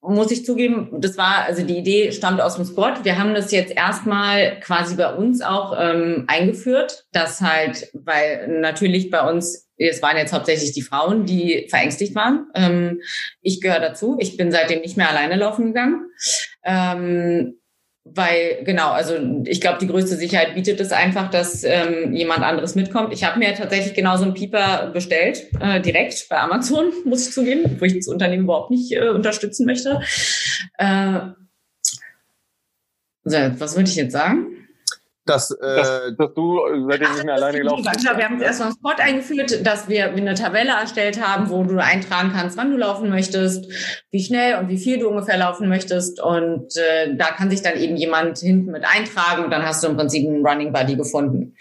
muss 0.00 0.30
ich 0.30 0.44
zugeben, 0.44 0.90
das 1.00 1.16
war, 1.16 1.44
also 1.44 1.62
die 1.62 1.76
Idee 1.76 2.12
stammt 2.12 2.40
aus 2.40 2.56
dem 2.56 2.64
Sport. 2.64 3.04
Wir 3.04 3.18
haben 3.18 3.34
das 3.34 3.50
jetzt 3.50 3.74
erstmal 3.74 4.60
quasi 4.60 4.94
bei 4.96 5.12
uns 5.14 5.42
auch 5.42 5.76
ähm, 5.78 6.24
eingeführt, 6.28 7.06
dass 7.12 7.40
halt, 7.40 7.90
weil 7.94 8.60
natürlich 8.60 9.10
bei 9.10 9.28
uns, 9.28 9.68
es 9.76 10.00
waren 10.00 10.16
jetzt 10.16 10.32
hauptsächlich 10.32 10.72
die 10.72 10.82
Frauen, 10.82 11.26
die 11.26 11.66
verängstigt 11.68 12.14
waren. 12.14 12.46
Ähm, 12.54 13.00
ich 13.42 13.60
gehöre 13.60 13.80
dazu. 13.80 14.16
Ich 14.20 14.36
bin 14.36 14.52
seitdem 14.52 14.80
nicht 14.80 14.96
mehr 14.96 15.10
alleine 15.10 15.36
laufen 15.36 15.66
gegangen. 15.66 16.06
Ähm, 16.64 17.58
weil, 18.14 18.62
genau, 18.64 18.90
also 18.90 19.14
ich 19.44 19.60
glaube, 19.60 19.78
die 19.80 19.86
größte 19.86 20.16
Sicherheit 20.16 20.54
bietet 20.54 20.80
es 20.80 20.92
einfach, 20.92 21.30
dass 21.30 21.64
ähm, 21.64 22.12
jemand 22.12 22.42
anderes 22.42 22.74
mitkommt. 22.74 23.12
Ich 23.12 23.24
habe 23.24 23.38
mir 23.38 23.54
tatsächlich 23.54 23.94
genau 23.94 24.16
so 24.16 24.24
einen 24.24 24.34
Pieper 24.34 24.90
bestellt, 24.92 25.46
äh, 25.60 25.80
direkt 25.80 26.28
bei 26.28 26.38
Amazon, 26.38 26.92
muss 27.04 27.28
ich 27.28 27.34
zugeben, 27.34 27.76
wo 27.78 27.84
ich 27.84 27.94
das 27.94 28.08
Unternehmen 28.08 28.44
überhaupt 28.44 28.70
nicht 28.70 28.92
äh, 28.92 29.08
unterstützen 29.08 29.66
möchte. 29.66 30.00
Äh, 30.78 31.20
was 33.24 33.76
würde 33.76 33.90
ich 33.90 33.96
jetzt 33.96 34.12
sagen? 34.12 34.57
Dass, 35.28 35.50
äh, 35.50 35.76
dass, 35.76 36.16
dass 36.16 36.34
du 36.34 36.60
seitdem 36.88 37.12
nicht 37.12 37.24
mehr 37.24 37.34
alleine 37.34 37.58
gelaufen 37.58 37.84
bist. 37.84 38.04
Genau, 38.04 38.16
wir 38.16 38.24
haben 38.24 38.40
erst 38.40 38.60
mal 38.60 38.66
einen 38.66 38.74
Spot 38.74 39.02
eingeführt, 39.02 39.66
dass 39.66 39.88
wir 39.88 40.12
eine 40.12 40.34
Tabelle 40.34 40.72
erstellt 40.72 41.22
haben, 41.22 41.50
wo 41.50 41.62
du 41.64 41.82
eintragen 41.82 42.32
kannst, 42.34 42.56
wann 42.56 42.70
du 42.70 42.76
laufen 42.76 43.10
möchtest, 43.10 43.66
wie 44.10 44.22
schnell 44.22 44.58
und 44.58 44.68
wie 44.68 44.78
viel 44.78 44.98
du 44.98 45.08
ungefähr 45.08 45.36
laufen 45.36 45.68
möchtest. 45.68 46.20
Und 46.22 46.76
äh, 46.76 47.14
da 47.14 47.26
kann 47.26 47.50
sich 47.50 47.62
dann 47.62 47.76
eben 47.76 47.96
jemand 47.96 48.38
hinten 48.38 48.70
mit 48.70 48.84
eintragen 48.84 49.44
und 49.44 49.50
dann 49.50 49.64
hast 49.64 49.84
du 49.84 49.88
im 49.88 49.96
Prinzip 49.96 50.26
einen 50.26 50.46
Running 50.46 50.72
Buddy 50.72 50.96
gefunden. 50.96 51.54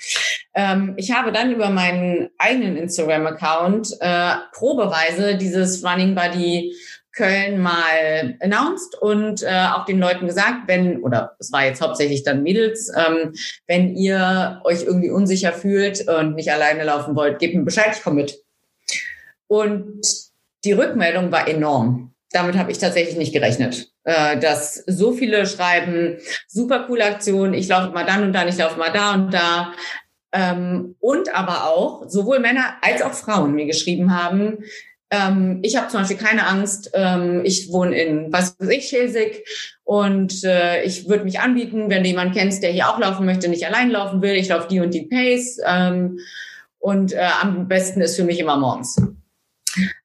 Ähm, 0.53 0.93
ich 0.97 1.11
habe 1.11 1.32
dann 1.32 1.51
über 1.51 1.70
meinen 1.70 2.30
eigenen 2.38 2.78
Instagram-Account 2.78 3.97
äh, 3.99 4.32
probeweise 4.53 5.36
dieses 5.36 5.84
Running 5.86 6.15
Buddy 6.15 6.74
Köln 7.18 7.59
mal 7.59 8.38
announced 8.39 8.95
und 9.01 9.41
äh, 9.41 9.68
auch 9.74 9.86
den 9.86 9.99
Leuten 9.99 10.28
gesagt, 10.28 10.68
wenn, 10.68 11.01
oder 11.01 11.36
es 11.39 11.51
war 11.51 11.65
jetzt 11.65 11.82
hauptsächlich 11.82 12.24
dann 12.24 12.43
Mädels, 12.43 12.91
ähm, 12.95 13.34
wenn 13.65 13.95
ihr 13.95 14.61
euch 14.63 14.84
irgendwie 14.84 15.09
unsicher 15.09 15.51
fühlt 15.51 16.07
und 16.07 16.36
nicht 16.36 16.51
alleine 16.51 16.84
laufen 16.84 17.15
wollt, 17.15 17.39
gebt 17.39 17.55
mir 17.55 17.63
Bescheid, 17.63 17.95
ich 17.95 18.03
komme 18.03 18.18
mit. 18.18 18.38
Und 19.47 20.01
die 20.63 20.74
Rückmeldung 20.74 21.32
war 21.32 21.47
enorm. 21.47 22.13
Damit 22.32 22.57
habe 22.57 22.72
ich 22.72 22.78
tatsächlich 22.78 23.18
nicht 23.18 23.34
gerechnet, 23.34 23.91
äh, 24.03 24.38
dass 24.38 24.76
so 24.76 25.13
viele 25.13 25.47
schreiben, 25.47 26.18
super 26.47 26.86
coole 26.86 27.05
Aktion, 27.05 27.53
ich 27.53 27.68
laufe 27.68 27.91
mal 27.93 28.05
dann 28.05 28.24
und 28.24 28.34
dann, 28.34 28.47
ich 28.47 28.57
laufe 28.57 28.78
mal 28.78 28.91
da 28.91 29.13
und 29.13 29.34
da. 29.34 29.74
Ähm, 30.34 30.95
und 30.99 31.34
aber 31.34 31.70
auch 31.70 32.09
sowohl 32.09 32.39
Männer 32.39 32.76
als 32.82 33.01
auch 33.01 33.13
Frauen 33.13 33.55
mir 33.55 33.65
geschrieben 33.65 34.15
haben, 34.15 34.59
ähm, 35.10 35.60
ich 35.64 35.78
habe 35.78 35.88
zum 35.88 36.01
Beispiel 36.01 36.18
keine 36.18 36.47
Angst. 36.47 36.91
Ähm, 36.93 37.41
ich 37.43 37.72
wohne 37.72 37.99
in, 37.99 38.34
was 38.34 38.60
weiß 38.60 38.70
ich, 38.70 38.88
Schelsig 38.88 39.45
und 39.84 40.43
äh, 40.43 40.84
ich 40.84 41.08
würde 41.08 41.24
mich 41.24 41.39
anbieten, 41.39 41.89
wenn 41.89 42.03
du 42.03 42.10
jemanden 42.10 42.34
kennst, 42.34 42.62
der 42.62 42.72
hier 42.72 42.89
auch 42.89 42.99
laufen 42.99 43.26
möchte, 43.26 43.47
nicht 43.47 43.66
allein 43.66 43.89
laufen 43.89 44.22
will. 44.22 44.36
Ich 44.36 44.49
laufe 44.49 44.68
die 44.68 44.80
und 44.80 44.93
die 44.93 45.08
Pace 45.08 45.60
ähm, 45.66 46.20
und 46.80 47.14
äh, 47.14 47.30
am 47.41 47.68
besten 47.68 48.01
ist 48.01 48.16
für 48.16 48.24
mich 48.24 48.39
immer 48.39 48.58
morgens. 48.58 49.01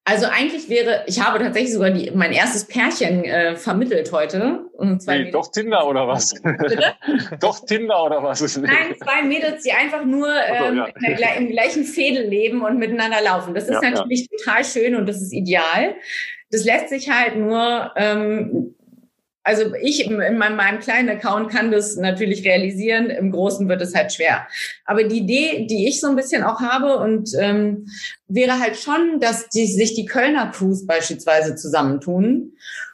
Also 0.04 0.26
eigentlich 0.26 0.68
wäre, 0.68 1.04
ich 1.06 1.20
habe 1.20 1.38
tatsächlich 1.38 1.72
sogar 1.72 1.90
die, 1.90 2.10
mein 2.10 2.32
erstes 2.32 2.64
Pärchen 2.64 3.24
äh, 3.24 3.54
vermittelt 3.54 4.10
heute. 4.10 4.64
Und 4.72 5.00
zwei 5.00 5.18
nee, 5.18 5.30
doch 5.30 5.52
Tinder 5.52 5.86
oder 5.86 6.08
was? 6.08 6.34
doch 7.40 7.64
Tinder 7.64 8.02
oder 8.04 8.20
was? 8.20 8.40
Nein, 8.56 8.96
zwei 9.00 9.22
Mädels, 9.22 9.62
die 9.62 9.70
einfach 9.70 10.04
nur 10.04 10.28
ähm, 10.28 10.74
so, 10.74 11.06
ja. 11.06 11.16
der, 11.16 11.36
im 11.36 11.50
gleichen 11.50 11.84
Fädel 11.84 12.26
leben 12.26 12.62
und 12.62 12.78
miteinander 12.78 13.22
laufen. 13.22 13.54
Das 13.54 13.68
ist 13.68 13.80
ja, 13.80 13.90
natürlich 13.90 14.28
ja. 14.28 14.38
total 14.38 14.64
schön 14.64 14.96
und 14.96 15.08
das 15.08 15.22
ist 15.22 15.32
ideal. 15.32 15.94
Das 16.50 16.64
lässt 16.64 16.88
sich 16.88 17.08
halt 17.08 17.36
nur 17.36 17.92
ähm, 17.94 18.74
also 19.44 19.74
ich 19.80 20.06
in 20.06 20.16
meinem, 20.16 20.56
meinem, 20.56 20.78
kleinen 20.78 21.08
Account 21.08 21.50
kann 21.50 21.70
das 21.70 21.96
natürlich 21.96 22.44
realisieren, 22.44 23.10
im 23.10 23.32
Großen 23.32 23.68
wird 23.68 23.82
es 23.82 23.94
halt 23.94 24.12
schwer. 24.12 24.46
Aber 24.84 25.04
die 25.04 25.18
Idee, 25.18 25.66
die 25.68 25.88
ich 25.88 26.00
so 26.00 26.08
ein 26.08 26.16
bisschen 26.16 26.44
auch 26.44 26.60
habe 26.60 26.98
und 26.98 27.30
ähm, 27.38 27.86
wäre 28.28 28.60
halt 28.60 28.76
schon, 28.76 29.20
dass 29.20 29.48
die, 29.48 29.66
sich 29.66 29.94
die 29.94 30.06
Kölner 30.06 30.50
Crews 30.52 30.86
beispielsweise 30.86 31.56
zusammentun 31.56 32.52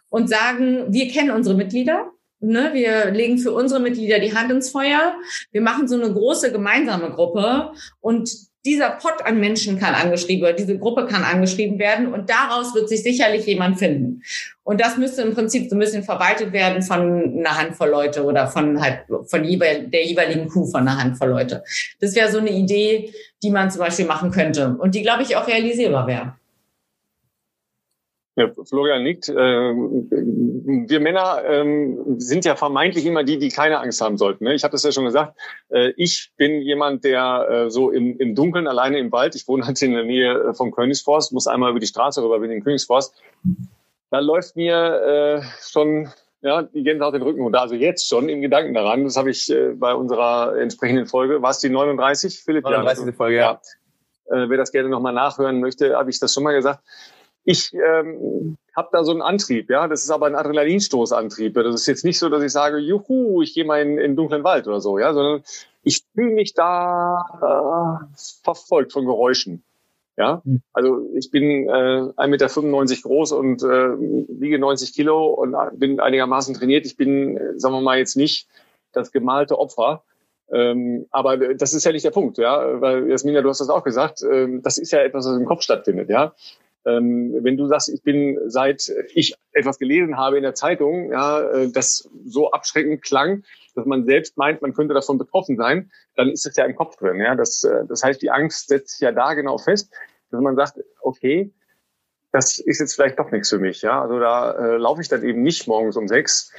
und 0.09 0.29
sagen, 0.29 0.87
wir 0.89 1.09
kennen 1.09 1.31
unsere 1.31 1.57
Mitglieder, 1.57 2.11
Ne, 2.41 2.71
wir 2.73 3.11
legen 3.11 3.39
für 3.39 3.51
unsere 3.51 3.81
Mitglieder 3.81 4.21
die 4.21 4.33
Hand 4.33 4.53
ins 4.53 4.71
Feuer. 4.71 5.17
Wir 5.51 5.61
machen 5.61 5.89
so 5.89 5.97
eine 5.97 6.13
große 6.13 6.53
gemeinsame 6.53 7.11
Gruppe 7.11 7.73
und 8.01 8.31
dieser 8.69 8.91
Pot 8.91 9.25
an 9.25 9.41
Menschen 9.41 9.79
kann 9.79 9.95
angeschrieben 9.95 10.45
werden, 10.45 10.57
diese 10.59 10.79
Gruppe 10.79 11.07
kann 11.07 11.25
angeschrieben 11.25 11.79
werden 11.79 12.12
und 12.12 12.29
daraus 12.29 12.75
wird 12.75 12.89
sich 12.89 13.03
sicherlich 13.03 13.47
jemand 13.47 13.79
finden. 13.79 14.23
Und 14.62 14.81
das 14.83 14.99
müsste 14.99 15.23
im 15.23 15.35
Prinzip 15.35 15.71
so 15.71 15.77
ein 15.77 15.79
bisschen 15.79 16.03
verwaltet 16.03 16.53
werden 16.53 16.83
von 16.83 17.39
einer 17.39 17.59
Handvoll 17.59 17.89
Leute 17.89 18.25
oder 18.25 18.47
von 18.47 18.81
halt 18.81 19.05
von 19.09 19.43
der 19.43 20.05
jeweiligen 20.05 20.49
Kuh 20.49 20.66
von 20.66 20.83
einer 20.83 21.03
Handvoll 21.03 21.31
Leute. 21.31 21.64
Das 22.01 22.14
wäre 22.14 22.31
so 22.31 22.39
eine 22.39 22.51
Idee, 22.51 23.11
die 23.43 23.51
man 23.51 23.71
zum 23.71 23.81
Beispiel 23.81 24.05
machen 24.05 24.31
könnte 24.31 24.77
und 24.79 24.95
die, 24.95 25.03
glaube 25.03 25.23
ich, 25.23 25.37
auch 25.37 25.49
realisierbar 25.49 26.07
wäre. 26.07 26.35
Ja, 28.37 28.49
Florian 28.69 29.03
nickt. 29.03 29.29
Äh, 29.29 29.35
wir 30.69 31.01
Männer 31.01 31.43
ähm, 31.47 32.19
sind 32.19 32.45
ja 32.45 32.55
vermeintlich 32.55 33.07
immer 33.07 33.25
die, 33.25 33.39
die 33.39 33.49
keine 33.49 33.81
Angst 33.81 34.03
haben 34.03 34.19
sollten. 34.19 34.45
Ne? 34.45 34.55
Ich 34.55 34.64
habe 34.64 34.73
das 34.73 34.83
ja 34.83 34.93
schon 34.93 35.07
gesagt. 35.07 35.35
Äh, 35.71 35.93
ich 35.97 36.33
bin 36.37 36.61
jemand, 36.61 37.05
der 37.05 37.49
äh, 37.49 37.71
so 37.71 37.91
im, 37.91 38.19
im 38.19 38.35
Dunkeln 38.35 38.66
alleine 38.66 38.99
im 38.99 39.11
Wald, 39.11 39.35
ich 39.35 39.49
wohne 39.49 39.66
halt 39.66 39.81
in 39.81 39.95
der 39.95 40.05
Nähe 40.05 40.53
vom 40.55 40.71
Königsforst, 40.71 41.33
muss 41.33 41.47
einmal 41.47 41.71
über 41.71 41.81
die 41.81 41.87
Straße 41.87 42.23
rüber, 42.23 42.39
bin 42.41 42.51
im 42.51 42.62
Königsforst. 42.62 43.14
Da 44.11 44.21
läuft 44.21 44.57
mir 44.57 45.43
schon 45.61 46.09
ja, 46.41 46.62
die 46.62 46.83
Gänsehaut 46.83 47.14
den 47.14 47.23
Rücken 47.23 47.43
runter. 47.43 47.61
Also 47.61 47.75
jetzt 47.75 48.09
schon 48.09 48.29
im 48.29 48.41
Gedanken 48.41 48.73
daran. 48.73 49.05
Das 49.05 49.16
habe 49.16 49.31
ich 49.31 49.53
bei 49.75 49.93
unserer 49.93 50.57
entsprechenden 50.57 51.07
Folge. 51.07 51.43
War 51.43 51.51
es 51.51 51.59
die 51.59 51.69
39, 51.69 52.41
Philipp? 52.43 52.64
39. 52.64 53.07
Ja, 53.07 53.12
Folge, 53.12 53.37
ja. 53.37 53.61
ja. 54.31 54.49
wer 54.49 54.57
das 54.57 54.73
gerne 54.73 54.89
nochmal 54.89 55.12
nachhören 55.12 55.61
möchte, 55.61 55.95
habe 55.95 56.09
ich 56.09 56.21
das 56.21 56.33
schon 56.33 56.45
mal 56.45 56.55
gesagt 56.55 56.81
ich 57.49 57.73
ähm, 57.73 58.59
habe 58.77 58.91
da 58.93 59.05
so 59.05 59.11
einen 59.11 59.23
Antrieb, 59.23 59.71
ja. 59.71 59.89
Das 59.89 60.05
ist 60.05 60.11
aber 60.11 60.27
ein 60.27 60.35
Adrenalinstoßantrieb. 60.35 61.55
Das 61.55 61.75
ist 61.75 61.87
jetzt 61.87 62.05
nicht 62.05 62.19
so, 62.19 62.29
dass 62.29 62.43
ich 62.43 62.53
sage, 62.53 62.77
juhu, 62.77 63.41
ich 63.41 63.55
gehe 63.55 63.65
mal 63.65 63.81
in, 63.81 63.97
in 63.97 64.17
dunklen 64.17 64.45
Wald 64.45 64.69
oder 64.69 64.83
so, 64.83 64.99
ja, 64.99 65.15
sondern 65.15 65.43
ich 65.83 66.05
fühle 66.15 66.35
mich 66.35 66.53
da 66.53 68.05
äh, 68.13 68.15
verfolgt 68.45 68.93
von 68.93 69.07
Geräuschen. 69.07 69.63
Ja, 70.19 70.43
hm. 70.45 70.61
also 70.75 71.09
ich 71.15 71.31
bin 71.31 71.69
äh, 71.69 71.71
1,95 71.71 72.27
Meter 72.27 72.49
groß 73.03 73.33
und 73.33 73.63
äh, 73.63 73.67
wiege 73.67 74.59
90 74.59 74.93
Kilo 74.93 75.29
und 75.29 75.57
bin 75.79 76.01
einigermaßen 76.01 76.55
trainiert. 76.55 76.85
Ich 76.85 76.99
bin, 76.99 77.39
äh, 77.39 77.59
sagen 77.59 77.75
wir 77.75 77.81
mal, 77.81 77.97
jetzt 77.97 78.17
nicht 78.17 78.47
das 78.93 79.11
gemalte 79.11 79.59
Opfer. 79.59 80.03
Ähm, 80.51 81.07
aber 81.11 81.55
das 81.55 81.73
ist 81.73 81.85
ja 81.85 81.93
nicht 81.93 82.05
der 82.05 82.11
Punkt, 82.11 82.37
ja, 82.37 82.81
weil 82.83 83.09
Jasmina, 83.09 83.41
du 83.41 83.49
hast 83.49 83.61
das 83.61 83.71
auch 83.71 83.85
gesagt, 83.85 84.23
ähm, 84.23 84.61
das 84.63 84.77
ist 84.77 84.93
ja 84.93 84.99
etwas, 85.01 85.27
was 85.27 85.37
im 85.37 85.47
Kopf 85.47 85.63
stattfindet, 85.63 86.11
ja. 86.11 86.35
Ähm, 86.85 87.35
wenn 87.43 87.57
du 87.57 87.66
sagst, 87.66 87.89
ich 87.89 88.03
bin 88.03 88.39
seit 88.47 88.91
ich 89.14 89.35
etwas 89.53 89.79
gelesen 89.79 90.16
habe 90.16 90.37
in 90.37 90.43
der 90.43 90.55
Zeitung, 90.55 91.11
ja, 91.11 91.41
äh, 91.41 91.70
das 91.70 92.09
so 92.24 92.51
abschreckend 92.51 93.03
klang, 93.03 93.45
dass 93.74 93.85
man 93.85 94.05
selbst 94.05 94.37
meint, 94.37 94.62
man 94.62 94.72
könnte 94.72 94.95
davon 94.95 95.18
betroffen 95.18 95.57
sein, 95.57 95.91
dann 96.14 96.29
ist 96.31 96.47
es 96.47 96.57
ja 96.57 96.64
im 96.64 96.76
Kopf 96.76 96.97
drin. 96.97 97.20
Ja, 97.20 97.35
das, 97.35 97.64
äh, 97.64 97.85
das 97.87 98.03
heißt, 98.03 98.22
die 98.22 98.31
Angst 98.31 98.68
setzt 98.68 98.91
sich 98.91 99.01
ja 99.01 99.12
da 99.12 99.35
genau 99.35 99.59
fest, 99.59 99.93
dass 100.31 100.41
man 100.41 100.57
sagt, 100.57 100.81
okay, 101.01 101.53
das 102.33 102.59
ist 102.59 102.81
jetzt 102.81 102.95
vielleicht 102.95 103.18
doch 103.18 103.31
nichts 103.31 103.51
für 103.51 103.59
mich. 103.59 103.83
Ja, 103.83 104.03
also 104.03 104.18
da 104.18 104.53
äh, 104.53 104.76
laufe 104.76 105.01
ich 105.01 105.09
dann 105.09 105.24
eben 105.24 105.43
nicht 105.43 105.66
morgens 105.66 105.97
um 105.97 106.09
sechs, 106.09 106.53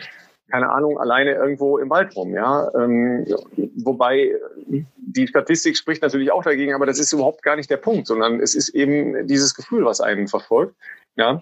keine 0.50 0.70
Ahnung, 0.70 1.00
alleine 1.00 1.34
irgendwo 1.34 1.78
im 1.78 1.90
Wald 1.90 2.16
rum, 2.16 2.34
ja. 2.34 2.70
Ähm, 2.76 3.26
wobei 3.76 4.36
die 4.98 5.28
Statistik 5.28 5.78
spricht 5.78 6.02
natürlich 6.02 6.32
auch 6.32 6.44
dagegen, 6.44 6.74
aber 6.74 6.86
das 6.86 7.00
ist 7.00 7.14
überhaupt 7.14 7.44
gar 7.44 7.56
nicht 7.56 7.70
der 7.70 7.78
Punkt, 7.78 8.08
sondern 8.08 8.40
es 8.40 8.56
ist 8.56 8.70
eben 8.70 9.28
dieses 9.28 9.56
Gefühl, 9.56 9.86
was 9.86 10.02
einen 10.02 10.28
verfolgt, 10.28 10.76
ja. 11.16 11.42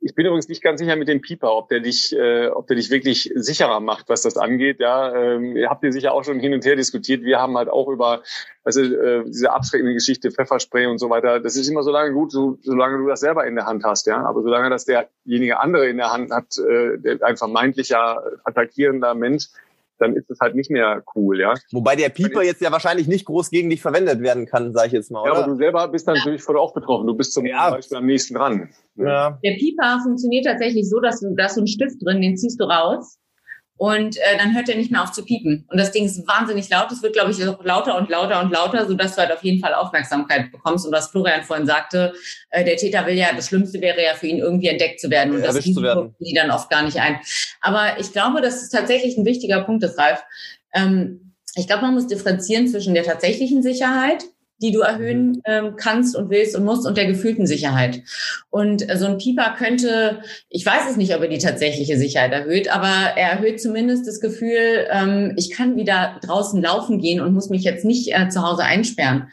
Ich 0.00 0.14
bin 0.14 0.26
übrigens 0.26 0.48
nicht 0.48 0.62
ganz 0.62 0.80
sicher 0.80 0.94
mit 0.94 1.08
dem 1.08 1.20
Pieper, 1.20 1.56
ob 1.56 1.68
der 1.68 1.80
dich, 1.80 2.14
äh, 2.14 2.48
ob 2.48 2.66
der 2.66 2.76
dich 2.76 2.90
wirklich 2.90 3.32
sicherer 3.34 3.80
macht, 3.80 4.08
was 4.08 4.22
das 4.22 4.36
angeht. 4.36 4.78
Ja, 4.78 5.14
ähm, 5.14 5.56
habt 5.68 5.82
ihr 5.84 5.92
sicher 5.92 6.12
auch 6.12 6.22
schon 6.22 6.38
hin 6.38 6.52
und 6.54 6.64
her 6.64 6.76
diskutiert. 6.76 7.22
Wir 7.22 7.38
haben 7.38 7.56
halt 7.56 7.68
auch 7.68 7.88
über, 7.88 8.22
also 8.62 8.82
äh, 8.82 9.24
diese 9.24 9.52
abschreckende 9.52 9.94
Geschichte 9.94 10.30
Pfefferspray 10.30 10.86
und 10.86 10.98
so 10.98 11.10
weiter. 11.10 11.40
Das 11.40 11.56
ist 11.56 11.68
immer 11.68 11.82
so 11.82 11.90
lange 11.90 12.12
gut, 12.12 12.30
so, 12.30 12.58
solange 12.62 12.98
du 12.98 13.08
das 13.08 13.20
selber 13.20 13.46
in 13.46 13.56
der 13.56 13.66
Hand 13.66 13.84
hast, 13.84 14.06
ja. 14.06 14.22
Aber 14.24 14.42
solange 14.42 14.70
das 14.70 14.84
derjenige 14.84 15.58
andere 15.60 15.88
in 15.88 15.96
der 15.96 16.12
Hand 16.12 16.30
hat, 16.30 16.58
äh, 16.58 16.98
der 16.98 17.22
ein 17.22 17.36
vermeintlicher 17.36 18.22
attackierender 18.44 19.14
Mensch, 19.14 19.48
dann 19.98 20.14
ist 20.14 20.30
es 20.30 20.38
halt 20.40 20.54
nicht 20.54 20.70
mehr 20.70 21.02
cool, 21.14 21.40
ja. 21.40 21.54
Wobei 21.72 21.96
der 21.96 22.08
Pieper 22.08 22.42
jetzt 22.42 22.60
ja 22.60 22.72
wahrscheinlich 22.72 23.08
nicht 23.08 23.24
groß 23.26 23.50
gegen 23.50 23.70
dich 23.70 23.82
verwendet 23.82 24.20
werden 24.20 24.46
kann, 24.46 24.72
sage 24.72 24.88
ich 24.88 24.92
jetzt 24.92 25.10
mal. 25.10 25.22
Oder? 25.22 25.32
Ja, 25.32 25.38
aber 25.38 25.46
du 25.52 25.56
selber 25.56 25.88
bist 25.88 26.06
dann 26.08 26.16
natürlich 26.16 26.42
voll 26.42 26.58
auch 26.58 26.74
betroffen. 26.74 27.06
Du 27.06 27.14
bist 27.14 27.32
zum 27.32 27.46
ja. 27.46 27.70
Beispiel 27.70 27.98
am 27.98 28.06
nächsten 28.06 28.34
dran. 28.34 28.70
Ja. 28.96 29.38
Der 29.44 29.52
Pieper 29.52 30.00
funktioniert 30.02 30.46
tatsächlich 30.46 30.88
so, 30.88 31.00
dass 31.00 31.20
du, 31.20 31.34
da 31.34 31.46
ist 31.46 31.54
so 31.54 31.60
ein 31.60 31.66
Stift 31.66 31.96
drin, 32.04 32.20
den 32.20 32.36
ziehst 32.36 32.60
du 32.60 32.64
raus 32.64 33.18
und 33.78 34.16
äh, 34.16 34.38
dann 34.38 34.54
hört 34.54 34.68
er 34.68 34.76
nicht 34.76 34.90
mehr 34.90 35.02
auf 35.02 35.12
zu 35.12 35.22
piepen. 35.22 35.66
Und 35.68 35.78
das 35.78 35.92
Ding 35.92 36.06
ist 36.06 36.26
wahnsinnig 36.26 36.68
laut. 36.70 36.90
Es 36.90 37.02
wird, 37.02 37.12
glaube 37.12 37.30
ich, 37.30 37.46
auch 37.46 37.62
lauter 37.62 37.98
und 37.98 38.08
lauter 38.08 38.40
und 38.40 38.50
lauter, 38.50 38.86
sodass 38.86 39.14
du 39.14 39.20
halt 39.20 39.32
auf 39.32 39.44
jeden 39.44 39.60
Fall 39.60 39.74
Aufmerksamkeit 39.74 40.50
bekommst. 40.50 40.86
Und 40.86 40.92
was 40.92 41.08
Florian 41.08 41.42
vorhin 41.42 41.66
sagte, 41.66 42.14
äh, 42.50 42.64
der 42.64 42.76
Täter 42.76 43.04
will 43.06 43.14
ja, 43.14 43.28
das 43.34 43.48
Schlimmste 43.48 43.80
wäre 43.82 44.02
ja 44.02 44.14
für 44.14 44.28
ihn 44.28 44.38
irgendwie 44.38 44.68
entdeckt 44.68 45.00
zu 45.00 45.10
werden. 45.10 45.34
Und 45.34 45.42
das 45.42 45.56
Risiko 45.56 46.14
die 46.20 46.34
dann 46.34 46.50
oft 46.50 46.70
gar 46.70 46.82
nicht 46.82 46.98
ein. 46.98 47.20
Aber 47.60 48.00
ich 48.00 48.12
glaube, 48.12 48.40
das 48.40 48.62
ist 48.62 48.70
tatsächlich 48.70 49.18
ein 49.18 49.26
wichtiger 49.26 49.62
Punkt, 49.62 49.82
das 49.82 49.98
Ralf. 49.98 50.22
Ähm, 50.74 51.34
ich 51.54 51.66
glaube, 51.66 51.82
man 51.82 51.94
muss 51.94 52.06
differenzieren 52.06 52.68
zwischen 52.68 52.94
der 52.94 53.04
tatsächlichen 53.04 53.62
Sicherheit 53.62 54.24
die 54.58 54.72
du 54.72 54.80
erhöhen 54.80 55.28
mhm. 55.28 55.42
ähm, 55.44 55.76
kannst 55.76 56.16
und 56.16 56.30
willst 56.30 56.56
und 56.56 56.64
musst 56.64 56.86
und 56.86 56.96
der 56.96 57.06
gefühlten 57.06 57.46
Sicherheit. 57.46 58.02
Und 58.50 58.88
äh, 58.88 58.96
so 58.96 59.06
ein 59.06 59.18
Pieper 59.18 59.54
könnte, 59.56 60.20
ich 60.48 60.64
weiß 60.64 60.90
es 60.90 60.96
nicht, 60.96 61.14
ob 61.14 61.22
er 61.22 61.28
die 61.28 61.38
tatsächliche 61.38 61.98
Sicherheit 61.98 62.32
erhöht, 62.32 62.74
aber 62.74 62.88
er 63.16 63.32
erhöht 63.32 63.60
zumindest 63.60 64.06
das 64.06 64.20
Gefühl, 64.20 64.86
ähm, 64.90 65.34
ich 65.36 65.50
kann 65.50 65.76
wieder 65.76 66.18
draußen 66.22 66.60
laufen 66.62 67.00
gehen 67.00 67.20
und 67.20 67.34
muss 67.34 67.50
mich 67.50 67.64
jetzt 67.64 67.84
nicht 67.84 68.14
äh, 68.14 68.28
zu 68.28 68.42
Hause 68.42 68.64
einsperren. 68.64 69.28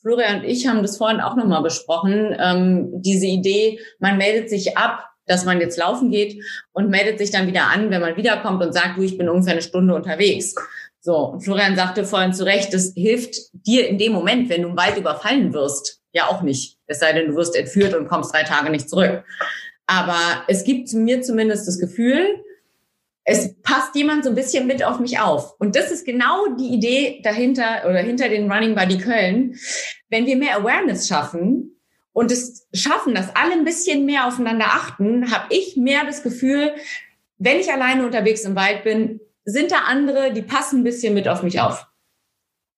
Florian 0.00 0.40
und 0.40 0.44
ich 0.44 0.66
haben 0.66 0.82
das 0.82 0.96
vorhin 0.96 1.20
auch 1.20 1.36
nochmal 1.36 1.62
besprochen, 1.62 2.34
ähm, 2.38 3.02
diese 3.02 3.26
Idee, 3.26 3.80
man 3.98 4.16
meldet 4.16 4.48
sich 4.48 4.78
ab, 4.78 5.04
dass 5.26 5.44
man 5.44 5.60
jetzt 5.60 5.78
laufen 5.78 6.10
geht 6.10 6.42
und 6.72 6.90
meldet 6.90 7.18
sich 7.18 7.30
dann 7.30 7.46
wieder 7.46 7.68
an, 7.68 7.90
wenn 7.90 8.00
man 8.00 8.16
wiederkommt 8.16 8.62
und 8.62 8.72
sagt, 8.72 8.96
du, 8.96 9.02
ich 9.02 9.18
bin 9.18 9.28
ungefähr 9.28 9.52
eine 9.52 9.62
Stunde 9.62 9.94
unterwegs. 9.94 10.54
So, 11.00 11.16
und 11.16 11.40
Florian 11.40 11.76
sagte 11.76 12.04
vorhin 12.04 12.34
zu 12.34 12.44
Recht, 12.44 12.74
das 12.74 12.92
hilft 12.94 13.36
dir 13.52 13.88
in 13.88 13.96
dem 13.96 14.12
Moment, 14.12 14.50
wenn 14.50 14.62
du 14.62 14.68
im 14.68 14.76
Wald 14.76 14.98
überfallen 14.98 15.54
wirst, 15.54 16.00
ja 16.12 16.28
auch 16.28 16.42
nicht. 16.42 16.78
Es 16.86 17.00
sei 17.00 17.12
denn, 17.12 17.28
du 17.28 17.36
wirst 17.36 17.56
entführt 17.56 17.94
und 17.94 18.08
kommst 18.08 18.34
drei 18.34 18.42
Tage 18.42 18.70
nicht 18.70 18.88
zurück. 18.88 19.24
Aber 19.86 20.44
es 20.46 20.64
gibt 20.64 20.92
mir 20.92 21.22
zumindest 21.22 21.66
das 21.66 21.78
Gefühl, 21.78 22.44
es 23.24 23.54
passt 23.62 23.94
jemand 23.94 24.24
so 24.24 24.30
ein 24.30 24.36
bisschen 24.36 24.66
mit 24.66 24.84
auf 24.84 24.98
mich 24.98 25.18
auf. 25.20 25.54
Und 25.58 25.76
das 25.76 25.90
ist 25.90 26.04
genau 26.04 26.46
die 26.58 26.74
Idee 26.74 27.20
dahinter 27.22 27.82
oder 27.88 27.98
hinter 27.98 28.28
den 28.28 28.50
Running 28.50 28.74
Buddy 28.74 28.98
Köln. 28.98 29.56
Wenn 30.08 30.26
wir 30.26 30.36
mehr 30.36 30.56
Awareness 30.56 31.08
schaffen 31.08 31.80
und 32.12 32.30
es 32.30 32.66
schaffen, 32.74 33.14
dass 33.14 33.34
alle 33.36 33.52
ein 33.52 33.64
bisschen 33.64 34.04
mehr 34.04 34.26
aufeinander 34.26 34.66
achten, 34.66 35.30
habe 35.30 35.46
ich 35.50 35.76
mehr 35.76 36.04
das 36.04 36.22
Gefühl, 36.22 36.74
wenn 37.38 37.58
ich 37.58 37.72
alleine 37.72 38.04
unterwegs 38.04 38.44
im 38.44 38.56
Wald 38.56 38.84
bin, 38.84 39.20
sind 39.50 39.72
da 39.72 39.84
andere, 39.86 40.32
die 40.32 40.42
passen 40.42 40.80
ein 40.80 40.84
bisschen 40.84 41.14
mit 41.14 41.28
auf 41.28 41.42
mich 41.42 41.60
auf? 41.60 41.86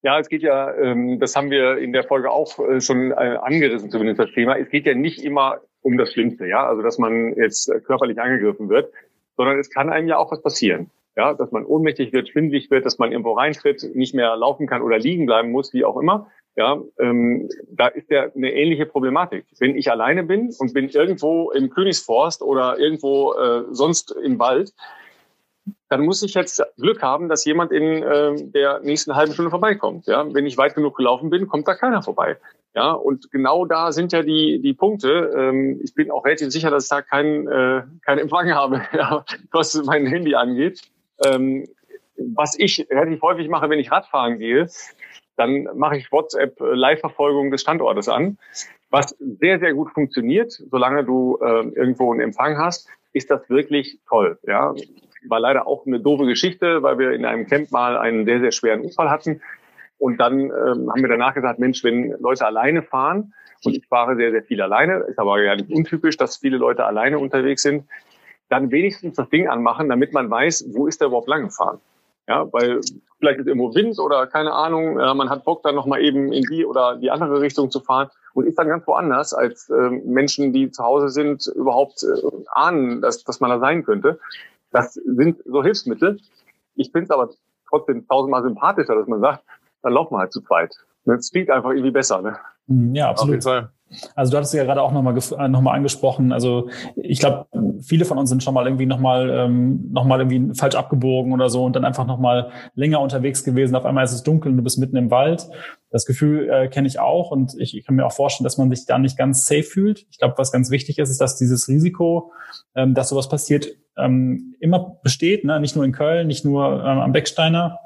Ja, 0.03 0.18
es 0.18 0.29
geht 0.29 0.43
ja, 0.43 0.75
ähm, 0.75 1.20
das 1.20 1.37
haben 1.37 1.51
wir 1.51 1.79
in 1.79 1.93
der 1.93 2.03
Folge 2.03 2.31
auch 2.31 2.59
äh, 2.59 2.81
schon 2.81 3.12
äh, 3.12 3.14
angerissen, 3.41 3.91
zumindest 3.91 4.18
das 4.18 4.33
Thema. 4.33 4.59
Es 4.59 4.68
geht 4.68 4.85
ja 4.85 4.95
nicht 4.95 5.23
immer 5.23 5.61
um 5.81 5.97
das 5.97 6.12
Schlimmste, 6.12 6.47
ja, 6.47 6.66
also 6.66 6.83
dass 6.83 6.99
man 6.99 7.35
jetzt 7.37 7.68
äh, 7.68 7.81
körperlich 7.81 8.20
angegriffen 8.20 8.68
wird, 8.68 8.93
sondern 9.37 9.59
es 9.59 9.70
kann 9.70 9.91
einem 9.91 10.09
ja 10.09 10.16
auch 10.16 10.33
was 10.33 10.43
passieren. 10.43 10.91
Ja, 11.14 11.35
dass 11.35 11.53
man 11.53 11.66
ohnmächtig 11.66 12.14
wird, 12.14 12.31
schwindlig 12.31 12.70
wird, 12.70 12.87
dass 12.87 12.99
man 12.99 13.12
irgendwo 13.12 13.33
reintritt, 13.33 13.95
nicht 13.95 14.14
mehr 14.14 14.35
laufen 14.35 14.66
kann 14.66 14.81
oder 14.81 14.99
liegen 14.99 15.27
bleiben 15.27 15.51
muss, 15.51 15.75
wie 15.75 15.85
auch 15.85 15.99
immer. 15.99 16.31
Ja, 16.57 16.81
ähm, 16.99 17.51
da 17.70 17.89
ist 17.89 18.11
ja 18.11 18.31
eine 18.35 18.53
ähnliche 18.53 18.87
Problematik. 18.87 19.45
Wenn 19.59 19.77
ich 19.77 19.91
alleine 19.91 20.23
bin 20.23 20.55
und 20.59 20.73
bin 20.73 20.89
irgendwo 20.89 21.51
im 21.51 21.68
Königsforst 21.68 22.41
oder 22.41 22.79
irgendwo 22.79 23.35
äh, 23.35 23.64
sonst 23.70 24.14
im 24.23 24.39
Wald, 24.39 24.73
dann 25.93 26.07
muss 26.07 26.22
ich 26.22 26.32
jetzt 26.32 26.64
Glück 26.78 27.03
haben, 27.03 27.28
dass 27.28 27.45
jemand 27.45 27.70
in 27.70 28.03
äh, 28.03 28.34
der 28.34 28.80
nächsten 28.80 29.14
halben 29.14 29.34
Stunde 29.34 29.51
vorbeikommt. 29.51 30.07
Ja? 30.07 30.24
Wenn 30.32 30.47
ich 30.47 30.57
weit 30.57 30.74
genug 30.74 30.97
gelaufen 30.97 31.28
bin, 31.28 31.49
kommt 31.49 31.68
da 31.68 31.74
keiner 31.74 32.03
vorbei. 32.03 32.38
Ja, 32.74 32.93
und 32.93 33.30
genau 33.30 33.66
da 33.66 33.93
sind 33.93 34.11
ja 34.11 34.22
die, 34.22 34.62
die 34.62 34.72
Punkte. 34.72 35.30
Ähm, 35.36 35.80
ich 35.84 35.95
bin 35.95 36.11
auch 36.11 36.24
relativ 36.24 36.51
sicher, 36.51 36.70
dass 36.70 36.84
ich 36.84 36.88
da 36.88 37.03
keinen 37.03 37.47
äh, 37.47 37.82
keinen 38.07 38.20
Empfang 38.20 38.51
habe, 38.55 38.80
ja, 38.97 39.22
was 39.51 39.74
mein 39.84 40.07
Handy 40.07 40.34
angeht. 40.34 40.80
Ähm, 41.26 41.68
was 42.16 42.59
ich 42.59 42.86
relativ 42.90 43.20
häufig 43.20 43.51
mache, 43.51 43.68
wenn 43.68 43.78
ich 43.78 43.93
Radfahren 43.93 44.38
gehe, 44.38 44.68
dann 45.36 45.68
mache 45.74 45.99
ich 45.99 46.11
WhatsApp 46.11 46.57
Live-Verfolgung 46.59 47.51
des 47.51 47.61
Standortes 47.61 48.09
an. 48.09 48.38
Was 48.88 49.14
sehr, 49.18 49.59
sehr 49.59 49.74
gut 49.74 49.90
funktioniert, 49.90 50.53
solange 50.70 51.05
du 51.05 51.36
äh, 51.43 51.68
irgendwo 51.68 52.11
einen 52.12 52.22
Empfang 52.22 52.57
hast, 52.57 52.88
ist 53.12 53.30
das 53.30 53.51
wirklich 53.51 53.99
toll. 54.09 54.38
Ja, 54.47 54.74
war 55.29 55.41
leider 55.41 55.66
auch 55.66 55.87
eine 55.87 56.01
doofe 56.01 56.27
Geschichte, 56.27 56.83
weil 56.83 56.99
wir 56.99 57.12
in 57.12 57.25
einem 57.25 57.47
Camp 57.47 57.70
mal 57.70 57.97
einen 57.97 58.25
sehr, 58.25 58.41
sehr 58.41 58.53
schweren 58.53 58.81
Unfall 58.81 59.11
hatten. 59.11 59.41
Und 59.99 60.18
dann 60.18 60.41
ähm, 60.41 60.91
haben 60.91 61.01
wir 61.01 61.09
danach 61.09 61.35
gesagt, 61.35 61.59
Mensch, 61.59 61.85
wenn 61.85 62.14
Leute 62.20 62.45
alleine 62.47 62.83
fahren, 62.83 63.33
und 63.64 63.77
ich 63.77 63.87
fahre 63.87 64.16
sehr, 64.16 64.33
sehr 64.33 64.43
viel 64.43 64.61
alleine, 64.61 65.05
ist 65.09 65.18
aber 65.18 65.41
ja 65.43 65.55
nicht 65.55 65.70
untypisch, 65.70 66.16
dass 66.16 66.37
viele 66.37 66.57
Leute 66.57 66.85
alleine 66.85 67.18
unterwegs 67.18 67.62
sind, 67.62 67.85
dann 68.49 68.70
wenigstens 68.70 69.16
das 69.16 69.29
Ding 69.31 69.49
anmachen, 69.49 69.89
damit 69.89 70.12
man 70.12 70.31
weiß, 70.31 70.66
wo 70.75 70.87
ist 70.87 71.01
der 71.01 71.09
überhaupt 71.09 71.29
lang 71.29 71.45
gefahren. 71.45 71.81
Ja, 72.29 72.53
weil 72.53 72.81
vielleicht 73.18 73.41
ist 73.41 73.47
irgendwo 73.49 73.75
Wind 73.75 73.99
oder 73.99 74.29
keine 74.29 74.53
Ahnung, 74.53 74.99
äh, 74.99 75.14
man 75.14 75.29
hat 75.29 75.45
Bock 75.45 75.62
dann 75.64 75.75
nochmal 75.75 76.03
eben 76.03 76.33
in 76.33 76.43
die 76.45 76.64
oder 76.64 76.97
die 76.97 77.11
andere 77.11 77.41
Richtung 77.41 77.70
zu 77.70 77.81
fahren 77.81 78.11
und 78.33 78.47
ist 78.47 78.59
dann 78.59 78.68
ganz 78.68 78.87
woanders, 78.87 79.35
als 79.35 79.68
äh, 79.70 79.91
Menschen, 79.91 80.53
die 80.53 80.70
zu 80.70 80.85
Hause 80.85 81.09
sind, 81.09 81.47
überhaupt 81.47 82.05
äh, 82.05 82.29
ahnen, 82.53 83.01
dass, 83.01 83.25
dass 83.25 83.41
man 83.41 83.51
da 83.51 83.59
sein 83.59 83.85
könnte. 83.85 84.20
Das 84.73 84.95
sind 84.95 85.39
so 85.45 85.62
Hilfsmittel. 85.62 86.18
Ich 86.75 86.91
finde 86.91 87.05
es 87.05 87.11
aber 87.11 87.31
trotzdem 87.68 88.07
tausendmal 88.09 88.43
sympathischer, 88.43 88.95
dass 88.95 89.07
man 89.07 89.20
sagt, 89.20 89.45
dann 89.83 89.93
laufen 89.93 90.14
wir 90.14 90.18
halt 90.18 90.33
zu 90.33 90.41
zweit. 90.41 90.75
Das 91.05 91.31
klingt 91.31 91.51
einfach 91.51 91.70
irgendwie 91.70 91.91
besser. 91.91 92.23
Ne? 92.23 92.37
Mhm, 92.66 92.95
ja, 92.95 93.11
absolut. 93.11 93.29
Auf 93.29 93.31
jeden 93.31 93.43
Fall. 93.43 93.70
Also 94.14 94.30
du 94.30 94.36
hattest 94.36 94.55
ja 94.55 94.64
gerade 94.64 94.82
auch 94.82 94.93
nochmal 94.93 95.16
äh, 95.16 95.49
noch 95.49 95.61
mal 95.61 95.72
angesprochen. 95.72 96.32
Also 96.32 96.68
ich 96.97 97.18
glaube, 97.18 97.47
viele 97.82 98.05
von 98.05 98.18
uns 98.18 98.30
sind 98.30 98.43
schon 98.43 98.55
mal 98.55 98.66
irgendwie 98.66 98.86
nochmal 98.86 99.30
ähm, 99.30 99.90
noch 99.93 100.09
irgendwie 100.09 100.55
falsch 100.55 100.74
abgebogen 100.74 101.32
oder 101.32 101.51
so 101.51 101.64
und 101.64 101.76
dann 101.76 101.84
einfach 101.84 102.07
nochmal 102.07 102.51
länger 102.74 103.01
unterwegs 103.01 103.45
gewesen. 103.45 103.74
Auf 103.74 103.84
einmal 103.84 104.05
ist 104.05 104.12
es 104.12 104.22
dunkel 104.22 104.51
und 104.51 104.59
du 104.59 104.62
bist 104.62 104.78
mitten 104.78 104.97
im 104.97 105.11
Wald. 105.11 105.49
Das 105.90 106.07
Gefühl 106.07 106.49
äh, 106.51 106.68
kenne 106.68 106.88
ich 106.88 106.99
auch 106.99 107.30
und 107.30 107.55
ich, 107.59 107.76
ich 107.76 107.84
kann 107.84 107.97
mir 107.97 108.07
auch 108.07 108.12
vorstellen, 108.12 108.45
dass 108.45 108.59
man 108.59 108.70
sich 108.70 108.86
da 108.86 108.99
nicht 108.99 109.18
ganz 109.18 109.47
safe 109.47 109.62
fühlt. 109.62 110.07
Ich 110.11 110.18
glaube, 110.18 110.34
was 110.38 110.53
ganz 110.53 110.70
wichtig 110.70 110.99
ist, 110.99 111.11
ist, 111.11 111.20
dass 111.20 111.36
dieses 111.36 111.68
Risiko, 111.68 112.32
ähm, 112.74 112.95
dass 112.95 113.11
sowas 113.11 113.28
passiert, 113.28 113.68
ähm, 113.97 114.55
immer 114.61 114.99
besteht. 115.03 115.45
Ne? 115.45 115.61
Nicht 115.61 115.76
nur 115.76 115.84
in 115.84 115.93
Köln, 115.93 116.26
nicht 116.26 116.45
nur 116.45 116.80
ähm, 116.80 116.99
am 116.99 117.12
Becksteiner, 117.12 117.78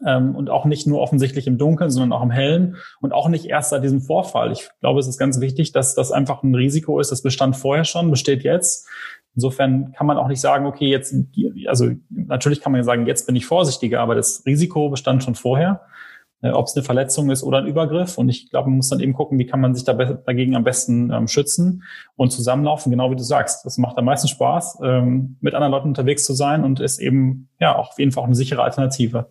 und 0.00 0.50
auch 0.50 0.66
nicht 0.66 0.86
nur 0.86 1.00
offensichtlich 1.00 1.46
im 1.46 1.56
Dunkeln, 1.56 1.90
sondern 1.90 2.12
auch 2.12 2.22
im 2.22 2.30
Hellen 2.30 2.76
und 3.00 3.12
auch 3.12 3.28
nicht 3.28 3.46
erst 3.46 3.70
seit 3.70 3.82
diesem 3.82 4.02
Vorfall. 4.02 4.52
Ich 4.52 4.68
glaube, 4.80 5.00
es 5.00 5.06
ist 5.06 5.18
ganz 5.18 5.40
wichtig, 5.40 5.72
dass 5.72 5.94
das 5.94 6.12
einfach 6.12 6.42
ein 6.42 6.54
Risiko 6.54 7.00
ist. 7.00 7.10
Das 7.10 7.22
bestand 7.22 7.56
vorher 7.56 7.84
schon, 7.84 8.10
besteht 8.10 8.44
jetzt. 8.44 8.86
Insofern 9.36 9.92
kann 9.92 10.06
man 10.06 10.16
auch 10.16 10.28
nicht 10.28 10.40
sagen, 10.40 10.64
okay, 10.64 10.88
jetzt, 10.88 11.14
also 11.66 11.90
natürlich 12.08 12.62
kann 12.62 12.72
man 12.72 12.80
ja 12.80 12.84
sagen, 12.84 13.06
jetzt 13.06 13.26
bin 13.26 13.36
ich 13.36 13.44
vorsichtiger, 13.44 14.00
aber 14.00 14.14
das 14.14 14.44
Risiko 14.46 14.88
bestand 14.88 15.22
schon 15.22 15.34
vorher, 15.34 15.82
äh, 16.40 16.50
ob 16.50 16.66
es 16.66 16.74
eine 16.74 16.82
Verletzung 16.82 17.30
ist 17.30 17.42
oder 17.42 17.58
ein 17.58 17.66
Übergriff. 17.66 18.16
Und 18.16 18.30
ich 18.30 18.48
glaube, 18.48 18.70
man 18.70 18.78
muss 18.78 18.88
dann 18.88 19.00
eben 19.00 19.12
gucken, 19.12 19.38
wie 19.38 19.44
kann 19.44 19.60
man 19.60 19.74
sich 19.74 19.84
da 19.84 19.92
dagegen 19.92 20.56
am 20.56 20.64
besten 20.64 21.10
ähm, 21.10 21.28
schützen 21.28 21.82
und 22.16 22.30
zusammenlaufen, 22.30 22.90
genau 22.90 23.10
wie 23.10 23.16
du 23.16 23.22
sagst. 23.22 23.66
Das 23.66 23.76
macht 23.76 23.98
am 23.98 24.06
meisten 24.06 24.28
Spaß, 24.28 24.78
ähm, 24.82 25.36
mit 25.40 25.54
anderen 25.54 25.72
Leuten 25.72 25.88
unterwegs 25.88 26.24
zu 26.24 26.32
sein 26.32 26.64
und 26.64 26.80
ist 26.80 26.98
eben 26.98 27.50
ja 27.60 27.76
auch 27.76 27.90
auf 27.90 27.98
jeden 27.98 28.12
Fall 28.12 28.22
auch 28.22 28.26
eine 28.26 28.34
sichere 28.34 28.62
Alternative. 28.62 29.28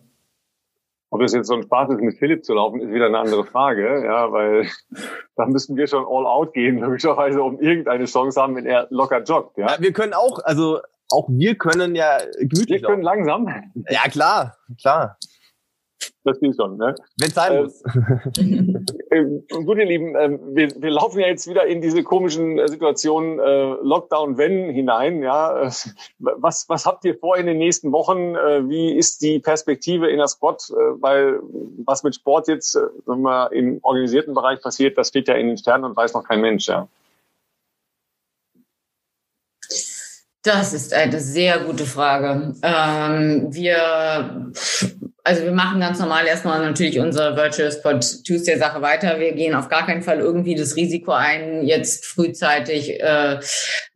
Ob 1.16 1.22
das 1.22 1.32
jetzt 1.32 1.46
so 1.46 1.54
ein 1.54 1.62
Spaß 1.62 1.88
ist, 1.92 2.02
mit 2.02 2.18
Philipp 2.18 2.44
zu 2.44 2.52
laufen, 2.52 2.78
ist 2.78 2.92
wieder 2.92 3.06
eine 3.06 3.18
andere 3.18 3.42
Frage, 3.46 4.04
ja, 4.04 4.30
weil 4.32 4.68
da 5.36 5.46
müssen 5.46 5.74
wir 5.74 5.86
schon 5.86 6.04
all 6.04 6.26
out 6.26 6.52
gehen, 6.52 6.74
möglicherweise, 6.80 7.42
um 7.42 7.58
irgendeine 7.58 8.04
Chance 8.04 8.38
haben, 8.38 8.54
wenn 8.54 8.66
er 8.66 8.86
locker 8.90 9.22
joggt, 9.22 9.56
ja. 9.56 9.76
Wir 9.78 9.94
können 9.94 10.12
auch, 10.12 10.40
also 10.44 10.80
auch 11.10 11.26
wir 11.30 11.54
können 11.54 11.94
ja 11.94 12.18
gemütlich 12.38 12.82
Wir 12.82 12.82
können 12.82 13.00
laufen. 13.00 13.24
langsam. 13.24 13.72
Ja, 13.88 14.02
klar, 14.10 14.58
klar. 14.78 15.16
Das 16.26 16.40
ging 16.40 16.52
schon, 16.54 16.76
ne? 16.76 16.94
Wenn 17.18 17.28
es 17.28 17.34
sein 17.34 17.52
äh, 17.52 17.62
muss. 17.62 17.82
äh, 19.10 19.64
gut, 19.64 19.78
ihr 19.78 19.86
Lieben, 19.86 20.16
äh, 20.16 20.36
wir, 20.54 20.82
wir 20.82 20.90
laufen 20.90 21.20
ja 21.20 21.28
jetzt 21.28 21.48
wieder 21.48 21.66
in 21.66 21.80
diese 21.80 22.02
komischen 22.02 22.58
äh, 22.58 22.68
Situationen 22.68 23.38
äh, 23.38 23.76
Lockdown, 23.82 24.36
wenn 24.36 24.68
hinein. 24.70 25.22
Ja, 25.22 25.62
äh, 25.62 25.70
was 26.18 26.68
was 26.68 26.84
habt 26.84 27.04
ihr 27.04 27.16
vor 27.16 27.36
in 27.36 27.46
den 27.46 27.58
nächsten 27.58 27.92
Wochen? 27.92 28.34
Äh, 28.34 28.68
wie 28.68 28.92
ist 28.92 29.22
die 29.22 29.38
Perspektive 29.38 30.08
in 30.08 30.18
der 30.18 30.26
Squad? 30.26 30.68
Äh, 30.70 31.00
weil 31.00 31.38
was 31.84 32.02
mit 32.02 32.16
Sport 32.16 32.48
jetzt, 32.48 32.74
äh, 32.74 32.80
wenn 33.06 33.22
man 33.22 33.52
im 33.52 33.78
organisierten 33.82 34.34
Bereich 34.34 34.60
passiert, 34.60 34.98
das 34.98 35.08
steht 35.08 35.28
ja 35.28 35.34
in 35.34 35.46
den 35.46 35.58
Sternen 35.58 35.84
und 35.84 35.96
weiß 35.96 36.12
noch 36.14 36.24
kein 36.24 36.40
Mensch. 36.40 36.66
Ja. 36.66 36.88
Das 40.46 40.72
ist 40.72 40.94
eine 40.94 41.18
sehr 41.18 41.64
gute 41.64 41.84
Frage. 41.86 42.54
Ähm, 42.62 43.48
wir, 43.52 44.52
also 45.26 45.42
wir 45.42 45.50
machen 45.50 45.80
ganz 45.80 45.98
normal 45.98 46.24
erstmal 46.24 46.64
natürlich 46.64 47.00
unsere 47.00 47.36
Virtual 47.36 47.72
Spot 47.72 47.98
Tuesday 48.24 48.56
Sache 48.56 48.80
weiter. 48.80 49.18
Wir 49.18 49.32
gehen 49.32 49.56
auf 49.56 49.68
gar 49.68 49.84
keinen 49.84 50.02
Fall 50.02 50.20
irgendwie 50.20 50.54
das 50.54 50.76
Risiko 50.76 51.10
ein, 51.10 51.66
jetzt 51.66 52.06
frühzeitig 52.06 53.02
äh, 53.02 53.40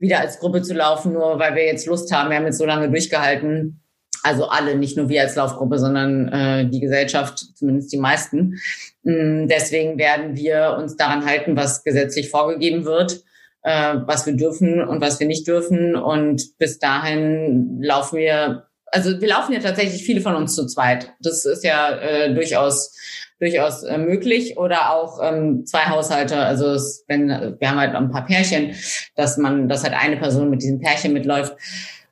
wieder 0.00 0.18
als 0.18 0.40
Gruppe 0.40 0.62
zu 0.62 0.74
laufen, 0.74 1.12
nur 1.12 1.38
weil 1.38 1.54
wir 1.54 1.64
jetzt 1.64 1.86
Lust 1.86 2.12
haben. 2.12 2.30
Wir 2.30 2.36
haben 2.36 2.46
jetzt 2.46 2.58
so 2.58 2.66
lange 2.66 2.90
durchgehalten. 2.90 3.80
Also 4.24 4.48
alle, 4.48 4.74
nicht 4.74 4.96
nur 4.96 5.08
wir 5.08 5.22
als 5.22 5.36
Laufgruppe, 5.36 5.78
sondern 5.78 6.28
äh, 6.32 6.68
die 6.68 6.80
Gesellschaft, 6.80 7.38
zumindest 7.54 7.92
die 7.92 7.98
meisten. 7.98 8.58
Mm, 9.04 9.46
deswegen 9.46 9.98
werden 9.98 10.34
wir 10.34 10.76
uns 10.80 10.96
daran 10.96 11.24
halten, 11.24 11.56
was 11.56 11.84
gesetzlich 11.84 12.28
vorgegeben 12.28 12.84
wird 12.84 13.22
äh, 13.62 13.96
was 14.06 14.26
wir 14.26 14.34
dürfen 14.34 14.82
und 14.82 15.00
was 15.00 15.20
wir 15.20 15.26
nicht 15.26 15.46
dürfen. 15.46 15.94
Und 15.94 16.58
bis 16.58 16.78
dahin 16.78 17.80
laufen 17.82 18.18
wir, 18.18 18.69
also 18.90 19.20
wir 19.20 19.28
laufen 19.28 19.52
ja 19.52 19.60
tatsächlich 19.60 20.04
viele 20.04 20.20
von 20.20 20.34
uns 20.34 20.54
zu 20.54 20.66
zweit. 20.66 21.12
Das 21.20 21.44
ist 21.44 21.64
ja 21.64 21.96
äh, 21.96 22.34
durchaus 22.34 22.96
durchaus 23.40 23.82
äh, 23.82 23.96
möglich 23.96 24.58
oder 24.58 24.94
auch 24.94 25.18
ähm, 25.22 25.64
zwei 25.64 25.86
Haushalte. 25.86 26.36
Also 26.36 26.66
es, 26.72 27.04
wenn 27.08 27.28
wir 27.28 27.70
haben 27.70 27.80
halt 27.80 27.94
ein 27.94 28.10
paar 28.10 28.26
Pärchen, 28.26 28.74
dass 29.16 29.38
man, 29.38 29.68
dass 29.68 29.82
halt 29.82 29.94
eine 29.94 30.18
Person 30.18 30.50
mit 30.50 30.62
diesem 30.62 30.78
Pärchen 30.78 31.14
mitläuft. 31.14 31.54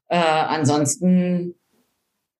Äh, 0.09 0.17
ansonsten 0.17 1.55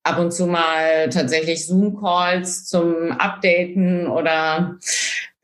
ab 0.05 0.19
und 0.19 0.33
zu 0.33 0.47
mal 0.47 1.11
tatsächlich 1.11 1.67
Zoom-Calls 1.67 2.65
zum 2.65 3.13
Updaten 3.13 4.07
oder 4.09 4.79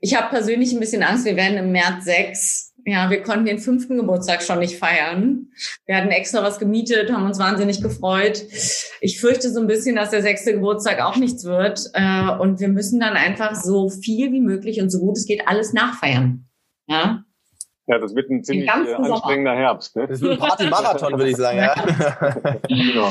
ich 0.01 0.17
habe 0.17 0.31
persönlich 0.31 0.73
ein 0.73 0.81
bisschen 0.81 1.03
Angst, 1.03 1.27
wir 1.27 1.37
werden 1.37 1.59
im 1.59 1.73
März 1.73 2.05
sechs 2.05 2.64
ja, 2.87 3.09
wir 3.11 3.23
konnten 3.23 3.47
den 3.47 3.59
fünften 3.59 3.97
Geburtstag 3.97 4.43
schon 4.43 4.59
nicht 4.59 4.79
feiern. 4.79 5.49
Wir 5.87 5.97
hatten 5.97 6.11
extra 6.11 6.43
was 6.43 6.59
gemietet, 6.59 7.11
haben 7.11 7.27
uns 7.27 7.39
wahnsinnig 7.39 7.83
gefreut. 7.83 8.45
Ich 9.01 9.21
fürchte 9.21 9.51
so 9.51 9.61
ein 9.61 9.67
bisschen, 9.67 9.97
dass 9.97 10.11
der 10.11 10.23
sechste 10.23 10.53
Geburtstag 10.53 11.01
auch 11.01 11.17
nichts 11.17 11.45
wird. 11.45 11.91
Äh, 11.95 12.37
und 12.39 12.61
wir 12.61 12.69
müssen 12.69 13.01
dann 13.01 13.15
einfach 13.15 13.55
so 13.55 13.89
viel 13.89 14.33
wie 14.33 14.41
möglich 14.41 14.81
und 14.81 14.91
so 14.91 15.01
gut 15.01 15.17
es 15.17 15.27
geht 15.27 15.49
alles 15.49 15.73
nachfeiern. 15.73 16.47
Ja. 16.87 17.25
Ja, 17.87 17.99
das 17.99 18.15
wird 18.15 18.31
ein 18.31 18.43
ziemlich 18.43 18.67
äh, 18.67 18.71
anstrengender 18.71 19.53
Sommer. 19.53 19.57
Herbst. 19.57 19.97
Ne? 19.97 20.07
Das 20.07 20.21
wird 20.21 20.33
ein 20.33 20.39
Party-Marathon, 20.39 21.13
würde 21.13 21.31
ich 21.31 21.37
sagen. 21.37 21.59
Ja. 21.59 21.75
genau. 22.69 23.11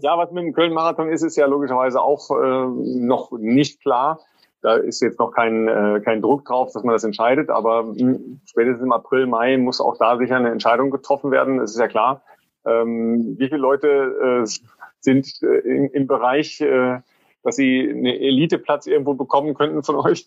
ja, 0.00 0.18
was 0.18 0.30
mit 0.30 0.44
dem 0.44 0.52
Köln-Marathon 0.54 1.10
ist, 1.10 1.22
ist 1.22 1.36
ja 1.36 1.46
logischerweise 1.46 2.00
auch 2.00 2.30
äh, 2.30 2.66
noch 2.98 3.32
nicht 3.38 3.80
klar. 3.82 4.20
Da 4.66 4.74
ist 4.74 5.00
jetzt 5.00 5.20
noch 5.20 5.30
kein, 5.30 5.68
äh, 5.68 6.00
kein 6.04 6.20
Druck 6.20 6.44
drauf, 6.44 6.72
dass 6.72 6.82
man 6.82 6.92
das 6.92 7.04
entscheidet, 7.04 7.50
aber 7.50 7.84
mh, 7.84 8.00
hm, 8.00 8.40
spätestens 8.46 8.82
im 8.82 8.90
April, 8.90 9.28
Mai 9.28 9.56
muss 9.58 9.80
auch 9.80 9.96
da 9.96 10.18
sicher 10.18 10.34
eine 10.34 10.50
Entscheidung 10.50 10.90
getroffen 10.90 11.30
werden, 11.30 11.58
das 11.58 11.70
ist 11.70 11.78
ja 11.78 11.86
klar. 11.86 12.24
Ähm, 12.66 13.36
wie 13.38 13.46
viele 13.46 13.60
Leute 13.60 13.86
äh, 13.86 14.50
sind 14.98 15.28
äh, 15.42 15.58
in, 15.58 15.86
im 15.90 16.08
Bereich, 16.08 16.60
äh, 16.60 16.98
dass 17.44 17.54
sie 17.54 17.88
einen 17.88 18.06
Eliteplatz 18.06 18.88
irgendwo 18.88 19.14
bekommen 19.14 19.54
könnten 19.54 19.84
von 19.84 19.94
euch? 19.94 20.26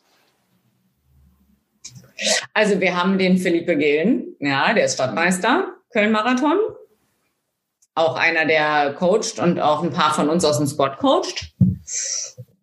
Also 2.54 2.80
wir 2.80 2.96
haben 2.96 3.18
den 3.18 3.40
Philippe 3.40 3.76
Gehlen, 3.76 4.38
ja, 4.40 4.74
der 4.74 4.86
ist 4.86 4.94
Stadtmeister, 4.94 5.74
Köln-Marathon. 5.92 6.60
Auch 7.94 8.16
einer, 8.16 8.46
der 8.46 8.94
coacht 8.94 9.38
und 9.44 9.60
auch 9.60 9.84
ein 9.84 9.92
paar 9.92 10.14
von 10.14 10.30
uns 10.30 10.46
aus 10.46 10.60
dem 10.60 10.68
Sport 10.68 10.98
coacht. 11.00 11.54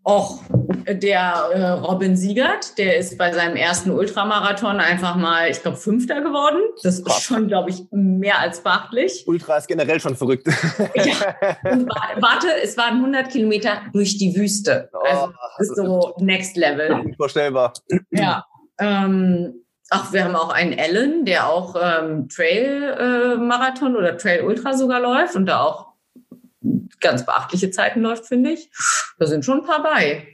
Och, 0.05 0.41
der 0.89 1.51
äh, 1.53 1.69
Robin 1.71 2.17
Siegert, 2.17 2.79
der 2.79 2.97
ist 2.97 3.19
bei 3.19 3.33
seinem 3.33 3.57
ersten 3.57 3.91
Ultramarathon 3.91 4.81
einfach 4.81 5.17
mal, 5.17 5.51
ich 5.51 5.63
glaube, 5.63 5.77
Fünfter 5.77 6.21
geworden. 6.21 6.61
Das 6.83 7.01
ist 7.01 7.23
schon, 7.23 7.49
glaube 7.49 7.71
ich, 7.71 7.85
mehr 7.91 8.39
als 8.39 8.61
beachtlich. 8.63 9.25
Ultra 9.27 9.57
ist 9.57 9.69
generell 9.69 10.01
schon 10.01 10.17
verrückt. 10.17 10.47
ja. 10.95 11.15
Warte, 12.21 12.49
es 12.63 12.77
waren 12.77 12.97
100 12.97 13.31
Kilometer 13.31 13.83
durch 13.93 14.19
die 14.19 14.37
Wüste. 14.37 14.91
Oh, 14.93 14.99
also 15.05 15.33
das 15.59 15.69
ist 15.69 15.77
so 15.77 16.15
Next 16.19 16.57
Level. 16.57 16.93
Unvorstellbar. 16.93 17.73
Ja. 18.11 18.45
Ähm, 18.79 19.63
Ach, 19.89 20.13
wir 20.13 20.25
haben 20.25 20.35
auch 20.35 20.51
einen 20.51 20.73
Ellen, 20.73 21.25
der 21.25 21.49
auch 21.49 21.77
ähm, 21.81 22.29
Trail-Marathon 22.29 23.95
äh, 23.95 23.99
oder 23.99 24.19
Trail-Ultra 24.19 24.75
sogar 24.75 25.01
läuft 25.01 25.37
und 25.37 25.47
da 25.47 25.61
auch 25.61 25.93
ganz 27.01 27.25
beachtliche 27.25 27.71
Zeiten 27.71 28.01
läuft, 28.01 28.27
finde 28.27 28.51
ich. 28.51 28.69
Da 29.19 29.27
sind 29.27 29.45
schon 29.45 29.61
ein 29.61 29.67
paar 29.67 29.85
bei. 29.85 30.27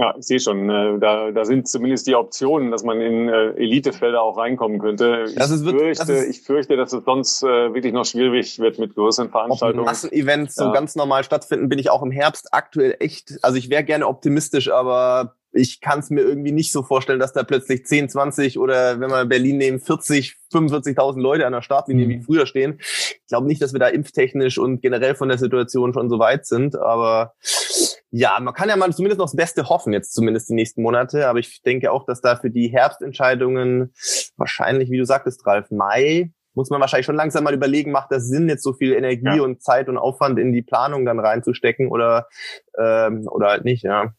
Ja, 0.00 0.14
ich 0.18 0.26
sehe 0.26 0.40
schon. 0.40 0.70
Äh, 0.70 0.98
da, 0.98 1.30
da 1.30 1.44
sind 1.44 1.68
zumindest 1.68 2.06
die 2.06 2.14
Optionen, 2.14 2.70
dass 2.70 2.84
man 2.84 3.02
in 3.02 3.28
äh, 3.28 3.50
Elitefelder 3.50 4.22
auch 4.22 4.38
reinkommen 4.38 4.78
könnte. 4.78 5.26
Ich, 5.28 5.34
das 5.34 5.50
ist, 5.50 5.62
fürchte, 5.62 6.06
das 6.06 6.08
ist, 6.08 6.30
ich 6.30 6.40
fürchte, 6.40 6.78
dass 6.78 6.94
es 6.94 7.04
sonst 7.04 7.42
äh, 7.42 7.74
wirklich 7.74 7.92
noch 7.92 8.06
schwierig 8.06 8.58
wird 8.58 8.78
mit 8.78 8.94
größeren 8.94 9.28
Veranstaltungen. 9.28 9.84
Massenevents 9.84 10.56
ja. 10.56 10.64
so 10.64 10.72
ganz 10.72 10.96
normal 10.96 11.22
stattfinden, 11.22 11.68
bin 11.68 11.78
ich 11.78 11.90
auch 11.90 12.02
im 12.02 12.10
Herbst 12.10 12.54
aktuell 12.54 12.96
echt. 12.98 13.38
Also 13.42 13.58
ich 13.58 13.68
wäre 13.68 13.84
gerne 13.84 14.06
optimistisch, 14.06 14.70
aber 14.70 15.36
ich 15.52 15.80
kann 15.80 15.98
es 15.98 16.10
mir 16.10 16.22
irgendwie 16.22 16.52
nicht 16.52 16.72
so 16.72 16.82
vorstellen, 16.82 17.18
dass 17.18 17.32
da 17.32 17.42
plötzlich 17.42 17.84
10, 17.84 18.08
20 18.08 18.58
oder 18.58 19.00
wenn 19.00 19.10
wir 19.10 19.24
Berlin 19.26 19.58
nehmen, 19.58 19.80
40, 19.80 20.36
45.000 20.52 21.20
Leute 21.20 21.46
an 21.46 21.52
der 21.52 21.62
Startlinie 21.62 22.06
mhm. 22.06 22.10
wie 22.10 22.22
früher 22.22 22.46
stehen. 22.46 22.78
Ich 22.80 23.26
glaube 23.28 23.46
nicht, 23.46 23.60
dass 23.60 23.72
wir 23.72 23.80
da 23.80 23.88
impftechnisch 23.88 24.58
und 24.58 24.80
generell 24.80 25.14
von 25.14 25.28
der 25.28 25.38
Situation 25.38 25.92
schon 25.92 26.08
so 26.08 26.18
weit 26.18 26.46
sind, 26.46 26.76
aber 26.76 27.34
ja, 28.12 28.38
man 28.40 28.54
kann 28.54 28.68
ja 28.68 28.76
mal 28.76 28.92
zumindest 28.92 29.18
noch 29.18 29.26
das 29.26 29.36
Beste 29.36 29.68
hoffen, 29.68 29.92
jetzt 29.92 30.12
zumindest 30.14 30.48
die 30.48 30.54
nächsten 30.54 30.82
Monate. 30.82 31.28
Aber 31.28 31.38
ich 31.38 31.62
denke 31.62 31.92
auch, 31.92 32.04
dass 32.06 32.20
da 32.20 32.36
für 32.36 32.50
die 32.50 32.68
Herbstentscheidungen 32.68 33.92
wahrscheinlich, 34.36 34.90
wie 34.90 34.98
du 34.98 35.04
sagtest, 35.04 35.46
Ralf, 35.46 35.70
Mai 35.70 36.32
muss 36.54 36.70
man 36.70 36.80
wahrscheinlich 36.80 37.06
schon 37.06 37.16
langsam 37.16 37.44
mal 37.44 37.54
überlegen, 37.54 37.92
macht 37.92 38.10
das 38.10 38.26
Sinn, 38.26 38.48
jetzt 38.48 38.64
so 38.64 38.72
viel 38.72 38.92
Energie 38.92 39.36
ja. 39.36 39.42
und 39.42 39.62
Zeit 39.62 39.88
und 39.88 39.98
Aufwand 39.98 40.38
in 40.38 40.52
die 40.52 40.62
Planung 40.62 41.06
dann 41.06 41.20
reinzustecken 41.20 41.88
oder, 41.88 42.26
ähm, 42.76 43.28
oder 43.30 43.48
halt 43.48 43.64
nicht, 43.64 43.84
ja. 43.84 44.12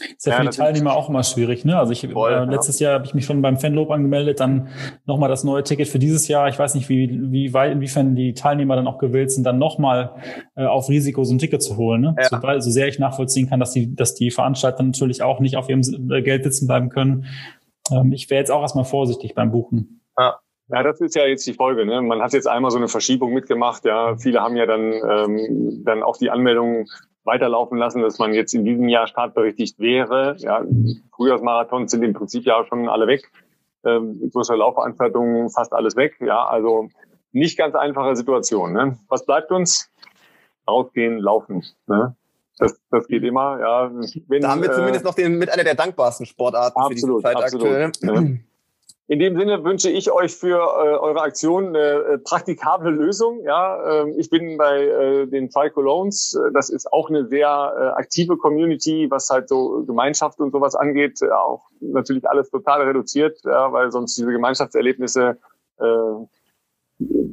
Ist 0.00 0.26
ja, 0.26 0.36
für 0.36 0.42
die 0.42 0.56
Teilnehmer 0.56 0.94
auch 0.94 1.08
immer 1.08 1.22
schwierig. 1.22 1.64
Ne? 1.64 1.78
Also 1.78 1.92
ich 1.92 2.08
voll, 2.10 2.32
äh, 2.32 2.44
letztes 2.44 2.78
ja. 2.78 2.88
Jahr 2.88 2.94
habe 2.94 3.06
ich 3.06 3.14
mich 3.14 3.24
schon 3.24 3.42
beim 3.42 3.58
Fanlob 3.58 3.90
angemeldet, 3.90 4.40
dann 4.40 4.68
nochmal 5.04 5.28
das 5.28 5.44
neue 5.44 5.62
Ticket 5.62 5.88
für 5.88 5.98
dieses 5.98 6.28
Jahr. 6.28 6.48
Ich 6.48 6.58
weiß 6.58 6.74
nicht, 6.74 6.88
wie, 6.88 7.20
wie 7.30 7.52
weit, 7.52 7.72
inwiefern 7.72 8.14
die 8.14 8.34
Teilnehmer 8.34 8.74
dann 8.74 8.86
auch 8.86 8.98
gewillt 8.98 9.30
sind, 9.30 9.44
dann 9.44 9.58
nochmal 9.58 10.14
äh, 10.56 10.64
auf 10.64 10.88
Risiko 10.88 11.24
so 11.24 11.34
ein 11.34 11.38
Ticket 11.38 11.62
zu 11.62 11.76
holen. 11.76 12.00
Ne? 12.00 12.14
Ja. 12.18 12.24
So, 12.24 12.42
weil, 12.42 12.60
so 12.62 12.70
sehr 12.70 12.88
ich 12.88 12.98
nachvollziehen 12.98 13.48
kann, 13.48 13.60
dass 13.60 13.72
die, 13.72 13.94
dass 13.94 14.14
die 14.14 14.30
Veranstalter 14.30 14.82
natürlich 14.82 15.22
auch 15.22 15.40
nicht 15.40 15.56
auf 15.56 15.68
ihrem 15.68 15.82
äh, 16.10 16.22
Geld 16.22 16.44
sitzen 16.44 16.66
bleiben 16.66 16.88
können. 16.88 17.26
Ähm, 17.90 18.12
ich 18.12 18.30
wäre 18.30 18.40
jetzt 18.40 18.50
auch 18.50 18.62
erstmal 18.62 18.84
vorsichtig 18.84 19.34
beim 19.34 19.52
Buchen. 19.52 20.00
Ja. 20.18 20.38
Ja, 20.68 20.82
das 20.82 21.02
ist 21.02 21.14
ja 21.14 21.26
jetzt 21.26 21.46
die 21.46 21.52
Folge. 21.52 21.84
Ne? 21.84 22.00
Man 22.00 22.22
hat 22.22 22.32
jetzt 22.32 22.46
einmal 22.46 22.70
so 22.70 22.78
eine 22.78 22.88
Verschiebung 22.88 23.34
mitgemacht. 23.34 23.84
Ja, 23.84 24.16
viele 24.16 24.40
haben 24.40 24.56
ja 24.56 24.64
dann 24.64 24.92
ähm, 24.92 25.82
dann 25.84 26.02
auch 26.02 26.16
die 26.16 26.30
Anmeldung 26.30 26.86
weiterlaufen 27.24 27.78
lassen, 27.78 28.02
dass 28.02 28.18
man 28.18 28.34
jetzt 28.34 28.54
in 28.54 28.64
diesem 28.64 28.88
Jahr 28.88 29.06
startberechtigt 29.06 29.78
wäre. 29.78 30.36
Ja, 30.38 30.64
Frühjahrsmarathons 31.14 31.90
sind 31.90 32.02
im 32.02 32.12
Prinzip 32.12 32.44
ja 32.44 32.64
schon 32.66 32.88
alle 32.88 33.06
weg. 33.06 33.30
Ähm, 33.84 34.30
größere 34.32 34.56
Laufveranstaltungen 34.56 35.50
fast 35.50 35.72
alles 35.72 35.96
weg. 35.96 36.16
Ja, 36.20 36.46
also 36.46 36.88
nicht 37.32 37.58
ganz 37.58 37.74
einfache 37.74 38.16
Situation. 38.16 38.72
Ne? 38.72 38.98
Was 39.08 39.24
bleibt 39.24 39.50
uns? 39.50 39.90
Rausgehen, 40.68 41.18
laufen. 41.18 41.64
Ne? 41.86 42.14
Das, 42.58 42.80
das 42.90 43.08
geht 43.08 43.24
immer. 43.24 43.58
Ja, 43.60 43.90
wenn, 44.28 44.42
da 44.42 44.50
haben 44.50 44.62
wir 44.62 44.70
äh, 44.70 44.74
zumindest 44.74 45.04
noch 45.04 45.14
den 45.14 45.38
mit 45.38 45.50
einer 45.50 45.64
der 45.64 45.74
dankbarsten 45.74 46.26
Sportarten 46.26 46.78
absolut, 46.78 46.92
für 46.92 47.06
diese 47.06 47.22
Zeit 47.22 47.36
absolut, 47.36 47.66
aktuell. 47.66 47.92
Ne? 48.02 48.44
In 49.12 49.18
dem 49.18 49.36
Sinne 49.36 49.62
wünsche 49.62 49.90
ich 49.90 50.10
euch 50.10 50.34
für 50.34 50.56
äh, 50.56 50.96
eure 50.96 51.20
Aktion 51.20 51.66
eine 51.66 51.78
äh, 51.78 52.18
praktikable 52.18 52.88
Lösung. 52.88 53.42
Ja, 53.44 54.04
äh, 54.04 54.10
ich 54.16 54.30
bin 54.30 54.56
bei 54.56 54.86
äh, 54.86 55.26
den 55.26 55.50
Five 55.50 55.74
Colognes. 55.74 56.34
Das 56.54 56.70
ist 56.70 56.90
auch 56.90 57.10
eine 57.10 57.26
sehr 57.26 57.46
äh, 57.46 58.00
aktive 58.00 58.38
Community, 58.38 59.08
was 59.10 59.28
halt 59.28 59.50
so 59.50 59.84
Gemeinschaft 59.84 60.40
und 60.40 60.50
sowas 60.50 60.74
angeht. 60.74 61.20
Äh, 61.20 61.30
auch 61.30 61.66
natürlich 61.80 62.26
alles 62.26 62.48
total 62.48 62.84
reduziert, 62.84 63.38
ja, 63.44 63.70
weil 63.70 63.92
sonst 63.92 64.16
diese 64.16 64.32
Gemeinschaftserlebnisse 64.32 65.36
äh, 65.78 65.84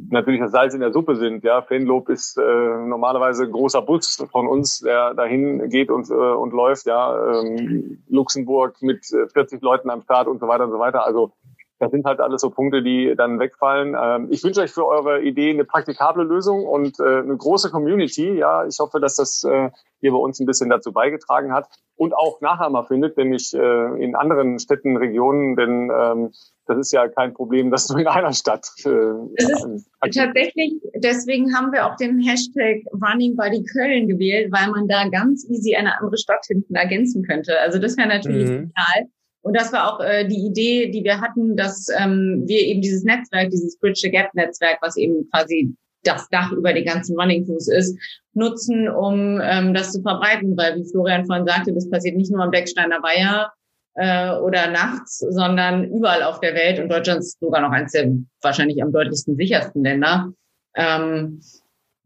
natürlich 0.10 0.41
das 0.41 0.51
Salz 0.51 0.73
in 0.73 0.81
der 0.81 0.91
Suppe 0.91 1.15
sind. 1.15 1.45
Ja, 1.45 1.61
Fanlob 1.61 2.10
ist 2.10 2.38
äh, 2.38 2.41
normalerweise 2.41 3.45
ein 3.45 3.53
großer 3.53 3.84
Bus 3.84 4.22
von 4.34 4.47
uns, 4.47 4.80
der 4.80 5.14
dahin 5.14 5.69
geht 5.69 5.91
und, 5.91 6.10
äh, 6.10 6.14
und 6.14 6.51
läuft. 6.51 6.88
Ja, 6.88 7.39
ähm, 7.39 8.03
Luxemburg 8.10 8.81
mit 8.81 9.06
40 9.06 9.61
Leuten 9.61 9.89
am 9.89 10.01
Start 10.01 10.27
und 10.27 10.41
so 10.41 10.47
weiter 10.49 10.65
und 10.65 10.72
so 10.72 10.80
weiter. 10.80 11.06
Also 11.06 11.31
das 11.80 11.91
sind 11.91 12.06
halt 12.06 12.19
alles 12.19 12.41
so 12.41 12.49
Punkte, 12.49 12.84
die 12.84 13.14
dann 13.15 13.39
wegfallen. 13.39 13.95
Ähm, 13.99 14.27
ich 14.30 14.43
wünsche 14.43 14.61
euch 14.61 14.72
für 14.72 14.85
eure 14.85 15.22
Idee 15.22 15.51
eine 15.51 15.64
praktikable 15.64 16.23
Lösung 16.23 16.65
und 16.65 16.99
äh, 16.99 17.19
eine 17.19 17.38
große 17.38 17.72
Community. 17.72 18.34
Ja, 18.34 18.65
ich 18.65 18.77
hoffe, 18.80 18.99
dass 18.99 19.15
das 19.15 19.43
äh, 19.45 19.69
hier 20.01 20.11
bei 20.11 20.18
uns 20.18 20.39
ein 20.39 20.45
bisschen 20.45 20.69
dazu 20.69 20.91
beigetragen 20.91 21.53
hat 21.53 21.68
und 21.95 22.14
auch 22.14 22.41
Nachahmer 22.41 22.85
findet, 22.85 23.18
nämlich 23.18 23.53
äh, 23.53 24.03
in 24.03 24.15
anderen 24.15 24.60
Städten, 24.60 24.97
Regionen, 24.97 25.56
denn 25.56 25.91
ähm, 25.93 26.31
das 26.65 26.77
ist 26.77 26.91
ja 26.91 27.07
kein 27.07 27.34
Problem, 27.34 27.72
dass 27.72 27.88
du 27.88 27.97
in 27.97 28.07
einer 28.07 28.31
Stadt. 28.34 28.69
Äh, 28.85 30.10
tatsächlich, 30.11 30.76
deswegen 30.95 31.56
haben 31.56 31.72
wir 31.72 31.88
auch 31.88 31.95
den 31.95 32.19
Hashtag 32.19 32.84
Running 32.93 33.35
Buddy 33.35 33.64
Köln 33.64 34.07
gewählt, 34.07 34.51
weil 34.51 34.69
man 34.69 34.88
da 34.88 35.07
ganz 35.10 35.49
easy 35.49 35.76
eine 35.76 35.97
andere 35.99 36.18
Stadt 36.18 36.45
hinten 36.45 36.76
ergänzen 36.76 37.23
könnte. 37.23 37.60
Also 37.60 37.80
das 37.80 37.97
wäre 37.97 38.07
natürlich 38.07 38.49
mhm. 38.49 38.72
total. 38.76 39.10
Und 39.50 39.60
das 39.60 39.74
war 39.74 39.92
auch 39.92 40.00
äh, 40.00 40.28
die 40.28 40.46
Idee, 40.46 40.92
die 40.92 41.04
wir 41.04 41.20
hatten, 41.22 41.58
dass 41.58 41.88
ähm, 41.98 42.44
wir 42.46 42.62
eben 42.62 42.84
dieses 42.84 43.04
Netzwerk, 43.04 43.50
dieses 43.50 43.80
Bridge 43.80 44.02
the 44.04 44.12
Gap 44.12 44.32
Netzwerk, 44.36 44.78
was 44.82 44.96
eben 44.96 45.28
quasi 45.32 45.74
das 46.04 46.30
Dach 46.30 46.52
über 46.52 46.72
die 46.72 46.84
ganzen 46.84 47.20
Running 47.20 47.48
Crews 47.48 47.68
ist, 47.68 47.98
nutzen, 48.36 48.88
um 48.88 49.42
ähm, 49.42 49.74
das 49.74 49.92
zu 49.92 50.04
verbreiten. 50.04 50.56
Weil, 50.56 50.76
wie 50.76 50.88
Florian 50.88 51.26
vorhin 51.26 51.48
sagte, 51.48 51.74
das 51.74 51.90
passiert 51.90 52.16
nicht 52.16 52.32
nur 52.32 52.44
am 52.44 52.52
Becksteiner 52.52 53.02
Weiher 53.02 53.52
äh, 53.96 54.38
oder 54.38 54.70
nachts, 54.70 55.18
sondern 55.18 55.86
überall 55.86 56.22
auf 56.22 56.40
der 56.42 56.54
Welt. 56.54 56.80
Und 56.80 56.90
Deutschland 56.90 57.22
ist 57.22 57.40
sogar 57.40 57.62
noch 57.62 57.72
eines 57.72 57.94
der 57.94 58.08
wahrscheinlich 58.44 58.84
am 58.84 58.92
deutlichsten 58.92 59.36
sichersten 59.36 59.84
Länder. 59.84 60.32
Ähm, 60.76 61.42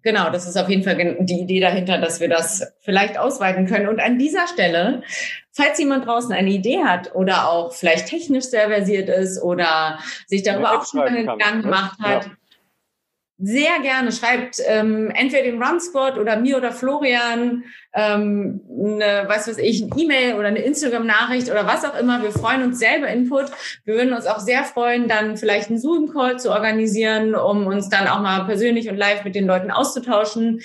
Genau, 0.04 0.30
das 0.30 0.48
ist 0.48 0.58
auf 0.58 0.70
jeden 0.70 0.84
Fall 0.84 1.18
die 1.22 1.42
Idee 1.42 1.62
dahinter, 1.62 1.98
dass 1.98 2.20
wir 2.20 2.28
das 2.28 2.74
vielleicht 2.82 3.18
ausweiten 3.18 3.66
können. 3.66 3.88
Und 3.88 4.02
an 4.02 4.20
dieser 4.20 4.48
Stelle, 4.48 5.02
falls 5.52 5.80
jemand 5.80 6.06
draußen 6.06 6.34
eine 6.34 6.50
Idee 6.50 6.84
hat 6.84 7.16
oder 7.16 7.50
auch 7.50 7.72
vielleicht 7.72 8.08
technisch 8.08 8.46
sehr 8.46 8.68
versiert 8.68 9.08
ist 9.08 9.42
oder 9.42 10.00
sich 10.28 10.44
darüber 10.44 10.78
auch 10.78 10.86
schon 10.86 11.06
Gedanken 11.06 11.58
ne? 11.58 11.64
gemacht 11.64 12.00
hat, 12.02 12.26
ja 12.26 12.32
sehr 13.44 13.82
gerne. 13.82 14.12
Schreibt 14.14 14.62
ähm, 14.66 15.12
entweder 15.14 15.44
dem 15.44 15.62
Run 15.62 15.80
Squad 15.82 16.18
oder 16.18 16.38
mir 16.38 16.56
oder 16.58 16.72
Florian 16.72 17.66
ähm, 17.94 18.62
eine, 18.70 19.26
was 19.28 19.48
ich, 19.58 19.84
eine 19.84 20.02
E-Mail 20.02 20.36
oder 20.36 20.48
eine 20.48 20.60
Instagram-Nachricht 20.60 21.52
oder 21.52 21.68
was 21.68 21.84
auch 21.84 22.00
immer. 22.00 22.24
Wir 22.24 22.32
freuen 22.32 22.64
uns 22.64 22.80
selber 22.80 23.08
Input. 23.08 23.52
Wir 23.84 23.96
würden 23.96 24.14
uns 24.14 24.28
auch 24.28 24.40
sehr 24.40 24.64
freuen, 24.64 25.10
dann 25.10 25.36
vielleicht 25.36 25.70
einen 25.70 25.78
Zoom-Call 25.78 26.40
zu 26.40 26.52
organisieren, 26.52 27.36
um 27.36 27.68
uns 27.68 27.90
dann 27.90 28.08
auch 28.08 28.22
mal 28.22 28.46
persönlich 28.46 28.90
und 28.90 28.96
live 28.96 29.26
mit 29.26 29.36
den 29.36 29.46
Leuten 29.46 29.72
auszutauschen. 29.72 30.62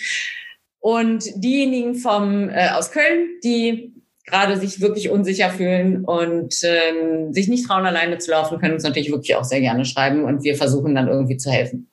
Und 0.79 1.25
diejenigen 1.35 1.97
vom 1.97 2.49
äh, 2.49 2.69
aus 2.71 2.93
Köln, 2.93 3.29
die 3.43 3.93
gerade 4.25 4.57
sich 4.57 4.81
wirklich 4.81 5.11
unsicher 5.11 5.51
fühlen 5.51 6.05
und 6.05 6.55
ähm, 6.63 7.33
sich 7.33 7.49
nicht 7.49 7.67
trauen, 7.67 7.87
alleine 7.87 8.19
zu 8.19 8.31
laufen, 8.31 8.61
können 8.61 8.75
uns 8.75 8.85
natürlich 8.85 9.11
wirklich 9.11 9.35
auch 9.35 9.45
sehr 9.45 9.61
gerne 9.61 9.85
schreiben 9.85 10.25
und 10.25 10.45
wir 10.45 10.55
versuchen 10.55 10.95
dann 10.95 11.09
irgendwie 11.09 11.39
zu 11.39 11.51
helfen. 11.51 11.91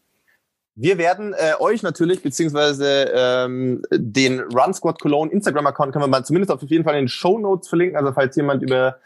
Wir 0.77 0.97
werden 0.97 1.33
äh, 1.33 1.53
euch 1.61 1.83
natürlich, 1.83 2.21
beziehungsweise 2.21 3.09
ähm, 3.15 3.81
den 3.93 4.41
Run 4.41 4.73
Squad 4.73 4.99
Cologne 4.99 5.31
Instagram-Account 5.31 5.93
können 5.93 6.03
wir 6.03 6.09
mal 6.09 6.25
zumindest 6.25 6.51
auf 6.51 6.61
jeden 6.63 6.83
Fall 6.83 6.95
in 6.95 7.03
den 7.03 7.07
Show 7.07 7.39
Notes 7.39 7.69
verlinken. 7.69 7.97
Also 7.97 8.11
falls 8.11 8.35
jemand 8.35 8.61
über 8.61 8.97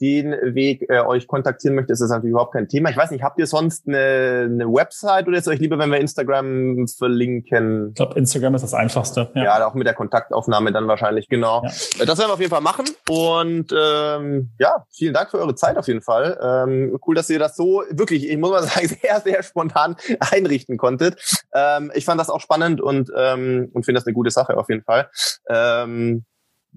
den 0.00 0.30
Weg 0.54 0.88
äh, 0.88 1.00
euch 1.00 1.26
kontaktieren 1.26 1.74
möchte, 1.74 1.92
ist 1.92 2.00
das 2.00 2.10
natürlich 2.10 2.30
überhaupt 2.30 2.52
kein 2.52 2.68
Thema. 2.68 2.90
Ich 2.90 2.96
weiß 2.96 3.10
nicht, 3.10 3.24
habt 3.24 3.40
ihr 3.40 3.48
sonst 3.48 3.88
eine, 3.88 4.44
eine 4.44 4.72
Website 4.72 5.26
oder 5.26 5.36
ist 5.36 5.48
euch 5.48 5.58
lieber, 5.58 5.80
wenn 5.80 5.90
wir 5.90 5.98
Instagram 5.98 6.86
verlinken? 6.86 7.88
Ich 7.88 7.94
glaube, 7.96 8.16
Instagram 8.16 8.54
ist 8.54 8.62
das 8.62 8.74
Einfachste. 8.74 9.28
Ja. 9.34 9.44
ja, 9.44 9.66
auch 9.66 9.74
mit 9.74 9.88
der 9.88 9.94
Kontaktaufnahme 9.94 10.70
dann 10.70 10.86
wahrscheinlich, 10.86 11.28
genau. 11.28 11.64
Ja. 11.64 11.70
Äh, 12.02 12.06
das 12.06 12.18
werden 12.18 12.28
wir 12.28 12.34
auf 12.34 12.40
jeden 12.40 12.52
Fall 12.52 12.60
machen. 12.60 12.86
Und 13.08 13.74
ähm, 13.76 14.50
ja, 14.60 14.86
vielen 14.94 15.12
Dank 15.14 15.32
für 15.32 15.38
eure 15.38 15.56
Zeit 15.56 15.76
auf 15.76 15.88
jeden 15.88 16.02
Fall. 16.02 16.38
Ähm, 16.40 16.96
cool, 17.04 17.16
dass 17.16 17.28
ihr 17.30 17.40
das 17.40 17.56
so 17.56 17.82
wirklich, 17.90 18.30
ich 18.30 18.38
muss 18.38 18.50
mal 18.50 18.62
sagen, 18.62 18.86
sehr, 19.02 19.20
sehr 19.20 19.42
spontan 19.42 19.96
einrichten 20.20 20.76
konntet. 20.76 21.15
Ähm, 21.54 21.90
ich 21.94 22.04
fand 22.04 22.20
das 22.20 22.30
auch 22.30 22.40
spannend 22.40 22.80
und, 22.80 23.10
ähm, 23.16 23.70
und 23.72 23.84
finde 23.84 23.98
das 23.98 24.06
eine 24.06 24.14
gute 24.14 24.30
Sache 24.30 24.56
auf 24.56 24.68
jeden 24.68 24.82
Fall. 24.82 25.10
Ähm, 25.48 26.24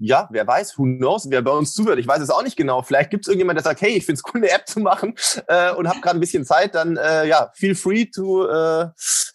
ja, 0.02 0.28
wer 0.30 0.46
weiß, 0.46 0.78
who 0.78 0.84
knows, 0.84 1.28
wer 1.30 1.42
bei 1.42 1.50
uns 1.50 1.74
zuhört. 1.74 1.98
Ich 1.98 2.08
weiß 2.08 2.22
es 2.22 2.30
auch 2.30 2.42
nicht 2.42 2.56
genau. 2.56 2.82
Vielleicht 2.82 3.10
gibt 3.10 3.24
es 3.24 3.28
irgendjemand, 3.28 3.58
der 3.58 3.64
sagt, 3.64 3.82
hey, 3.82 3.90
ich 3.90 4.06
finde 4.06 4.20
es 4.24 4.32
cool, 4.32 4.40
eine 4.40 4.50
App 4.50 4.66
zu 4.66 4.80
machen 4.80 5.14
äh, 5.46 5.72
und 5.72 5.88
habe 5.88 6.00
gerade 6.00 6.16
ein 6.16 6.20
bisschen 6.20 6.44
Zeit, 6.44 6.74
dann 6.74 6.96
äh, 6.96 7.26
ja, 7.26 7.50
feel 7.54 7.74
free 7.74 8.06
to 8.06 8.46
äh, 8.46 8.88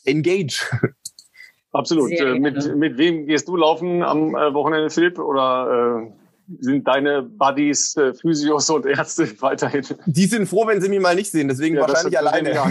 engage. 0.05 0.65
Absolut. 1.71 2.11
Äh, 2.11 2.39
mit, 2.39 2.75
mit 2.75 2.97
wem 2.97 3.27
gehst 3.27 3.47
du 3.47 3.57
laufen 3.57 4.01
am 4.01 4.35
äh, 4.35 4.53
Wochenende, 4.53 4.89
Philipp? 4.89 5.19
Oder 5.19 6.07
äh, 6.07 6.24
sind 6.59 6.87
deine 6.87 7.23
Buddies, 7.23 7.95
äh, 7.97 8.13
Physios 8.13 8.69
und 8.69 8.85
Ärzte 8.85 9.29
weiterhin? 9.41 9.85
Die 10.05 10.25
sind 10.25 10.47
froh, 10.47 10.67
wenn 10.67 10.81
sie 10.81 10.89
mich 10.89 10.99
mal 10.99 11.15
nicht 11.15 11.31
sehen, 11.31 11.47
deswegen 11.47 11.75
ja, 11.75 11.81
wahrscheinlich 11.81 12.17
alleine. 12.17 12.53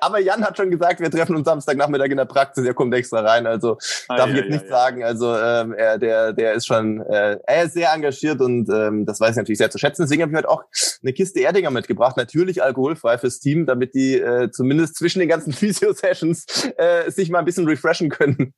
Aber 0.00 0.18
Jan 0.18 0.44
hat 0.44 0.56
schon 0.56 0.70
gesagt, 0.70 1.00
wir 1.00 1.10
treffen 1.10 1.36
uns 1.36 1.44
Samstagnachmittag 1.44 2.06
in 2.06 2.16
der 2.16 2.24
Praxis. 2.24 2.64
Er 2.64 2.74
kommt 2.74 2.94
extra 2.94 3.20
rein. 3.20 3.46
Also 3.46 3.76
ah, 4.08 4.16
darf 4.16 4.28
ja, 4.28 4.32
ich 4.32 4.40
jetzt 4.40 4.50
ja, 4.50 4.56
nicht 4.56 4.68
sagen. 4.68 5.04
Also 5.04 5.36
ähm, 5.36 5.74
er, 5.74 5.98
der, 5.98 6.32
der 6.32 6.54
ist 6.54 6.66
schon, 6.66 7.00
äh, 7.02 7.38
er 7.46 7.64
ist 7.64 7.74
sehr 7.74 7.92
engagiert 7.92 8.40
und 8.40 8.68
ähm, 8.70 9.04
das 9.04 9.20
weiß 9.20 9.30
ich 9.30 9.36
natürlich 9.36 9.58
sehr 9.58 9.70
zu 9.70 9.78
schätzen. 9.78 10.02
Deswegen 10.02 10.22
habe 10.22 10.32
ich 10.32 10.38
heute 10.38 10.48
auch 10.48 10.64
eine 11.02 11.12
Kiste 11.12 11.40
Erdinger 11.40 11.70
mitgebracht, 11.70 12.16
natürlich 12.16 12.62
alkoholfrei 12.62 13.18
fürs 13.18 13.40
Team, 13.40 13.66
damit 13.66 13.94
die 13.94 14.14
äh, 14.14 14.50
zumindest 14.50 14.96
zwischen 14.96 15.20
den 15.20 15.28
ganzen 15.28 15.52
Physio-Sessions 15.60 16.70
äh, 16.76 17.10
sich 17.10 17.30
mal 17.30 17.40
ein 17.40 17.44
bisschen 17.44 17.66
refreshen 17.66 18.08
können. 18.08 18.54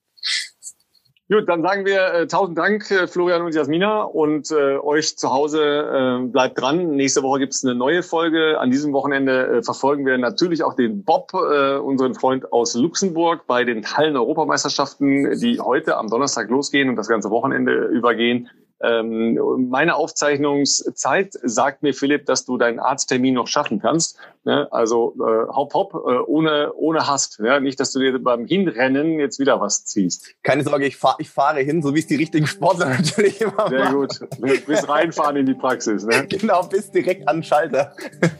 Gut, 1.32 1.48
dann 1.48 1.62
sagen 1.62 1.86
wir 1.86 2.12
äh, 2.12 2.26
tausend 2.26 2.58
Dank, 2.58 2.90
äh, 2.90 3.06
Florian 3.06 3.40
und 3.40 3.54
Jasmina. 3.54 4.02
Und 4.02 4.50
äh, 4.50 4.76
euch 4.76 5.16
zu 5.16 5.30
Hause 5.30 5.62
äh, 5.62 6.26
bleibt 6.26 6.60
dran. 6.60 6.94
Nächste 6.94 7.22
Woche 7.22 7.38
gibt 7.38 7.54
es 7.54 7.64
eine 7.64 7.74
neue 7.74 8.02
Folge. 8.02 8.60
An 8.60 8.70
diesem 8.70 8.92
Wochenende 8.92 9.46
äh, 9.46 9.62
verfolgen 9.62 10.04
wir 10.04 10.18
natürlich 10.18 10.62
auch 10.62 10.74
den 10.74 11.04
Bob, 11.04 11.32
äh, 11.32 11.76
unseren 11.76 12.14
Freund 12.14 12.52
aus 12.52 12.74
Luxemburg, 12.74 13.46
bei 13.46 13.64
den 13.64 13.82
Hallen-Europameisterschaften, 13.86 15.38
die 15.40 15.58
heute 15.58 15.96
am 15.96 16.08
Donnerstag 16.08 16.50
losgehen 16.50 16.90
und 16.90 16.96
das 16.96 17.08
ganze 17.08 17.30
Wochenende 17.30 17.86
übergehen. 17.86 18.50
Ähm, 18.82 19.68
meine 19.70 19.94
Aufzeichnungszeit 19.94 21.38
sagt 21.42 21.82
mir, 21.82 21.94
Philipp, 21.94 22.26
dass 22.26 22.44
du 22.44 22.58
deinen 22.58 22.80
Arzttermin 22.80 23.34
noch 23.34 23.46
schaffen 23.46 23.80
kannst. 23.80 24.18
Ne? 24.44 24.66
Also 24.72 25.14
äh, 25.18 25.52
hopp, 25.52 25.72
hopp, 25.74 25.94
äh, 25.94 26.18
ohne, 26.26 26.72
ohne 26.74 27.06
Hast. 27.06 27.38
Ja? 27.38 27.60
Nicht, 27.60 27.78
dass 27.78 27.92
du 27.92 28.00
dir 28.00 28.18
beim 28.18 28.44
Hinrennen 28.44 29.20
jetzt 29.20 29.38
wieder 29.38 29.60
was 29.60 29.84
ziehst. 29.84 30.34
Keine 30.42 30.64
Sorge, 30.64 30.86
ich, 30.86 30.96
fahr, 30.96 31.16
ich 31.18 31.30
fahre 31.30 31.60
hin, 31.60 31.80
so 31.80 31.94
wie 31.94 32.00
es 32.00 32.06
die 32.08 32.16
richtigen 32.16 32.46
Sportler 32.46 32.88
natürlich 32.98 33.40
immer 33.40 33.68
Sehr 33.68 33.84
machen. 33.84 33.94
gut. 33.94 34.66
Bis 34.66 34.88
reinfahren 34.88 35.36
in 35.36 35.46
die 35.46 35.54
Praxis. 35.54 36.04
Ne? 36.04 36.26
Genau, 36.42 36.62
bis 36.64 36.90
direkt 36.90 37.28
an 37.28 37.36
den 37.36 37.42
Schalter. 37.44 37.94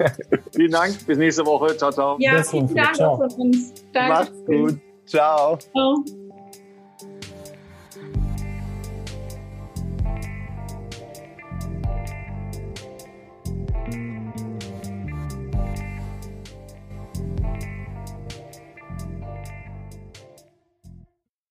vielen 0.57 0.73
Dank, 0.73 1.07
bis 1.07 1.19
nächste 1.19 1.47
Woche. 1.47 1.77
Ciao, 1.77 1.93
ciao. 1.93 2.17
Ja, 2.19 2.43
vielen 2.43 2.75
Dank 2.75 2.97
von 2.97 3.31
uns. 3.39 3.73
Danke. 3.93 4.09
Macht's 4.09 4.45
gut. 4.47 4.81
Ciao. 5.07 5.59
Ciao. 5.59 6.22